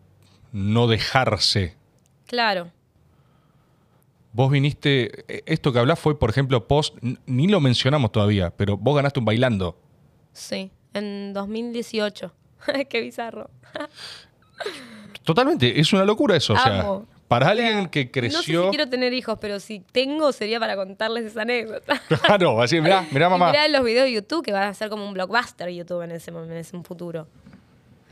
no 0.53 0.89
dejarse. 0.89 1.77
Claro. 2.27 2.73
Vos 4.33 4.51
viniste, 4.51 5.25
e, 5.33 5.45
esto 5.47 5.73
que 5.73 5.79
hablás 5.79 6.01
fue, 6.01 6.19
por 6.19 6.29
ejemplo, 6.29 6.67
post, 6.67 6.97
ni 7.27 7.47
lo 7.47 7.61
mencionamos 7.61 8.11
todavía, 8.11 8.51
pero 8.51 8.77
vos 8.77 8.97
ganaste 8.97 9.21
un 9.21 9.27
bailando. 9.27 9.79
Sí, 10.33 10.73
en 10.93 11.33
2018. 11.33 12.35
Qué 12.89 13.01
bizarro. 13.01 13.49
Totalmente, 15.25 15.81
es 15.81 15.93
una 15.93 16.05
locura 16.05 16.37
eso. 16.37 16.53
O 16.53 16.59
sea, 16.59 17.01
Para 17.29 17.49
alguien 17.49 17.89
que 17.89 18.05
No 18.05 18.07
sé 18.07 18.11
creció. 18.13 18.65
si 18.65 18.69
quiero 18.77 18.89
tener 18.89 19.13
hijos, 19.15 19.39
pero 19.41 19.59
si 19.59 19.81
tengo 19.81 20.31
sería 20.33 20.61
para 20.61 20.77
contarles 20.77 21.25
esa 21.25 21.43
anécdota. 21.43 22.01
Claro, 22.27 22.61
así, 22.61 22.81
mirá, 22.81 23.07
mirá, 23.11 23.29
mamá. 23.29 23.51
mirá 23.51 23.67
los 23.69 23.83
videos 23.85 24.05
de 24.05 24.13
YouTube 24.13 24.45
que 24.45 24.53
van 24.53 24.65
a 24.65 24.75
ser 24.75 24.91
como 24.91 25.07
un 25.07 25.15
blockbuster 25.15 25.69
YouTube 25.71 26.03
en 26.03 26.13
ese, 26.13 26.31
momento, 26.31 26.53
en 26.53 26.61
ese 26.61 26.79
futuro. 26.83 27.27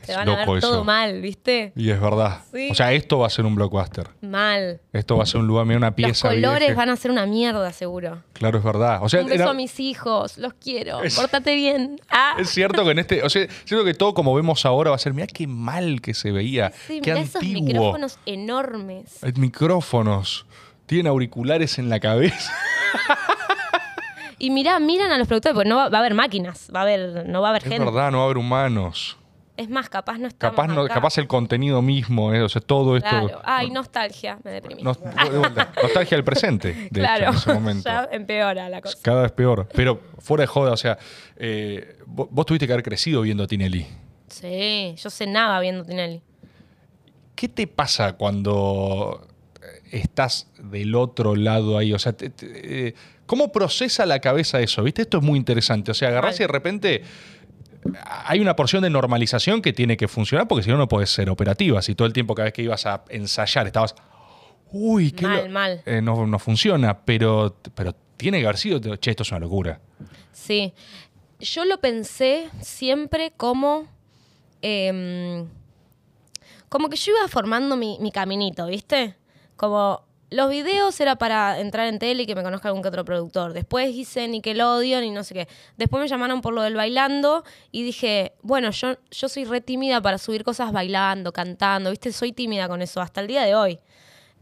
Se 0.03 0.11
Es 0.11 0.17
van 0.17 0.27
a 0.29 0.45
ver 0.45 0.59
todo 0.61 0.83
mal, 0.83 1.21
¿viste? 1.21 1.71
Y 1.75 1.89
es 1.89 1.99
verdad. 1.99 2.41
Sí. 2.53 2.69
O 2.71 2.75
sea, 2.75 2.91
esto 2.93 3.19
va 3.19 3.27
a 3.27 3.29
ser 3.29 3.45
un 3.45 3.55
blockbuster. 3.55 4.09
Mal. 4.21 4.81
Esto 4.91 5.15
va 5.17 5.23
a 5.23 5.25
ser 5.25 5.39
un 5.39 5.47
lugar, 5.47 5.65
mira, 5.65 5.77
una 5.77 5.87
Los 5.87 5.95
pieza 5.95 6.29
colores 6.29 6.59
vieja. 6.59 6.75
van 6.75 6.89
a 6.89 6.95
ser 6.97 7.09
una 7.11 7.25
mierda, 7.25 7.71
seguro. 7.71 8.21
Claro, 8.33 8.57
es 8.57 8.63
verdad. 8.63 8.99
O 9.01 9.09
sea, 9.09 9.21
un 9.21 9.27
beso 9.27 9.41
era- 9.43 9.51
a 9.51 9.53
mis 9.53 9.79
hijos, 9.79 10.37
los 10.37 10.53
quiero. 10.55 11.01
Es- 11.03 11.15
Pórtate 11.15 11.55
bien. 11.55 11.99
Ah. 12.09 12.35
es 12.37 12.49
cierto 12.49 12.83
que 12.83 12.91
en 12.91 12.99
este, 12.99 13.23
o 13.23 13.29
sea, 13.29 13.47
siento 13.65 13.85
que 13.85 13.93
todo 13.93 14.13
como 14.13 14.35
vemos 14.35 14.65
ahora 14.65 14.89
va 14.91 14.95
a 14.97 14.99
ser, 14.99 15.13
mira 15.13 15.27
qué 15.27 15.47
mal 15.47 16.01
que 16.01 16.13
se 16.13 16.31
veía, 16.31 16.71
Sí, 16.87 16.99
qué 17.01 17.11
mirá 17.11 17.23
esos 17.23 17.35
antiguo. 17.37 17.63
micrófonos 17.63 18.19
enormes. 18.25 19.23
Hay 19.23 19.31
micrófonos, 19.37 20.45
tienen 20.85 21.07
auriculares 21.07 21.79
en 21.79 21.89
la 21.89 21.99
cabeza. 21.99 22.53
Y 24.39 24.49
mirá, 24.49 24.77
miran 24.79 25.09
a 25.11 25.17
los 25.17 25.27
productores, 25.27 25.55
porque 25.55 25.69
no 25.69 25.77
va, 25.77 25.87
va 25.89 25.97
a 25.97 26.01
haber 26.01 26.15
máquinas, 26.15 26.69
va 26.75 26.79
a 26.79 26.83
haber, 26.83 27.29
no 27.29 27.41
va 27.41 27.47
a 27.47 27.51
haber 27.51 27.63
Es 27.63 27.69
gente. 27.69 27.85
verdad, 27.85 28.11
no 28.11 28.17
va 28.17 28.23
a 28.23 28.25
haber 28.25 28.37
humanos. 28.37 29.17
Es 29.55 29.69
más, 29.69 29.87
capaz 29.87 30.17
no 30.17 30.27
estamos 30.27 30.55
Capaz, 30.55 30.67
no, 30.73 30.81
acá. 30.81 30.95
capaz 30.95 31.17
el 31.19 31.27
contenido 31.27 31.81
mismo, 31.83 32.33
eh, 32.33 32.41
o 32.41 32.49
sea, 32.49 32.59
todo 32.61 32.97
esto. 32.97 33.39
Ay, 33.43 33.69
nostalgia, 33.69 34.39
me 34.43 34.49
deprimí. 34.51 34.81
Nos- 34.81 34.99
nostalgia 35.83 36.17
del 36.17 36.23
presente, 36.23 36.87
de 36.89 36.99
claro, 36.99 37.25
hecho, 37.25 37.31
en 37.31 37.37
ese 37.37 37.53
momento. 37.53 37.83
ya 37.89 38.09
empeora 38.11 38.67
la 38.69 38.81
cosa. 38.81 38.97
Cada 39.03 39.21
vez 39.21 39.31
peor. 39.31 39.67
Pero 39.75 40.01
fuera 40.17 40.41
de 40.41 40.47
joda, 40.47 40.71
o 40.71 40.77
sea, 40.77 40.97
eh, 41.37 41.99
vos, 42.07 42.27
vos 42.31 42.45
tuviste 42.47 42.65
que 42.65 42.73
haber 42.73 42.83
crecido 42.83 43.21
viendo 43.21 43.43
a 43.43 43.47
Tinelli. 43.47 43.85
Sí, 44.27 44.95
yo 44.97 45.09
cenaba 45.11 45.59
viendo 45.59 45.85
Tinelli. 45.85 46.23
¿Qué 47.35 47.47
te 47.47 47.67
pasa 47.67 48.13
cuando 48.13 49.27
estás 49.91 50.47
del 50.57 50.95
otro 50.95 51.35
lado 51.35 51.77
ahí? 51.77 51.93
O 51.93 51.99
sea, 51.99 52.13
te- 52.13 52.31
te- 52.31 52.87
eh, 52.87 52.95
¿cómo 53.27 53.51
procesa 53.51 54.05
la 54.07 54.19
cabeza 54.19 54.59
eso? 54.61 54.81
¿Viste? 54.83 55.03
Esto 55.03 55.17
es 55.19 55.23
muy 55.23 55.37
interesante. 55.37 55.91
O 55.91 55.93
sea, 55.93 56.09
agarrás 56.09 56.39
y 56.39 56.43
de 56.43 56.47
repente 56.47 57.03
hay 58.25 58.39
una 58.39 58.55
porción 58.55 58.83
de 58.83 58.89
normalización 58.89 59.61
que 59.61 59.73
tiene 59.73 59.97
que 59.97 60.07
funcionar 60.07 60.47
porque 60.47 60.63
si 60.63 60.69
no, 60.69 60.77
no 60.77 60.87
puedes 60.87 61.09
ser 61.09 61.29
operativa. 61.29 61.81
Si 61.81 61.95
todo 61.95 62.07
el 62.07 62.13
tiempo, 62.13 62.35
cada 62.35 62.45
vez 62.45 62.53
que 62.53 62.61
ibas 62.61 62.85
a 62.85 63.03
ensayar, 63.09 63.67
estabas. 63.67 63.95
Uy, 64.71 65.11
qué. 65.11 65.27
Mal, 65.27 65.43
lo-". 65.45 65.51
mal. 65.51 65.81
Eh, 65.85 66.01
no, 66.01 66.25
no 66.25 66.39
funciona, 66.39 66.99
pero, 67.05 67.57
pero 67.75 67.95
tiene 68.17 68.39
que 68.39 68.45
haber 68.45 68.57
sido. 68.57 68.79
Che, 68.97 69.11
esto 69.11 69.23
es 69.23 69.31
una 69.31 69.39
locura. 69.39 69.79
Sí. 70.31 70.73
Yo 71.39 71.65
lo 71.65 71.79
pensé 71.79 72.49
siempre 72.61 73.33
como. 73.35 73.87
em, 74.61 75.47
como 76.69 76.89
que 76.89 76.95
yo 76.95 77.11
iba 77.15 77.27
formando 77.27 77.75
mi, 77.75 77.97
mi 77.99 78.11
caminito, 78.11 78.65
¿viste? 78.67 79.15
Como. 79.55 80.03
Los 80.33 80.49
videos 80.49 80.99
era 80.99 81.15
para 81.15 81.59
entrar 81.59 81.87
en 81.87 81.99
tele 81.99 82.23
y 82.23 82.25
que 82.25 82.33
me 82.33 82.41
conozca 82.41 82.67
algún 82.67 82.81
que 82.81 82.87
otro 82.87 83.05
productor. 83.05 83.53
Después 83.53 83.93
hice 83.93 84.27
Nickelodeon 84.27 85.03
y 85.03 85.11
no 85.11 85.23
sé 85.23 85.35
qué. 85.35 85.47
Después 85.77 86.01
me 86.01 86.07
llamaron 86.07 86.41
por 86.41 86.55
lo 86.55 86.63
del 86.63 86.73
bailando 86.73 87.43
y 87.71 87.83
dije, 87.83 88.33
bueno, 88.41 88.71
yo, 88.71 88.97
yo 89.11 89.29
soy 89.29 89.45
re 89.45 89.61
tímida 89.61 90.01
para 90.01 90.17
subir 90.17 90.43
cosas 90.43 90.71
bailando, 90.71 91.31
cantando, 91.31 91.91
¿viste? 91.91 92.11
Soy 92.11 92.31
tímida 92.31 92.67
con 92.67 92.81
eso 92.81 92.99
hasta 92.99 93.21
el 93.21 93.27
día 93.27 93.43
de 93.43 93.53
hoy. 93.53 93.79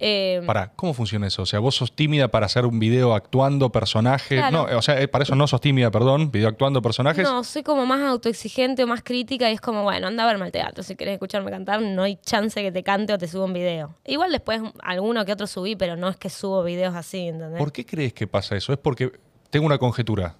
Eh, 0.03 0.41
Para, 0.47 0.71
¿cómo 0.71 0.95
funciona 0.95 1.27
eso? 1.27 1.43
O 1.43 1.45
sea, 1.45 1.59
vos 1.59 1.75
sos 1.75 1.95
tímida 1.95 2.27
para 2.29 2.47
hacer 2.47 2.65
un 2.65 2.79
video 2.79 3.13
actuando 3.13 3.71
personajes. 3.71 4.39
Claro. 4.39 4.67
No, 4.67 4.77
o 4.77 4.81
sea, 4.81 4.99
eh, 4.99 5.07
para 5.07 5.21
eso 5.23 5.35
no 5.35 5.45
sos 5.45 5.61
tímida, 5.61 5.91
perdón, 5.91 6.31
video 6.31 6.49
actuando 6.49 6.81
personajes. 6.81 7.23
No, 7.23 7.43
soy 7.43 7.61
como 7.61 7.85
más 7.85 8.01
autoexigente 8.01 8.83
o 8.83 8.87
más 8.87 9.03
crítica 9.03 9.47
y 9.51 9.53
es 9.53 9.61
como, 9.61 9.83
bueno, 9.83 10.07
anda 10.07 10.23
a 10.23 10.25
verme 10.25 10.45
al 10.45 10.51
teatro. 10.51 10.81
Si 10.81 10.95
querés 10.95 11.13
escucharme 11.13 11.51
cantar, 11.51 11.83
no 11.83 12.01
hay 12.01 12.15
chance 12.15 12.59
que 12.63 12.71
te 12.71 12.81
cante 12.81 13.13
o 13.13 13.19
te 13.19 13.27
suba 13.27 13.45
un 13.45 13.53
video. 13.53 13.93
Igual 14.05 14.31
después 14.31 14.59
alguno 14.81 15.23
que 15.23 15.33
otro 15.33 15.45
subí, 15.45 15.75
pero 15.75 15.95
no 15.95 16.09
es 16.09 16.17
que 16.17 16.31
subo 16.31 16.63
videos 16.63 16.95
así, 16.95 17.27
¿entendés? 17.27 17.59
¿Por 17.59 17.71
qué 17.71 17.85
crees 17.85 18.13
que 18.13 18.25
pasa 18.25 18.55
eso? 18.55 18.73
Es 18.73 18.79
porque 18.79 19.11
tengo 19.51 19.67
una 19.67 19.77
conjetura. 19.77 20.35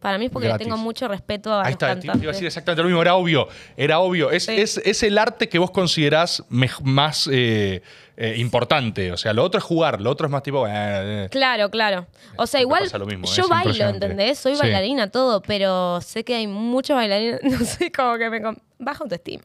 Para 0.00 0.16
mí 0.18 0.26
es 0.26 0.30
porque 0.30 0.48
le 0.48 0.56
tengo 0.58 0.76
mucho 0.78 1.06
respeto 1.08 1.52
a 1.52 1.60
Ahí 1.60 1.64
los 1.66 1.82
está, 1.82 1.94
te 2.00 2.06
iba 2.06 2.14
a 2.14 2.16
decir 2.32 2.46
exactamente 2.46 2.82
lo 2.82 2.88
mismo, 2.88 3.02
era 3.02 3.14
obvio, 3.14 3.48
era 3.76 4.00
obvio. 4.00 4.30
Es, 4.30 4.44
Sí. 4.46 4.52
es, 4.58 4.78
es 4.78 5.02
el 5.02 5.18
arte 5.18 5.48
que 5.50 5.58
vos 5.58 5.70
considerás 5.70 6.42
más 6.48 7.28
eh, 7.30 7.82
eh, 8.16 8.34
importante. 8.38 9.12
O 9.12 9.16
sea, 9.18 9.32
lo 9.34 9.44
otro 9.44 9.58
es 9.58 9.64
jugar, 9.64 10.00
lo 10.00 10.10
otro 10.10 10.26
es 10.26 10.30
más 10.32 10.42
tipo. 10.42 10.66
eh, 10.66 10.70
eh. 10.72 11.28
Claro, 11.30 11.70
claro. 11.70 12.06
O 12.36 12.46
sea, 12.46 12.60
igual 12.60 12.84
mismo, 13.06 13.26
yo 13.32 13.46
bailo. 13.48 13.88
¿entendés? 13.88 14.38
Soy 14.38 14.54
Sí. 14.54 14.60
bailarina, 14.62 15.10
todo, 15.10 15.42
pero 15.42 16.00
sé 16.00 16.24
que 16.24 16.34
hay 16.34 16.46
muchos 16.46 16.96
bailarines, 16.96 17.40
no 17.60 17.64
sé, 17.64 17.92
como 17.92 18.16
que 18.16 18.30
me... 18.30 18.40
Baja 18.78 19.04
autoestima. 19.04 19.44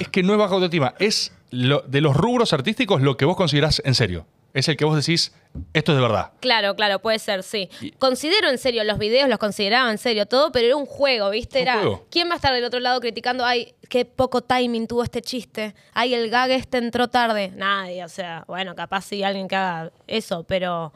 Es 0.00 0.08
que 0.08 0.22
no 0.22 0.32
es 0.32 0.38
baja 0.38 0.54
autoestima, 0.54 0.94
es 0.98 1.32
lo- 1.50 1.80
de 1.86 2.00
los 2.00 2.16
rubros 2.16 2.54
artísticos 2.54 3.02
lo 3.02 3.16
que 3.18 3.26
vos 3.26 3.36
considerás 3.36 3.82
en 3.84 3.94
serio. 3.94 4.26
Es 4.56 4.68
el 4.68 4.76
que 4.78 4.86
vos 4.86 4.96
decís, 4.96 5.34
esto 5.74 5.92
es 5.92 5.96
de 5.96 6.02
verdad. 6.02 6.32
Claro, 6.40 6.74
claro, 6.76 6.98
puede 7.00 7.18
ser, 7.18 7.42
sí. 7.42 7.68
Y- 7.82 7.90
Considero 7.92 8.48
en 8.48 8.56
serio 8.56 8.82
los 8.84 8.98
videos, 8.98 9.28
los 9.28 9.38
consideraba 9.38 9.90
en 9.90 9.98
serio 9.98 10.24
todo, 10.24 10.50
pero 10.50 10.66
era 10.66 10.76
un 10.76 10.86
juego, 10.86 11.28
¿viste? 11.28 11.60
Era, 11.60 11.74
juego. 11.74 12.06
¿quién 12.10 12.28
va 12.30 12.32
a 12.32 12.36
estar 12.36 12.54
del 12.54 12.64
otro 12.64 12.80
lado 12.80 12.98
criticando, 13.00 13.44
ay, 13.44 13.74
qué 13.90 14.06
poco 14.06 14.40
timing 14.42 14.86
tuvo 14.86 15.02
este 15.04 15.20
chiste? 15.20 15.74
Ay, 15.92 16.14
el 16.14 16.30
gag 16.30 16.50
este 16.52 16.78
entró 16.78 17.08
tarde. 17.08 17.52
Nadie, 17.54 18.02
o 18.02 18.08
sea, 18.08 18.44
bueno, 18.48 18.74
capaz 18.74 19.02
sí 19.02 19.22
alguien 19.22 19.46
que 19.46 19.56
haga 19.56 19.92
eso, 20.06 20.44
pero 20.44 20.94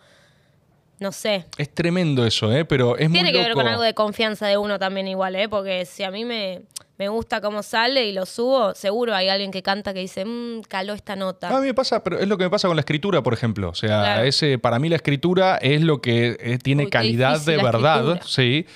no 0.98 1.12
sé. 1.12 1.44
Es 1.58 1.74
tremendo 1.74 2.24
eso, 2.24 2.50
¿eh? 2.50 2.64
Pero 2.64 2.96
es 2.96 3.10
Tiene 3.12 3.30
muy 3.30 3.32
que 3.32 3.38
ver 3.38 3.52
con 3.52 3.68
algo 3.68 3.82
de 3.82 3.92
confianza 3.92 4.46
de 4.46 4.56
uno 4.56 4.78
también 4.78 5.06
igual, 5.06 5.36
¿eh? 5.36 5.50
Porque 5.50 5.84
si 5.84 6.02
a 6.02 6.10
mí 6.10 6.24
me, 6.24 6.62
me 7.00 7.08
gusta 7.08 7.40
cómo 7.40 7.62
sale 7.62 8.04
y 8.04 8.12
lo 8.12 8.26
subo, 8.26 8.74
seguro 8.74 9.14
hay 9.14 9.30
alguien 9.30 9.50
que 9.50 9.62
canta 9.62 9.94
que 9.94 10.00
dice, 10.00 10.26
mmm, 10.26 10.60
caló 10.68 10.92
esta 10.92 11.16
nota. 11.16 11.48
No, 11.48 11.56
a 11.56 11.60
mí 11.60 11.66
me 11.68 11.72
pasa, 11.72 12.04
pero 12.04 12.18
es 12.18 12.28
lo 12.28 12.36
que 12.36 12.44
me 12.44 12.50
pasa 12.50 12.68
con 12.68 12.76
la 12.76 12.80
escritura, 12.80 13.22
por 13.22 13.32
ejemplo. 13.32 13.70
O 13.70 13.74
sea, 13.74 13.88
Claro. 14.02 14.22
ese, 14.24 14.58
para 14.58 14.78
mí 14.78 14.90
la 14.90 14.96
escritura 14.96 15.56
es 15.56 15.80
lo 15.80 16.02
que 16.02 16.36
eh, 16.38 16.58
tiene 16.62 16.84
Uy, 16.84 16.90
calidad 16.90 17.40
de 17.40 17.56
verdad. 17.56 18.20
Sí, 18.26 18.66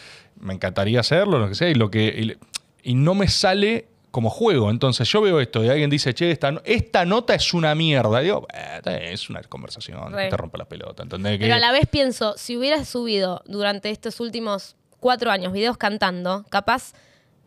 me 0.40 0.54
encantaría 0.54 1.00
hacerlo, 1.00 1.38
lo 1.38 1.48
que 1.50 1.54
sea, 1.54 1.68
y 1.68 1.74
lo 1.74 1.90
que 1.90 2.38
y, 2.82 2.90
y 2.90 2.94
no 2.94 3.14
me 3.14 3.28
sale 3.28 3.88
como 4.10 4.30
juego. 4.30 4.70
Entonces 4.70 5.06
yo 5.06 5.20
veo 5.20 5.38
esto 5.38 5.62
y 5.62 5.68
alguien 5.68 5.90
dice, 5.90 6.14
che, 6.14 6.30
esta, 6.30 6.62
esta 6.64 7.04
nota 7.04 7.34
es 7.34 7.52
una 7.52 7.74
mierda. 7.74 8.22
Y 8.22 8.24
digo, 8.24 8.46
"Eh, 8.54 9.10
es 9.12 9.28
una 9.28 9.42
conversación, 9.42 9.98
no 10.10 10.16
te 10.16 10.34
rompa 10.34 10.56
la 10.56 10.64
pelota. 10.64 11.02
¿entendés? 11.02 11.38
Pero 11.38 11.54
a 11.56 11.58
la 11.58 11.72
vez 11.72 11.86
pienso, 11.90 12.32
si 12.38 12.56
hubieras 12.56 12.88
subido 12.88 13.42
durante 13.44 13.90
estos 13.90 14.18
últimos 14.18 14.76
cuatro 14.98 15.30
años 15.30 15.52
videos 15.52 15.76
cantando, 15.76 16.46
capaz 16.48 16.94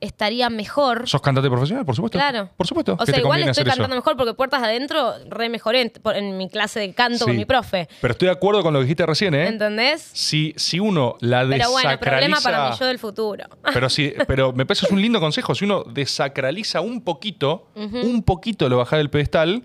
estaría 0.02 0.50
mejor. 0.50 1.08
¿Sos 1.08 1.22
cantante 1.22 1.50
profesional? 1.50 1.86
Por 1.86 1.96
supuesto. 1.96 2.18
Claro. 2.18 2.50
Por 2.56 2.68
supuesto. 2.68 2.96
O 3.00 3.06
sea, 3.06 3.18
igual 3.18 3.42
estoy 3.42 3.64
eso. 3.64 3.70
cantando 3.70 3.96
mejor 3.96 4.18
porque 4.18 4.34
puertas 4.34 4.62
adentro 4.64 5.14
re 5.30 5.50
mejoré 5.50 5.92
en, 6.16 6.38
mi 6.38 6.50
clase 6.50 6.80
de 6.80 6.94
canto 6.94 7.26
con 7.26 7.34
Sí. 7.34 7.38
mi 7.38 7.46
profe. 7.46 7.88
Pero 8.02 8.12
estoy 8.12 8.28
de 8.28 8.34
acuerdo 8.34 8.64
con 8.64 8.74
lo 8.74 8.80
que 8.80 8.86
dijiste 8.86 9.06
recién, 9.06 9.34
¿eh? 9.34 9.48
¿Entendés? 9.48 10.02
Si, 10.14 10.54
si 10.58 10.80
uno 10.80 11.16
la 11.22 11.46
Pero 11.48 11.72
bueno, 11.72 11.90
desacraliza... 11.90 12.00
problema 12.00 12.42
para 12.42 12.70
mi 12.70 12.78
yo 12.78 12.86
del 12.86 13.00
futuro. 13.00 13.46
Pero 13.74 13.90
sí, 13.90 14.14
pero 14.28 14.54
me 14.54 14.66
parece 14.66 14.86
es 14.86 14.92
un 14.92 15.02
lindo 15.02 15.20
consejo. 15.20 15.54
Si 15.56 15.66
uno 15.66 15.84
desacraliza 15.84 16.82
un 16.82 17.02
poquito, 17.02 17.68
un 17.76 18.24
poquito 18.24 18.70
lo 18.70 18.78
bajás 18.78 18.98
del 18.98 19.10
pedestal, 19.10 19.64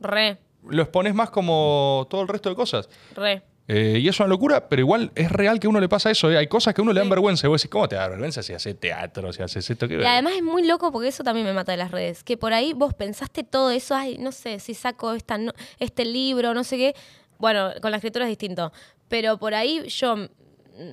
Re, 0.00 0.38
lo 0.68 0.82
expones 0.82 1.14
más 1.14 1.30
como 1.30 2.06
todo 2.10 2.22
el 2.22 2.28
resto 2.28 2.48
de 2.48 2.54
cosas. 2.54 2.88
re. 3.14 3.42
Eh, 3.70 3.98
y 4.00 4.08
es 4.08 4.18
una 4.18 4.28
locura, 4.30 4.66
pero 4.68 4.80
igual 4.80 5.12
es 5.14 5.30
real 5.30 5.60
que 5.60 5.66
a 5.66 5.70
uno 5.70 5.78
le 5.78 5.88
pasa 5.90 6.10
eso. 6.10 6.30
¿eh? 6.30 6.38
Hay 6.38 6.46
cosas 6.46 6.72
que 6.74 6.80
a 6.80 6.82
uno 6.82 6.92
le 6.94 7.00
dan 7.00 7.06
Sí. 7.06 7.10
vergüenza. 7.10 7.46
Y 7.46 7.50
vos 7.50 7.60
decís, 7.60 7.70
¿cómo 7.70 7.86
te 7.88 7.96
da 7.96 8.08
vergüenza 8.08 8.42
si 8.42 8.54
haces 8.54 8.80
teatro, 8.80 9.30
si 9.32 9.42
haces 9.42 9.68
esto? 9.68 9.86
¿Qué 9.86 10.00
Y 10.00 10.04
además 10.04 10.32
es 10.36 10.42
muy 10.42 10.66
loco 10.66 10.90
porque 10.90 11.08
eso 11.08 11.22
también 11.22 11.46
me 11.46 11.52
mata 11.52 11.72
de 11.72 11.78
las 11.78 11.90
redes. 11.90 12.24
Que 12.24 12.36
por 12.38 12.54
ahí 12.54 12.72
vos 12.72 12.94
pensaste 12.94 13.44
todo 13.44 13.70
eso, 13.70 13.94
ay, 13.94 14.16
no 14.18 14.32
sé, 14.32 14.58
si 14.58 14.72
saco 14.72 15.12
esta 15.12 15.36
no- 15.36 15.52
este 15.78 16.04
libro, 16.06 16.54
no 16.54 16.64
sé 16.64 16.78
qué. 16.78 16.94
Bueno, 17.38 17.70
con 17.82 17.90
la 17.90 17.98
escritura 17.98 18.24
es 18.24 18.30
distinto. 18.30 18.72
Pero 19.08 19.36
por 19.38 19.52
ahí 19.54 19.86
yo, 19.88 20.16
mm, 20.16 20.28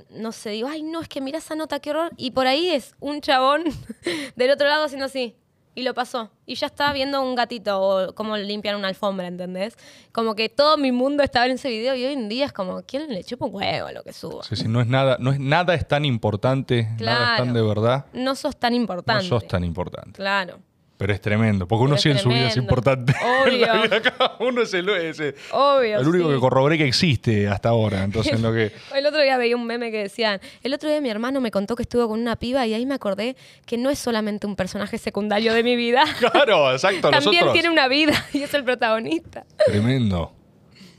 no 0.10 0.32
sé, 0.34 0.50
digo, 0.50 0.68
ay, 0.68 0.84
no, 0.84 1.00
es 1.02 1.08
que 1.08 1.22
mira 1.22 1.38
esa 1.38 1.56
nota, 1.56 1.80
qué 1.80 1.92
horror. 1.92 2.12
Y 2.18 2.32
por 2.32 2.46
ahí 2.46 2.70
es 2.70 2.94
un 3.00 3.22
chabón 3.22 3.64
del 4.36 4.52
otro 4.52 4.68
lado 4.68 4.84
haciendo 4.84 5.06
así. 5.06 5.36
Y 5.76 5.84
lo 5.84 5.94
pasó. 5.94 6.32
Y 6.46 6.56
ya 6.56 6.68
estaba 6.68 6.94
viendo 6.94 7.22
un 7.22 7.36
gatito 7.36 7.82
o 7.82 8.16
cómo 8.16 8.38
limpian 8.38 8.78
una 8.78 8.88
alfombra, 8.88 9.28
¿entendés? 9.28 9.78
Como 10.14 10.34
que 10.34 10.48
todo 10.48 10.78
mi 10.78 10.94
mundo 10.94 11.22
estaba 11.22 11.46
en 11.46 11.52
ese 11.52 11.70
video 11.70 11.96
y 11.96 12.06
hoy 12.06 12.14
en 12.14 12.30
día 12.30 12.46
es 12.46 12.54
como, 12.54 12.82
¿quién 12.84 13.10
le 13.10 13.24
chupa 13.26 13.46
un 13.46 13.54
huevo 13.54 13.88
a 13.88 13.92
lo 13.92 14.02
que 14.04 14.14
subo? 14.14 14.42
Sí, 14.44 14.56
sí, 14.56 14.70
no 14.70 14.80
es 14.80 14.88
nada, 14.88 15.18
no 15.20 15.32
es 15.32 15.40
nada 15.40 15.74
es 15.74 15.86
tan 15.86 16.06
importante, 16.06 16.88
nada 17.00 17.34
es 17.34 17.44
tan 17.44 17.54
de 17.54 17.62
verdad. 17.62 18.06
No 18.14 18.36
sos 18.36 18.56
tan 18.58 18.74
importante. 18.74 19.24
No 19.24 19.30
sos 19.30 19.48
tan 19.48 19.66
importante. 19.66 20.14
Claro. 20.14 20.60
Pero 20.98 21.12
es 21.14 21.20
tremendo, 21.20 21.68
porque 21.68 21.82
uno 21.84 21.96
Pero 21.96 22.02
sigue 22.02 22.16
en 22.16 22.20
su 22.22 22.30
vida 22.30 22.48
es 22.48 22.56
importante. 22.56 23.14
La 23.22 23.44
Obvio. 23.44 23.82
vida 23.84 24.02
cada 24.02 24.38
uno 24.40 24.62
es 24.62 24.74
el, 24.74 24.88
es 24.88 25.20
el- 25.20 25.36
Obvio. 25.52 26.00
el 26.00 26.08
único 26.08 26.30
sí. 26.30 26.34
que 26.36 26.40
corroboré 26.40 26.78
que 26.78 26.88
existe 26.88 27.50
hasta 27.50 27.68
ahora. 27.70 28.04
Entonces, 28.06 28.40
lo 28.40 28.54
que. 28.54 28.72
El 28.96 29.06
otro 29.06 29.22
día 29.22 29.38
veía 29.38 29.58
un 29.58 29.66
meme 29.66 29.92
que 29.92 29.98
decían, 30.04 30.40
el 30.64 30.74
otro 30.74 30.88
día 30.90 31.02
mi 31.02 31.10
hermano 31.10 31.42
me 31.42 31.52
contó 31.52 31.76
que 31.76 31.84
estuvo 31.84 32.08
con 32.08 32.22
una 32.22 32.38
piba 32.38 32.66
y 32.66 32.74
ahí 32.74 32.86
me 32.86 32.96
acordé 32.96 33.36
que 33.66 33.78
no 33.78 33.90
es 33.90 34.00
solamente 34.00 34.48
un 34.48 34.56
personaje 34.56 34.98
secundario 34.98 35.54
de 35.54 35.64
mi 35.64 35.76
vida, 35.76 36.06
Claro, 36.20 36.72
exacto. 36.72 37.10
también 37.10 37.26
nosotros. 37.34 37.54
tiene 37.54 37.70
una 37.70 37.90
vida 37.90 38.14
y 38.32 38.44
es 38.44 38.54
el 38.54 38.64
protagonista. 38.64 39.46
Tremendo. 39.66 40.32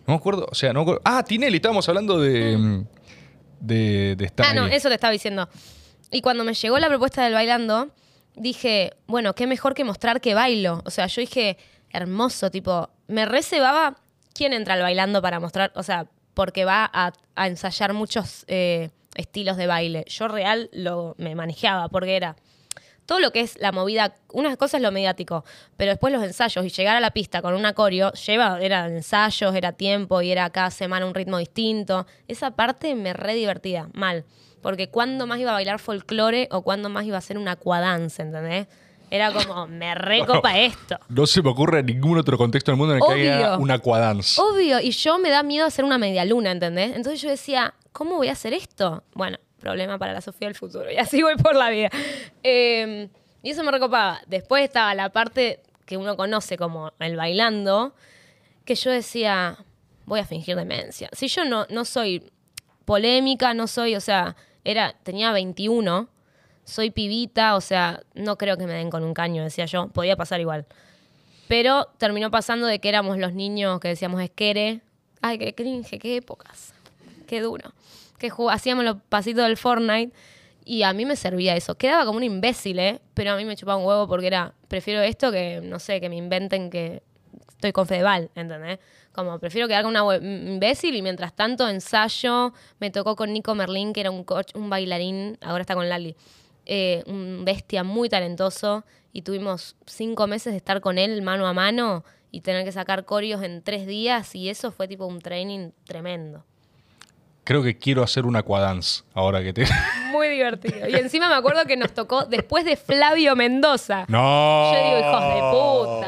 No 0.06 0.12
me 0.12 0.14
acuerdo, 0.14 0.46
o 0.50 0.54
sea, 0.54 0.74
no 0.74 0.80
me 0.80 0.82
acuerdo. 0.82 1.00
Ah, 1.06 1.24
Tinelli, 1.24 1.56
estábamos 1.56 1.88
hablando 1.88 2.20
de. 2.20 2.84
de, 3.60 4.14
de 4.16 4.24
estar 4.26 4.46
Ah, 4.46 4.52
no, 4.54 4.66
eso 4.66 4.88
te 4.88 4.94
estaba 4.94 5.10
diciendo. 5.12 5.48
Y 6.10 6.20
cuando 6.20 6.44
me 6.44 6.52
llegó 6.54 6.78
la 6.78 6.88
propuesta 6.88 7.24
del 7.24 7.32
bailando, 7.32 7.88
dije, 8.36 8.92
bueno, 9.06 9.34
qué 9.34 9.46
mejor 9.46 9.74
que 9.74 9.84
mostrar 9.84 10.20
que 10.20 10.34
bailo. 10.34 10.82
O 10.84 10.90
sea, 10.90 11.06
yo 11.06 11.20
dije, 11.20 11.56
hermoso, 11.90 12.50
tipo, 12.50 12.90
me 13.08 13.24
reservaba 13.24 13.96
quién 14.34 14.52
entra 14.52 14.74
al 14.74 14.82
bailando 14.82 15.22
para 15.22 15.40
mostrar, 15.40 15.72
o 15.74 15.82
sea, 15.82 16.06
porque 16.34 16.64
va 16.64 16.90
a, 16.92 17.12
ensayar 17.46 17.94
muchos 17.94 18.44
eh, 18.48 18.90
estilos 19.14 19.56
de 19.56 19.66
baile. 19.66 20.04
Yo 20.08 20.28
real 20.28 20.68
lo 20.72 21.14
me 21.18 21.34
manejaba 21.34 21.88
porque 21.88 22.16
era 22.16 22.36
todo 23.06 23.20
lo 23.20 23.30
que 23.30 23.40
es 23.40 23.58
la 23.58 23.72
movida, 23.72 24.14
una 24.32 24.56
cosa 24.56 24.76
es 24.76 24.82
lo 24.82 24.92
mediático, 24.92 25.44
pero 25.76 25.92
después 25.92 26.12
los 26.12 26.22
ensayos 26.22 26.64
y 26.64 26.70
llegar 26.70 26.96
a 26.96 27.00
la 27.00 27.12
pista 27.12 27.40
con 27.40 27.54
un 27.54 27.64
acorio, 27.64 28.12
lleva, 28.12 28.58
era 28.60 28.86
ensayos, 28.88 29.54
era 29.54 29.72
tiempo 29.72 30.20
y 30.20 30.30
era 30.30 30.50
cada 30.50 30.70
semana 30.70 31.06
un 31.06 31.14
ritmo 31.14 31.38
distinto. 31.38 32.06
Esa 32.28 32.50
parte 32.50 32.94
me 32.94 33.12
re 33.12 33.34
divertida, 33.34 33.88
mal. 33.94 34.24
Porque 34.66 34.88
cuando 34.88 35.28
más 35.28 35.38
iba 35.38 35.52
a 35.52 35.54
bailar 35.54 35.78
folclore 35.78 36.48
o 36.50 36.62
cuando 36.62 36.88
más 36.88 37.04
iba 37.04 37.14
a 37.14 37.18
hacer 37.20 37.38
una 37.38 37.52
aquadance, 37.52 38.20
¿entendés? 38.20 38.66
Era 39.12 39.32
como, 39.32 39.68
me 39.68 39.94
recopa 39.94 40.58
esto. 40.58 40.98
No 41.08 41.24
se 41.24 41.40
me 41.40 41.50
ocurre 41.50 41.84
ningún 41.84 42.18
otro 42.18 42.36
contexto 42.36 42.72
del 42.72 42.76
mundo 42.76 42.96
en 42.96 43.00
el 43.00 43.06
que 43.06 43.30
haya 43.30 43.58
una 43.58 43.74
aquadance. 43.74 44.40
Obvio, 44.40 44.80
y 44.80 44.90
yo 44.90 45.20
me 45.20 45.30
da 45.30 45.44
miedo 45.44 45.66
hacer 45.66 45.84
una 45.84 45.98
media 45.98 46.24
luna, 46.24 46.50
¿entendés? 46.50 46.96
Entonces 46.96 47.22
yo 47.22 47.28
decía, 47.28 47.74
¿cómo 47.92 48.16
voy 48.16 48.26
a 48.26 48.32
hacer 48.32 48.54
esto? 48.54 49.04
Bueno, 49.14 49.38
problema 49.60 49.98
para 49.98 50.12
la 50.12 50.20
Sofía 50.20 50.48
del 50.48 50.56
futuro, 50.56 50.90
y 50.90 50.96
así 50.96 51.22
voy 51.22 51.36
por 51.36 51.54
la 51.54 51.70
vida. 51.70 51.90
Eh, 52.42 53.08
y 53.44 53.50
eso 53.50 53.62
me 53.62 53.70
recopaba. 53.70 54.20
Después 54.26 54.64
estaba 54.64 54.96
la 54.96 55.10
parte 55.10 55.60
que 55.84 55.96
uno 55.96 56.16
conoce 56.16 56.56
como 56.56 56.90
el 56.98 57.14
bailando, 57.14 57.94
que 58.64 58.74
yo 58.74 58.90
decía, 58.90 59.58
voy 60.06 60.18
a 60.18 60.24
fingir 60.24 60.56
demencia. 60.56 61.08
Si 61.12 61.28
yo 61.28 61.44
no, 61.44 61.66
no 61.70 61.84
soy 61.84 62.32
polémica, 62.84 63.54
no 63.54 63.68
soy, 63.68 63.94
o 63.94 64.00
sea, 64.00 64.34
era, 64.66 64.96
tenía 65.04 65.32
21, 65.32 66.08
soy 66.64 66.90
pibita, 66.90 67.54
o 67.54 67.60
sea, 67.60 68.02
no 68.14 68.36
creo 68.36 68.56
que 68.56 68.66
me 68.66 68.72
den 68.72 68.90
con 68.90 69.04
un 69.04 69.14
caño, 69.14 69.44
decía 69.44 69.66
yo, 69.66 69.88
podía 69.88 70.16
pasar 70.16 70.40
igual. 70.40 70.66
Pero 71.46 71.86
terminó 71.98 72.30
pasando 72.30 72.66
de 72.66 72.80
que 72.80 72.88
éramos 72.88 73.18
los 73.18 73.32
niños 73.32 73.78
que 73.78 73.88
decíamos 73.88 74.20
esquere. 74.20 74.80
Ay, 75.22 75.38
qué 75.38 75.54
cringe, 75.54 75.98
qué 76.00 76.16
épocas. 76.16 76.74
Qué 77.28 77.40
duro. 77.40 77.72
Que 78.18 78.32
hacíamos 78.50 78.84
los 78.84 78.96
pasitos 79.08 79.44
del 79.44 79.56
Fortnite 79.56 80.12
y 80.64 80.82
a 80.82 80.92
mí 80.92 81.06
me 81.06 81.14
servía 81.14 81.54
eso. 81.54 81.76
Quedaba 81.76 82.04
como 82.04 82.16
un 82.16 82.24
imbécil, 82.24 82.80
¿eh? 82.80 83.00
Pero 83.14 83.32
a 83.32 83.36
mí 83.36 83.44
me 83.44 83.54
chupaba 83.54 83.78
un 83.78 83.86
huevo 83.86 84.08
porque 84.08 84.26
era, 84.26 84.52
prefiero 84.66 85.00
esto 85.02 85.30
que, 85.30 85.60
no 85.62 85.78
sé, 85.78 86.00
que 86.00 86.08
me 86.08 86.16
inventen 86.16 86.70
que 86.70 87.04
estoy 87.50 87.70
con 87.70 87.86
Fedeval, 87.86 88.30
¿entendés? 88.34 88.80
Como 89.16 89.38
prefiero 89.38 89.66
quedar 89.66 89.82
con 89.82 89.96
una 89.96 90.16
imbécil 90.16 90.94
y 90.94 91.00
mientras 91.00 91.34
tanto 91.34 91.66
ensayo. 91.66 92.52
Me 92.78 92.90
tocó 92.90 93.16
con 93.16 93.32
Nico 93.32 93.54
Merlín, 93.54 93.94
que 93.94 94.00
era 94.00 94.10
un, 94.10 94.24
coach, 94.24 94.54
un 94.54 94.68
bailarín, 94.68 95.38
ahora 95.40 95.62
está 95.62 95.74
con 95.74 95.88
Lali. 95.88 96.14
eh, 96.66 97.02
un 97.06 97.44
bestia 97.44 97.82
muy 97.82 98.10
talentoso 98.10 98.84
y 99.12 99.22
tuvimos 99.22 99.76
cinco 99.86 100.26
meses 100.26 100.52
de 100.52 100.58
estar 100.58 100.80
con 100.82 100.98
él 100.98 101.22
mano 101.22 101.46
a 101.46 101.54
mano 101.54 102.04
y 102.30 102.42
tener 102.42 102.64
que 102.64 102.72
sacar 102.72 103.06
corios 103.06 103.42
en 103.42 103.62
tres 103.62 103.86
días 103.86 104.34
y 104.34 104.50
eso 104.50 104.70
fue 104.70 104.86
tipo 104.86 105.06
un 105.06 105.20
training 105.20 105.70
tremendo. 105.84 106.44
Creo 107.46 107.62
que 107.62 107.78
quiero 107.78 108.02
hacer 108.02 108.26
una 108.26 108.40
aquadance 108.40 109.04
ahora 109.14 109.40
que 109.40 109.52
te. 109.52 109.64
Muy 110.10 110.26
divertido. 110.28 110.88
Y 110.88 110.96
encima 110.96 111.28
me 111.28 111.36
acuerdo 111.36 111.64
que 111.64 111.76
nos 111.76 111.92
tocó 111.94 112.24
después 112.24 112.64
de 112.64 112.76
Flavio 112.76 113.36
Mendoza. 113.36 114.04
¡No! 114.08 114.72
Yo 114.74 114.84
digo, 114.84 114.98
hijos 114.98 115.22
de 115.22 115.40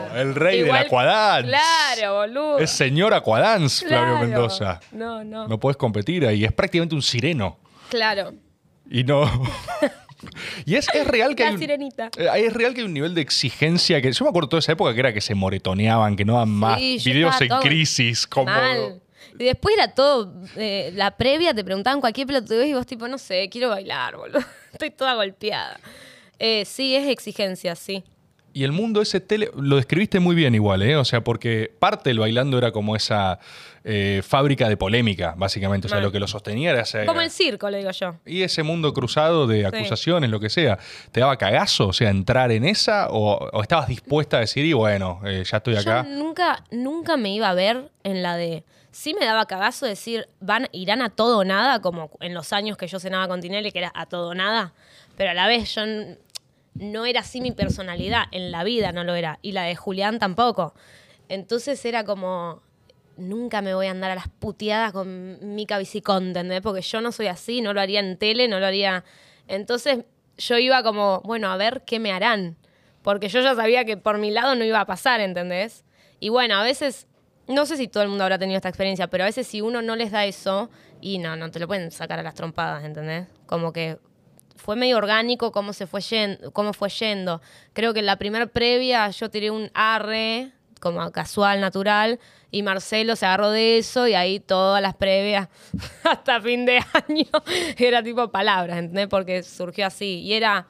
puta. 0.03 0.20
El 0.20 0.34
rey 0.34 0.59
Igual- 0.62 0.78
del 0.78 0.86
aquadance. 0.89 1.49
Claro, 1.49 2.14
boludo. 2.16 2.59
Es 2.59 2.70
señor 2.70 3.14
aquadance, 3.14 3.86
Flavio 3.86 4.14
Claro. 4.16 4.26
Mendoza. 4.26 4.80
No, 4.91 5.22
no. 5.22 5.47
No 5.47 5.61
puedes 5.61 5.76
competir 5.76 6.26
ahí. 6.26 6.45
Es 6.45 6.51
prácticamente 6.53 6.97
un 6.97 7.03
sireno. 7.03 7.57
Claro. 7.89 8.32
Y 8.91 9.05
no. 9.05 9.30
y 10.66 10.74
es, 10.74 10.89
es 10.93 11.07
real 11.07 11.36
que 11.36 11.45
La 11.45 11.51
hay. 11.51 11.59
sirenita. 11.59 12.11
eh, 12.16 12.28
Es 12.47 12.53
real 12.53 12.74
que 12.74 12.80
hay 12.80 12.86
un 12.86 12.95
nivel 12.95 13.14
de 13.14 13.20
exigencia 13.20 14.03
que. 14.03 14.11
Yo 14.11 14.24
me 14.24 14.30
acuerdo 14.30 14.49
toda 14.49 14.59
esa 14.61 14.72
época 14.72 14.93
que 14.93 14.99
era 15.01 15.12
que 15.12 15.20
se 15.20 15.36
moretoneaban, 15.36 16.16
que 16.16 16.24
no 16.24 16.32
daban 16.32 16.51
más 16.51 16.80
yo 16.80 17.12
videos 17.12 17.41
en 17.41 17.49
todo 17.49 17.61
crisis. 17.61 18.26
Como. 18.26 18.47
Mal. 18.47 19.01
Y 19.39 19.45
después 19.45 19.74
era 19.74 19.95
todo, 19.95 20.33
eh, 20.57 20.93
la 20.95 21.16
previa 21.16 21.55
te 21.55 21.64
preguntaban 21.64 22.01
cualquier 22.01 22.26
pelotudez 22.26 22.68
y 22.68 22.74
vos 22.74 22.87
tipo, 22.87 23.09
no 23.09 23.18
sé, 23.18 23.49
quiero 23.51 23.70
bailar, 23.70 24.16
boludo. 24.16 24.41
Estoy 24.72 24.91
toda 24.91 25.14
golpeada. 25.14 25.81
Eh, 26.39 26.64
sí, 26.64 26.95
es 26.95 27.09
exigencia, 27.09 27.74
sí. 27.74 28.05
Y 28.53 28.64
el 28.64 28.72
mundo 28.72 29.03
ese 29.03 29.20
tele, 29.20 29.51
lo 29.57 29.76
describiste 29.76 30.20
muy 30.20 30.35
bien 30.35 30.55
igual, 30.55 30.83
¿eh? 30.83 30.97
O 30.97 31.05
sea, 31.05 31.22
porque 31.22 31.70
parte 31.79 32.11
del 32.11 32.18
bailando 32.18 32.59
era 32.59 32.72
como 32.72 32.97
esa 32.97 33.39
eh, 33.85 34.22
fábrica 34.26 34.68
de 34.68 34.76
polémica, 34.76 35.35
básicamente. 35.37 35.87
O 35.87 35.91
sea, 35.91 36.01
lo 36.01 36.11
que 36.11 36.18
lo 36.18 36.26
sostenía 36.26 36.70
era 36.70 36.83
ese... 36.83 37.05
Como 37.05 37.20
el 37.20 37.31
circo, 37.31 37.70
le 37.70 37.79
digo 37.79 37.91
yo. 37.91 38.16
Y 38.26 38.43
ese 38.43 38.62
mundo 38.62 38.93
cruzado 38.93 39.47
de 39.47 39.66
acusaciones, 39.66 40.31
lo 40.31 40.41
que 40.41 40.51
sea, 40.51 40.79
¿te 41.12 41.20
daba 41.20 41.37
cagazo? 41.37 41.89
O 41.89 41.93
sea, 41.93 42.11
entrar 42.11 42.51
en 42.51 42.64
esa 42.64 43.09
o, 43.11 43.49
o 43.53 43.62
estabas 43.62 43.87
dispuesta 43.87 44.39
a 44.39 44.41
decir, 44.41 44.64
y 44.64 44.72
bueno, 44.72 45.20
eh, 45.24 45.45
ya 45.49 45.59
estoy 45.59 45.76
acá. 45.76 46.05
Yo 46.05 46.16
nunca, 46.16 46.64
nunca 46.70 47.16
me 47.16 47.33
iba 47.33 47.51
a 47.51 47.55
ver 47.55 47.91
en 48.03 48.22
la 48.22 48.37
de. 48.37 48.64
Sí 48.99 49.14
me 49.14 49.24
daba 49.24 49.46
cagazo 49.46 49.86
decir, 49.86 50.28
van, 50.40 50.66
irán 50.72 51.03
a 51.03 51.11
todo 51.11 51.38
o 51.38 51.44
nada, 51.44 51.80
como 51.80 52.11
en 52.18 52.34
los 52.34 52.53
años 52.53 52.76
que 52.76 52.88
yo 52.88 52.99
cenaba 52.99 53.28
con 53.28 53.40
Tinelli, 53.40 53.70
que 53.70 53.78
era 53.78 53.92
a 53.94 54.07
todo 54.07 54.30
o 54.30 54.34
nada. 54.34 54.74
Pero 55.16 55.30
a 55.30 55.34
la 55.34 55.46
vez 55.46 55.72
yo 55.72 55.82
no 56.74 57.07
era 57.07 57.20
así 57.20 57.40
mi 57.40 57.53
personalidad, 57.53 58.24
en 58.32 58.51
la 58.51 58.64
vida 58.64 58.90
no 58.90 59.05
lo 59.05 59.14
era. 59.14 59.38
Y 59.40 59.53
la 59.53 59.62
de 59.62 59.76
Julián 59.76 60.18
tampoco. 60.18 60.74
Entonces 61.28 61.84
era 61.84 62.03
como. 62.03 62.61
Nunca 63.16 63.62
me 63.62 63.72
voy 63.72 63.86
a 63.86 63.92
andar 63.92 64.11
a 64.11 64.14
las 64.16 64.26
puteadas 64.26 64.92
con 64.92 65.55
Mica 65.55 65.78
Bicicón, 65.78 66.26
¿entendés? 66.26 66.61
Porque 66.61 66.82
yo 66.82 67.01
no 67.01 67.12
soy 67.12 67.28
así, 67.28 67.61
no 67.61 67.74
lo 67.74 67.80
haría 67.80 68.01
en 68.01 68.18
tele, 68.18 68.49
no 68.49 68.59
lo 68.59 68.66
haría. 68.66 69.05
Entonces 69.46 70.07
yo 70.38 70.59
iba 70.59 70.82
como, 70.82 71.20
bueno, 71.20 71.53
a 71.53 71.57
ver 71.57 71.84
qué 71.86 72.01
me 72.01 72.11
harán. 72.11 72.57
Porque 73.03 73.28
yo 73.28 73.42
ya 73.42 73.55
sabía 73.55 73.84
que 73.84 73.96
por 73.96 74.18
mi 74.18 74.32
lado 74.32 74.57
no 74.57 74.64
iba 74.64 74.80
a 74.80 74.86
pasar, 74.86 75.20
¿entendés? 75.20 75.84
Y 76.18 76.30
bueno, 76.30 76.57
a 76.57 76.64
veces, 76.64 77.07
no 77.49 77.66
sé 77.66 77.76
si 77.76 77.88
todo 77.88 78.03
el 78.03 78.09
mundo 78.09 78.24
habrá 78.24 78.38
tenido 78.38 78.57
esta 78.57 78.68
experiencia, 78.68 79.09
pero 79.09 79.24
a 79.24 79.26
veces 79.26 79.46
si 79.46 79.61
uno 79.61 79.82
no 79.82 79.96
les 79.96 80.11
da 80.11 80.24
eso, 80.26 80.70
y 81.01 81.18
no, 81.18 81.36
no 81.36 81.51
te 81.51 81.59
lo 81.59 81.66
pueden 81.66 81.90
sacar 81.90 82.18
a 82.18 82.22
las 82.22 82.34
trompadas, 82.34 82.84
¿entendés? 82.84 83.26
Como 83.46 83.72
que 83.72 83.99
fue 84.57 84.76
medio 84.76 84.96
orgánico 84.96 85.53
cómo 85.53 85.72
se 85.72 85.86
fue 85.86 86.01
yendo, 86.01 86.51
cómo 86.53 86.72
fue 86.72 86.88
yendo. 86.90 87.40
Creo 87.72 87.94
que 87.94 88.01
en 88.01 88.07
la 88.07 88.16
primera 88.16 88.46
previa 88.46 89.09
yo 89.11 89.30
tiré 89.30 89.51
un 89.51 89.70
arre, 89.74 90.53
como 90.80 91.11
casual, 91.11 91.61
natural, 91.61 92.18
y 92.51 92.62
Marcelo 92.62 93.16
se 93.16 93.26
agarró 93.26 93.51
de 93.51 93.78
eso, 93.78 94.07
y 94.07 94.14
ahí 94.14 94.40
todas 94.40 94.82
las 94.82 94.94
previas, 94.94 95.49
hasta 96.05 96.40
fin 96.40 96.66
de 96.66 96.80
año, 97.09 97.26
era 97.78 98.03
tipo 98.03 98.30
palabras, 98.30 98.78
¿entendés? 98.78 99.09
Porque 99.09 99.42
surgió 99.42 99.86
así. 99.86 100.20
Y 100.20 100.34
era 100.34 100.66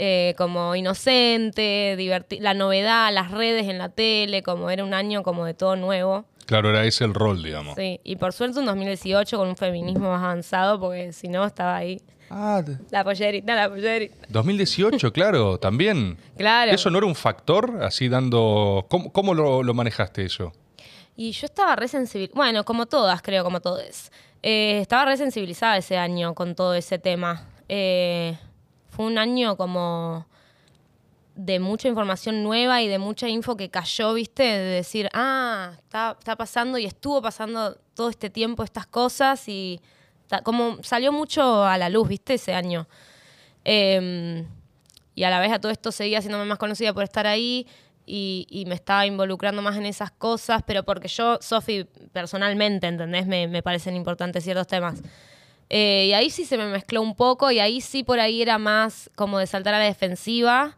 eh, 0.00 0.34
como 0.38 0.74
inocente, 0.76 1.96
la 2.40 2.54
novedad, 2.54 3.12
las 3.12 3.30
redes 3.32 3.68
en 3.68 3.78
la 3.78 3.88
tele, 3.88 4.42
como 4.42 4.70
era 4.70 4.84
un 4.84 4.94
año 4.94 5.22
como 5.22 5.44
de 5.44 5.54
todo 5.54 5.76
nuevo. 5.76 6.24
Claro, 6.46 6.70
era 6.70 6.84
ese 6.86 7.04
el 7.04 7.12
rol, 7.12 7.42
digamos. 7.42 7.74
Sí, 7.76 8.00
y 8.04 8.16
por 8.16 8.32
suerte 8.32 8.58
un 8.58 8.64
2018 8.66 9.36
con 9.36 9.48
un 9.48 9.56
feminismo 9.56 10.08
más 10.10 10.22
avanzado, 10.22 10.80
porque 10.80 11.12
si 11.12 11.28
no 11.28 11.44
estaba 11.44 11.76
ahí. 11.76 12.00
Ah, 12.30 12.62
La 12.90 13.04
pollerita, 13.04 13.54
la 13.54 13.68
pollerita. 13.68 14.14
2018, 14.28 15.12
claro, 15.12 15.58
también. 15.58 16.16
Claro. 16.36 16.72
¿Eso 16.72 16.90
no 16.90 16.98
era 16.98 17.06
un 17.06 17.14
factor? 17.14 17.82
Así 17.82 18.08
dando... 18.08 18.86
¿Cómo, 18.88 19.12
cómo 19.12 19.34
lo, 19.34 19.62
lo 19.62 19.74
manejaste 19.74 20.24
eso? 20.24 20.52
Y 21.16 21.32
yo 21.32 21.46
estaba 21.46 21.74
resensibilizada, 21.74 22.36
bueno, 22.36 22.64
como 22.64 22.86
todas, 22.86 23.20
creo, 23.22 23.42
como 23.44 23.60
todos. 23.60 24.10
Eh, 24.42 24.78
estaba 24.80 25.06
resensibilizada 25.06 25.76
ese 25.78 25.98
año 25.98 26.34
con 26.34 26.54
todo 26.54 26.74
ese 26.74 26.98
tema. 26.98 27.46
Eh, 27.68 28.38
fue 28.98 29.06
un 29.06 29.16
año 29.16 29.56
como 29.56 30.26
de 31.36 31.60
mucha 31.60 31.86
información 31.86 32.42
nueva 32.42 32.82
y 32.82 32.88
de 32.88 32.98
mucha 32.98 33.28
info 33.28 33.56
que 33.56 33.70
cayó, 33.70 34.12
¿viste? 34.12 34.42
De 34.42 34.58
decir, 34.58 35.08
ah, 35.12 35.70
está, 35.78 36.16
está 36.18 36.34
pasando 36.34 36.78
y 36.78 36.84
estuvo 36.84 37.22
pasando 37.22 37.76
todo 37.94 38.10
este 38.10 38.28
tiempo 38.28 38.64
estas 38.64 38.88
cosas 38.88 39.48
y 39.48 39.80
como 40.42 40.82
salió 40.82 41.12
mucho 41.12 41.62
a 41.64 41.78
la 41.78 41.88
luz, 41.88 42.08
¿viste? 42.08 42.34
Ese 42.34 42.54
año. 42.54 42.88
Eh, 43.64 44.44
y 45.14 45.22
a 45.22 45.30
la 45.30 45.38
vez 45.38 45.52
a 45.52 45.60
todo 45.60 45.70
esto 45.70 45.92
seguía 45.92 46.18
haciéndome 46.18 46.46
más 46.46 46.58
conocida 46.58 46.92
por 46.92 47.04
estar 47.04 47.28
ahí 47.28 47.68
y, 48.04 48.48
y 48.50 48.64
me 48.64 48.74
estaba 48.74 49.06
involucrando 49.06 49.62
más 49.62 49.76
en 49.76 49.86
esas 49.86 50.10
cosas, 50.10 50.64
pero 50.66 50.82
porque 50.82 51.06
yo, 51.06 51.38
Sofi, 51.40 51.84
personalmente, 52.12 52.88
¿entendés? 52.88 53.28
Me, 53.28 53.46
me 53.46 53.62
parecen 53.62 53.94
importantes 53.94 54.42
ciertos 54.42 54.66
temas. 54.66 55.00
Eh, 55.70 56.06
y 56.08 56.12
ahí 56.14 56.30
sí 56.30 56.44
se 56.44 56.56
me 56.56 56.66
mezcló 56.66 57.02
un 57.02 57.14
poco 57.14 57.50
y 57.50 57.60
ahí 57.60 57.80
sí 57.80 58.02
por 58.02 58.20
ahí 58.20 58.40
era 58.40 58.58
más 58.58 59.10
como 59.14 59.38
de 59.38 59.46
saltar 59.46 59.74
a 59.74 59.78
la 59.78 59.84
defensiva. 59.84 60.76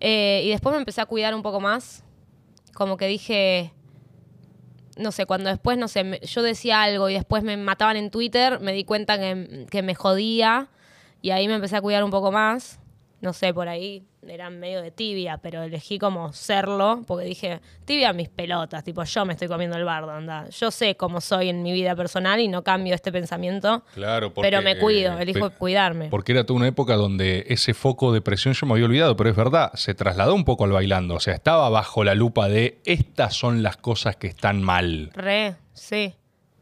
Eh, 0.00 0.42
y 0.44 0.50
después 0.50 0.72
me 0.72 0.78
empecé 0.78 1.00
a 1.00 1.06
cuidar 1.06 1.34
un 1.34 1.42
poco 1.42 1.60
más. 1.60 2.04
Como 2.74 2.96
que 2.96 3.06
dije, 3.06 3.72
no 4.96 5.12
sé, 5.12 5.26
cuando 5.26 5.50
después, 5.50 5.78
no 5.78 5.88
sé, 5.88 6.20
yo 6.22 6.42
decía 6.42 6.82
algo 6.82 7.08
y 7.08 7.14
después 7.14 7.42
me 7.42 7.56
mataban 7.56 7.96
en 7.96 8.10
Twitter, 8.10 8.60
me 8.60 8.72
di 8.72 8.84
cuenta 8.84 9.18
que 9.18 9.82
me 9.82 9.94
jodía 9.94 10.68
y 11.22 11.30
ahí 11.30 11.48
me 11.48 11.54
empecé 11.54 11.76
a 11.76 11.80
cuidar 11.80 12.04
un 12.04 12.10
poco 12.10 12.30
más. 12.32 12.78
no 13.20 13.32
sé, 13.32 13.52
por 13.52 13.68
ahí 13.68 14.06
era 14.26 14.50
medio 14.50 14.82
de 14.82 14.90
tibia, 14.90 15.38
pero 15.38 15.62
elegí 15.62 15.98
como 15.98 16.32
serlo, 16.32 17.02
porque 17.06 17.24
dije, 17.24 17.60
tibia 17.84 18.12
mis 18.12 18.28
pelotas, 18.28 18.84
tipo, 18.84 19.04
yo 19.04 19.24
me 19.24 19.34
estoy 19.34 19.48
comiendo 19.48 19.76
el 19.76 19.84
bardo, 19.84 20.10
anda. 20.10 20.48
Yo 20.50 20.70
sé 20.70 20.96
cómo 20.96 21.20
soy 21.20 21.48
en 21.48 21.62
mi 21.62 21.72
vida 21.72 21.94
personal 21.94 22.40
y 22.40 22.48
no 22.48 22.62
cambio 22.62 22.94
este 22.94 23.12
pensamiento, 23.12 23.84
Claro, 23.94 24.32
porque, 24.32 24.50
pero 24.50 24.62
me 24.62 24.78
cuido, 24.78 25.18
eh, 25.18 25.22
elijo 25.22 25.50
cuidarme. 25.50 26.08
Porque 26.08 26.32
era 26.32 26.44
toda 26.44 26.58
una 26.58 26.68
época 26.68 26.94
donde 26.94 27.44
ese 27.48 27.74
foco 27.74 28.12
de 28.12 28.20
presión 28.20 28.54
yo 28.54 28.66
me 28.66 28.74
había 28.74 28.86
olvidado, 28.86 29.16
pero 29.16 29.30
es 29.30 29.36
verdad, 29.36 29.72
se 29.74 29.94
trasladó 29.94 30.34
un 30.34 30.44
poco 30.44 30.64
al 30.64 30.72
bailando. 30.72 31.14
O 31.14 31.20
sea, 31.20 31.34
estaba 31.34 31.68
bajo 31.68 32.04
la 32.04 32.14
lupa 32.14 32.48
de 32.48 32.80
estas 32.84 33.34
son 33.34 33.62
las 33.62 33.76
cosas 33.76 34.16
que 34.16 34.26
están 34.26 34.62
mal. 34.62 35.10
Re, 35.14 35.56
sí, 35.72 36.14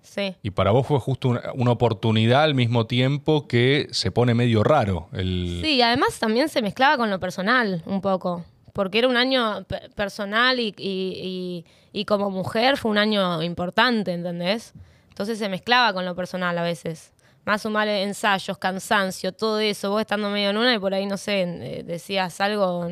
sí. 0.07 0.35
Y 0.43 0.51
para 0.51 0.71
vos 0.71 0.87
fue 0.87 0.99
justo 1.01 1.29
una, 1.29 1.43
una 1.55 1.73
oportunidad 1.73 2.43
al 2.45 2.55
mismo 2.55 2.87
tiempo 2.87 3.47
que 3.49 3.89
se 3.91 4.11
pone 4.11 4.35
medio 4.35 4.63
raro. 4.63 5.09
El... 5.13 5.61
Sí, 5.65 5.75
y 5.77 5.83
además 5.83 6.19
también 6.19 6.49
se 6.49 6.63
mezclaba 6.63 6.97
con 6.97 7.11
lo 7.11 7.19
personal 7.21 7.83
un 7.87 8.01
poco, 8.01 8.45
porque 8.73 8.99
era 8.99 9.09
un 9.09 9.17
año 9.17 9.65
pe- 9.65 9.89
personal 9.95 10.61
y, 10.61 10.75
y- 10.79 11.65
y- 11.93 12.01
y 12.01 12.05
como 12.05 12.31
mujer 12.31 12.77
fue 12.77 12.91
un 12.91 12.99
año 12.99 13.43
importante, 13.43 14.13
¿entendés? 14.13 14.73
Entonces 15.09 15.39
se 15.39 15.49
mezclaba 15.49 15.93
con 15.93 16.05
lo 16.05 16.15
personal 16.15 16.57
a 16.59 16.63
veces. 16.63 17.13
Más 17.47 17.63
sumar 17.63 17.87
ensayos, 17.89 18.59
cansancio, 18.59 19.33
todo 19.33 19.61
eso, 19.61 19.91
vos 19.91 20.01
estando 20.01 20.29
medio 20.31 20.51
en 20.51 20.57
una 20.57 20.75
y 20.75 20.79
por 20.79 20.93
ahí, 20.93 21.07
no 21.07 21.17
sé, 21.17 21.43
eh, 21.43 21.83
decías 21.85 22.41
algo 22.41 22.89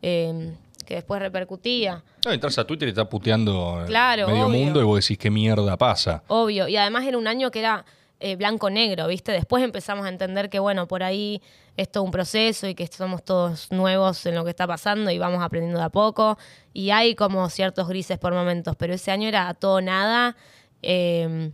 eh, 0.00 0.54
que 0.84 0.94
después 0.94 1.20
repercutía. 1.20 2.02
No, 2.24 2.32
entras 2.32 2.58
a 2.58 2.64
Twitter 2.64 2.88
y 2.88 2.90
está 2.90 3.08
puteando 3.08 3.82
eh, 3.82 3.86
Claro, 3.86 4.26
medio 4.28 4.46
obvio. 4.46 4.58
mundo 4.58 4.80
y 4.80 4.84
vos 4.84 5.00
decís 5.00 5.18
qué 5.18 5.30
mierda 5.30 5.76
pasa. 5.76 6.22
Obvio, 6.28 6.68
y 6.68 6.76
además 6.76 7.04
era 7.04 7.18
un 7.18 7.26
año 7.26 7.50
que 7.50 7.60
era 7.60 7.84
eh, 8.20 8.36
blanco-negro, 8.36 9.08
¿viste? 9.08 9.32
Después 9.32 9.64
empezamos 9.64 10.06
a 10.06 10.08
entender 10.08 10.48
que, 10.48 10.58
bueno, 10.60 10.86
por 10.86 11.02
ahí 11.02 11.42
es 11.76 11.90
todo 11.90 12.04
un 12.04 12.10
proceso 12.10 12.68
y 12.68 12.74
que 12.74 12.86
somos 12.86 13.24
todos 13.24 13.72
nuevos 13.72 14.24
en 14.26 14.34
lo 14.34 14.44
que 14.44 14.50
está 14.50 14.66
pasando 14.66 15.10
y 15.10 15.18
vamos 15.18 15.42
aprendiendo 15.42 15.78
de 15.78 15.86
a 15.86 15.90
poco. 15.90 16.38
Y 16.72 16.90
hay 16.90 17.14
como 17.14 17.48
ciertos 17.50 17.88
grises 17.88 18.18
por 18.18 18.32
momentos, 18.32 18.76
pero 18.76 18.94
ese 18.94 19.10
año 19.10 19.26
era 19.28 19.52
todo 19.54 19.80
nada 19.80 20.36
eh, 20.82 21.50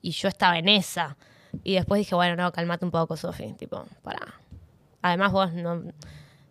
y 0.00 0.10
yo 0.12 0.28
estaba 0.28 0.58
en 0.58 0.68
esa. 0.68 1.16
Y 1.64 1.74
después 1.74 1.98
dije, 1.98 2.14
bueno, 2.14 2.36
no, 2.42 2.50
calmate 2.52 2.84
un 2.84 2.90
poco, 2.90 3.16
Sofi, 3.16 3.52
tipo, 3.52 3.84
para. 4.02 4.34
Además 5.02 5.32
vos 5.32 5.52
no, 5.52 5.82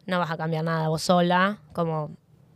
no 0.06 0.20
vas 0.20 0.32
a 0.32 0.38
cambiar 0.38 0.64
nada 0.64 0.88
vos 0.90 1.02
sola, 1.02 1.60
como 1.74 2.12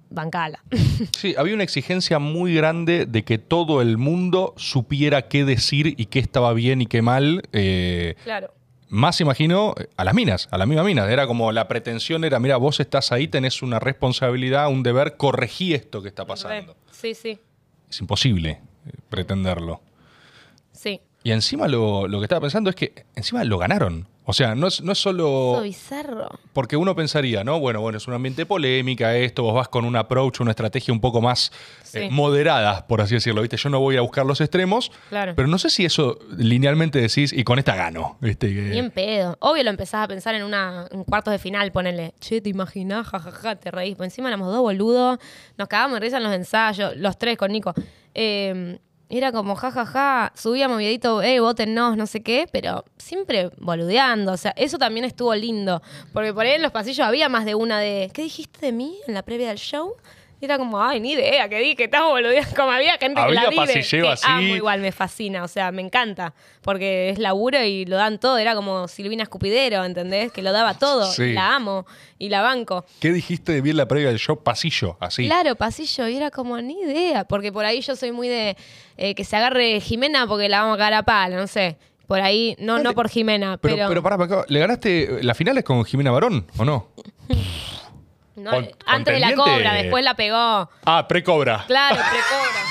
bancala. 0.10 0.64
Sí, 1.18 1.36
había 1.38 1.54
una 1.54 1.64
exigencia 1.64 2.20
muy 2.20 2.54
grande 2.56 3.06
de 3.06 3.24
que 3.24 3.38
todo 3.38 3.82
el 3.82 3.98
mundo 3.98 4.54
supiera 4.58 5.28
qué 5.28 5.44
decir 5.46 5.96
y 5.98 6.06
qué 6.06 6.20
estaba 6.20 6.54
bien 6.54 6.82
y 6.82 6.86
qué 6.86 7.02
mal. 7.02 7.44
eh, 7.52 8.16
claro. 8.24 8.54
más 8.90 9.20
imagino 9.20 9.76
a 9.98 10.04
las 10.04 10.14
minas, 10.14 10.48
a 10.52 10.58
la 10.58 10.66
misma 10.66 10.84
mina. 10.84 11.10
Era 11.12 11.28
como 11.28 11.52
la 11.52 11.68
pretensión 11.68 12.24
era, 12.24 12.40
mira, 12.40 12.58
vos 12.58 12.80
estás 12.80 13.12
ahí, 13.12 13.28
tenés 13.28 13.62
una 13.62 13.80
responsabilidad, 13.80 14.70
un 14.70 14.84
deber, 14.84 15.18
corregí 15.18 15.74
esto 15.74 16.02
que 16.02 16.08
está 16.08 16.26
pasando. 16.26 16.78
Sí, 16.92 17.14
sí, 17.14 17.40
Es 17.90 18.00
imposible 18.00 18.62
eh, 18.86 18.92
pretenderlo. 19.10 19.82
Sí. 21.26 21.30
Y 21.30 21.34
encima 21.34 21.68
lo, 21.68 22.08
lo 22.08 22.20
que 22.20 22.26
estaba 22.26 22.42
pensando 22.42 22.70
es 22.70 22.76
que 22.76 23.06
encima 23.16 23.44
lo 23.44 23.58
ganaron. 23.58 24.08
O 24.28 24.34
sea, 24.34 24.56
no 24.56 24.66
es, 24.66 24.82
no 24.82 24.92
es 24.92 24.98
Eso 25.00 25.12
solo... 25.12 25.62
bizarro. 25.62 26.30
Porque 26.52 26.76
uno 26.78 26.96
pensaría, 26.96 27.44
¿no? 27.44 27.60
Bueno, 27.60 27.80
bueno, 27.82 28.00
es 28.00 28.08
un 28.08 28.16
ambiente 28.16 28.48
polémica 28.48 29.16
esto, 29.16 29.44
vos 29.44 29.54
vas 29.54 29.68
con 29.70 29.86
un 29.86 29.96
approach, 29.96 30.40
una 30.40 30.50
estrategia 30.50 30.92
un 30.92 31.00
poco 31.00 31.22
más 31.22 31.52
Sí. 31.84 32.00
eh, 32.00 32.10
moderada, 32.12 32.88
por 32.88 33.02
así 33.02 33.14
decirlo, 33.14 33.42
¿viste? 33.42 33.56
Yo 33.58 33.70
no 33.70 33.80
voy 33.80 33.98
a 33.98 34.02
buscar 34.02 34.26
los 34.26 34.42
extremos, 34.42 34.92
Claro. 35.10 35.34
pero 35.36 35.48
no 35.48 35.60
sé 35.60 35.70
si 35.70 35.86
eso 35.86 36.18
linealmente 36.38 37.00
decís, 37.00 37.32
y 37.34 37.44
con 37.44 37.60
esta 37.60 37.76
gano, 37.76 38.18
¿viste? 38.20 38.48
Que- 38.52 38.70
Bien 38.72 38.90
pedo. 38.90 39.38
Obvio 39.42 39.64
lo 39.64 39.70
empezás 39.70 40.04
a 40.04 40.08
pensar 40.08 40.34
en 40.34 40.44
una 40.44 40.88
en 40.90 41.04
cuartos 41.04 41.32
de 41.32 41.38
final, 41.38 41.72
ponele. 41.72 42.16
Che, 42.20 42.42
te 42.42 42.50
imaginás, 42.50 43.06
jajaja, 43.08 43.58
te 43.58 43.70
reís. 43.70 43.96
Por 43.96 44.06
encima 44.06 44.28
éramos 44.30 44.52
dos 44.52 44.62
boludos, 44.62 45.20
nos 45.58 45.68
cagábamos 45.68 45.98
de 45.98 46.06
risa 46.06 46.18
en 46.18 46.24
los 46.24 46.34
ensayos, 46.34 46.98
los 46.98 47.18
tres 47.20 47.38
con 47.38 47.52
Nico. 47.52 47.74
Eh, 48.16 48.80
era 49.18 49.32
como 49.32 49.56
jajaja, 49.56 50.32
subíamos 50.36 50.78
videito, 50.78 51.22
eh, 51.22 51.40
votennos, 51.40 51.98
no 51.98 52.08
sé 52.08 52.22
qué, 52.22 52.48
pero 52.52 52.86
siempre 52.98 53.52
boludeando. 53.58 54.32
O 54.34 54.38
sea, 54.38 54.52
eso 54.58 54.78
también 54.78 55.06
estuvo 55.06 55.34
lindo. 55.36 55.82
Porque 56.14 56.34
por 56.34 56.46
ahí 56.46 56.54
en 56.54 56.62
los 56.62 56.72
pasillos 56.72 57.06
había 57.06 57.30
más 57.30 57.46
de 57.46 57.56
una 57.56 57.80
de, 57.80 58.10
¿qué 58.14 58.24
dijiste 58.24 58.66
de 58.66 58.72
mí 58.72 58.98
en 59.08 59.14
la 59.14 59.24
previa 59.24 59.50
del 59.50 59.58
show? 59.58 59.96
Y 60.42 60.46
era 60.46 60.58
como, 60.58 60.82
ay, 60.84 61.00
ni 61.00 61.14
idea, 61.14 61.48
que 61.48 61.60
di, 61.60 61.76
que 61.76 61.86
estamos 61.86 62.12
boludeando. 62.12 62.50
Como 62.56 62.72
había 62.72 62.98
gente 62.98 63.16
que 63.16 63.22
Había 63.22 63.44
la 63.44 63.50
vive. 63.50 63.74
que 63.74 63.80
así. 63.80 64.26
amo 64.26 64.56
igual, 64.56 64.82
me 64.82 64.92
fascina, 64.92 65.44
o 65.44 65.48
sea, 65.48 65.72
me 65.72 65.82
encanta. 65.82 66.34
Porque 66.62 67.10
es 67.10 67.20
laburo 67.20 67.64
y 67.64 67.86
lo 67.86 67.96
dan 67.96 68.20
todo. 68.20 68.38
Era 68.38 68.54
como 68.54 68.88
Silvina 68.90 69.24
Escupidero, 69.24 69.86
¿entendés? 69.86 70.32
Que 70.34 70.42
lo 70.42 70.52
daba 70.52 70.74
todo. 70.74 71.06
Sí. 71.16 71.32
La 71.34 71.56
amo 71.56 71.86
y 72.20 72.28
la 72.30 72.42
banco. 72.42 72.84
¿Qué 73.00 73.12
dijiste 73.14 73.54
de 73.54 73.62
bien 73.62 73.78
la 73.78 73.88
previa 73.88 74.10
del 74.10 74.20
show? 74.20 74.44
Pasillo, 74.44 74.98
así. 75.00 75.26
Claro, 75.26 75.56
pasillo, 75.56 76.08
y 76.10 76.18
era 76.18 76.30
como 76.32 76.60
ni 76.62 76.82
idea. 76.82 77.24
Porque 77.24 77.54
por 77.54 77.64
ahí 77.66 77.80
yo 77.82 77.96
soy 77.96 78.12
muy 78.12 78.28
de 78.28 78.58
eh, 78.98 79.16
que 79.16 79.24
se 79.24 79.38
agarre 79.38 79.80
Jimena 79.80 80.28
porque 80.28 80.50
la 80.50 80.62
vamos 80.62 80.76
a 80.76 80.78
cagar 80.78 80.94
a 80.96 81.04
palo, 81.04 81.38
no 81.38 81.48
sé. 81.48 81.78
Por 82.08 82.20
ahí, 82.22 82.56
no, 82.60 82.78
no 82.80 82.94
por 82.94 83.10
Jimena, 83.10 83.58
Pero, 83.58 83.76
pero. 83.78 83.88
pero, 83.88 84.04
pará, 84.04 84.18
pará, 84.18 84.46
¿le 84.48 84.60
ganaste 84.60 85.24
las 85.24 85.36
finales 85.36 85.64
con 85.64 85.84
Jimena 85.86 86.12
Barón 86.12 86.46
o 86.58 86.66
no? 86.66 86.90
no, 88.36 88.52
con- 88.52 88.70
antes 88.86 89.14
de 89.14 89.20
la 89.20 89.34
cobra, 89.34 89.74
después 89.74 90.04
la 90.04 90.16
pegó. 90.16 90.70
Ah, 90.86 91.06
pre-cobra. 91.08 91.64
Claro, 91.68 91.96
precobra. 92.12 92.62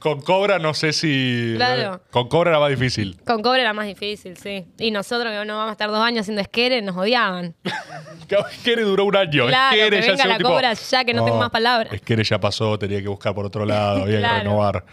Con 0.00 0.20
Cobra 0.22 0.58
no 0.58 0.74
sé 0.74 0.92
si... 0.92 1.52
Claro. 1.56 2.00
Con 2.10 2.28
Cobra 2.28 2.50
era 2.50 2.58
más 2.60 2.70
difícil. 2.70 3.20
Con 3.24 3.42
cobra 3.42 3.60
era 3.60 3.72
más 3.72 3.86
difícil, 3.86 4.36
sí. 4.36 4.66
Y 4.78 4.90
nosotros 4.90 5.32
que 5.32 5.44
no 5.44 5.54
vamos 5.56 5.68
a 5.68 5.72
estar 5.72 5.88
dos 5.90 6.00
años 6.00 6.22
haciendo 6.22 6.40
esquere, 6.42 6.82
nos 6.82 6.96
odiaban. 6.96 7.54
Skere 8.60 8.82
duró 8.82 9.04
un 9.04 9.16
año. 9.16 9.46
Claro, 9.46 9.76
Skere 9.76 10.00
que 10.00 10.06
ya 10.06 10.12
venga 10.12 10.22
llegó 10.24 10.28
la 10.32 10.36
tipo, 10.38 10.48
Cobra 10.50 10.72
ya, 10.74 11.04
que 11.04 11.14
no 11.14 11.24
tengo 11.24 11.38
más 11.38 11.50
palabras. 11.50 11.96
Skere 11.96 12.24
ya 12.24 12.40
pasó, 12.40 12.78
tenía 12.78 13.00
que 13.00 13.08
buscar 13.08 13.34
por 13.34 13.46
otro 13.46 13.64
lado, 13.64 14.02
había 14.02 14.16
que 14.16 14.20
Claro. 14.20 14.38
renovar. 14.38 14.84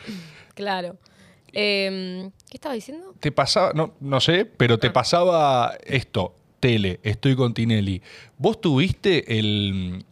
Claro. 0.53 0.98
Eh, 1.53 2.30
¿Qué 2.49 2.57
estaba 2.57 2.76
diciendo? 2.76 3.14
Te 3.19 3.32
pasaba, 3.32 3.72
no, 3.73 3.95
no 4.02 4.19
sé, 4.19 4.45
pero 4.45 4.76
Ah. 4.76 4.80
te 4.80 4.91
pasaba 4.91 5.73
esto, 5.86 6.36
tele, 6.65 6.99
estoy 7.03 7.35
con 7.35 7.53
Tinelli. 7.53 8.01
Vos 8.39 8.59
tuviste 8.59 9.37
el... 9.37 10.03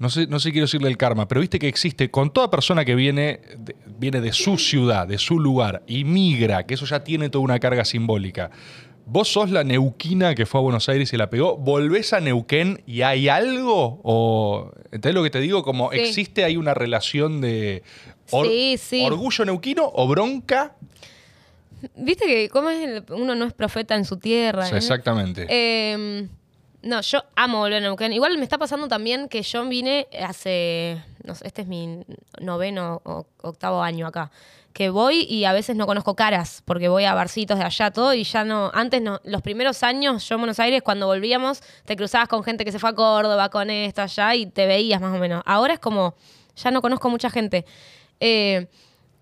No 0.00 0.10
sé, 0.10 0.26
no 0.26 0.40
sé 0.40 0.50
quiero 0.50 0.64
decirle 0.66 0.88
el 0.88 0.96
karma, 0.96 1.28
pero 1.28 1.40
viste 1.40 1.60
que 1.60 1.68
existe 1.68 2.10
con 2.10 2.32
toda 2.32 2.50
persona 2.50 2.84
que 2.84 2.96
viene 2.96 3.38
de, 3.56 3.76
viene 4.00 4.20
de 4.20 4.32
su 4.32 4.58
ciudad, 4.58 5.06
de 5.06 5.16
su 5.18 5.38
lugar, 5.38 5.84
y 5.86 6.02
migra, 6.02 6.66
que 6.66 6.74
eso 6.74 6.86
ya 6.86 7.04
tiene 7.04 7.28
toda 7.30 7.44
una 7.44 7.60
carga 7.60 7.84
simbólica. 7.84 8.50
Vos 9.06 9.28
sos 9.28 9.50
la 9.52 9.62
neuquina 9.62 10.34
que 10.34 10.44
fue 10.44 10.58
a 10.60 10.62
Buenos 10.64 10.88
Aires 10.88 11.12
y 11.12 11.16
la 11.16 11.30
pegó, 11.30 11.56
volvés 11.56 12.12
a 12.12 12.20
Neuquén 12.20 12.82
y 12.84 13.02
hay 13.02 13.28
algo, 13.28 14.00
o 14.02 14.72
¿entendés 14.86 15.14
lo 15.14 15.22
que 15.22 15.30
te 15.30 15.38
digo? 15.40 15.62
Como 15.62 15.92
Sí. 15.92 16.00
existe 16.00 16.42
ahí 16.42 16.56
una 16.56 16.74
relación 16.74 17.40
de 17.40 17.84
or- 18.32 18.48
Sí, 18.48 18.76
sí. 18.78 19.04
orgullo 19.04 19.44
neuquino 19.44 19.88
o 19.94 20.08
bronca. 20.08 20.74
Viste 21.96 22.26
que 22.26 22.48
cómo 22.48 22.70
es 22.70 22.82
el- 22.88 23.04
uno 23.12 23.34
no 23.34 23.44
es 23.44 23.52
profeta 23.52 23.94
en 23.94 24.04
su 24.04 24.16
tierra. 24.18 24.68
¿eh? 24.68 24.76
Exactamente. 24.76 25.46
Eh, 25.48 26.28
no, 26.82 27.00
yo 27.00 27.24
amo 27.36 27.58
volver 27.58 27.78
a 27.78 27.80
Neuquén. 27.80 28.12
Igual 28.12 28.36
me 28.38 28.44
está 28.44 28.58
pasando 28.58 28.88
también 28.88 29.28
que 29.28 29.42
yo 29.42 29.64
vine 29.68 30.08
hace, 30.20 31.02
no 31.24 31.34
sé, 31.34 31.46
este 31.46 31.62
es 31.62 31.68
mi 31.68 32.04
noveno 32.40 33.00
o 33.04 33.26
octavo 33.42 33.82
año 33.82 34.06
acá. 34.06 34.30
Que 34.72 34.88
voy 34.88 35.26
y 35.28 35.44
a 35.44 35.52
veces 35.52 35.76
no 35.76 35.86
conozco 35.86 36.16
caras, 36.16 36.62
porque 36.64 36.88
voy 36.88 37.04
a 37.04 37.12
barcitos 37.14 37.58
de 37.58 37.64
allá 37.64 37.90
todo 37.90 38.14
y 38.14 38.24
ya 38.24 38.42
no. 38.44 38.70
Antes 38.72 39.02
no, 39.02 39.20
los 39.22 39.42
primeros 39.42 39.82
años, 39.82 40.26
yo 40.26 40.36
en 40.36 40.40
Buenos 40.40 40.58
Aires, 40.60 40.82
cuando 40.82 41.06
volvíamos, 41.06 41.62
te 41.84 41.94
cruzabas 41.94 42.26
con 42.28 42.42
gente 42.42 42.64
que 42.64 42.72
se 42.72 42.78
fue 42.78 42.88
a 42.90 42.94
Córdoba, 42.94 43.50
con 43.50 43.68
esto, 43.68 44.00
allá, 44.00 44.34
y 44.34 44.46
te 44.46 44.66
veías 44.66 45.00
más 45.00 45.14
o 45.14 45.18
menos. 45.20 45.42
Ahora 45.44 45.74
es 45.74 45.78
como, 45.78 46.14
ya 46.56 46.70
no 46.70 46.80
conozco 46.80 47.10
mucha 47.10 47.28
gente. 47.28 47.66
Eh, 48.18 48.66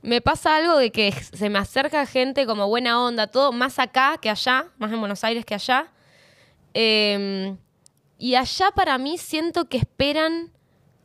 me 0.03 0.21
pasa 0.21 0.57
algo 0.57 0.77
de 0.77 0.91
que 0.91 1.13
se 1.13 1.51
me 1.51 1.59
acerca 1.59 2.07
gente 2.07 2.47
como 2.47 2.69
buena 2.69 3.05
onda, 3.05 3.27
todo, 3.27 3.53
más 3.53 3.79
acá 3.79 4.19
que 4.21 4.31
allá, 4.31 4.67
más 4.79 4.93
en 4.93 5.01
Buenos 5.01 5.25
Aires 5.25 5.45
que 5.45 5.55
allá. 5.55 5.89
Eh, 6.75 7.57
y 8.19 8.35
allá 8.35 8.71
para 8.75 8.99
mí 8.99 9.19
siento 9.19 9.69
que 9.69 9.79
esperan 9.79 10.53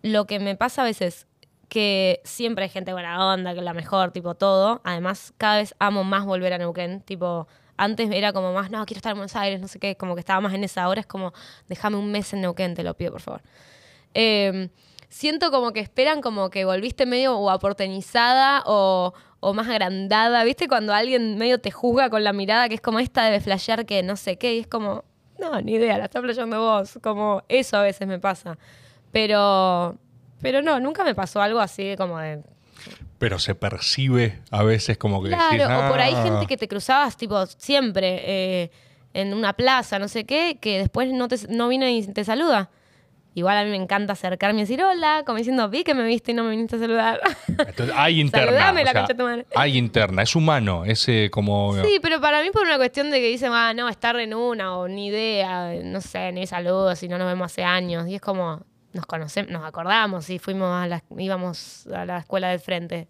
lo 0.01 0.25
que 0.25 0.39
me 0.39 0.55
pasa 0.55 0.81
a 0.81 0.85
veces, 0.85 1.27
que 1.69 2.21
siempre 2.23 2.65
hay 2.65 2.69
gente 2.69 2.93
buena 2.93 3.33
onda, 3.33 3.53
que 3.53 3.59
es 3.59 3.65
la 3.65 3.73
mejor, 3.73 4.11
tipo 4.11 4.35
todo. 4.35 4.81
Además, 4.83 5.33
cada 5.37 5.57
vez 5.57 5.75
amo 5.79 6.03
más 6.03 6.25
volver 6.25 6.53
a 6.53 6.57
Neuquén, 6.57 7.01
tipo... 7.01 7.47
Antes 7.77 8.09
era 8.09 8.31
como 8.31 8.53
más, 8.53 8.71
no, 8.71 8.85
quiero 8.85 8.99
estar 8.99 9.11
en 9.11 9.17
Buenos 9.17 9.35
Aires, 9.35 9.59
no 9.59 9.67
sé 9.67 9.79
qué, 9.79 9.97
como 9.97 10.15
que 10.15 10.21
estaba 10.21 10.39
más 10.39 10.53
en 10.53 10.63
esa. 10.63 10.83
Ahora 10.83 11.01
es 11.01 11.05
como, 11.05 11.33
déjame 11.67 11.97
un 11.97 12.09
mes 12.09 12.31
en 12.31 12.39
Neuquén, 12.39 12.73
te 12.73 12.83
lo 12.83 12.93
pido, 12.93 13.11
por 13.11 13.19
favor. 13.19 13.41
Eh, 14.13 14.69
siento 15.09 15.51
como 15.51 15.71
que 15.73 15.79
esperan 15.79 16.21
como 16.21 16.49
que 16.49 16.65
volviste 16.65 17.05
medio 17.05 17.37
o 17.37 17.49
aportenizada 17.49 18.63
o, 18.65 19.13
o 19.39 19.53
más 19.53 19.67
agrandada. 19.67 20.43
¿Viste 20.43 20.67
cuando 20.67 20.93
alguien 20.93 21.37
medio 21.37 21.59
te 21.59 21.71
juzga 21.71 22.09
con 22.09 22.23
la 22.23 22.33
mirada 22.33 22.67
que 22.69 22.75
es 22.75 22.81
como 22.81 22.99
esta 22.99 23.23
debe 23.25 23.39
flashear 23.41 23.85
que 23.85 24.03
no 24.03 24.15
sé 24.15 24.37
qué? 24.37 24.55
Y 24.55 24.59
es 24.59 24.67
como, 24.67 25.03
no, 25.39 25.61
ni 25.61 25.73
idea, 25.73 25.97
la 25.97 26.05
está 26.05 26.21
flasheando 26.21 26.59
vos. 26.59 26.99
Como 27.01 27.43
eso 27.49 27.77
a 27.77 27.81
veces 27.83 28.07
me 28.07 28.19
pasa. 28.19 28.57
Pero, 29.11 29.95
pero 30.41 30.61
no, 30.61 30.79
nunca 30.79 31.03
me 31.03 31.15
pasó 31.15 31.41
algo 31.41 31.59
así 31.59 31.83
de 31.83 31.97
como 31.97 32.19
de... 32.19 32.41
Pero 33.17 33.39
se 33.39 33.55
percibe 33.55 34.41
a 34.51 34.63
veces 34.63 34.97
como 34.97 35.23
que 35.23 35.29
Claro, 35.29 35.51
decís, 35.51 35.65
o 35.65 35.89
por 35.89 35.99
ahí 36.01 36.13
"Ah". 36.15 36.23
gente 36.23 36.45
que 36.47 36.57
te 36.57 36.67
cruzabas 36.67 37.15
tipo 37.15 37.45
siempre. 37.45 38.21
eh, 38.63 38.71
en 39.13 39.33
una 39.33 39.53
plaza, 39.53 39.97
no 39.97 40.09
sé 40.09 40.25
qué, 40.25 40.57
que 40.59 40.77
después 40.79 41.09
no, 41.13 41.29
te, 41.29 41.37
no 41.47 41.69
viene 41.69 41.89
y 41.95 42.05
te 42.05 42.25
saluda. 42.25 42.69
Igual 43.35 43.57
a 43.57 43.63
mí 43.65 43.69
me 43.69 43.75
encanta 43.75 44.13
acercarme 44.13 44.61
y 44.61 44.63
decir 44.63 44.81
hola, 44.81 45.23
como 45.25 45.37
diciendo, 45.37 45.67
vi 45.69 45.83
que 45.83 45.93
me 45.93 46.05
viste 46.05 46.31
y 46.31 46.33
no 46.33 46.45
me 46.45 46.51
viniste 46.51 46.77
a 46.77 46.79
saludar. 46.79 47.19
Entonces, 47.47 47.93
hay 47.93 48.21
interna. 48.21 48.47
Saludame 48.47 48.81
o 48.81 48.85
la 48.85 48.91
sea, 48.91 49.01
concha 49.01 49.13
de 49.13 49.17
tu 49.19 49.25
madre. 49.25 49.45
hay 49.53 49.77
interna, 49.77 50.21
es 50.23 50.35
humano, 50.37 50.85
ese 50.85 51.29
como... 51.29 51.75
Sí, 51.83 51.99
pero 52.01 52.21
para 52.21 52.41
mí 52.41 52.49
por 52.51 52.63
una 52.63 52.77
cuestión 52.77 53.11
de 53.11 53.19
que 53.19 53.27
dicen, 53.27 53.51
ah, 53.53 53.73
no, 53.73 53.89
estar 53.89 54.17
en 54.17 54.33
una 54.33 54.77
o 54.77 54.87
ni 54.87 55.07
idea, 55.07 55.73
no 55.83 55.99
sé, 55.99 56.31
ni 56.31 56.47
saludos 56.47 57.03
y 57.03 57.09
no 57.09 57.17
nos 57.17 57.27
vemos 57.27 57.51
hace 57.51 57.65
años. 57.65 58.07
Y 58.07 58.15
es 58.15 58.21
como, 58.21 58.61
nos 58.93 59.05
conocemos, 59.05 59.51
nos 59.51 59.65
acordamos 59.65 60.29
y 60.29 60.39
fuimos 60.39 60.69
a 60.73 60.87
la, 60.87 61.03
íbamos 61.17 61.87
a 61.87 62.05
la 62.05 62.19
escuela 62.19 62.47
del 62.47 62.61
frente. 62.61 63.09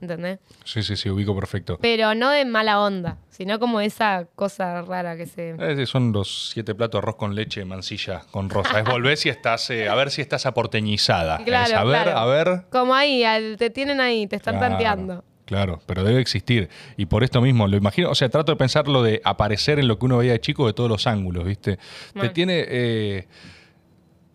¿Entendés? 0.00 0.38
Sí, 0.64 0.82
sí, 0.82 0.96
sí, 0.96 1.08
ubico 1.08 1.34
perfecto. 1.34 1.78
Pero 1.80 2.14
no 2.14 2.30
de 2.30 2.44
mala 2.44 2.80
onda, 2.80 3.16
sino 3.30 3.58
como 3.58 3.80
esa 3.80 4.26
cosa 4.34 4.82
rara 4.82 5.16
que 5.16 5.26
se. 5.26 5.56
Eh, 5.58 5.86
son 5.86 6.12
los 6.12 6.50
siete 6.52 6.74
platos 6.74 6.98
arroz 6.98 7.16
con 7.16 7.34
leche, 7.34 7.64
mancilla 7.64 8.22
con 8.30 8.50
rosa. 8.50 8.80
Es 8.80 8.84
volver 8.84 9.16
si 9.16 9.28
estás, 9.28 9.70
eh, 9.70 9.88
a 9.88 9.94
ver 9.94 10.10
si 10.10 10.20
estás 10.20 10.44
aporteñizada. 10.46 11.38
Claro, 11.44 11.66
Es 11.66 11.74
a 11.74 11.84
ver, 11.84 12.02
claro. 12.02 12.18
a 12.18 12.26
ver. 12.26 12.62
Como 12.70 12.94
ahí, 12.94 13.24
al- 13.24 13.56
te 13.56 13.70
tienen 13.70 14.00
ahí, 14.00 14.26
te 14.26 14.36
están 14.36 14.58
Claro, 14.58 14.68
tanteando. 14.74 15.24
Claro, 15.46 15.80
pero 15.86 16.02
debe 16.02 16.20
existir. 16.20 16.68
Y 16.96 17.06
por 17.06 17.22
esto 17.22 17.40
mismo, 17.40 17.68
lo 17.68 17.76
imagino, 17.76 18.10
o 18.10 18.14
sea, 18.16 18.28
trato 18.28 18.50
de 18.52 18.56
pensar 18.56 18.88
lo 18.88 19.02
de 19.04 19.20
aparecer 19.24 19.78
en 19.78 19.86
lo 19.86 19.96
que 19.98 20.06
uno 20.06 20.18
veía 20.18 20.32
de 20.32 20.40
chico 20.40 20.66
de 20.66 20.72
todos 20.72 20.90
los 20.90 21.06
ángulos, 21.06 21.44
¿viste? 21.44 21.78
Te 22.20 22.28
tiene. 22.30 22.64
eh, 22.68 23.28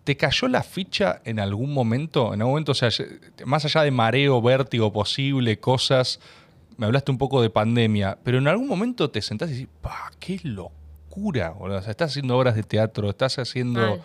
¿Te 0.03 0.17
cayó 0.17 0.47
la 0.47 0.63
ficha 0.63 1.21
en 1.25 1.39
algún 1.39 1.73
momento? 1.73 2.33
En 2.33 2.41
algún 2.41 2.53
momento, 2.53 2.71
o 2.71 2.75
sea, 2.75 2.89
más 3.45 3.65
allá 3.65 3.83
de 3.83 3.91
mareo, 3.91 4.41
vértigo 4.41 4.91
posible, 4.91 5.59
cosas. 5.59 6.19
Me 6.77 6.87
hablaste 6.87 7.11
un 7.11 7.17
poco 7.17 7.41
de 7.41 7.49
pandemia, 7.49 8.17
pero 8.23 8.39
en 8.39 8.47
algún 8.47 8.67
momento 8.67 9.09
te 9.11 9.21
sentás 9.21 9.49
y 9.49 9.53
decís, 9.53 9.67
¡pah! 9.81 10.09
¡Qué 10.19 10.39
locura! 10.43 11.51
boludo! 11.51 11.77
O 11.77 11.81
sea, 11.81 11.91
estás 11.91 12.11
haciendo 12.11 12.35
obras 12.37 12.55
de 12.55 12.63
teatro, 12.63 13.09
estás 13.09 13.37
haciendo. 13.37 14.01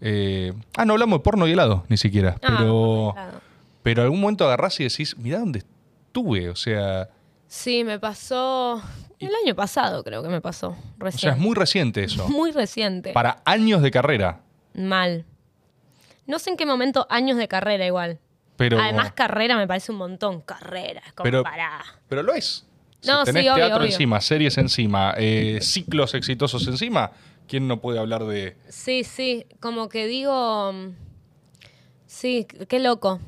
Eh, 0.00 0.52
ah, 0.76 0.84
no 0.84 0.92
hablamos 0.92 1.18
de 1.18 1.22
porno 1.24 1.46
y 1.48 1.52
helado, 1.52 1.84
ni 1.88 1.96
siquiera. 1.96 2.36
Ah, 2.42 2.54
pero. 2.58 3.10
claro. 3.14 3.40
Pero 3.82 4.02
algún 4.02 4.20
momento 4.20 4.44
agarrás 4.44 4.78
y 4.78 4.84
decís, 4.84 5.16
mirá 5.18 5.40
dónde 5.40 5.58
estuve. 5.58 6.48
O 6.50 6.56
sea, 6.56 7.08
Sí, 7.48 7.84
me 7.84 7.98
pasó. 7.98 8.80
El 9.18 9.30
año 9.44 9.54
pasado 9.54 10.02
creo 10.02 10.22
que 10.22 10.28
me 10.28 10.40
pasó. 10.40 10.68
o 10.68 10.76
Recién. 10.98 11.20
sea, 11.20 11.32
es 11.32 11.38
muy 11.38 11.54
reciente 11.54 12.02
eso. 12.04 12.28
Muy 12.28 12.50
reciente. 12.52 13.12
Para 13.12 13.42
años 13.44 13.82
de 13.82 13.90
carrera. 13.90 14.40
Mal. 14.74 15.26
No 16.26 16.38
sé 16.38 16.50
en 16.50 16.56
qué 16.56 16.66
momento, 16.66 17.06
años 17.10 17.36
de 17.36 17.48
carrera 17.48 17.86
igual. 17.86 18.18
Pero, 18.56 18.78
Además, 18.78 19.12
carrera 19.12 19.56
me 19.56 19.66
parece 19.66 19.92
un 19.92 19.98
montón. 19.98 20.40
Carrera, 20.42 21.02
es 21.06 21.12
como 21.14 21.24
Pero- 21.24 21.42
para. 21.42 21.82
pero 22.08 22.22
lo 22.22 22.32
es. 22.34 22.66
Si 23.00 23.08
No, 23.08 23.24
tenés 23.24 23.42
sí, 23.42 23.48
obvio, 23.48 23.56
teatro 23.64 23.78
obvio. 23.78 23.86
encima, 23.90 24.20
series 24.20 24.58
encima, 24.58 25.14
eh, 25.16 25.58
ciclos 25.60 26.14
exitosos 26.14 26.64
encima, 26.68 27.10
¿quién 27.48 27.66
no 27.66 27.80
puede 27.80 27.98
hablar 27.98 28.24
de...? 28.24 28.56
Sí, 28.68 29.02
sí, 29.02 29.46
como 29.60 29.88
que 29.88 30.06
digo. 30.06 30.72
mm, 30.72 30.90
Sí, 32.06 32.46
qué 32.68 32.78
loco. 32.78 33.20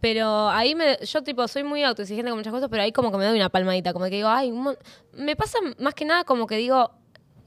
Pero 0.00 0.48
ahí 0.50 0.74
me, 0.74 0.98
yo 1.04 1.22
tipo 1.22 1.46
soy 1.48 1.62
muy 1.64 1.82
autoexigente 1.84 2.30
con 2.30 2.38
muchas 2.38 2.52
cosas, 2.52 2.68
pero 2.70 2.82
ahí 2.82 2.92
como 2.92 3.10
que 3.12 3.18
me 3.18 3.24
doy 3.24 3.36
una 3.36 3.48
palmadita, 3.50 3.92
como 3.92 4.06
que 4.06 4.16
digo, 4.16 4.28
ay, 4.28 4.50
mon- 4.50 4.78
me 5.12 5.36
pasa 5.36 5.58
más 5.78 5.94
que 5.94 6.04
nada 6.04 6.24
como 6.24 6.46
que 6.46 6.56
digo, 6.56 6.90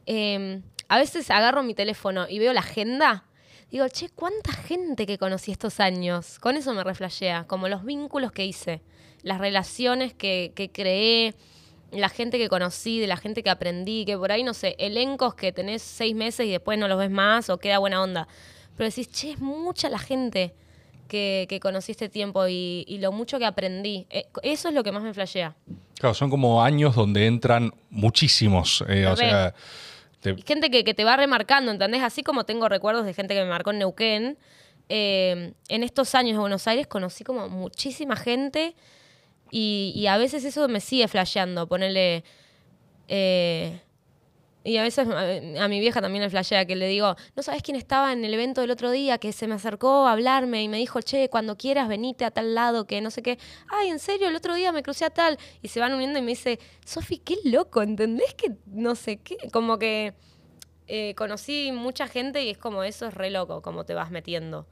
eh, 0.06 0.62
a 0.88 0.98
veces 0.98 1.30
agarro 1.32 1.64
mi 1.64 1.74
teléfono 1.74 2.28
y 2.30 2.40
veo 2.40 2.54
la 2.54 2.62
agenda, 2.62 3.26
digo, 3.76 3.90
che, 3.90 4.08
cuánta 4.10 4.54
gente 4.54 5.06
que 5.06 5.18
conocí 5.18 5.52
estos 5.52 5.82
años, 5.82 6.40
con 6.40 6.56
eso 6.56 6.74
me 6.74 6.82
reflejea, 6.82 7.46
como 7.46 7.68
los 7.68 7.84
vínculos 7.84 8.32
que 8.32 8.46
hice, 8.46 8.82
las 9.22 9.38
relaciones 9.40 10.14
que, 10.14 10.54
que 10.56 10.72
creé, 10.72 11.36
la 11.92 12.08
gente 12.08 12.38
que 12.38 12.48
conocí, 12.48 13.02
de 13.02 13.08
la 13.08 13.18
gente 13.18 13.44
que 13.44 13.50
aprendí, 13.50 14.06
que 14.06 14.18
por 14.18 14.32
ahí, 14.32 14.44
no 14.44 14.54
sé, 14.54 14.76
elencos 14.80 15.36
que 15.36 15.52
tenés 15.52 15.82
seis 15.82 16.16
meses 16.16 16.46
y 16.46 16.52
después 16.52 16.80
no 16.80 16.88
los 16.88 16.98
ves 16.98 17.12
más 17.12 17.50
o 17.50 17.58
queda 17.58 17.80
buena 17.80 18.02
onda. 18.02 18.30
Pero 18.78 18.90
decís, 18.90 19.10
che, 19.12 19.32
es 19.32 19.40
mucha 19.40 19.90
la 19.90 20.00
gente 20.00 20.54
que, 21.10 21.46
que 21.50 21.60
conocí 21.60 21.92
este 21.92 22.08
tiempo 22.08 22.48
y, 22.48 22.86
y 22.88 23.00
lo 23.00 23.12
mucho 23.12 23.40
que 23.40 23.46
aprendí. 23.46 24.08
Eh, 24.10 24.26
eso 24.44 24.70
es 24.70 24.74
lo 24.74 24.84
que 24.84 24.94
más 24.94 25.04
me 25.04 25.14
flashea. 25.14 25.54
Claro, 26.00 26.14
son 26.14 26.30
como 26.30 26.64
años 26.64 26.96
donde 26.96 27.26
entran 27.28 27.74
muchísimos. 27.90 28.86
eh, 28.88 29.06
o 29.06 29.18
sea, 29.18 29.54
gente 30.46 30.72
que, 30.72 30.94
te 30.94 31.04
va 31.04 31.18
remarcando, 31.18 31.72
¿entendés? 31.72 32.04
Así 32.04 32.24
como 32.24 32.46
tengo 32.46 32.70
recuerdos 32.70 33.06
de 33.06 33.14
gente 33.14 33.34
que 33.34 33.42
me 33.42 33.50
marcó 33.50 33.72
en 33.72 33.80
Neuquén. 33.80 34.38
eh, 34.90 35.54
en 35.70 35.84
estos 35.84 36.14
años 36.16 36.34
de 36.34 36.40
Buenos 36.40 36.68
Aires 36.68 36.88
conocí 36.88 37.24
como 37.24 37.50
muchísima 37.50 38.16
gente 38.16 38.76
y, 39.52 39.94
y 39.96 40.08
a 40.08 40.18
veces 40.18 40.46
eso 40.46 40.68
me 40.68 40.80
sigue 40.80 41.08
flasheando. 41.08 41.68
Ponerle. 41.68 42.24
eh, 43.08 43.80
y 44.66 44.78
a 44.78 44.84
veces 44.84 45.08
a, 45.08 45.64
a 45.64 45.68
mi 45.68 45.80
vieja 45.80 46.02
también 46.02 46.24
le 46.24 46.30
flashea 46.30 46.66
que 46.66 46.76
le 46.76 46.88
digo, 46.88 47.16
¿no 47.36 47.44
sabes 47.44 47.62
quién 47.62 47.78
estaba 47.78 48.12
en 48.12 48.26
el 48.26 48.34
evento 48.34 48.62
del 48.62 48.72
otro 48.72 48.90
día? 48.90 49.20
Que 49.20 49.32
se 49.32 49.48
me 49.48 49.54
acercó 49.54 50.08
a 50.08 50.12
hablarme 50.12 50.64
y 50.64 50.68
me 50.68 50.78
dijo, 50.78 51.02
che, 51.02 51.30
cuando 51.30 51.56
quieras 51.56 51.88
venite 51.88 52.26
a 52.26 52.32
tal 52.32 52.56
lado, 52.56 52.88
que 52.88 53.00
no 53.00 53.12
sé 53.12 53.22
qué. 53.22 53.38
Ay, 53.70 53.90
en 53.90 54.00
serio, 54.00 54.28
el 54.28 54.36
otro 54.36 54.56
día 54.56 54.72
me 54.72 54.82
crucé 54.82 55.06
a 55.06 55.12
tal. 55.12 55.38
Y 55.62 55.68
se 55.68 55.80
van 55.80 55.94
uniendo 55.94 56.18
y 56.18 56.24
me 56.24 56.30
dice, 56.30 56.60
Sofi, 56.84 57.20
qué 57.20 57.38
loco, 57.44 57.84
¿entendés 57.84 58.34
que 58.34 58.56
no 58.66 58.96
sé 58.96 59.18
qué? 59.18 59.38
Como 59.54 59.78
que 59.78 60.16
eh, 60.88 61.14
conocí 61.16 61.72
mucha 61.72 62.08
gente 62.08 62.44
y 62.44 62.50
es 62.50 62.58
como 62.58 62.84
eso 62.84 63.06
es 63.06 63.14
re 63.14 63.30
loco, 63.30 63.62
como 63.62 63.86
te 63.86 63.94
vas 63.94 64.10
metiendo 64.10 64.66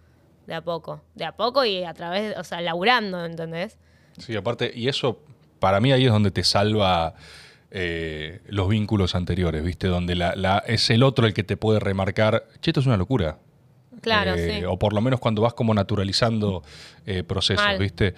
de 0.47 0.55
a 0.55 0.61
poco. 0.61 1.01
De 1.13 1.25
a 1.25 1.35
poco 1.35 1.65
y 1.65 1.83
a 1.83 1.93
través, 1.93 2.35
o 2.37 2.43
sea, 2.43 2.61
laburando, 2.61 3.23
¿entendés? 3.23 3.77
sí, 4.17 4.35
aparte, 4.35 4.71
y 4.73 4.87
eso, 4.87 5.19
para 5.59 5.79
mí 5.79 5.91
ahí 5.91 6.05
es 6.05 6.11
donde 6.11 6.31
te 6.31 6.43
salva 6.43 7.15
eh, 7.75 8.41
los 8.47 8.69
vínculos 8.69 9.15
anteriores, 9.15 9.63
¿viste? 9.63 9.87
Donde 9.87 10.15
la, 10.15 10.35
la- 10.35 10.59
es 10.67 10.89
el 10.91 11.01
otro 11.03 11.25
el 11.25 11.33
que 11.33 11.43
te 11.43 11.57
puede 11.57 11.79
remarcar, 11.79 12.45
che, 12.61 12.69
esto 12.69 12.79
es 12.79 12.85
una 12.85 12.97
locura. 12.97 13.39
Claro, 14.01 14.35
Eh, 14.35 14.59
sí. 14.59 14.65
O 14.65 14.77
por 14.77 14.93
lo 14.93 15.01
menos 15.01 15.19
cuando 15.19 15.41
vas 15.41 15.53
como 15.53 15.73
naturalizando 15.73 16.61
eh, 17.05 17.23
procesos, 17.23 17.65
Mal. 17.65 17.79
¿viste? 17.79 18.13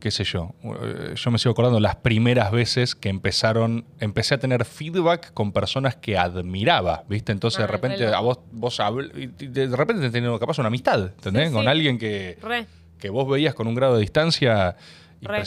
Qué 0.00 0.10
sé 0.10 0.24
yo. 0.24 0.54
Eh, 0.62 1.14
Yo 1.16 1.30
me 1.30 1.38
sigo 1.38 1.52
acordando 1.52 1.80
las 1.80 1.96
primeras 1.96 2.52
veces 2.52 2.94
que 2.94 3.08
empezaron, 3.08 3.86
empecé 3.98 4.34
a 4.34 4.38
tener 4.38 4.64
feedback 4.64 5.32
con 5.32 5.52
personas 5.52 5.96
que 5.96 6.16
admiraba, 6.18 7.04
¿viste? 7.08 7.32
Entonces 7.32 7.60
de 7.60 7.66
repente 7.66 8.06
a 8.06 8.20
vos, 8.20 8.38
vos 8.52 8.76
de 8.78 9.66
repente 9.76 10.02
te 10.02 10.10
teniendo 10.10 10.38
capaz 10.38 10.58
una 10.58 10.68
amistad, 10.68 11.06
¿entendés? 11.16 11.48
Sí, 11.48 11.54
Con 11.54 11.66
alguien 11.66 11.98
que, 11.98 12.38
Re. 12.42 12.66
que 12.98 13.10
vos 13.10 13.28
veías 13.28 13.54
con 13.54 13.66
un 13.66 13.74
grado 13.74 13.94
de 13.94 14.00
distancia 14.02 14.76
Re. 15.22 15.38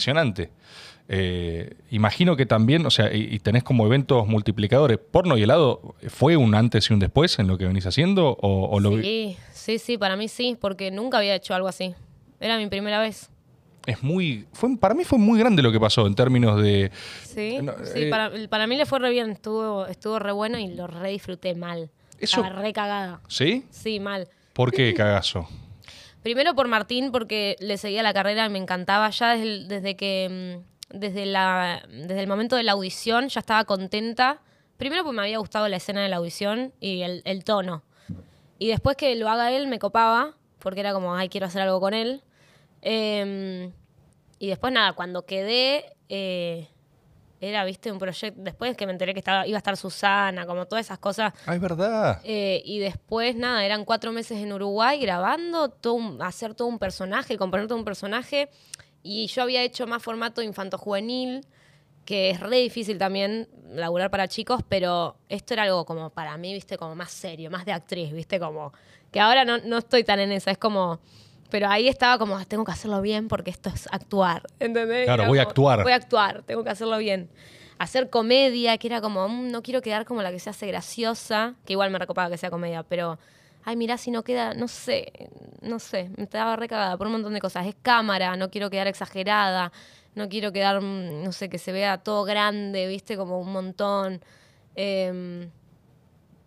Eh, 1.12 1.74
imagino 1.90 2.36
que 2.36 2.46
también, 2.46 2.86
o 2.86 2.90
sea, 2.90 3.12
y, 3.12 3.22
y 3.34 3.40
tenés 3.40 3.64
como 3.64 3.84
eventos 3.84 4.28
multiplicadores. 4.28 4.96
¿Porno 4.98 5.36
y 5.36 5.42
helado 5.42 5.96
fue 6.08 6.36
un 6.36 6.54
antes 6.54 6.88
y 6.88 6.92
un 6.92 7.00
después 7.00 7.38
en 7.40 7.48
lo 7.48 7.58
que 7.58 7.66
venís 7.66 7.84
haciendo? 7.86 8.28
¿O, 8.40 8.68
o 8.70 8.78
lo 8.78 8.90
vi- 8.90 9.02
Sí, 9.02 9.36
sí, 9.52 9.78
sí, 9.80 9.98
para 9.98 10.14
mí 10.14 10.28
sí, 10.28 10.56
porque 10.60 10.92
nunca 10.92 11.18
había 11.18 11.34
hecho 11.34 11.52
algo 11.54 11.66
así. 11.66 11.94
Era 12.38 12.56
mi 12.58 12.68
primera 12.68 13.00
vez. 13.00 13.28
es 13.86 14.02
muy. 14.04 14.46
Fue, 14.52 14.76
para 14.78 14.94
mí 14.94 15.02
fue 15.02 15.18
muy 15.18 15.36
grande 15.40 15.62
lo 15.62 15.72
que 15.72 15.80
pasó 15.80 16.06
en 16.06 16.14
términos 16.14 16.62
de. 16.62 16.92
Sí, 17.24 17.58
No, 17.60 17.72
sí 17.82 18.02
eh, 18.04 18.08
para, 18.10 18.30
para 18.48 18.68
mí 18.68 18.76
le 18.76 18.86
fue 18.86 19.00
re 19.00 19.10
bien, 19.10 19.30
estuvo, 19.30 19.86
estuvo 19.86 20.20
re 20.20 20.30
bueno 20.30 20.58
y 20.60 20.68
lo 20.68 20.86
re 20.86 21.10
disfruté 21.10 21.56
mal. 21.56 21.90
Eso- 22.20 22.40
Estaba 22.40 22.60
re 22.62 22.72
cagada. 22.72 23.20
¿Sí? 23.26 23.64
Sí, 23.70 23.98
mal. 23.98 24.28
¿Por 24.52 24.70
qué 24.70 24.94
cagazo? 24.94 25.48
Primero 26.22 26.54
por 26.54 26.68
Martín, 26.68 27.10
porque 27.10 27.56
le 27.60 27.78
seguía 27.78 28.02
la 28.04 28.12
carrera 28.12 28.46
y 28.46 28.50
me 28.50 28.58
encantaba 28.58 29.10
ya 29.10 29.36
desde, 29.36 29.96
que. 29.96 30.60
Desde, 30.90 31.24
la, 31.26 31.82
desde 31.88 32.20
el 32.20 32.26
momento 32.26 32.56
de 32.56 32.62
la 32.64 32.72
audición 32.72 33.28
ya 33.28 33.40
estaba 33.40 33.64
contenta. 33.64 34.40
Primero 34.76 35.04
porque 35.04 35.16
me 35.16 35.22
había 35.22 35.38
gustado 35.38 35.68
la 35.68 35.76
escena 35.76 36.02
de 36.02 36.08
la 36.08 36.16
audición 36.16 36.72
y 36.80 37.02
el, 37.02 37.22
el 37.24 37.44
tono. 37.44 37.82
Y 38.58 38.68
después 38.68 38.96
que 38.96 39.14
lo 39.14 39.28
haga 39.28 39.52
él 39.52 39.66
me 39.68 39.78
copaba, 39.78 40.36
porque 40.58 40.80
era 40.80 40.92
como, 40.92 41.14
ay, 41.14 41.28
quiero 41.28 41.46
hacer 41.46 41.62
algo 41.62 41.80
con 41.80 41.94
él. 41.94 42.22
Eh, 42.82 43.70
y 44.38 44.48
después 44.48 44.72
nada, 44.72 44.92
cuando 44.94 45.24
quedé, 45.26 45.84
eh, 46.08 46.68
era, 47.40 47.64
viste, 47.64 47.90
un 47.92 47.98
proyecto. 47.98 48.40
Después 48.42 48.76
que 48.76 48.86
me 48.86 48.92
enteré 48.92 49.12
que 49.14 49.20
estaba, 49.20 49.46
iba 49.46 49.56
a 49.56 49.58
estar 49.58 49.76
Susana, 49.76 50.46
como 50.46 50.66
todas 50.66 50.86
esas 50.86 50.98
cosas. 50.98 51.32
Ah, 51.46 51.54
es 51.54 51.60
verdad. 51.60 52.20
Eh, 52.24 52.62
y 52.64 52.78
después, 52.80 53.36
nada, 53.36 53.64
eran 53.64 53.84
cuatro 53.84 54.12
meses 54.12 54.38
en 54.38 54.52
Uruguay 54.52 54.98
grabando, 55.00 55.68
todo 55.70 55.94
un- 55.94 56.22
hacer 56.22 56.54
todo 56.54 56.68
un 56.68 56.78
personaje, 56.78 57.36
componer 57.38 57.66
todo 57.66 57.78
un 57.78 57.84
personaje. 57.84 58.50
Y 59.02 59.26
yo 59.28 59.42
había 59.42 59.62
hecho 59.62 59.86
más 59.86 60.02
formato 60.02 60.42
infanto-juvenil, 60.42 61.46
que 62.04 62.30
es 62.30 62.40
re 62.40 62.58
difícil 62.58 62.98
también 62.98 63.48
laburar 63.72 64.10
para 64.10 64.26
chicos, 64.28 64.62
pero 64.68 65.16
esto 65.28 65.54
era 65.54 65.62
algo 65.64 65.84
como 65.84 66.10
para 66.10 66.36
mí, 66.36 66.52
viste, 66.52 66.76
como 66.76 66.94
más 66.94 67.10
serio, 67.10 67.50
más 67.50 67.64
de 67.64 67.72
actriz, 67.72 68.12
viste, 68.12 68.40
como 68.40 68.72
que 69.12 69.20
ahora 69.20 69.44
no, 69.44 69.58
no 69.58 69.78
estoy 69.78 70.04
tan 70.04 70.20
en 70.20 70.32
esa, 70.32 70.50
es 70.50 70.58
como... 70.58 71.00
Pero 71.50 71.68
ahí 71.68 71.88
estaba 71.88 72.16
como, 72.16 72.44
tengo 72.46 72.64
que 72.64 72.70
hacerlo 72.70 73.00
bien 73.02 73.26
porque 73.26 73.50
esto 73.50 73.70
es 73.70 73.88
actuar, 73.90 74.42
¿entendés? 74.60 75.04
Claro, 75.04 75.26
voy 75.26 75.38
a 75.40 75.42
como, 75.44 75.50
actuar. 75.50 75.82
Voy 75.82 75.92
a 75.92 75.96
actuar, 75.96 76.42
tengo 76.44 76.62
que 76.62 76.70
hacerlo 76.70 76.96
bien. 76.98 77.28
Hacer 77.78 78.08
comedia, 78.08 78.78
que 78.78 78.86
era 78.86 79.00
como, 79.00 79.28
"Mm, 79.28 79.50
no 79.50 79.60
quiero 79.60 79.82
quedar 79.82 80.04
como 80.04 80.22
la 80.22 80.30
que 80.30 80.38
se 80.38 80.48
hace 80.48 80.68
graciosa, 80.68 81.56
que 81.66 81.72
igual 81.72 81.90
me 81.90 81.98
recopaba 81.98 82.30
que 82.30 82.38
sea 82.38 82.50
comedia, 82.50 82.84
pero, 82.84 83.18
ay, 83.64 83.76
mirá, 83.76 83.96
si 83.98 84.10
no 84.10 84.22
queda, 84.22 84.54
no 84.54 84.68
sé, 84.68 85.12
no 85.62 85.78
sé, 85.78 86.10
me 86.16 86.24
estaba 86.24 86.56
recagada 86.56 86.96
por 86.96 87.06
un 87.06 87.14
montón 87.14 87.34
de 87.34 87.40
cosas. 87.40 87.66
Es 87.66 87.76
cámara, 87.82 88.36
no 88.36 88.50
quiero 88.50 88.70
quedar 88.70 88.86
exagerada, 88.86 89.72
no 90.14 90.28
quiero 90.28 90.52
quedar, 90.52 90.80
mm, 90.80 91.22
no 91.24 91.32
sé, 91.32 91.48
que 91.48 91.58
se 91.58 91.72
vea 91.72 91.98
todo 91.98 92.24
grande, 92.24 92.86
viste, 92.86 93.16
como 93.16 93.38
un 93.40 93.52
montón. 93.52 94.20
Em, 94.74 95.50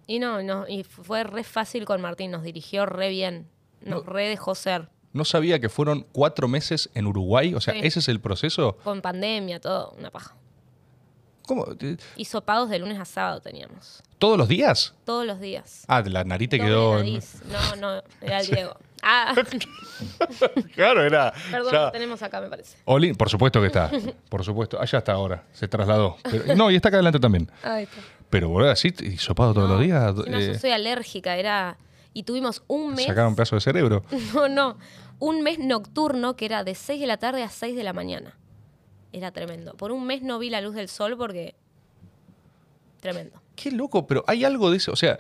y 0.08 0.20
no, 0.20 0.42
no, 0.44 0.68
y 0.68 0.84
fue 0.84 1.24
re 1.24 1.44
fácil 1.44 1.86
con 1.86 2.02
Martín, 2.02 2.32
nos 2.32 2.44
dirigió 2.44 2.86
re 2.86 3.10
bien, 3.10 3.48
nos 3.82 4.06
No. 4.06 4.12
re 4.12 4.28
dejó 4.28 4.56
ser. 4.56 4.90
No 5.14 5.26
sabía 5.26 5.60
que 5.60 5.70
fueron 5.70 6.08
cuatro 6.12 6.48
meses 6.48 6.90
en 6.96 7.06
Uruguay. 7.06 7.54
O 7.54 7.62
sea, 7.62 7.76
Sí. 7.76 7.82
ese 7.84 8.00
es 8.00 8.08
el 8.08 8.20
proceso. 8.20 8.78
Con 8.84 9.02
pandemia, 9.02 9.60
todo, 9.60 9.92
una 10.00 10.10
paja. 10.10 10.36
¿Cómo? 11.48 11.66
Hisopados 12.16 12.70
de 12.70 12.80
lunes 12.80 13.00
a 13.00 13.06
sábado 13.06 13.42
teníamos, 13.42 14.02
¿Todos 14.18 14.38
los 14.38 14.48
días? 14.48 14.94
todos 15.04 15.26
los 15.26 15.40
días. 15.42 15.84
Ah, 15.88 16.02
la 16.06 16.24
nariz 16.24 16.50
te 16.50 16.60
quedó. 16.60 16.96
nariz. 16.98 17.42
No, 17.52 17.76
no, 17.76 18.04
era 18.22 18.40
el 18.40 18.48
Diego. 18.52 18.76
Ah, 19.02 19.36
claro, 20.76 21.04
era. 21.04 21.34
perdón, 21.52 21.72
ya- 21.74 21.82
lo 21.86 21.92
tenemos 21.92 22.22
acá, 22.24 22.40
me 22.42 22.50
parece. 22.50 22.78
Oli- 22.86 23.14
por 23.14 23.30
supuesto 23.30 23.60
que 23.60 23.68
está. 23.68 23.92
Por 24.30 24.44
supuesto. 24.46 24.80
Allá 24.82 25.00
está 25.00 25.12
ahora. 25.14 25.44
Se 25.54 25.68
trasladó. 25.68 26.16
Pero- 26.24 26.56
no, 26.56 26.72
y 26.72 26.76
está 26.76 26.88
acá 26.88 26.98
adelante 26.98 27.20
también. 27.20 27.50
Ahí 27.64 27.84
está. 27.84 27.98
Pero, 28.30 28.50
boludo, 28.50 28.72
así, 28.72 28.94
hisopado 29.02 29.54
todos 29.54 29.68
No, 29.70 29.76
los 29.76 29.84
días. 29.84 30.10
encima 30.18 30.40
yo 30.40 30.52
eh, 30.54 30.60
soy 30.60 30.72
alérgica, 30.72 31.36
era. 31.36 31.78
Y 32.14 32.24
tuvimos 32.24 32.64
un 32.68 32.94
mes. 32.94 33.06
sacaron 33.08 33.30
un 33.32 33.36
pedazo 33.36 33.56
de 33.56 33.62
cerebro. 33.62 34.04
No, 34.34 34.48
no. 34.48 34.78
Un 35.20 35.42
mes 35.42 35.60
nocturno 35.60 36.36
que 36.36 36.46
era 36.46 36.64
de 36.64 36.74
6 36.76 37.00
de 37.02 37.08
la 37.08 37.18
tarde 37.18 37.44
a 37.44 37.50
6 37.50 37.76
de 37.76 37.84
la 37.84 37.92
mañana. 37.94 38.38
Era 39.14 39.32
tremendo. 39.32 39.74
Por 39.76 39.92
un 39.92 40.06
mes 40.06 40.22
no 40.24 40.40
vi 40.40 40.50
la 40.50 40.60
luz 40.60 40.76
del 40.76 40.90
sol 40.90 41.16
porque. 41.18 41.56
Tremendo. 43.00 43.42
Qué 43.56 43.72
loco, 43.72 44.08
pero 44.08 44.24
hay 44.28 44.44
algo 44.44 44.72
de 44.72 44.78
eso. 44.78 44.92
O 44.92 44.96
sea, 44.96 45.20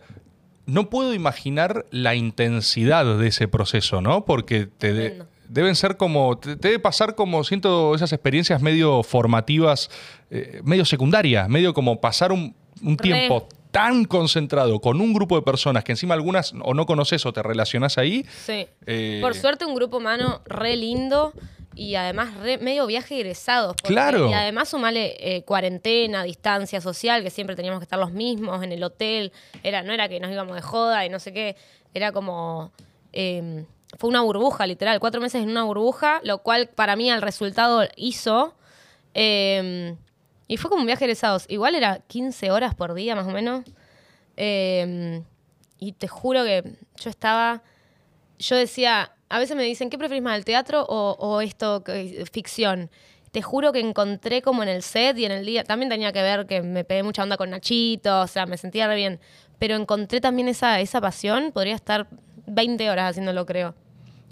no 0.65 0.90
puedo 0.90 1.14
imaginar 1.14 1.86
la 1.91 2.15
intensidad 2.15 3.18
de 3.18 3.28
ese 3.28 3.48
proceso, 3.48 4.02
¿no? 4.02 4.26
Porque 4.26 4.65
te 4.65 4.94
de- 4.94 5.24
deben 5.48 5.76
ser 5.76 5.98
como. 5.98 6.38
Te, 6.38 6.56
te 6.56 6.70
debe 6.70 6.80
pasar 6.80 7.15
como, 7.15 7.44
siento 7.44 7.94
esas 7.94 8.11
experiencias 8.14 8.61
medio 8.61 9.03
formativas, 9.03 9.90
eh, 10.32 10.61
medio 10.64 10.86
secundarias, 10.86 11.48
medio 11.49 11.74
como 11.74 11.99
pasar 12.02 12.32
un, 12.32 12.56
tiempo 13.02 13.48
tan 13.72 14.06
concentrado 14.06 14.80
con 14.80 15.02
un 15.02 15.14
grupo 15.14 15.36
de 15.36 15.41
personas 15.41 15.84
que 15.84 15.91
encima 15.94 16.14
algunas 16.14 16.53
o 16.64 16.74
no 16.74 16.86
conoces 16.86 17.26
o 17.26 17.34
te 17.34 17.41
relacionás 17.44 17.98
ahí. 17.98 18.26
Sí. 18.45 18.68
Eh, 18.86 19.20
Por 19.22 19.36
suerte, 19.36 19.65
un 19.65 19.74
grupo 19.76 19.98
humano 19.98 20.41
re 20.45 20.76
lindo 20.76 21.34
y 21.76 21.95
además 21.95 22.34
re- 22.38 22.58
medio 22.60 22.86
viaje 22.86 23.16
egresados. 23.16 23.76
porque- 23.76 23.94
Claro. 23.94 24.30
Y 24.30 24.34
además 24.34 24.70
sumale 24.70 25.16
eh, 25.20 25.44
cuarentena, 25.44 26.24
distancia 26.24 26.82
social, 26.82 27.24
que 27.24 27.30
siempre 27.30 27.56
teníamos 27.56 27.80
que 27.80 27.84
estar 27.86 27.98
los 28.00 28.12
mismos 28.12 28.64
en 28.64 28.72
el 28.72 28.84
hotel. 28.84 29.32
Era, 29.64 29.82
no 29.84 29.91
era 29.94 30.08
que 30.10 30.20
nos 30.20 30.32
íbamos 30.32 30.56
de 30.56 30.62
joda 30.62 31.06
y 31.06 31.10
no 31.10 31.20
sé 31.20 31.34
qué. 31.34 31.56
Era 31.94 32.12
como. 32.12 32.72
eh, 33.12 33.66
fue 34.00 34.10
una 34.10 34.22
burbuja, 34.22 34.66
literal. 34.66 35.00
Cuatro 35.00 35.22
meses 35.22 35.44
en 35.44 35.50
una 35.50 35.64
burbuja, 35.64 36.20
lo 36.24 36.40
cual 36.40 36.68
para 36.68 36.95
mí 36.95 37.10
el 37.12 37.22
resultado 37.22 37.84
hizo. 37.95 38.56
eh, 39.14 39.95
y 40.48 40.58
fue 40.58 40.70
como 40.70 40.82
un 40.82 40.88
viaje 40.88 41.06
egresados. 41.06 41.45
Igual 41.48 41.74
era 41.76 42.00
15 42.08 42.52
horas 42.52 42.76
por 42.76 42.94
día, 42.94 43.16
más 43.16 43.28
o 43.28 43.32
menos. 43.32 43.64
Eh, 44.38 45.22
y 45.80 45.91
te 45.94 46.08
juro 46.08 46.44
que 46.44 46.64
yo 47.00 47.10
estaba 47.10 47.62
yo 48.40 48.56
decía, 48.58 49.12
a 49.34 49.40
veces 49.40 49.58
me 49.58 49.64
dicen, 49.64 49.90
¿qué 49.90 49.98
preferís 49.98 50.22
más, 50.22 50.38
el 50.38 50.46
teatro 50.46 50.86
o, 50.88 51.42
esto, 51.42 51.84
que- 51.84 52.24
ficción? 52.32 52.92
Te 53.32 53.42
juro 53.42 53.72
que 53.74 53.80
encontré 53.80 54.44
como 54.44 54.62
en 54.62 54.70
el 54.70 54.84
set 54.84 55.18
y 55.18 55.26
en 55.26 55.32
el 55.32 55.44
día, 55.44 55.64
también 55.64 55.90
tenía 55.90 56.14
que 56.14 56.22
ver 56.22 56.46
que 56.46 56.62
me 56.62 56.84
pegué 56.84 57.02
mucha 57.02 57.24
onda 57.24 57.36
con 57.36 57.50
Nachito, 57.50 58.22
o 58.22 58.28
sea, 58.28 58.46
me 58.46 58.58
sentía 58.58 58.88
bien, 58.94 59.20
pero 59.58 59.76
encontré 59.76 60.22
también 60.22 60.50
esa, 60.50 60.80
esa 60.82 61.02
pasión, 61.02 61.52
podría 61.52 61.74
estar 61.74 62.06
20 62.46 62.92
horas 62.92 63.10
haciéndolo, 63.10 63.48
creo. 63.48 63.74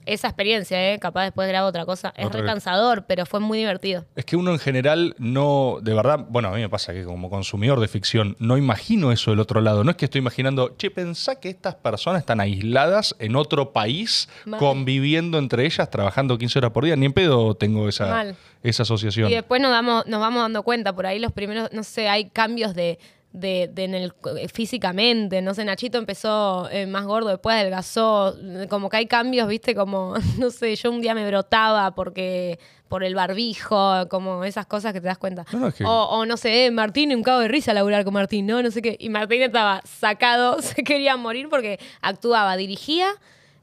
Esa 0.05 0.27
experiencia, 0.27 0.93
¿eh? 0.93 0.99
capaz 0.99 1.23
después 1.23 1.47
grabo 1.47 1.67
otra 1.67 1.85
cosa. 1.85 2.13
Es 2.17 2.25
Otra 2.25 2.39
re 2.39 2.43
vez. 2.43 2.51
cansador, 2.53 3.05
pero 3.07 3.25
fue 3.25 3.39
muy 3.39 3.59
divertido. 3.59 4.05
Es 4.15 4.25
que 4.25 4.35
uno 4.35 4.51
en 4.51 4.59
general 4.59 5.15
no, 5.19 5.77
de 5.81 5.93
verdad, 5.93 6.25
bueno, 6.29 6.49
a 6.49 6.51
mí 6.51 6.61
me 6.61 6.69
pasa 6.69 6.93
que 6.93 7.03
como 7.03 7.29
consumidor 7.29 7.79
de 7.79 7.87
ficción 7.87 8.35
no 8.39 8.57
imagino 8.57 9.11
eso 9.11 9.31
del 9.31 9.39
otro 9.39 9.61
lado. 9.61 9.83
No 9.83 9.91
es 9.91 9.97
que 9.97 10.05
estoy 10.05 10.19
imaginando, 10.19 10.75
che, 10.77 10.89
pensá 10.91 11.35
que 11.39 11.49
estas 11.49 11.75
personas 11.75 12.21
están 12.21 12.39
aisladas 12.39 13.15
en 13.19 13.35
otro 13.35 13.71
país, 13.73 14.27
Mal. 14.45 14.59
conviviendo 14.59 15.37
entre 15.37 15.65
ellas, 15.65 15.89
trabajando 15.89 16.37
15 16.37 16.59
horas 16.59 16.71
por 16.71 16.85
día. 16.85 16.95
Ni 16.95 17.05
en 17.05 17.13
pedo 17.13 17.55
tengo 17.55 17.87
esa, 17.87 18.07
Mal. 18.07 18.35
esa 18.63 18.83
asociación. 18.83 19.29
Y 19.29 19.35
después 19.35 19.61
nos, 19.61 19.71
damos, 19.71 20.05
nos 20.07 20.19
vamos 20.19 20.41
dando 20.41 20.63
cuenta, 20.63 20.93
por 20.93 21.05
ahí 21.05 21.19
los 21.19 21.31
primeros, 21.31 21.71
no 21.73 21.83
sé, 21.83 22.09
hay 22.09 22.29
cambios 22.29 22.73
de, 22.73 22.97
de, 23.33 23.69
de 23.73 23.83
en 23.85 23.95
el, 23.95 24.13
eh, 24.37 24.47
físicamente, 24.49 25.41
no 25.41 25.53
sé, 25.53 25.63
Nachito 25.63 25.97
empezó 25.97 26.69
eh, 26.69 26.85
más 26.85 27.05
gordo, 27.05 27.29
después 27.29 27.55
adelgazó, 27.55 28.35
como 28.69 28.89
que 28.89 28.97
hay 28.97 29.05
cambios, 29.07 29.47
viste, 29.47 29.73
como, 29.75 30.15
no 30.37 30.49
sé, 30.49 30.75
yo 30.75 30.91
un 30.91 31.01
día 31.01 31.13
me 31.15 31.25
brotaba 31.25 31.91
porque 31.95 32.59
por 32.89 33.05
el 33.05 33.15
barbijo, 33.15 34.07
como 34.09 34.43
esas 34.43 34.65
cosas 34.65 34.91
que 34.91 34.99
te 34.99 35.07
das 35.07 35.17
cuenta. 35.17 35.45
No, 35.53 35.59
no, 35.59 35.67
es 35.69 35.75
que- 35.75 35.85
o, 35.85 35.89
o 36.09 36.25
no 36.25 36.35
sé, 36.35 36.65
eh, 36.65 36.71
Martín, 36.71 37.15
un 37.15 37.23
cago 37.23 37.39
de 37.39 37.47
risa 37.47 37.73
laburar 37.73 38.03
con 38.03 38.13
Martín, 38.13 38.45
no, 38.47 38.61
no 38.61 38.69
sé 38.69 38.81
qué. 38.81 38.97
Y 38.99 39.07
Martín 39.09 39.41
estaba 39.41 39.81
sacado, 39.85 40.61
se 40.61 40.83
quería 40.83 41.15
morir 41.15 41.47
porque 41.49 41.79
actuaba, 42.01 42.57
dirigía 42.57 43.07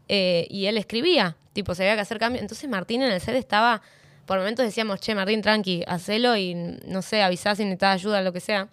eh, 0.08 0.46
y 0.48 0.64
él 0.66 0.78
escribía. 0.78 1.36
Tipo, 1.52 1.74
se 1.74 1.82
había 1.82 1.94
que 1.96 2.00
hacer 2.02 2.18
cambios. 2.18 2.40
Entonces 2.40 2.70
Martín 2.70 3.02
en 3.02 3.12
el 3.12 3.20
set 3.20 3.34
estaba, 3.34 3.82
por 4.24 4.38
momentos 4.38 4.64
decíamos, 4.64 4.98
che, 5.00 5.14
Martín, 5.14 5.42
tranqui, 5.42 5.84
hacelo 5.86 6.34
y 6.36 6.54
no 6.86 7.02
sé, 7.02 7.22
avisá 7.22 7.54
si 7.54 7.64
necesitas 7.64 7.96
ayuda, 7.96 8.22
lo 8.22 8.32
que 8.32 8.40
sea. 8.40 8.68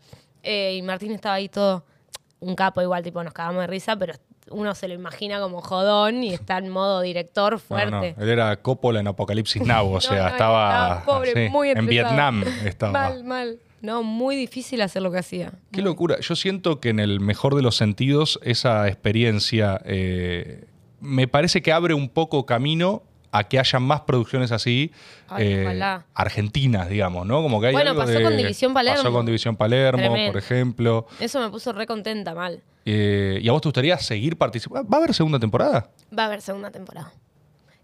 Eh, 0.45 0.75
y 0.77 0.81
Martín 0.81 1.11
estaba 1.11 1.35
ahí 1.35 1.49
todo, 1.49 1.83
un 2.39 2.55
capo 2.55 2.81
igual, 2.81 3.03
tipo, 3.03 3.23
nos 3.23 3.33
cagamos 3.33 3.61
de 3.61 3.67
risa, 3.67 3.95
pero 3.97 4.13
uno 4.51 4.75
se 4.75 4.87
lo 4.87 4.93
imagina 4.93 5.39
como 5.39 5.61
jodón 5.61 6.23
y 6.23 6.33
está 6.33 6.59
en 6.59 6.69
modo 6.69 7.01
director 7.01 7.59
fuerte. 7.67 8.13
no, 8.15 8.23
él 8.23 8.29
era 8.29 8.55
Coppola 8.61 8.99
en 8.99 9.07
Apocalipsis 9.07 9.61
Now, 9.65 9.91
o 9.91 10.01
sea, 10.01 10.21
No, 10.23 10.27
estaba, 10.29 11.03
pobre, 11.03 11.33
sí, 11.33 11.49
muy 11.49 11.69
en. 11.71 11.87
Vietnam. 11.87 12.43
Estaba. 12.65 12.91
Mal, 12.91 13.23
mal. 13.23 13.59
No, 13.81 14.01
muy 14.01 14.35
difícil 14.35 14.81
hacer 14.81 15.01
lo 15.01 15.11
que 15.11 15.19
hacía. 15.19 15.53
Qué 15.71 15.81
locura. 15.83 16.19
Yo 16.19 16.35
siento 16.35 16.79
que 16.79 16.89
en 16.89 16.99
el 16.99 17.19
mejor 17.19 17.55
de 17.55 17.61
los 17.61 17.75
sentidos, 17.75 18.39
esa 18.43 18.87
experiencia 18.87 19.79
eh, 19.85 20.65
me 21.01 21.27
parece 21.27 21.61
que 21.61 21.71
abre 21.71 21.93
un 21.93 22.09
poco 22.09 22.45
camino 22.47 23.03
a 23.37 23.43
que 23.43 23.59
haya 23.59 23.79
más 23.79 24.01
producciones 24.01 24.51
así, 24.51 24.91
Ay, 25.27 25.45
eh, 25.47 25.99
argentinas, 26.13 26.87
digamos, 26.89 27.25
¿no? 27.25 27.41
Como 27.41 27.59
que 27.59 27.67
hay 27.67 27.73
Bueno, 27.73 27.91
algo 27.91 28.03
pasó 28.03 28.13
de- 28.13 28.23
con 28.23 28.37
División 28.37 28.73
Palermo. 28.73 29.01
Pasó 29.03 29.11
con 29.11 29.25
División 29.25 29.55
Palermo, 29.57 29.99
Tremendo. 30.01 30.31
por 30.31 30.41
ejemplo. 30.41 31.07
Eso 31.19 31.39
me 31.41 31.49
puso 31.49 31.73
re 31.73 31.85
contenta, 31.85 32.33
mal. 32.33 32.61
Eh, 32.85 33.39
¿Y 33.41 33.49
a 33.49 33.51
vos 33.51 33.61
te 33.61 33.67
gustaría 33.69 33.97
seguir 33.97 34.37
participando? 34.37 34.89
¿Va 34.89 34.97
a 34.97 34.99
haber 34.99 35.13
segunda 35.13 35.39
temporada? 35.39 35.89
Va 36.17 36.23
a 36.23 36.25
haber 36.27 36.41
segunda 36.41 36.71
temporada. 36.71 37.11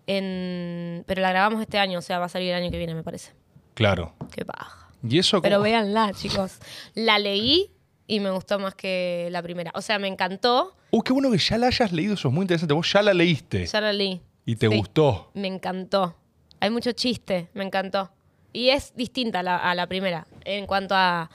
En... 0.08 1.04
Pero 1.08 1.22
la 1.22 1.30
grabamos 1.32 1.62
este 1.62 1.80
año, 1.80 2.00
o 2.00 2.02
sea, 2.02 2.20
va 2.20 2.26
a 2.26 2.30
salir 2.30 2.50
el 2.50 2.56
año 2.62 2.72
que 2.72 2.78
viene, 2.78 2.94
me 2.96 3.04
parece. 3.04 3.32
Claro. 3.74 4.14
Qué 4.32 4.46
paja. 4.46 4.90
¿Y 5.08 5.18
eso 5.20 5.42
Pero 5.42 5.62
véanla, 5.62 6.12
chicos. 6.14 6.60
La 6.96 7.18
leí 7.20 7.72
y 8.08 8.20
me 8.20 8.30
gustó 8.30 8.60
más 8.60 8.76
que 8.76 9.30
la 9.32 9.42
primera. 9.42 9.72
O 9.76 9.82
sea, 9.82 10.00
me 10.00 10.08
encantó. 10.08 10.76
Uh, 10.92 11.02
qué 11.02 11.14
bueno 11.14 11.32
que 11.32 11.38
ya 11.38 11.58
la 11.58 11.68
hayas 11.68 11.92
leído, 11.92 12.14
eso 12.16 12.28
es 12.28 12.34
muy 12.34 12.44
interesante. 12.44 12.74
Vos 12.74 12.92
ya 12.92 13.02
la 13.02 13.14
leíste 13.14 13.66
Ya 13.66 13.82
la 13.82 13.94
leí. 13.94 14.22
Y 14.46 14.56
te 14.56 14.70
Sí. 14.70 14.78
gustó. 14.78 15.32
Me 15.34 15.48
encantó. 15.48 16.16
Hay 16.60 16.70
mucho 16.70 16.92
chiste, 16.92 17.50
me 17.54 17.64
encantó. 17.64 18.12
Y 18.54 18.70
es 18.70 18.94
distinta 18.96 19.40
a 19.40 19.44
la, 19.44 19.58
a 19.58 19.74
la 19.76 19.88
primera 19.88 20.28
en 20.46 20.66
cuanto 20.68 20.94
a 20.96 21.30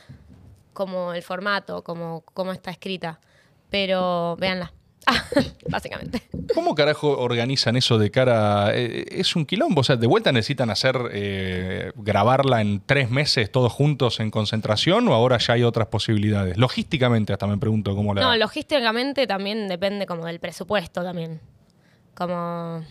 como 0.73 1.13
el 1.15 1.23
formato, 1.23 1.83
como 1.83 2.23
cómo 2.35 2.53
está 2.53 2.71
escrita. 2.71 3.19
Pero 3.71 4.37
véanla. 4.37 4.73
Básicamente. 5.69 6.23
¿Cómo 6.55 6.75
carajo 6.75 7.17
organizan 7.19 7.77
eso 7.77 7.97
de 7.99 8.11
cara? 8.11 8.75
eh, 8.75 9.05
es 9.11 9.37
un 9.37 9.47
quilombo, 9.47 9.81
o 9.81 9.85
sea, 9.85 9.95
de 9.97 10.07
vuelta 10.07 10.33
necesitan 10.33 10.69
hacer, 10.71 10.97
eh, 11.13 11.93
grabarla 11.95 12.61
en 12.61 12.83
tres 12.85 13.09
meses 13.11 13.51
todos 13.53 13.73
juntos 13.73 14.19
en 14.21 14.31
concentración 14.33 15.07
o 15.09 15.15
ahora 15.15 15.39
ya 15.39 15.55
hay 15.55 15.63
otras 15.63 15.87
posibilidades. 15.89 16.57
Logísticamente 16.57 17.33
hasta 17.33 17.47
me 17.47 17.57
pregunto 17.57 17.95
cómo 17.95 18.15
la... 18.15 18.21
No, 18.23 18.37
logísticamente 18.37 19.27
también 19.29 19.69
depende 19.69 20.07
como 20.07 20.27
del 20.27 20.41
presupuesto 20.41 21.03
también. 21.05 21.41
Como, 22.17 22.83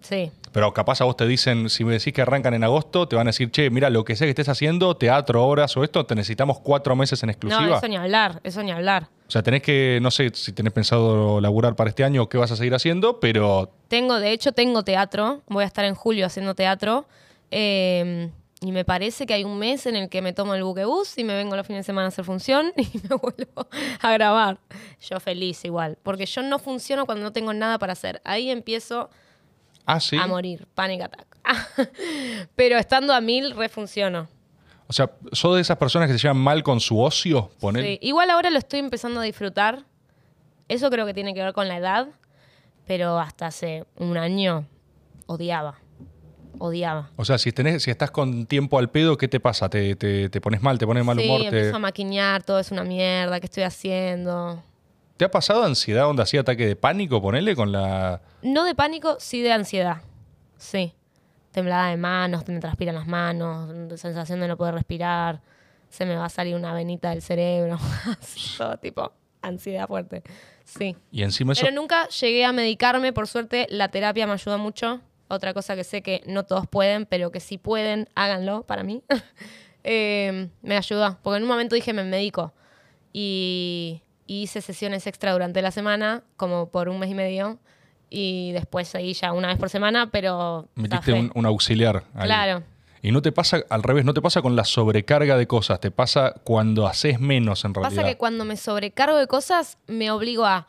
sí. 0.00 0.30
Pero 0.52 0.72
capaz 0.72 1.00
a 1.00 1.04
vos 1.04 1.16
te 1.16 1.26
dicen, 1.26 1.68
si 1.68 1.84
me 1.84 1.94
decís 1.94 2.12
que 2.12 2.22
arrancan 2.22 2.54
en 2.54 2.62
agosto, 2.62 3.08
te 3.08 3.16
van 3.16 3.26
a 3.26 3.30
decir, 3.30 3.50
che, 3.50 3.70
mira, 3.70 3.90
lo 3.90 4.04
que 4.04 4.14
sé 4.14 4.26
que 4.26 4.30
estés 4.30 4.48
haciendo, 4.48 4.96
teatro, 4.96 5.44
obras 5.44 5.76
o 5.76 5.82
esto, 5.82 6.06
te 6.06 6.14
necesitamos 6.14 6.60
cuatro 6.60 6.94
meses 6.94 7.22
en 7.22 7.30
exclusiva. 7.30 7.66
No, 7.66 7.76
eso 7.78 7.88
ni 7.88 7.96
hablar, 7.96 8.40
eso 8.44 8.62
ni 8.62 8.70
hablar. 8.70 9.08
O 9.26 9.30
sea, 9.30 9.42
tenés 9.42 9.62
que, 9.62 9.98
no 10.02 10.10
sé 10.10 10.30
si 10.34 10.52
tenés 10.52 10.72
pensado 10.72 11.40
laburar 11.40 11.74
para 11.74 11.90
este 11.90 12.04
año 12.04 12.22
o 12.22 12.28
qué 12.28 12.36
vas 12.36 12.52
a 12.52 12.56
seguir 12.56 12.74
haciendo, 12.74 13.18
pero 13.20 13.70
Tengo, 13.88 14.20
de 14.20 14.32
hecho, 14.32 14.52
tengo 14.52 14.84
teatro. 14.84 15.42
Voy 15.48 15.64
a 15.64 15.66
estar 15.66 15.84
en 15.86 15.94
julio 15.94 16.26
haciendo 16.26 16.54
teatro. 16.54 17.06
Eh, 17.50 18.30
y 18.66 18.72
me 18.72 18.84
parece 18.86 19.26
que 19.26 19.34
hay 19.34 19.44
un 19.44 19.58
mes 19.58 19.84
en 19.84 19.94
el 19.94 20.08
que 20.08 20.22
me 20.22 20.32
tomo 20.32 20.54
el 20.54 20.64
buquebús 20.64 21.18
y 21.18 21.24
me 21.24 21.34
vengo 21.36 21.54
los 21.54 21.66
fines 21.66 21.80
de 21.80 21.84
semana 21.84 22.06
a 22.06 22.08
hacer 22.08 22.24
función 22.24 22.72
y 22.76 22.88
me 23.08 23.14
vuelvo 23.16 23.68
a 24.00 24.12
grabar. 24.12 24.58
Yo 25.00 25.20
feliz 25.20 25.62
igual. 25.66 25.98
Porque 26.02 26.24
yo 26.24 26.42
no 26.42 26.58
funciono 26.58 27.04
cuando 27.04 27.24
no 27.24 27.32
tengo 27.32 27.52
nada 27.52 27.78
para 27.78 27.92
hacer. 27.92 28.22
Ahí 28.24 28.50
empiezo 28.50 29.10
Ah, 29.84 30.00
sí. 30.00 30.16
a 30.16 30.26
morir. 30.26 30.66
Panic 30.74 31.02
attack. 31.02 31.26
Pero 32.56 32.78
estando 32.78 33.12
a 33.12 33.20
mil, 33.20 33.50
refunciono. 33.54 34.28
O 34.86 34.92
sea, 34.94 35.10
¿sos 35.32 35.54
de 35.56 35.60
esas 35.60 35.76
personas 35.76 36.08
que 36.08 36.14
se 36.14 36.20
llevan 36.20 36.38
mal 36.38 36.62
con 36.62 36.80
su 36.80 36.98
ocio? 37.00 37.50
Poner... 37.60 37.84
Sí. 37.84 37.98
Igual 38.00 38.30
ahora 38.30 38.48
lo 38.50 38.58
estoy 38.58 38.78
empezando 38.80 39.20
a 39.20 39.24
disfrutar. 39.24 39.84
Eso 40.68 40.88
creo 40.88 41.04
que 41.04 41.12
tiene 41.12 41.34
que 41.34 41.42
ver 41.42 41.52
con 41.52 41.68
la 41.68 41.76
edad. 41.76 42.08
Pero 42.86 43.18
hasta 43.18 43.46
hace 43.46 43.84
un 43.96 44.16
año 44.16 44.66
odiaba. 45.26 45.78
Odiaba. 46.58 47.10
O 47.16 47.24
sea, 47.24 47.38
si, 47.38 47.52
tenés, 47.52 47.82
si 47.82 47.90
estás 47.90 48.10
con 48.10 48.46
tiempo 48.46 48.78
al 48.78 48.90
pedo, 48.90 49.16
¿qué 49.16 49.28
te 49.28 49.40
pasa? 49.40 49.68
¿Te, 49.68 49.96
te, 49.96 50.28
te 50.28 50.40
pones 50.40 50.62
mal? 50.62 50.78
¿Te 50.78 50.86
pones 50.86 51.04
mal 51.04 51.18
sí, 51.18 51.24
humor? 51.24 51.40
te- 51.40 51.46
empiezo 51.46 51.76
a 51.76 51.78
maquinear, 51.78 52.42
todo 52.42 52.58
es 52.58 52.70
una 52.70 52.84
mierda, 52.84 53.40
¿qué 53.40 53.46
estoy 53.46 53.62
haciendo? 53.62 54.62
¿Te 55.16 55.24
ha 55.24 55.30
pasado 55.30 55.62
ansiedad, 55.64 56.08
onda 56.08 56.24
así, 56.24 56.36
ataque 56.36 56.66
de 56.66 56.76
pánico, 56.76 57.22
ponele 57.22 57.54
con 57.54 57.70
la... 57.70 58.20
No 58.42 58.64
de 58.64 58.74
pánico, 58.74 59.16
sí 59.20 59.42
de 59.42 59.52
ansiedad. 59.52 59.98
Sí. 60.56 60.92
Temblada 61.52 61.90
de 61.90 61.96
manos, 61.96 62.48
me 62.48 62.58
transpiran 62.58 62.96
las 62.96 63.06
manos, 63.06 64.00
sensación 64.00 64.40
de 64.40 64.48
no 64.48 64.56
poder 64.56 64.74
respirar, 64.74 65.40
se 65.88 66.04
me 66.04 66.16
va 66.16 66.24
a 66.24 66.28
salir 66.28 66.56
una 66.56 66.74
venita 66.74 67.10
del 67.10 67.22
cerebro. 67.22 67.78
Todo 68.58 68.76
tipo, 68.78 69.12
ansiedad 69.40 69.86
fuerte. 69.86 70.24
Sí. 70.64 70.96
Y 71.12 71.22
encima 71.22 71.52
eso... 71.52 71.62
Pero 71.64 71.72
nunca 71.80 72.08
llegué 72.08 72.44
a 72.44 72.52
medicarme, 72.52 73.12
por 73.12 73.28
suerte 73.28 73.66
la 73.70 73.88
terapia 73.88 74.26
me 74.26 74.32
ayuda 74.32 74.56
mucho. 74.56 75.00
Otra 75.28 75.54
cosa 75.54 75.74
que 75.76 75.84
sé 75.84 76.02
que 76.02 76.22
no 76.26 76.44
todos 76.44 76.66
pueden, 76.66 77.06
pero 77.06 77.30
que 77.30 77.40
si 77.40 77.58
pueden, 77.58 78.08
háganlo 78.14 78.62
para 78.64 78.82
mí. 78.82 79.02
Eh, 79.86 80.48
me 80.62 80.78
ayudó, 80.78 81.18
porque 81.22 81.36
en 81.36 81.42
un 81.42 81.48
momento 81.50 81.74
dije 81.74 81.92
me 81.92 82.04
medico 82.04 82.54
y, 83.12 84.00
y 84.26 84.44
hice 84.44 84.62
sesiones 84.62 85.06
extra 85.06 85.32
durante 85.32 85.60
la 85.60 85.70
semana, 85.70 86.22
como 86.38 86.70
por 86.70 86.88
un 86.88 86.98
mes 86.98 87.10
y 87.10 87.14
medio, 87.14 87.58
y 88.08 88.52
después 88.52 88.88
seguí 88.88 89.12
ya 89.12 89.32
una 89.32 89.48
vez 89.48 89.58
por 89.58 89.68
semana, 89.68 90.10
pero... 90.10 90.68
Metiste 90.74 91.12
un, 91.12 91.30
un 91.34 91.46
auxiliar. 91.46 92.04
ahí. 92.14 92.24
Claro. 92.24 92.62
Y 93.02 93.12
no 93.12 93.20
te 93.20 93.32
pasa, 93.32 93.62
al 93.68 93.82
revés, 93.82 94.06
no 94.06 94.14
te 94.14 94.22
pasa 94.22 94.40
con 94.40 94.56
la 94.56 94.64
sobrecarga 94.64 95.36
de 95.36 95.46
cosas, 95.46 95.78
te 95.78 95.90
pasa 95.90 96.32
cuando 96.42 96.86
haces 96.86 97.20
menos 97.20 97.64
en 97.66 97.74
realidad. 97.74 97.94
Pasa 97.94 98.08
que 98.08 98.16
cuando 98.16 98.46
me 98.46 98.56
sobrecargo 98.56 99.18
de 99.18 99.26
cosas, 99.26 99.76
me 99.86 100.10
obligo 100.10 100.46
a... 100.46 100.66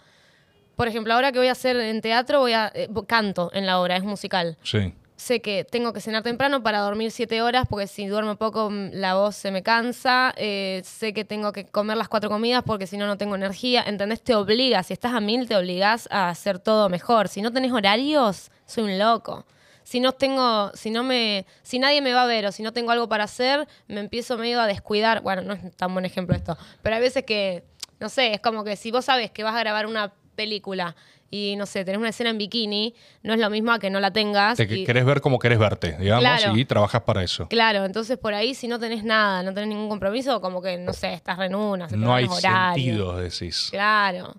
Por 0.76 0.88
ejemplo, 0.88 1.14
ahora 1.14 1.32
que 1.32 1.40
voy 1.40 1.48
a 1.48 1.54
hacer 1.54 1.78
en 1.78 2.02
teatro, 2.02 2.40
voy 2.40 2.54
a 2.54 2.72
eh, 2.74 2.90
canto 3.08 3.50
en 3.54 3.66
la 3.66 3.80
obra, 3.80 3.96
es 3.96 4.04
musical. 4.04 4.58
Sí. 4.64 4.94
sé 5.16 5.42
que 5.42 5.64
tengo 5.64 5.94
que 5.94 6.02
cenar 6.02 6.24
temprano 6.24 6.62
para 6.62 6.80
dormir 6.80 7.12
siete 7.12 7.42
horas, 7.42 7.66
porque 7.70 7.88
si 7.88 8.06
duermo 8.08 8.36
poco 8.36 8.70
mm, 8.70 8.90
la 8.94 9.16
voz 9.16 9.36
se 9.36 9.52
me 9.52 9.64
cansa. 9.64 10.34
Eh, 10.38 10.82
sé 10.84 11.14
que 11.14 11.24
tengo 11.24 11.54
que 11.54 11.66
comer 11.66 11.98
las 11.98 12.10
cuatro 12.10 12.30
comidas 12.30 12.64
porque 12.66 12.88
si 12.88 12.98
no, 12.98 13.08
no 13.08 13.18
tengo 13.18 13.36
energía. 13.36 13.84
¿Entendés? 13.86 14.22
Te 14.22 14.36
obliga. 14.36 14.84
Si 14.84 14.94
estás 14.94 15.14
a 15.14 15.20
mil, 15.22 15.48
te 15.48 15.56
obligas 15.56 16.08
a 16.12 16.30
hacer 16.30 16.60
todo 16.60 16.90
mejor. 16.90 17.30
Si 17.30 17.42
no 17.42 17.52
tenés 17.54 17.72
horarios, 17.72 18.52
soy 18.66 18.84
un 18.84 19.00
loco. 19.00 19.46
Si 19.86 20.00
no 20.00 20.14
tengo, 20.14 20.72
si 20.74 20.90
no 20.90 21.04
me, 21.04 21.46
si 21.62 21.78
nadie 21.78 22.02
me 22.02 22.12
va 22.12 22.24
a 22.24 22.26
ver 22.26 22.48
o 22.48 22.52
si 22.52 22.64
no 22.64 22.74
tengo 22.74 22.90
algo 22.90 23.08
para 23.08 23.26
hacer, 23.26 23.68
me 23.88 24.00
empiezo 24.00 24.36
medio 24.36 24.60
a 24.60 24.66
descuidar. 24.66 25.22
Bueno, 25.22 25.44
no 25.44 25.54
es 25.54 25.78
tan 25.78 25.94
buen 25.94 26.06
ejemplo 26.06 26.36
esto, 26.36 26.58
pero 26.82 26.96
hay 26.96 27.02
veces 27.04 27.24
que, 27.24 27.64
no 28.00 28.10
sé, 28.10 28.34
es 28.34 28.42
como 28.42 28.64
que 28.64 28.78
si 28.78 28.90
vos 28.90 29.06
sabes 29.06 29.30
que 29.30 29.44
vas 29.44 29.54
a 29.54 29.60
grabar 29.60 29.86
una 29.86 30.12
película 30.36 30.96
y 31.32 31.56
no 31.58 31.66
sé, 31.66 31.84
tenés 31.84 32.00
una 32.00 32.10
escena 32.10 32.30
en 32.30 32.38
bikini, 32.38 32.94
no 33.24 33.34
es 33.34 33.40
lo 33.40 33.50
mismo 33.50 33.72
a 33.72 33.80
que 33.80 33.90
no 33.90 34.00
la 34.00 34.12
tengas. 34.12 34.58
Te 34.58 34.64
y- 34.64 34.86
querés 34.86 35.04
ver 35.06 35.22
como 35.22 35.40
querés 35.40 35.58
verte, 35.60 35.98
digamos, 36.00 36.22
Claro. 36.22 36.56
y 36.58 36.66
trabajas 36.66 37.02
para 37.02 37.24
eso. 37.24 37.48
Claro, 37.48 37.84
entonces 37.86 38.18
por 38.18 38.34
ahí 38.34 38.54
si 38.54 38.68
no 38.68 38.80
tenés 38.80 39.04
nada, 39.04 39.42
no 39.44 39.54
tenés 39.54 39.70
ningún 39.70 39.90
compromiso, 39.90 40.40
como 40.40 40.62
que, 40.62 40.78
no 40.78 40.94
sé, 40.94 41.14
estás 41.14 41.38
re 41.38 41.48
en 41.48 41.56
una, 41.56 41.90
se 41.90 41.98
No 41.98 42.14
hay 42.14 42.28
sentido, 42.28 43.18
decís. 43.18 43.70
Claro. 43.72 44.36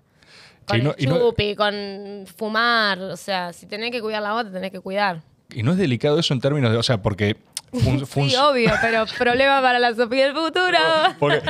Con 0.65 0.79
y 0.79 0.81
no- 0.81 0.89
el 0.97 1.03
y 1.03 1.07
no- 1.07 1.17
chupi, 1.19 1.55
con 1.55 1.73
fumar, 2.35 2.99
o 2.99 3.17
sea, 3.17 3.53
si 3.53 3.65
tenés 3.67 3.91
que 3.91 4.01
cuidar 4.01 4.21
la 4.21 4.33
voz, 4.33 4.45
te 4.45 4.51
tenés 4.51 4.71
que 4.71 4.79
cuidar. 4.79 5.21
Y 5.53 5.63
no 5.63 5.71
es 5.71 5.77
delicado 5.77 6.19
eso 6.19 6.33
en 6.33 6.41
términos 6.41 6.71
de, 6.71 6.77
o 6.77 6.83
sea, 6.83 7.01
porque... 7.01 7.37
fun- 7.71 8.05
fun- 8.07 8.29
Sí, 8.29 8.35
obvio, 8.35 8.71
pero 8.81 9.05
problema 9.17 9.61
para 9.61 9.79
la 9.79 9.93
Sofía 9.93 10.25
del 10.25 10.33
futuro. 10.35 10.77
porque 11.19 11.41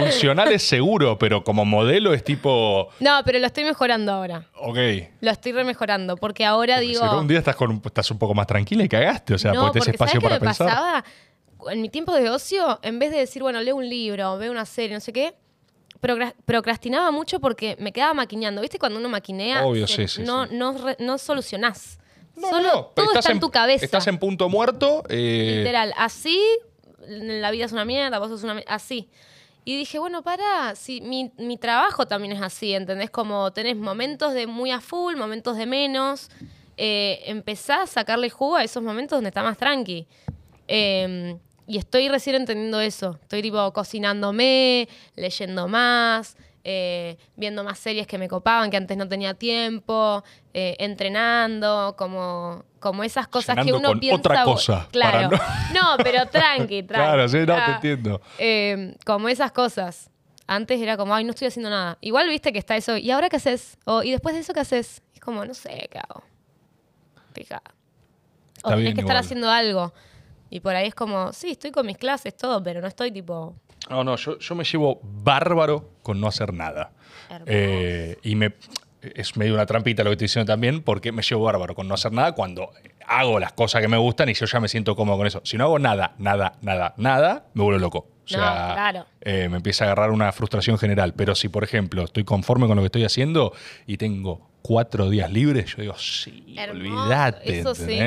funcional 0.00 0.52
es 0.52 0.62
seguro, 0.62 1.18
pero 1.18 1.42
como 1.44 1.64
modelo 1.64 2.12
es 2.14 2.22
tipo, 2.24 2.88
No, 3.00 3.20
pero 3.24 3.38
lo 3.38 3.46
estoy 3.46 3.64
mejorando 3.64 4.12
ahora. 4.12 4.48
ok. 4.54 4.78
Lo 5.20 5.30
estoy 5.30 5.52
remejorando, 5.52 6.16
porque 6.16 6.44
ahora 6.44 6.74
Porque 6.76 6.86
digo... 6.88 7.08
si 7.08 7.14
un 7.16 7.28
día 7.28 7.38
estás, 7.38 7.56
con, 7.56 7.70
un- 7.70 7.82
estás 7.84 8.10
un 8.10 8.18
poco 8.18 8.34
más 8.34 8.46
tranquila 8.46 8.84
y 8.84 8.88
cagaste, 8.88 9.34
o 9.34 9.38
sea, 9.38 9.52
no, 9.52 9.62
porque 9.62 9.78
porque 9.78 9.90
espacio 9.92 10.20
¿sabes 10.20 10.22
para 10.24 10.38
qué 10.38 10.44
me 10.44 10.48
pensar. 10.48 10.66
pasaba? 10.68 11.04
En 11.72 11.80
mi 11.80 11.88
tiempo 11.88 12.14
de 12.14 12.28
ocio, 12.28 12.78
en 12.82 12.98
vez 12.98 13.10
de 13.10 13.18
decir, 13.18 13.40
bueno, 13.42 13.60
leo 13.60 13.76
un 13.76 13.88
libro, 13.88 14.36
veo 14.36 14.50
una 14.52 14.66
serie, 14.66 14.94
no 14.94 15.00
sé 15.00 15.12
qué, 15.12 15.34
procra- 16.02 16.34
procrastinaba 16.44 17.10
mucho 17.10 17.40
porque 17.40 17.76
me 17.80 17.92
quedaba 17.92 18.12
maquineando. 18.14 18.60
¿Viste 18.60 18.78
cuando 18.78 18.98
uno 18.98 19.08
maquinea? 19.08 19.64
Obvio, 19.64 19.86
se- 19.86 20.06
sí, 20.08 20.16
sí, 20.16 20.22
no, 20.22 20.46
sí. 20.46 20.54
No, 20.54 20.74
no 20.98 21.18
solucionás. 21.18 21.98
No, 22.36 22.50
Solo 22.50 22.62
no, 22.68 22.84
todo 22.86 23.12
está 23.14 23.30
en, 23.30 23.38
tu 23.40 23.48
cabeza. 23.50 23.84
Estás 23.84 24.06
en 24.08 24.18
punto 24.18 24.48
muerto. 24.48 25.04
eh, 25.08 25.54
Literal. 25.58 25.94
Así, 25.96 26.40
la 27.06 27.50
vida 27.52 27.64
es 27.66 27.72
una 27.72 27.84
mierda, 27.84 28.18
vos 28.18 28.28
sos 28.28 28.42
una 28.42 28.54
mierda. 28.54 28.74
Así. 28.74 29.08
Y 29.64 29.76
dije, 29.76 29.98
bueno, 29.98 30.22
para, 30.22 30.74
si 30.74 31.00
mi, 31.00 31.30
trabajo 31.58 32.06
también 32.06 32.32
es 32.32 32.42
así, 32.42 32.74
¿entendés? 32.74 33.10
Como 33.10 33.52
tenés 33.52 33.76
momentos 33.76 34.34
de 34.34 34.46
muy 34.46 34.70
a 34.70 34.80
full, 34.80 35.16
momentos 35.16 35.56
de 35.56 35.66
menos. 35.66 36.30
Eh, 36.76 37.22
empezá 37.26 37.82
a 37.82 37.86
sacarle 37.86 38.28
jugo 38.30 38.56
a 38.56 38.64
esos 38.64 38.82
momentos 38.82 39.16
donde 39.16 39.28
está 39.28 39.42
más 39.42 39.56
tranqui. 39.56 40.06
Eh, 40.68 41.38
y 41.66 41.78
estoy 41.78 42.08
recién 42.08 42.36
entendiendo 42.36 42.80
eso. 42.80 43.18
Estoy 43.22 43.42
tipo 43.42 43.72
cocinándome, 43.72 44.88
leyendo 45.16 45.66
más, 45.66 46.36
eh, 46.62 47.16
viendo 47.36 47.64
más 47.64 47.78
series 47.78 48.06
que 48.06 48.18
me 48.18 48.28
copaban, 48.28 48.70
que 48.70 48.76
antes 48.76 48.96
no 48.96 49.08
tenía 49.08 49.34
tiempo, 49.34 50.22
eh, 50.52 50.76
entrenando, 50.78 51.94
como, 51.96 52.64
como 52.84 53.02
esas 53.02 53.26
cosas 53.28 53.56
que 53.64 53.72
uno 53.72 53.88
con 53.88 53.98
piensa. 53.98 54.18
otra 54.18 54.44
cosa, 54.44 54.88
Claro. 54.92 55.30
no... 55.74 55.96
pero 56.04 56.26
tranqui, 56.26 56.82
tranqui. 56.86 56.86
Claro, 56.86 57.26
sí, 57.28 57.38
no, 57.38 57.56
te 57.56 57.70
entiendo. 57.72 58.20
eh, 58.38 58.94
como 59.06 59.30
esas 59.30 59.52
cosas. 59.52 60.10
Antes 60.46 60.78
era 60.82 60.98
como, 60.98 61.14
ay, 61.14 61.24
no 61.24 61.30
estoy 61.30 61.48
haciendo 61.48 61.70
nada. 61.70 61.96
Igual 62.02 62.28
viste 62.28 62.52
que 62.52 62.58
está 62.58 62.76
eso, 62.76 62.98
¿y 62.98 63.10
ahora 63.10 63.30
qué 63.30 63.36
haces? 63.36 63.78
O, 63.86 64.02
¿y 64.02 64.10
después 64.10 64.34
de 64.34 64.42
eso 64.42 64.52
qué 64.52 64.60
haces? 64.60 65.02
Es 65.14 65.20
como, 65.20 65.42
no 65.46 65.54
sé, 65.54 65.88
¿qué 65.90 65.98
hago? 65.98 66.22
Fija. 67.32 67.62
O 68.62 68.68
Está 68.68 68.76
tenés 68.76 68.94
que 68.94 69.00
estar 69.00 69.16
haciendo 69.16 69.48
algo. 69.50 69.94
Y 70.50 70.60
por 70.60 70.76
ahí 70.76 70.86
es 70.86 70.94
como, 70.94 71.32
sí, 71.32 71.52
estoy 71.52 71.70
con 71.70 71.86
mis 71.86 71.96
clases, 71.96 72.36
todo, 72.36 72.62
pero 72.62 72.82
no 72.82 72.86
estoy 72.88 73.10
tipo. 73.10 73.54
No, 73.88 74.04
no, 74.04 74.16
yo, 74.16 74.38
yo 74.38 74.54
me 74.54 74.64
llevo 74.64 75.00
bárbaro 75.02 75.92
con 76.02 76.20
no 76.20 76.26
hacer 76.28 76.52
nada. 76.52 76.92
Eh, 77.46 78.18
y 78.22 78.36
me 78.36 78.54
es 79.14 79.36
medio 79.36 79.54
una 79.54 79.66
trampita 79.66 80.02
lo 80.04 80.10
que 80.10 80.14
estoy 80.14 80.24
diciendo 80.26 80.52
también, 80.52 80.82
porque 80.82 81.12
me 81.12 81.22
llevo 81.22 81.44
bárbaro 81.44 81.74
con 81.74 81.88
no 81.88 81.94
hacer 81.94 82.12
nada 82.12 82.32
cuando 82.32 82.70
hago 83.06 83.38
las 83.38 83.52
cosas 83.52 83.80
que 83.82 83.88
me 83.88 83.96
gustan 83.98 84.28
y 84.30 84.34
yo 84.34 84.46
ya 84.46 84.60
me 84.60 84.68
siento 84.68 84.96
cómodo 84.96 85.18
con 85.18 85.26
eso. 85.26 85.40
Si 85.44 85.56
no 85.58 85.64
hago 85.64 85.78
nada, 85.78 86.14
nada, 86.18 86.54
nada, 86.62 86.94
nada, 86.96 87.46
me 87.54 87.62
vuelvo 87.62 87.78
loco. 87.80 87.98
O 88.24 88.28
sea, 88.28 88.38
No, 88.68 88.74
claro. 88.74 89.06
eh, 89.20 89.48
me 89.50 89.58
empieza 89.58 89.84
a 89.84 89.88
agarrar 89.88 90.10
una 90.10 90.32
frustración 90.32 90.78
general. 90.78 91.12
Pero 91.14 91.34
si, 91.34 91.48
por 91.50 91.62
ejemplo, 91.64 92.04
estoy 92.04 92.24
conforme 92.24 92.66
con 92.66 92.76
lo 92.76 92.82
que 92.82 92.86
estoy 92.86 93.04
haciendo 93.04 93.52
y 93.86 93.98
tengo 93.98 94.48
cuatro 94.62 95.10
días 95.10 95.30
libres, 95.30 95.66
yo 95.76 95.82
digo, 95.82 95.94
sí, 95.98 96.56
olvídate. 96.70 97.58
eso 97.60 97.74
sí. 97.74 97.98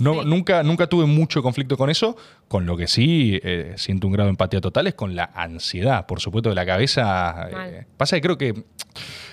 No, 0.00 0.14
Sí. 0.14 0.20
nunca, 0.28 0.64
nunca 0.64 0.88
tuve 0.88 1.06
mucho 1.06 1.44
conflicto 1.44 1.76
con 1.76 1.90
eso. 1.90 2.16
Con 2.52 2.66
lo 2.66 2.76
que 2.76 2.86
sí 2.86 3.40
eh, 3.42 3.72
siento 3.78 4.06
un 4.08 4.12
grado 4.12 4.26
de 4.26 4.32
empatía 4.32 4.60
total 4.60 4.86
es 4.86 4.92
con 4.94 5.16
la 5.16 5.30
ansiedad. 5.34 6.04
Por 6.06 6.20
supuesto, 6.20 6.50
de 6.50 6.54
la 6.54 6.66
cabeza. 6.66 7.48
eh, 7.50 7.86
pasa 7.96 8.16
que 8.16 8.20
creo 8.20 8.36
que 8.36 8.64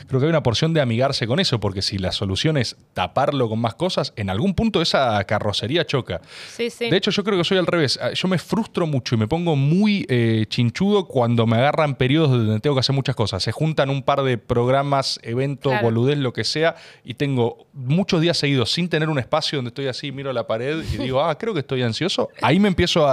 creo 0.07 0.19
que 0.21 0.25
hay 0.25 0.29
una 0.29 0.41
porción 0.41 0.73
de 0.73 0.79
amigarse 0.81 1.27
con 1.27 1.39
eso, 1.39 1.59
porque 1.59 1.81
si 1.83 1.97
la 1.99 2.11
solución 2.11 2.57
es 2.57 2.77
taparlo 2.93 3.47
con 3.47 3.59
más 3.59 3.75
cosas, 3.75 4.11
en 4.15 4.29
algún 4.31 4.55
punto 4.55 4.81
esa 4.81 5.23
carrocería 5.25 5.85
choca. 5.85 6.21
Sí, 6.51 6.69
sí. 6.71 6.89
De 6.89 6.97
hecho, 6.97 7.11
yo 7.11 7.23
creo 7.23 7.37
que 7.37 7.43
soy 7.43 7.57
al 7.59 7.67
revés. 7.67 7.99
Ah, 8.01 8.11
Yo 8.13 8.27
me 8.27 8.39
frustro 8.39 8.87
mucho 8.87 9.13
y 9.15 9.17
me 9.19 9.27
pongo 9.27 9.55
muy 9.55 10.05
eh, 10.09 10.45
chinchudo 10.47 11.05
cuando 11.05 11.45
me 11.45 11.57
agarran 11.57 11.93
periodos 11.95 12.31
donde 12.31 12.59
tengo 12.59 12.75
que 12.75 12.79
hacer 12.79 12.95
muchas 12.95 13.15
cosas. 13.15 13.43
Se 13.43 13.51
juntan 13.51 13.89
un 13.91 14.01
par 14.01 14.23
de 14.23 14.37
programas, 14.39 15.19
eventos, 15.23 15.71
Claro. 15.73 15.85
boludez, 15.85 16.17
lo 16.17 16.33
que 16.33 16.43
sea, 16.43 16.75
y 17.03 17.13
tengo 17.15 17.67
muchos 17.73 18.19
días 18.21 18.37
seguidos 18.37 18.71
sin 18.71 18.89
tener 18.89 19.09
un 19.09 19.19
espacio 19.19 19.57
donde 19.57 19.69
estoy 19.69 19.87
así, 19.87 20.11
miro 20.11 20.33
la 20.33 20.47
pared 20.47 20.83
y 20.91 20.97
digo, 20.97 21.21
ah, 21.23 21.37
creo 21.37 21.53
que 21.53 21.59
estoy 21.59 21.83
ansioso. 21.83 22.29
Ahí 22.41 22.59
me 22.59 22.67
empiezo 22.69 23.05
a, 23.07 23.08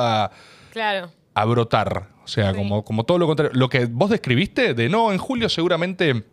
claro. 0.72 1.10
a 1.34 1.44
brotar. 1.44 2.08
O 2.24 2.28
sea, 2.28 2.50
Sí. 2.50 2.56
como, 2.56 2.84
como 2.84 3.04
todo 3.04 3.18
lo 3.18 3.26
contrario. 3.28 3.52
Lo 3.54 3.68
que 3.68 3.86
vos 3.86 4.10
describiste 4.10 4.74
de 4.74 4.88
no, 4.88 5.12
en 5.12 5.18
julio 5.18 5.48
seguramente 5.48 6.24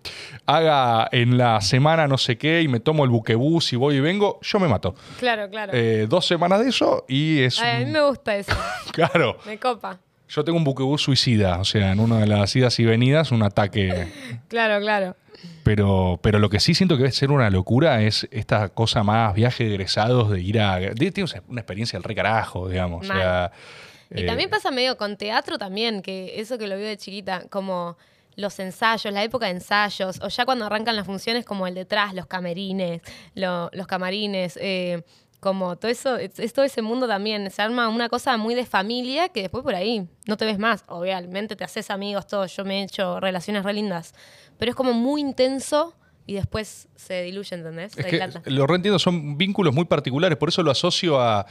haga 0.47 1.07
en 1.11 1.37
la 1.37 1.61
semana 1.61 2.07
no 2.07 2.17
sé 2.17 2.37
qué 2.39 2.63
y 2.63 2.67
me 2.67 2.79
tomo 2.79 3.03
el 3.03 3.11
buquebús 3.11 3.73
y 3.73 3.75
voy 3.75 3.97
y 3.97 3.99
vengo, 3.99 4.39
yo 4.41 4.59
me 4.59 4.67
mato. 4.67 4.95
Claro, 5.19 5.49
claro. 5.51 5.71
Eh, 5.75 6.07
dos 6.09 6.25
semanas 6.25 6.61
de 6.61 6.69
eso 6.69 7.05
y 7.07 7.41
es. 7.43 7.59
Ay, 7.61 7.83
a 7.83 7.85
mí 7.85 7.91
me 7.91 8.01
gusta 8.01 8.35
eso. 8.35 8.53
Claro. 8.91 9.37
Me 9.45 9.59
copa. 9.59 9.99
Yo 10.35 10.43
tengo 10.43 10.57
un 10.57 10.63
buquebús 10.63 11.01
suicida, 11.03 11.59
o 11.59 11.65
sea, 11.65 11.91
en 11.91 11.99
una 11.99 12.19
de 12.19 12.27
las 12.27 12.55
idas 12.55 12.79
y 12.79 12.85
venidas, 12.85 13.31
un 13.31 13.43
ataque. 13.43 14.07
Claro, 14.47 14.79
claro. 14.81 15.15
Pero, 15.63 16.19
pero 16.21 16.39
lo 16.39 16.49
que 16.49 16.59
sí 16.59 16.73
siento 16.73 16.95
que 16.95 17.03
debe 17.03 17.11
ser 17.11 17.31
una 17.31 17.49
locura 17.49 18.01
es 18.01 18.27
esta 18.31 18.69
cosa 18.69 19.03
más 19.03 19.33
viaje 19.33 19.63
de 19.65 19.71
egresados, 19.71 20.29
de 20.29 20.41
ir 20.41 20.59
a. 20.59 20.79
Tiene 20.93 21.25
una 21.47 21.61
experiencia 21.61 21.97
del 21.97 22.03
re 22.03 22.15
carajo, 22.15 22.69
digamos. 22.69 23.05
O 23.05 23.13
Mal. 23.13 23.17
sea, 23.17 23.51
Y 24.11 24.21
eh, 24.21 24.25
también 24.25 24.49
pasa 24.49 24.71
medio 24.71 24.95
con 24.97 25.17
teatro 25.17 25.57
también, 25.57 26.01
que 26.01 26.39
eso 26.39 26.57
que 26.57 26.67
lo 26.67 26.75
veo 26.77 26.87
de 26.87 26.97
chiquita, 26.97 27.43
como 27.49 27.97
los 28.35 28.57
ensayos, 28.59 29.13
la 29.13 29.23
época 29.23 29.45
de 29.45 29.51
ensayos, 29.53 30.19
o 30.21 30.27
ya 30.27 30.45
cuando 30.45 30.65
arrancan 30.65 30.95
las 30.95 31.05
funciones 31.05 31.45
como 31.45 31.67
el 31.67 31.75
detrás, 31.75 32.13
los 32.13 32.25
camerines, 32.25 33.01
lo- 33.35 33.69
los 33.73 33.85
camarines, 33.87 34.57
eh, 34.61 35.03
como 35.43 35.75
todo 35.75 35.91
eso, 35.91 36.17
es, 36.17 36.39
es 36.39 36.53
todo 36.53 36.65
ese 36.65 36.81
mundo 36.81 37.07
también, 37.07 37.51
se 37.51 37.61
arma 37.61 37.87
una 37.89 38.09
cosa 38.09 38.35
muy 38.37 38.55
de 38.55 38.65
familia 38.65 39.29
que 39.29 39.41
después 39.41 39.63
por 39.63 39.75
ahí 39.75 40.07
no 40.25 40.37
te 40.37 40.45
ves 40.45 40.57
más, 40.57 40.83
obviamente 40.87 41.55
te 41.55 41.63
haces 41.63 41.91
amigos, 41.91 42.25
todo, 42.25 42.45
yo 42.47 42.65
me 42.65 42.79
he 42.79 42.83
hecho 42.85 43.19
relaciones 43.19 43.63
re 43.63 43.73
lindas, 43.73 44.15
pero 44.57 44.71
es 44.71 44.75
como 44.75 44.93
muy 44.93 45.21
intenso 45.21 45.93
y 46.25 46.35
después 46.35 46.87
se 46.95 47.21
diluye, 47.23 47.53
¿entendés? 47.55 47.91
Es 47.91 47.95
Se 47.95 48.03
que 48.05 48.11
dilata. 48.11 48.41
lo 48.45 48.65
reentiendo, 48.65 48.97
son 48.97 49.37
vínculos 49.37 49.75
muy 49.75 49.85
particulares, 49.85 50.37
por 50.37 50.47
eso 50.49 50.63
lo 50.63 50.71
asocio 50.71 51.19
a 51.19 51.45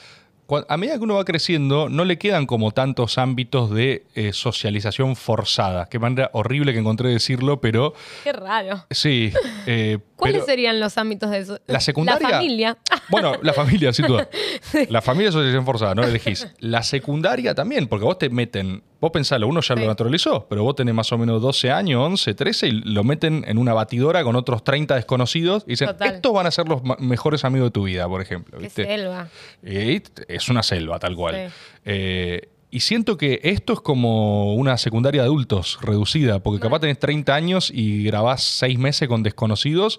a 0.68 0.76
medida 0.76 0.96
que 0.98 1.04
uno 1.04 1.14
va 1.14 1.24
creciendo, 1.24 1.88
no 1.88 2.04
le 2.04 2.18
quedan 2.18 2.46
como 2.46 2.72
tantos 2.72 3.18
ámbitos 3.18 3.70
de 3.70 4.06
eh, 4.14 4.32
socialización 4.32 5.16
forzada. 5.16 5.86
Qué 5.86 5.98
manera 5.98 6.30
horrible 6.32 6.72
que 6.72 6.78
encontré 6.78 7.08
de 7.08 7.14
decirlo, 7.14 7.60
pero 7.60 7.94
Qué 8.24 8.32
raro. 8.32 8.84
sí. 8.90 9.32
eh, 9.66 9.98
¿Cuáles 10.16 10.36
pero- 10.42 10.46
serían 10.46 10.78
los 10.80 10.96
ámbitos 10.98 11.30
de 11.30 11.38
eso? 11.38 11.58
La 11.66 11.80
secundaria. 11.80 12.28
La 12.28 12.36
familia. 12.36 12.78
Bueno, 13.08 13.34
la 13.42 13.52
familia, 13.52 13.92
sin 13.92 14.06
duda. 14.06 14.28
La 14.88 15.02
familia 15.02 15.28
es 15.28 15.34
asociación 15.34 15.66
forzada, 15.66 15.94
no 15.94 16.02
elegís. 16.02 16.46
La 16.60 16.82
secundaria 16.82 17.54
también, 17.54 17.86
porque 17.88 18.04
vos 18.06 18.16
te 18.18 18.30
meten. 18.30 18.82
Vos 19.02 19.10
pensalo, 19.10 19.48
uno 19.48 19.60
ya 19.60 19.74
Sí. 19.74 19.80
lo 19.80 19.86
naturalizó, 19.88 20.46
pero 20.48 20.62
vos 20.62 20.76
tenés 20.76 20.94
más 20.94 21.10
o 21.12 21.18
menos 21.18 21.42
12 21.42 21.72
años, 21.72 22.00
11, 22.00 22.34
13, 22.34 22.68
y 22.68 22.70
lo 22.70 23.02
meten 23.02 23.44
en 23.48 23.58
una 23.58 23.74
batidora 23.74 24.22
con 24.22 24.36
otros 24.36 24.62
30 24.62 24.94
desconocidos 24.94 25.64
y 25.66 25.70
dicen: 25.72 25.88
Total. 25.88 26.14
Estos 26.14 26.32
van 26.32 26.46
a 26.46 26.50
ser 26.52 26.68
los 26.68 26.80
mejores 27.00 27.44
amigos 27.44 27.66
de 27.66 27.70
tu 27.72 27.82
vida, 27.82 28.08
por 28.08 28.22
ejemplo. 28.22 28.58
Qué 28.58 28.64
¿viste? 28.64 28.84
selva. 28.86 29.28
Y 29.66 30.00
es 30.28 30.48
una 30.48 30.62
selva, 30.62 31.00
tal 31.00 31.16
cual. 31.16 31.48
Sí. 31.48 31.52
Eh, 31.84 32.48
y 32.70 32.80
siento 32.80 33.18
que 33.18 33.40
esto 33.42 33.72
es 33.74 33.80
como 33.80 34.54
una 34.54 34.78
secundaria 34.78 35.22
de 35.22 35.26
adultos 35.26 35.78
reducida, 35.82 36.38
porque 36.42 36.60
capaz 36.60 36.78
tenés 36.80 36.98
30 36.98 37.34
años 37.34 37.70
y 37.74 38.04
grabás 38.04 38.42
6 38.44 38.78
meses 38.78 39.08
con 39.08 39.22
desconocidos. 39.24 39.98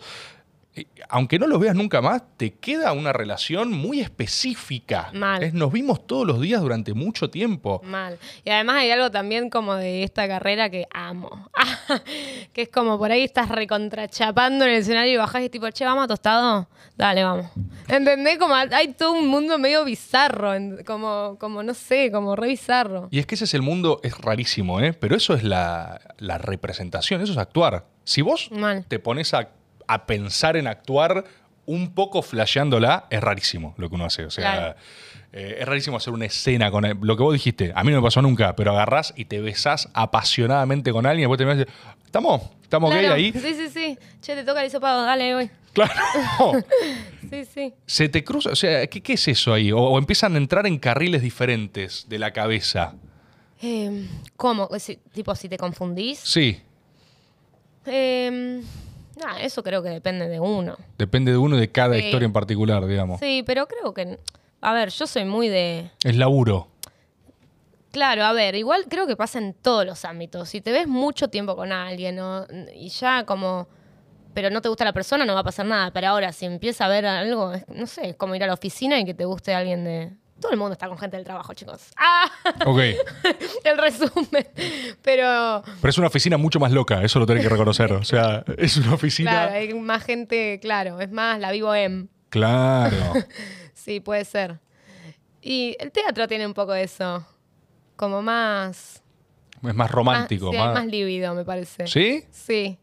Aunque 1.10 1.38
no 1.38 1.46
los 1.46 1.60
veas 1.60 1.76
nunca 1.76 2.02
más, 2.02 2.24
te 2.38 2.56
queda 2.56 2.94
una 2.94 3.14
relación 3.14 3.72
muy 3.72 4.00
específica. 4.00 5.12
Mal. 5.14 5.44
Es, 5.44 5.54
nos 5.54 5.72
vimos 5.72 6.08
todos 6.08 6.26
los 6.26 6.42
días 6.42 6.62
durante 6.62 6.94
mucho 6.94 7.30
tiempo. 7.30 7.82
Mal. 7.84 8.18
Y 8.44 8.50
además 8.50 8.78
hay 8.78 8.90
algo 8.90 9.12
también 9.12 9.50
como 9.52 9.76
de 9.76 10.04
esta 10.04 10.28
carrera 10.28 10.70
que 10.72 10.88
amo. 10.92 11.50
que 12.54 12.64
es 12.64 12.70
como 12.70 12.98
por 12.98 13.12
ahí 13.12 13.24
estás 13.24 13.50
recontrachapando 13.50 14.66
en 14.66 14.72
el 14.72 14.78
escenario 14.78 15.14
y 15.14 15.18
bajás 15.18 15.44
y 15.44 15.50
tipo, 15.50 15.70
che, 15.70 15.86
vamos 15.86 16.06
a 16.06 16.08
tostado. 16.08 16.68
Dale, 16.96 17.24
vamos. 17.24 17.46
¿Entendés? 17.88 18.40
Como 18.40 18.56
hay 18.56 18.94
todo 18.94 19.12
un 19.12 19.28
mundo 19.28 19.60
medio 19.60 19.86
bizarro. 19.86 20.54
Como, 20.86 21.38
como 21.40 21.62
no 21.62 21.76
sé, 21.76 22.12
como 22.12 22.36
re 22.36 22.48
bizarro. 22.48 23.10
Y 23.12 23.20
es 23.20 23.28
que 23.28 23.36
ese 23.36 23.44
es 23.44 23.54
el 23.54 23.62
mundo, 23.62 24.00
es 24.04 24.18
rarísimo, 24.18 24.80
¿eh? 24.80 24.94
Pero 24.94 25.16
eso 25.16 25.36
es 25.36 25.44
la, 25.44 26.02
la 26.18 26.40
representación, 26.40 27.22
eso 27.22 27.34
es 27.34 27.38
actuar. 27.38 27.86
Si 28.04 28.22
vos 28.22 28.50
Mal. 28.52 28.86
te 28.88 29.00
pones 29.00 29.34
a, 29.34 29.50
a 29.88 30.06
pensar 30.06 30.58
en 30.58 30.68
actuar 30.68 31.24
un 31.66 31.94
poco 31.94 32.22
flasheándola, 32.22 33.06
es 33.10 33.22
rarísimo 33.22 33.74
lo 33.78 33.88
que 33.90 33.96
uno 33.96 34.06
hace. 34.06 34.26
O 34.26 34.30
sea, 34.32 34.52
Claro. 34.54 34.76
eh, 35.32 35.58
es 35.60 35.66
rarísimo 35.68 35.96
hacer 35.98 36.14
una 36.14 36.26
escena 36.26 36.70
con 36.72 36.84
lo 37.02 37.16
que 37.18 37.24
vos 37.24 37.34
dijiste. 37.34 37.72
A 37.76 37.84
mí 37.84 37.92
no 37.92 37.98
me 37.98 38.04
pasó 38.04 38.22
nunca, 38.22 38.56
pero 38.56 38.72
agarrás 38.72 39.14
y 39.16 39.26
te 39.26 39.40
besás 39.40 39.90
apasionadamente 39.94 40.92
con 40.92 41.06
alguien 41.06 41.30
y 41.30 41.32
después 41.32 41.38
te 41.38 41.44
y 41.46 41.66
dices, 41.66 41.74
¿estamos? 42.06 42.42
¿Estamos 42.64 42.94
gay 42.94 43.06
ahí? 43.06 43.32
Sí, 43.32 43.54
sí, 43.54 43.70
sí. 43.70 43.98
Che, 44.22 44.36
te 44.36 44.44
toca 44.44 44.62
el 44.62 44.68
hisopado, 44.68 45.04
dale, 45.04 45.34
voy. 45.36 45.50
Claro. 45.74 45.94
Sí, 47.30 47.46
sí. 47.46 47.74
Se 47.88 48.10
te 48.10 48.24
cruza, 48.24 48.52
o 48.52 48.56
sea, 48.56 48.86
¿qué, 48.86 49.02
qué 49.02 49.14
es 49.14 49.28
eso 49.28 49.54
ahí? 49.56 49.72
O, 49.72 49.80
o 49.80 49.98
empiezan 49.98 50.36
a 50.36 50.38
entrar 50.38 50.68
en 50.68 50.78
carriles 50.78 51.24
diferentes 51.24 52.06
de 52.08 52.20
la 52.20 52.30
cabeza. 52.32 52.94
Eh, 53.60 54.08
¿Cómo? 54.36 54.70
Si- 54.78 54.98
tipo, 55.12 55.34
si 55.34 55.50
te 55.50 55.58
confundís. 55.58 56.20
Sí, 56.20 56.62
Eh, 57.86 58.62
nah, 59.18 59.38
eso 59.40 59.64
creo 59.64 59.82
que 59.84 59.90
depende 59.90 60.28
de 60.28 60.40
uno. 60.40 60.78
depende 60.98 61.32
de 61.32 61.38
uno 61.38 61.58
y 61.58 61.60
de 61.60 61.72
cada 61.72 61.96
Sí. 61.96 62.06
historia 62.06 62.26
en 62.26 62.34
particular, 62.34 62.86
digamos. 62.86 63.20
Sí, 63.20 63.44
pero 63.46 63.68
creo 63.68 63.94
que. 63.94 64.20
A 64.62 64.74
ver, 64.74 64.90
yo 64.90 65.06
soy 65.08 65.26
muy 65.26 65.50
de. 65.50 65.90
Es 66.04 66.16
laburo. 66.16 66.68
Claro, 67.92 68.24
a 68.24 68.34
ver, 68.34 68.56
igual 68.56 68.86
creo 68.90 69.06
que 69.06 69.16
pasa 69.16 69.38
en 69.38 69.54
todos 69.54 69.86
los 69.86 70.04
ámbitos. 70.04 70.50
Si 70.50 70.62
te 70.62 70.72
ves 70.72 70.88
mucho 70.88 71.28
tiempo 71.28 71.56
con 71.56 71.72
alguien 71.72 72.16
¿no? 72.16 72.46
y 72.74 72.90
ya 72.90 73.24
como. 73.26 73.68
Pero 74.34 74.50
no 74.50 74.62
te 74.62 74.70
gusta 74.70 74.84
la 74.84 74.94
persona, 74.94 75.26
no 75.26 75.36
va 75.36 75.42
a 75.42 75.44
pasar 75.44 75.68
nada. 75.68 75.92
Pero 75.92 76.08
ahora, 76.08 76.32
si 76.32 76.48
empieza 76.48 76.86
a 76.86 76.88
ver 76.88 77.06
algo, 77.06 77.54
no 77.68 77.86
sé, 77.86 78.10
es 78.10 78.16
como 78.16 78.34
ir 78.34 78.44
a 78.44 78.48
la 78.48 78.54
oficina 78.56 79.00
y 79.00 79.06
que 79.06 79.14
te 79.14 79.26
guste 79.26 79.54
alguien 79.54 79.84
de. 79.84 80.12
Todo 80.44 80.52
el 80.52 80.60
mundo 80.60 80.74
está 80.74 80.90
con 80.90 80.98
gente 80.98 81.16
del 81.16 81.26
trabajo, 81.26 81.54
chicos. 81.54 81.88
¡Ah! 81.96 82.30
Ok. 82.66 82.80
el 83.64 83.78
resumen. 83.78 84.46
Pero. 85.02 85.64
Pero 85.64 85.90
es 85.90 85.98
una 85.98 86.08
oficina 86.08 86.36
mucho 86.36 86.60
más 86.60 86.74
loca, 86.74 87.02
eso 87.02 87.18
lo 87.18 87.26
tenés 87.26 87.44
que 87.44 87.50
reconocer. 87.50 87.94
O 87.94 88.04
sea, 88.04 88.44
es 88.58 88.76
una 88.76 88.94
oficina. 88.94 89.32
Claro, 89.32 89.54
hay 89.54 89.74
más 89.74 90.04
gente, 90.04 90.60
claro, 90.62 91.00
es 91.00 91.10
más 91.10 91.40
la 91.40 91.50
vivo 91.54 91.74
en. 91.74 92.10
Claro. 92.28 93.14
Sí, 93.74 94.02
puede 94.02 94.26
ser. 94.26 94.60
Y 95.42 95.78
el 95.80 95.94
teatro 95.94 96.28
tiene 96.28 96.46
un 96.46 96.54
poco 96.54 96.74
de 96.74 96.84
eso. 96.84 97.26
Como 97.96 98.22
más. 98.22 99.02
Es 99.66 99.74
más 99.74 99.90
romántico. 99.90 100.48
más, 100.48 100.56
sí, 100.56 100.58
hay 100.58 100.66
más... 100.66 100.74
más 100.74 100.88
lívido, 100.88 101.36
me 101.36 101.46
parece. 101.46 101.88
¿Sí? 101.88 102.26
Sí. 102.32 102.78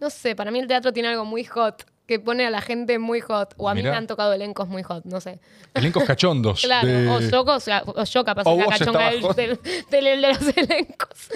No 0.00 0.10
sé, 0.10 0.36
para 0.36 0.52
mí 0.52 0.60
el 0.60 0.68
teatro 0.68 0.92
tiene 0.92 1.08
algo 1.08 1.24
muy 1.24 1.42
hot, 1.42 1.84
que 2.10 2.18
pone 2.18 2.44
a 2.44 2.50
la 2.50 2.60
gente 2.60 2.98
muy 2.98 3.20
hot. 3.20 3.54
O 3.56 3.68
a 3.68 3.74
mí 3.74 3.82
me 3.84 3.90
han 3.90 4.06
tocado 4.08 4.32
elencos 4.32 4.66
muy 4.68 4.82
hot, 4.82 5.04
no 5.04 5.20
sé. 5.20 5.38
Elencos 5.74 6.02
cachondos. 6.04 6.62
Claro, 6.64 6.88
de- 6.88 7.08
o 7.08 7.20
yo, 7.20 7.42
o, 7.42 7.60
sea, 7.60 7.84
o 7.86 8.02
yo 8.04 8.24
capaz 8.24 8.42
O 8.46 8.56
la 8.56 8.66
cachonga 8.66 9.10
del, 9.10 9.22
del, 9.36 9.60
del- 9.90 10.20
de 10.20 10.28
los 10.28 10.40
elencos. 10.56 11.28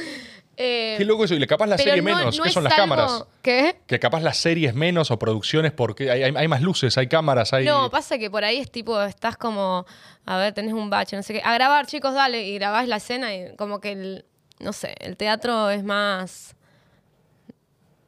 Eh, 0.57 0.95
Qué 0.99 1.05
loco 1.05 1.25
eso. 1.25 1.35
Y 1.35 1.39
le 1.39 1.47
capaz 1.47 1.67
la 1.67 1.79
serie 1.79 1.97
no- 2.03 2.03
menos. 2.17 2.37
no 2.37 2.43
¿Qué 2.45 2.51
son 2.51 2.65
las 2.65 2.73
algo- 2.73 2.83
cámaras? 2.83 3.25
¿Qué? 3.43 3.77
Que 3.87 3.99
capaz 4.01 4.21
las 4.21 4.37
series 4.37 4.75
menos 4.75 5.11
o 5.13 5.19
producciones 5.19 5.71
porque 5.73 6.11
hay, 6.11 6.25
hay- 6.25 6.35
hay 6.37 6.49
más 6.49 6.61
luces, 6.61 6.99
hay 6.99 7.07
cámaras, 7.07 7.53
hay. 7.53 7.65
No, 7.65 7.89
pasa 7.91 8.19
que 8.19 8.29
por 8.31 8.43
ahí 8.45 8.59
es 8.59 8.71
tipo, 8.71 9.01
estás 9.03 9.37
como, 9.37 9.87
a 10.27 10.37
ver, 10.37 10.53
tenés 10.55 10.73
un 10.75 10.91
bache, 10.91 11.17
no 11.17 11.23
sé 11.23 11.35
qué. 11.35 11.43
A 11.45 11.55
grabar, 11.55 11.87
chicos, 11.87 12.15
dale. 12.15 12.47
Y 12.49 12.55
grabás 12.55 12.89
la 12.89 12.97
escena 12.97 13.33
y 13.35 13.55
como 13.57 13.81
que 13.81 13.93
el, 13.93 14.25
no 14.59 14.73
sé, 14.73 14.95
el 15.01 15.17
teatro 15.17 15.71
es 15.71 15.83
más, 15.85 16.55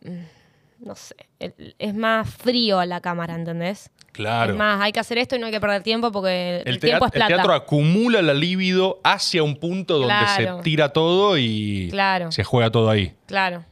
mm, 0.02 0.10
no 0.86 0.94
sé, 0.94 1.14
es 1.38 1.94
más 1.94 2.28
frío 2.32 2.78
a 2.78 2.86
la 2.86 3.00
cámara, 3.00 3.34
¿entendés? 3.34 3.90
claro. 4.12 4.52
Es 4.52 4.58
más, 4.58 4.80
hay 4.80 4.92
que 4.92 5.00
hacer 5.00 5.18
esto 5.18 5.36
y 5.36 5.38
no 5.38 5.46
hay 5.46 5.52
que 5.52 5.60
perder 5.60 5.82
tiempo 5.82 6.10
porque 6.10 6.62
el, 6.64 6.68
el, 6.68 6.80
tiempo 6.80 7.04
es 7.04 7.10
plata. 7.12 7.26
el 7.26 7.34
teatro 7.34 7.52
acumula 7.52 8.22
la 8.22 8.32
libido 8.32 8.98
hacia 9.04 9.42
un 9.42 9.56
punto 9.56 9.98
donde 9.98 10.14
Claro. 10.14 10.56
se 10.58 10.62
tira 10.62 10.88
todo 10.92 11.36
y 11.36 11.88
Claro. 11.90 12.32
se 12.32 12.42
juega 12.44 12.70
todo 12.70 12.88
ahí. 12.88 13.14
Claro. 13.26 13.64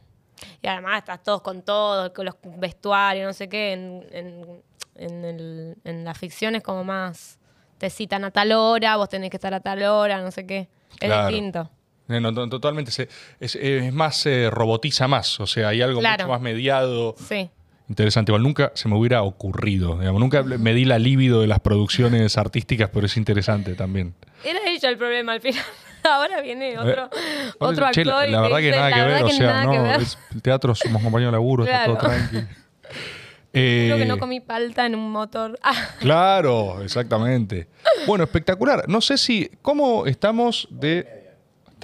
Y 0.61 0.67
además 0.67 0.99
estás 0.99 1.23
todos 1.23 1.41
con 1.41 1.61
todo, 1.63 2.13
con 2.13 2.25
los 2.25 2.35
vestuarios, 2.57 3.25
no 3.25 3.33
sé 3.33 3.49
qué. 3.49 3.73
En, 3.73 4.05
en, 4.11 4.61
en 4.95 5.25
el- 5.25 5.75
en 5.83 6.03
la 6.05 6.13
ficción 6.13 6.55
es 6.55 6.61
como 6.61 6.83
más. 6.83 7.39
Te 7.79 7.89
citan 7.89 8.23
a 8.23 8.31
tal 8.31 8.51
hora, 8.51 8.97
vos 8.97 9.09
tenés 9.09 9.29
que 9.31 9.37
estar 9.37 9.53
a 9.53 9.59
tal 9.61 9.81
hora, 9.83 10.21
no 10.21 10.29
sé 10.31 10.45
qué. 10.45 10.67
Es 10.99 11.07
Claro. 11.07 11.27
distinto. 11.27 11.69
Eh, 12.07 12.19
no, 12.21 12.33
to- 12.33 12.47
totalmente. 12.49 12.91
se- 12.91 13.09
es, 13.39 13.55
es 13.55 13.91
más, 13.93 14.25
eh, 14.25 14.49
robotiza 14.51 15.07
más. 15.07 15.39
O 15.39 15.47
sea, 15.47 15.69
hay 15.69 15.81
algo 15.81 15.99
Claro. 15.99 16.23
mucho 16.25 16.31
más 16.33 16.41
mediado. 16.41 17.15
Sí. 17.27 17.49
Interesante. 17.89 18.31
Igual 18.31 18.43
nunca 18.43 18.71
se 18.75 18.87
me 18.89 18.95
hubiera 18.97 19.21
ocurrido. 19.23 19.97
digamos. 19.99 20.19
Nunca 20.19 20.43
me 20.43 20.73
di 20.73 20.85
la 20.85 20.97
libido 20.99 21.41
de 21.41 21.47
las 21.47 21.59
producciones 21.59 22.37
artísticas, 22.37 22.89
pero 22.93 23.05
es 23.05 23.15
interesante 23.17 23.73
también. 23.75 24.13
Era 24.43 24.59
ella 24.67 24.89
el 24.89 24.97
problema 24.97 25.33
al 25.33 25.41
final. 25.41 25.63
Ahora 26.03 26.39
viene 26.41 26.77
otro, 26.77 27.05
Eh, 27.05 27.51
otro 27.57 27.87
che, 27.91 28.01
actor. 28.01 28.29
la, 28.29 28.41
verdad 28.41 28.57
que 28.57 28.65
dice, 28.67 28.77
nada 28.77 28.89
"La 28.91 28.95
que 28.95 29.03
ver. 29.11 29.23
O 29.23 29.29
sea, 29.29 29.45
nada 29.47 29.71
que 29.71 29.77
no, 29.77 29.83
ver". 29.83 30.01
es- 30.01 30.19
el 30.35 30.41
teatro 30.43 30.75
somos 30.75 31.01
compañeros 31.01 31.31
de 31.31 31.35
laburo, 31.37 31.63
está 31.65 31.85
todo 31.85 31.97
Claro. 31.97 32.15
tranqui. 32.29 32.47
Eh, 33.57 33.85
Creo 33.87 33.97
que 33.97 34.05
no 34.05 34.17
comí 34.19 34.41
palta 34.41 34.85
en 34.85 34.95
un 34.95 35.09
motor. 35.13 35.57
Claro, 35.99 36.81
exactamente. 36.83 37.69
Bueno, 38.05 38.25
espectacular. 38.25 38.83
No 38.89 38.99
sé 38.99 39.17
si. 39.17 39.49
¿Cómo 39.61 40.05
estamos 40.07 40.67
de.? 40.69 41.24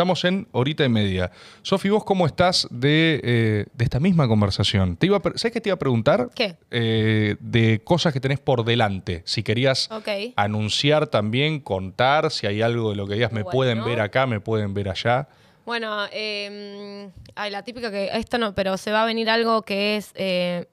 Estamos 0.01 0.25
en 0.25 0.47
horita 0.51 0.83
y 0.83 0.89
media. 0.89 1.29
Sofi, 1.61 1.87
¿vos 1.89 2.03
cómo 2.03 2.25
estás 2.25 2.67
de, 2.71 3.21
eh, 3.23 3.65
de 3.71 3.83
esta 3.83 3.99
misma 3.99 4.27
conversación? 4.27 4.97
Te 4.97 5.05
iba 5.05 5.17
a 5.17 5.21
¿Sabes 5.35 5.51
qué 5.53 5.61
te 5.61 5.69
iba 5.69 5.75
a 5.75 5.77
preguntar? 5.77 6.31
¿Qué? 6.33 6.57
Eh, 6.71 7.35
de 7.39 7.83
cosas 7.83 8.11
que 8.11 8.19
tenés 8.19 8.39
por 8.39 8.65
delante. 8.65 9.21
Si 9.27 9.43
querías 9.43 9.89
anunciar 10.35 11.05
también, 11.05 11.59
contar, 11.59 12.31
si 12.31 12.47
hay 12.47 12.63
algo 12.63 12.89
de 12.89 12.95
lo 12.95 13.05
que 13.05 13.13
digas, 13.13 13.31
me 13.31 13.43
Bueno. 13.43 13.51
pueden 13.55 13.83
ver 13.83 13.99
acá, 14.01 14.25
me 14.25 14.39
pueden 14.39 14.73
ver 14.73 14.89
allá. 14.89 15.27
Bueno, 15.67 15.95
eh, 16.11 17.11
ay, 17.35 17.51
la 17.51 17.61
típica 17.61 17.91
que 17.91 18.09
esto 18.11 18.39
no, 18.39 18.55
pero 18.55 18.77
se 18.77 18.91
va 18.91 19.03
a 19.03 19.05
venir 19.05 19.29
algo 19.29 19.61
que 19.61 19.97
es 19.97 20.13
eh, 20.15 20.65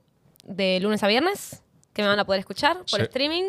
de 0.47 0.81
lunes 0.81 1.03
a 1.03 1.07
viernes, 1.07 1.63
que 1.93 2.01
me 2.01 2.09
van 2.09 2.19
a 2.19 2.25
poder 2.25 2.39
escuchar 2.41 2.79
por 2.79 3.01
Sí. 3.01 3.03
streaming. 3.03 3.45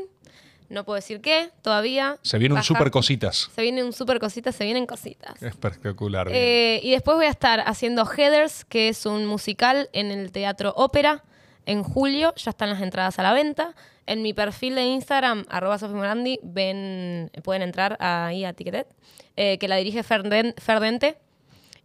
No 0.69 0.83
puedo 0.85 0.95
decir 0.95 1.19
qué 1.21 1.49
todavía. 1.61 2.17
Se 2.21 2.37
viene 2.37 2.53
un 2.53 2.57
Baja. 2.59 2.67
super 2.67 2.91
cositas. 2.91 3.49
Se 3.55 3.61
viene 3.63 3.83
un 3.83 3.91
super 3.93 4.19
cositas, 4.19 4.55
se 4.55 4.63
vienen 4.65 4.85
cositas. 4.85 5.41
Espectacular. 5.41 6.27
Eh, 6.31 6.79
y 6.83 6.91
después 6.91 7.17
voy 7.17 7.25
a 7.25 7.29
estar 7.31 7.61
haciendo 7.65 8.05
Heathers, 8.05 8.65
que 8.65 8.89
es 8.89 9.05
un 9.05 9.25
musical 9.25 9.89
en 9.93 10.11
el 10.11 10.31
Teatro 10.31 10.73
Ópera 10.77 11.23
en 11.65 11.83
julio. 11.83 12.33
Ya 12.35 12.51
están 12.51 12.69
las 12.69 12.81
entradas 12.81 13.17
a 13.19 13.23
la 13.23 13.33
venta. 13.33 13.75
En 14.05 14.21
mi 14.23 14.33
perfil 14.33 14.75
de 14.75 14.83
Instagram, 14.85 15.45
arroba 15.49 15.77
Morandi, 15.87 16.39
ven, 16.41 17.29
pueden 17.43 17.61
entrar 17.61 17.95
ahí 17.99 18.43
a 18.43 18.53
Ticketed, 18.53 18.87
eh, 19.35 19.57
que 19.59 19.67
la 19.67 19.75
dirige 19.75 20.03
Ferden- 20.03 20.55
Ferdente 20.59 21.17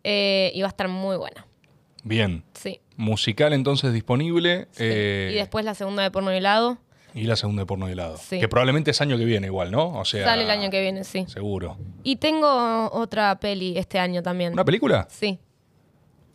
eh, 0.05 0.51
y 0.55 0.61
va 0.63 0.69
a 0.69 0.71
estar 0.71 0.89
muy 0.89 1.17
buena. 1.19 1.47
Bien. 2.03 2.43
Sí. 2.55 2.81
Musical 2.97 3.53
entonces 3.53 3.93
disponible. 3.93 4.69
sí. 4.73 4.85
eh, 4.87 5.31
y 5.33 5.37
después 5.37 5.65
la 5.65 5.75
segunda 5.75 6.03
de 6.03 6.11
porno 6.11 6.33
y 6.33 6.37
helado 6.37 6.79
Y 7.15 7.25
la 7.25 7.37
segunda 7.37 7.63
de 7.63 7.67
porno 7.67 7.87
de 7.87 7.93
helado. 7.93 8.17
Sí. 8.19 8.41
Que 8.41 8.49
probablemente 8.49 8.91
es 8.91 9.01
año 9.01 9.17
que 9.17 9.25
viene 9.25 9.47
igual, 9.47 9.71
¿no? 9.71 9.99
O 9.99 10.05
sea. 10.05 10.25
sale 10.25 10.43
el 10.43 10.51
año 10.51 10.69
que 10.71 10.81
viene, 10.81 11.05
sí. 11.05 11.25
Seguro. 11.29 11.77
Y 12.03 12.17
tengo 12.17 12.91
otra 12.93 13.39
peli 13.39 13.79
este 13.79 14.01
año 14.01 14.23
también. 14.23 14.53
¿Una 14.53 14.65
película? 14.65 15.07
Sí. 15.09 15.39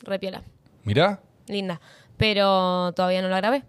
Repiola. 0.04 0.42
Mirá. 0.86 1.20
Linda. 1.48 1.82
Pero 2.18 2.94
todavía 2.94 3.22
no 3.22 3.28
la 3.28 3.38
grabé. 3.38 3.64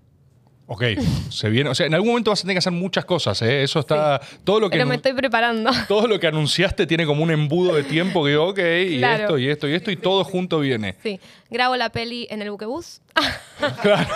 Ok, 0.73 0.85
se 1.31 1.51
viene. 1.51 1.69
O 1.69 1.75
sea, 1.75 1.87
en 1.87 1.95
algún 1.95 2.11
momento 2.11 2.31
vas 2.31 2.39
a 2.39 2.43
tener 2.43 2.55
que 2.55 2.59
hacer 2.61 2.73
muchas 2.73 3.05
cosas, 3.05 3.43
¿eh? 3.43 3.65
Eso 3.65 3.81
está. 3.81 4.21
Todo 4.45 4.61
lo 4.61 4.71
que. 4.71 4.77
Pero 4.77 4.87
me 4.87 4.95
estoy 4.95 5.15
preparando. 5.15 5.69
Todo 5.89 6.07
lo 6.07 6.21
que 6.21 6.29
anunciaste 6.29 6.87
tiene 6.87 7.07
como 7.07 7.25
un 7.25 7.33
embudo 7.33 7.75
de 7.75 7.83
tiempo 7.83 8.25
que, 8.25 8.37
ok, 8.37 8.59
y 8.59 9.03
esto, 9.05 9.37
y 9.37 9.49
esto, 9.49 9.69
y 9.69 9.75
esto, 9.75 9.91
y 9.91 9.97
todo 9.97 10.23
junto 10.23 10.61
viene. 10.61 10.95
Sí. 11.03 11.19
Grabo 11.51 11.75
la 11.75 11.91
peli 11.91 12.29
en 12.31 12.41
el 12.43 12.53
buquebús. 12.53 13.01
Claro. 13.83 14.09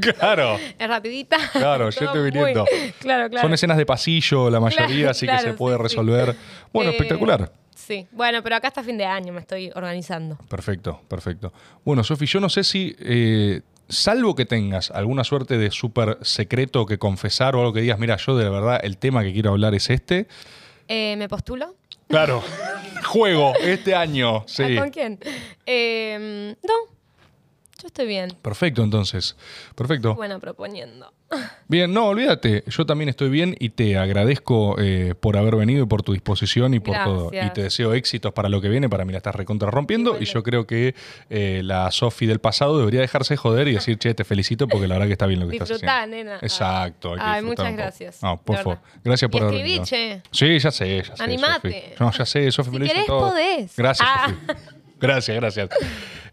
Claro. 0.18 0.58
Es 0.78 0.88
rapidita. 0.88 1.36
Claro, 1.52 1.90
yo 1.90 2.14
muy- 2.14 2.30
viniendo. 2.30 2.64
Claro, 3.00 3.28
claro. 3.30 3.42
Son 3.46 3.54
escenas 3.54 3.76
de 3.76 3.86
pasillo, 3.86 4.50
la 4.50 4.60
mayoría, 4.60 4.86
Claro, 4.96 5.10
así 5.10 5.26
que 5.26 5.38
se 5.38 5.52
puede 5.54 5.76
sí, 5.76 5.78
sí. 5.78 5.82
resolver. 5.82 6.36
Bueno, 6.72 6.90
Eh, 6.90 6.94
espectacular. 6.94 7.52
Sí. 7.74 8.06
Bueno, 8.12 8.42
pero 8.42 8.56
acá 8.56 8.68
hasta 8.68 8.82
fin 8.82 8.98
de 8.98 9.04
año 9.04 9.32
me 9.32 9.40
estoy 9.40 9.70
organizando. 9.74 10.36
Perfecto, 10.48 11.00
perfecto. 11.08 11.52
Bueno, 11.84 12.02
Sofi, 12.02 12.26
yo 12.26 12.40
no 12.40 12.48
sé 12.48 12.64
si, 12.64 12.96
eh, 12.98 13.60
salvo 13.88 14.34
que 14.34 14.44
tengas 14.44 14.90
alguna 14.90 15.22
suerte 15.22 15.56
de 15.56 15.70
súper 15.70 16.18
secreto 16.22 16.84
que 16.86 16.98
confesar 16.98 17.54
o 17.54 17.60
algo 17.60 17.72
que 17.72 17.80
digas, 17.82 17.98
mira, 18.00 18.16
yo 18.16 18.36
de 18.36 18.48
verdad 18.50 18.80
el 18.82 18.98
tema 18.98 19.22
que 19.22 19.32
quiero 19.32 19.50
hablar 19.50 19.74
es 19.74 19.88
este. 19.90 20.26
Eh, 20.88 21.14
¿Me 21.16 21.28
postulo? 21.28 21.76
Claro, 22.08 22.42
juego 23.04 23.52
este 23.60 23.94
año. 23.94 24.42
Sí. 24.48 24.62
¿Ah, 24.76 24.80
¿Con 24.80 24.90
quién? 24.90 25.18
Eh, 25.66 26.54
no. 26.66 26.95
Yo 27.86 27.88
estoy 27.88 28.06
bien. 28.08 28.32
Perfecto, 28.42 28.82
entonces. 28.82 29.36
Perfecto. 29.76 30.16
Bueno, 30.16 30.40
proponiendo. 30.40 31.12
Bien, 31.68 31.92
no, 31.92 32.06
olvídate. 32.08 32.64
Yo 32.66 32.84
también 32.86 33.08
estoy 33.08 33.28
bien 33.30 33.54
y 33.58 33.70
te 33.70 33.96
agradezco 33.96 34.76
eh, 34.78 35.14
por 35.18 35.36
haber 35.36 35.54
venido 35.56 35.82
y 35.84 35.86
por 35.86 36.02
tu 36.02 36.12
disposición 36.12 36.74
y 36.74 36.80
por 36.80 36.96
todo. 37.04 37.30
Gracias. 37.30 37.46
Y 37.46 37.54
te 37.54 37.62
deseo 37.62 37.94
éxitos 37.94 38.32
para 38.32 38.48
lo 38.48 38.60
que 38.60 38.68
viene. 38.68 38.88
Para 38.88 39.04
mí 39.04 39.12
la 39.12 39.18
estás 39.18 39.34
recontra 39.36 39.70
rompiendo. 39.70 40.16
Y 40.20 40.24
yo 40.24 40.42
creo 40.42 40.66
que 40.66 40.94
eh, 41.30 41.60
la 41.64 41.90
Sofi 41.92 42.26
del 42.26 42.38
pasado 42.40 42.76
debería 42.78 43.00
dejarse 43.00 43.36
joder 43.36 43.66
y 43.68 43.74
decir, 43.74 43.98
che, 43.98 44.14
te 44.14 44.24
felicito 44.24 44.66
porque 44.68 44.86
la 44.88 44.94
verdad 44.94 45.06
que 45.06 45.12
está 45.12 45.26
bien 45.26 45.38
lo 45.40 45.48
que 45.48 45.56
estás 45.56 45.70
haciendo. 45.70 46.06
nena. 46.08 46.38
Exacto. 46.42 47.12
hay 47.12 47.18
que 47.18 47.24
Ay, 47.24 47.42
muchas 47.42 47.72
gracias. 47.72 48.22
No, 48.22 48.40
por 48.42 48.56
favor. 48.56 48.78
Gracias 49.04 49.30
por 49.30 49.42
y 49.42 49.44
haber 49.44 49.54
escribí, 49.56 49.78
venido. 49.78 49.84
che. 49.84 50.22
Sí, 50.32 50.58
ya 50.58 50.70
sé, 50.72 51.02
ya 51.08 51.16
sé. 51.16 51.22
Animate. 51.22 51.94
No, 52.00 52.10
ya 52.12 52.26
sé, 52.26 52.50
Sofi 52.50 52.70
me 52.70 52.74
Si 52.74 52.78
lo 52.78 52.84
dice 52.84 52.94
querés, 52.94 53.06
todo. 53.06 53.28
podés. 53.30 53.76
Gracias, 53.76 54.08
Ah. 54.10 54.28
Sofi. 54.28 54.60
Gracias, 54.98 55.36
gracias. 55.36 55.68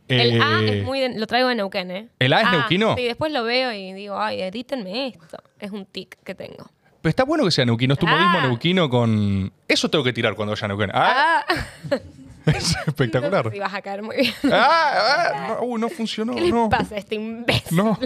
El 0.07 0.41
A 0.41 0.59
Eh, 0.61 0.79
es 0.79 0.85
muy 0.85 0.99
de- 0.99 1.17
lo 1.17 1.27
traigo 1.27 1.49
de 1.49 1.55
Neuquén, 1.55 1.89
¿eh? 1.91 2.09
¿El 2.19 2.33
A 2.33 2.41
es 2.41 2.47
Ah, 2.47 2.51
neuquino? 2.51 2.95
Sí, 2.95 3.03
después 3.03 3.31
lo 3.31 3.43
veo 3.43 3.71
y 3.71 3.93
digo, 3.93 4.19
ay, 4.19 4.41
edítenme 4.41 5.07
esto. 5.07 5.37
Es 5.59 5.71
un 5.71 5.85
tic 5.85 6.17
que 6.23 6.35
tengo. 6.35 6.69
Pero 7.01 7.09
está 7.09 7.23
bueno 7.23 7.43
que 7.45 7.51
sea 7.51 7.65
neuquino. 7.65 7.93
Es 7.93 7.99
tu 7.99 8.07
modismo 8.07 8.37
Ah. 8.39 8.47
neuquino 8.47 8.89
con... 8.89 9.51
Eso 9.67 9.89
tengo 9.89 10.03
que 10.03 10.13
tirar 10.13 10.35
cuando 10.35 10.51
vaya 10.53 10.65
a 10.65 10.67
Neuquén. 10.69 10.91
Ah, 10.93 11.45
Ah, 11.47 11.97
es 12.45 12.75
espectacular. 12.87 13.45
No 13.53 13.59
vas 13.59 13.73
a 13.73 13.81
caer 13.81 14.01
muy 14.03 14.17
bien. 14.17 14.33
Ah, 14.51 14.91
ah, 15.31 15.57
no, 15.61 15.65
uy, 15.67 15.79
no 15.81 15.89
funcionó. 15.89 16.35
¿Qué 16.35 16.49
no. 16.51 16.69
pasa 16.69 16.95
a 16.95 16.97
este 16.97 17.15
imbécil? 17.15 17.77
No, 17.77 17.97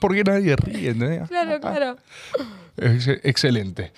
porque 0.00 0.24
nadie 0.24 0.56
ríe. 0.56 0.90
¿entendés? 0.90 1.28
Claro, 1.28 1.54
Ah, 1.54 1.60
claro. 1.60 1.96
excelente. 3.22 3.92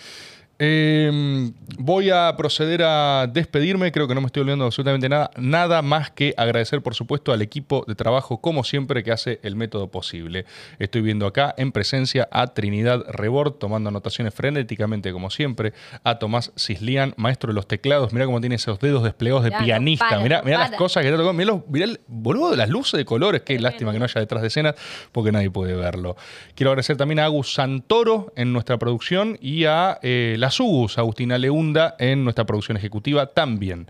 Eh, 0.58 1.50
voy 1.78 2.10
a 2.10 2.34
proceder 2.36 2.82
a 2.82 3.26
despedirme. 3.30 3.92
Creo 3.92 4.08
que 4.08 4.14
no 4.14 4.20
me 4.20 4.26
estoy 4.26 4.40
olvidando 4.40 4.64
absolutamente 4.64 5.08
nada. 5.08 5.30
Nada 5.36 5.82
más 5.82 6.10
que 6.10 6.34
agradecer, 6.36 6.82
por 6.82 6.94
supuesto, 6.94 7.32
al 7.32 7.42
equipo 7.42 7.84
de 7.86 7.94
trabajo, 7.94 8.40
como 8.40 8.64
siempre, 8.64 9.04
que 9.04 9.12
hace 9.12 9.38
el 9.42 9.54
método 9.56 9.88
posible. 9.90 10.46
Estoy 10.78 11.02
viendo 11.02 11.26
acá 11.26 11.54
en 11.58 11.72
presencia 11.72 12.28
a 12.32 12.46
Trinidad 12.48 13.04
Rebord, 13.08 13.52
tomando 13.54 13.88
anotaciones 13.90 14.32
frenéticamente, 14.34 15.12
como 15.12 15.30
siempre. 15.30 15.72
A 16.04 16.18
Tomás 16.18 16.52
Cislián, 16.56 17.12
maestro 17.16 17.48
de 17.52 17.54
los 17.54 17.66
teclados. 17.68 18.12
Mirá 18.12 18.24
cómo 18.26 18.40
tiene 18.40 18.56
esos 18.56 18.78
dedos 18.80 19.02
desplegados 19.04 19.44
de 19.44 19.50
pianista. 19.64 20.06
para, 20.08 20.42
mirá 20.42 20.58
las 20.58 20.70
cosas 20.78 21.02
que 21.04 21.10
te 21.10 21.16
tocó. 21.16 21.32
Mirá, 21.32 21.52
los- 21.52 21.68
mirá 21.68 21.84
el 21.84 22.00
boludo 22.06 22.50
de 22.50 22.56
las 22.56 22.68
luces 22.70 22.96
de 22.98 23.04
colores. 23.04 23.42
Qué 23.42 23.58
lástima 23.58 23.92
que 23.92 23.98
no 23.98 24.04
haya 24.04 24.20
detrás 24.20 24.40
de 24.42 24.48
escenas, 24.48 24.74
porque 25.12 25.32
nadie 25.32 25.50
puede 25.50 25.74
verlo. 25.74 26.16
Quiero 26.54 26.70
agradecer 26.70 26.96
también 26.96 27.18
a 27.20 27.24
Agus 27.26 27.52
Santoro 27.54 28.32
en 28.36 28.52
nuestra 28.52 28.78
producción 28.78 29.38
y 29.40 29.64
a 29.64 29.98
eh, 30.02 30.36
las 30.46 30.98
Agustina 30.98 31.38
Leunda, 31.38 31.96
en 31.98 32.22
nuestra 32.22 32.44
producción 32.44 32.76
ejecutiva 32.76 33.26
también. 33.26 33.88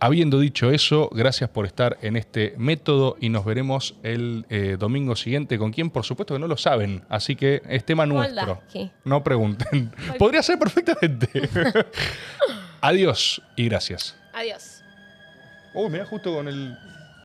Habiendo 0.00 0.38
dicho 0.38 0.70
eso, 0.70 1.08
gracias 1.12 1.48
por 1.48 1.64
estar 1.64 1.96
en 2.02 2.16
este 2.16 2.54
método 2.58 3.16
y 3.20 3.30
nos 3.30 3.44
veremos 3.46 3.94
el 4.02 4.44
eh, 4.50 4.76
domingo 4.78 5.16
siguiente 5.16 5.56
con 5.56 5.72
quien, 5.72 5.88
por 5.88 6.04
supuesto 6.04 6.34
que 6.34 6.40
no 6.40 6.46
lo 6.46 6.58
saben, 6.58 7.04
así 7.08 7.36
que 7.36 7.62
es 7.68 7.84
tema 7.84 8.04
nuestro. 8.04 8.60
No 9.04 9.24
pregunten. 9.24 9.92
Podría 10.18 10.42
ser 10.42 10.58
perfectamente. 10.58 11.48
Adiós 12.82 13.40
y 13.56 13.64
gracias. 13.66 14.14
Adiós. 14.34 14.82
Oh, 15.72 15.88
mira 15.88 16.04
justo 16.04 16.34
con 16.34 16.48
el 16.48 16.76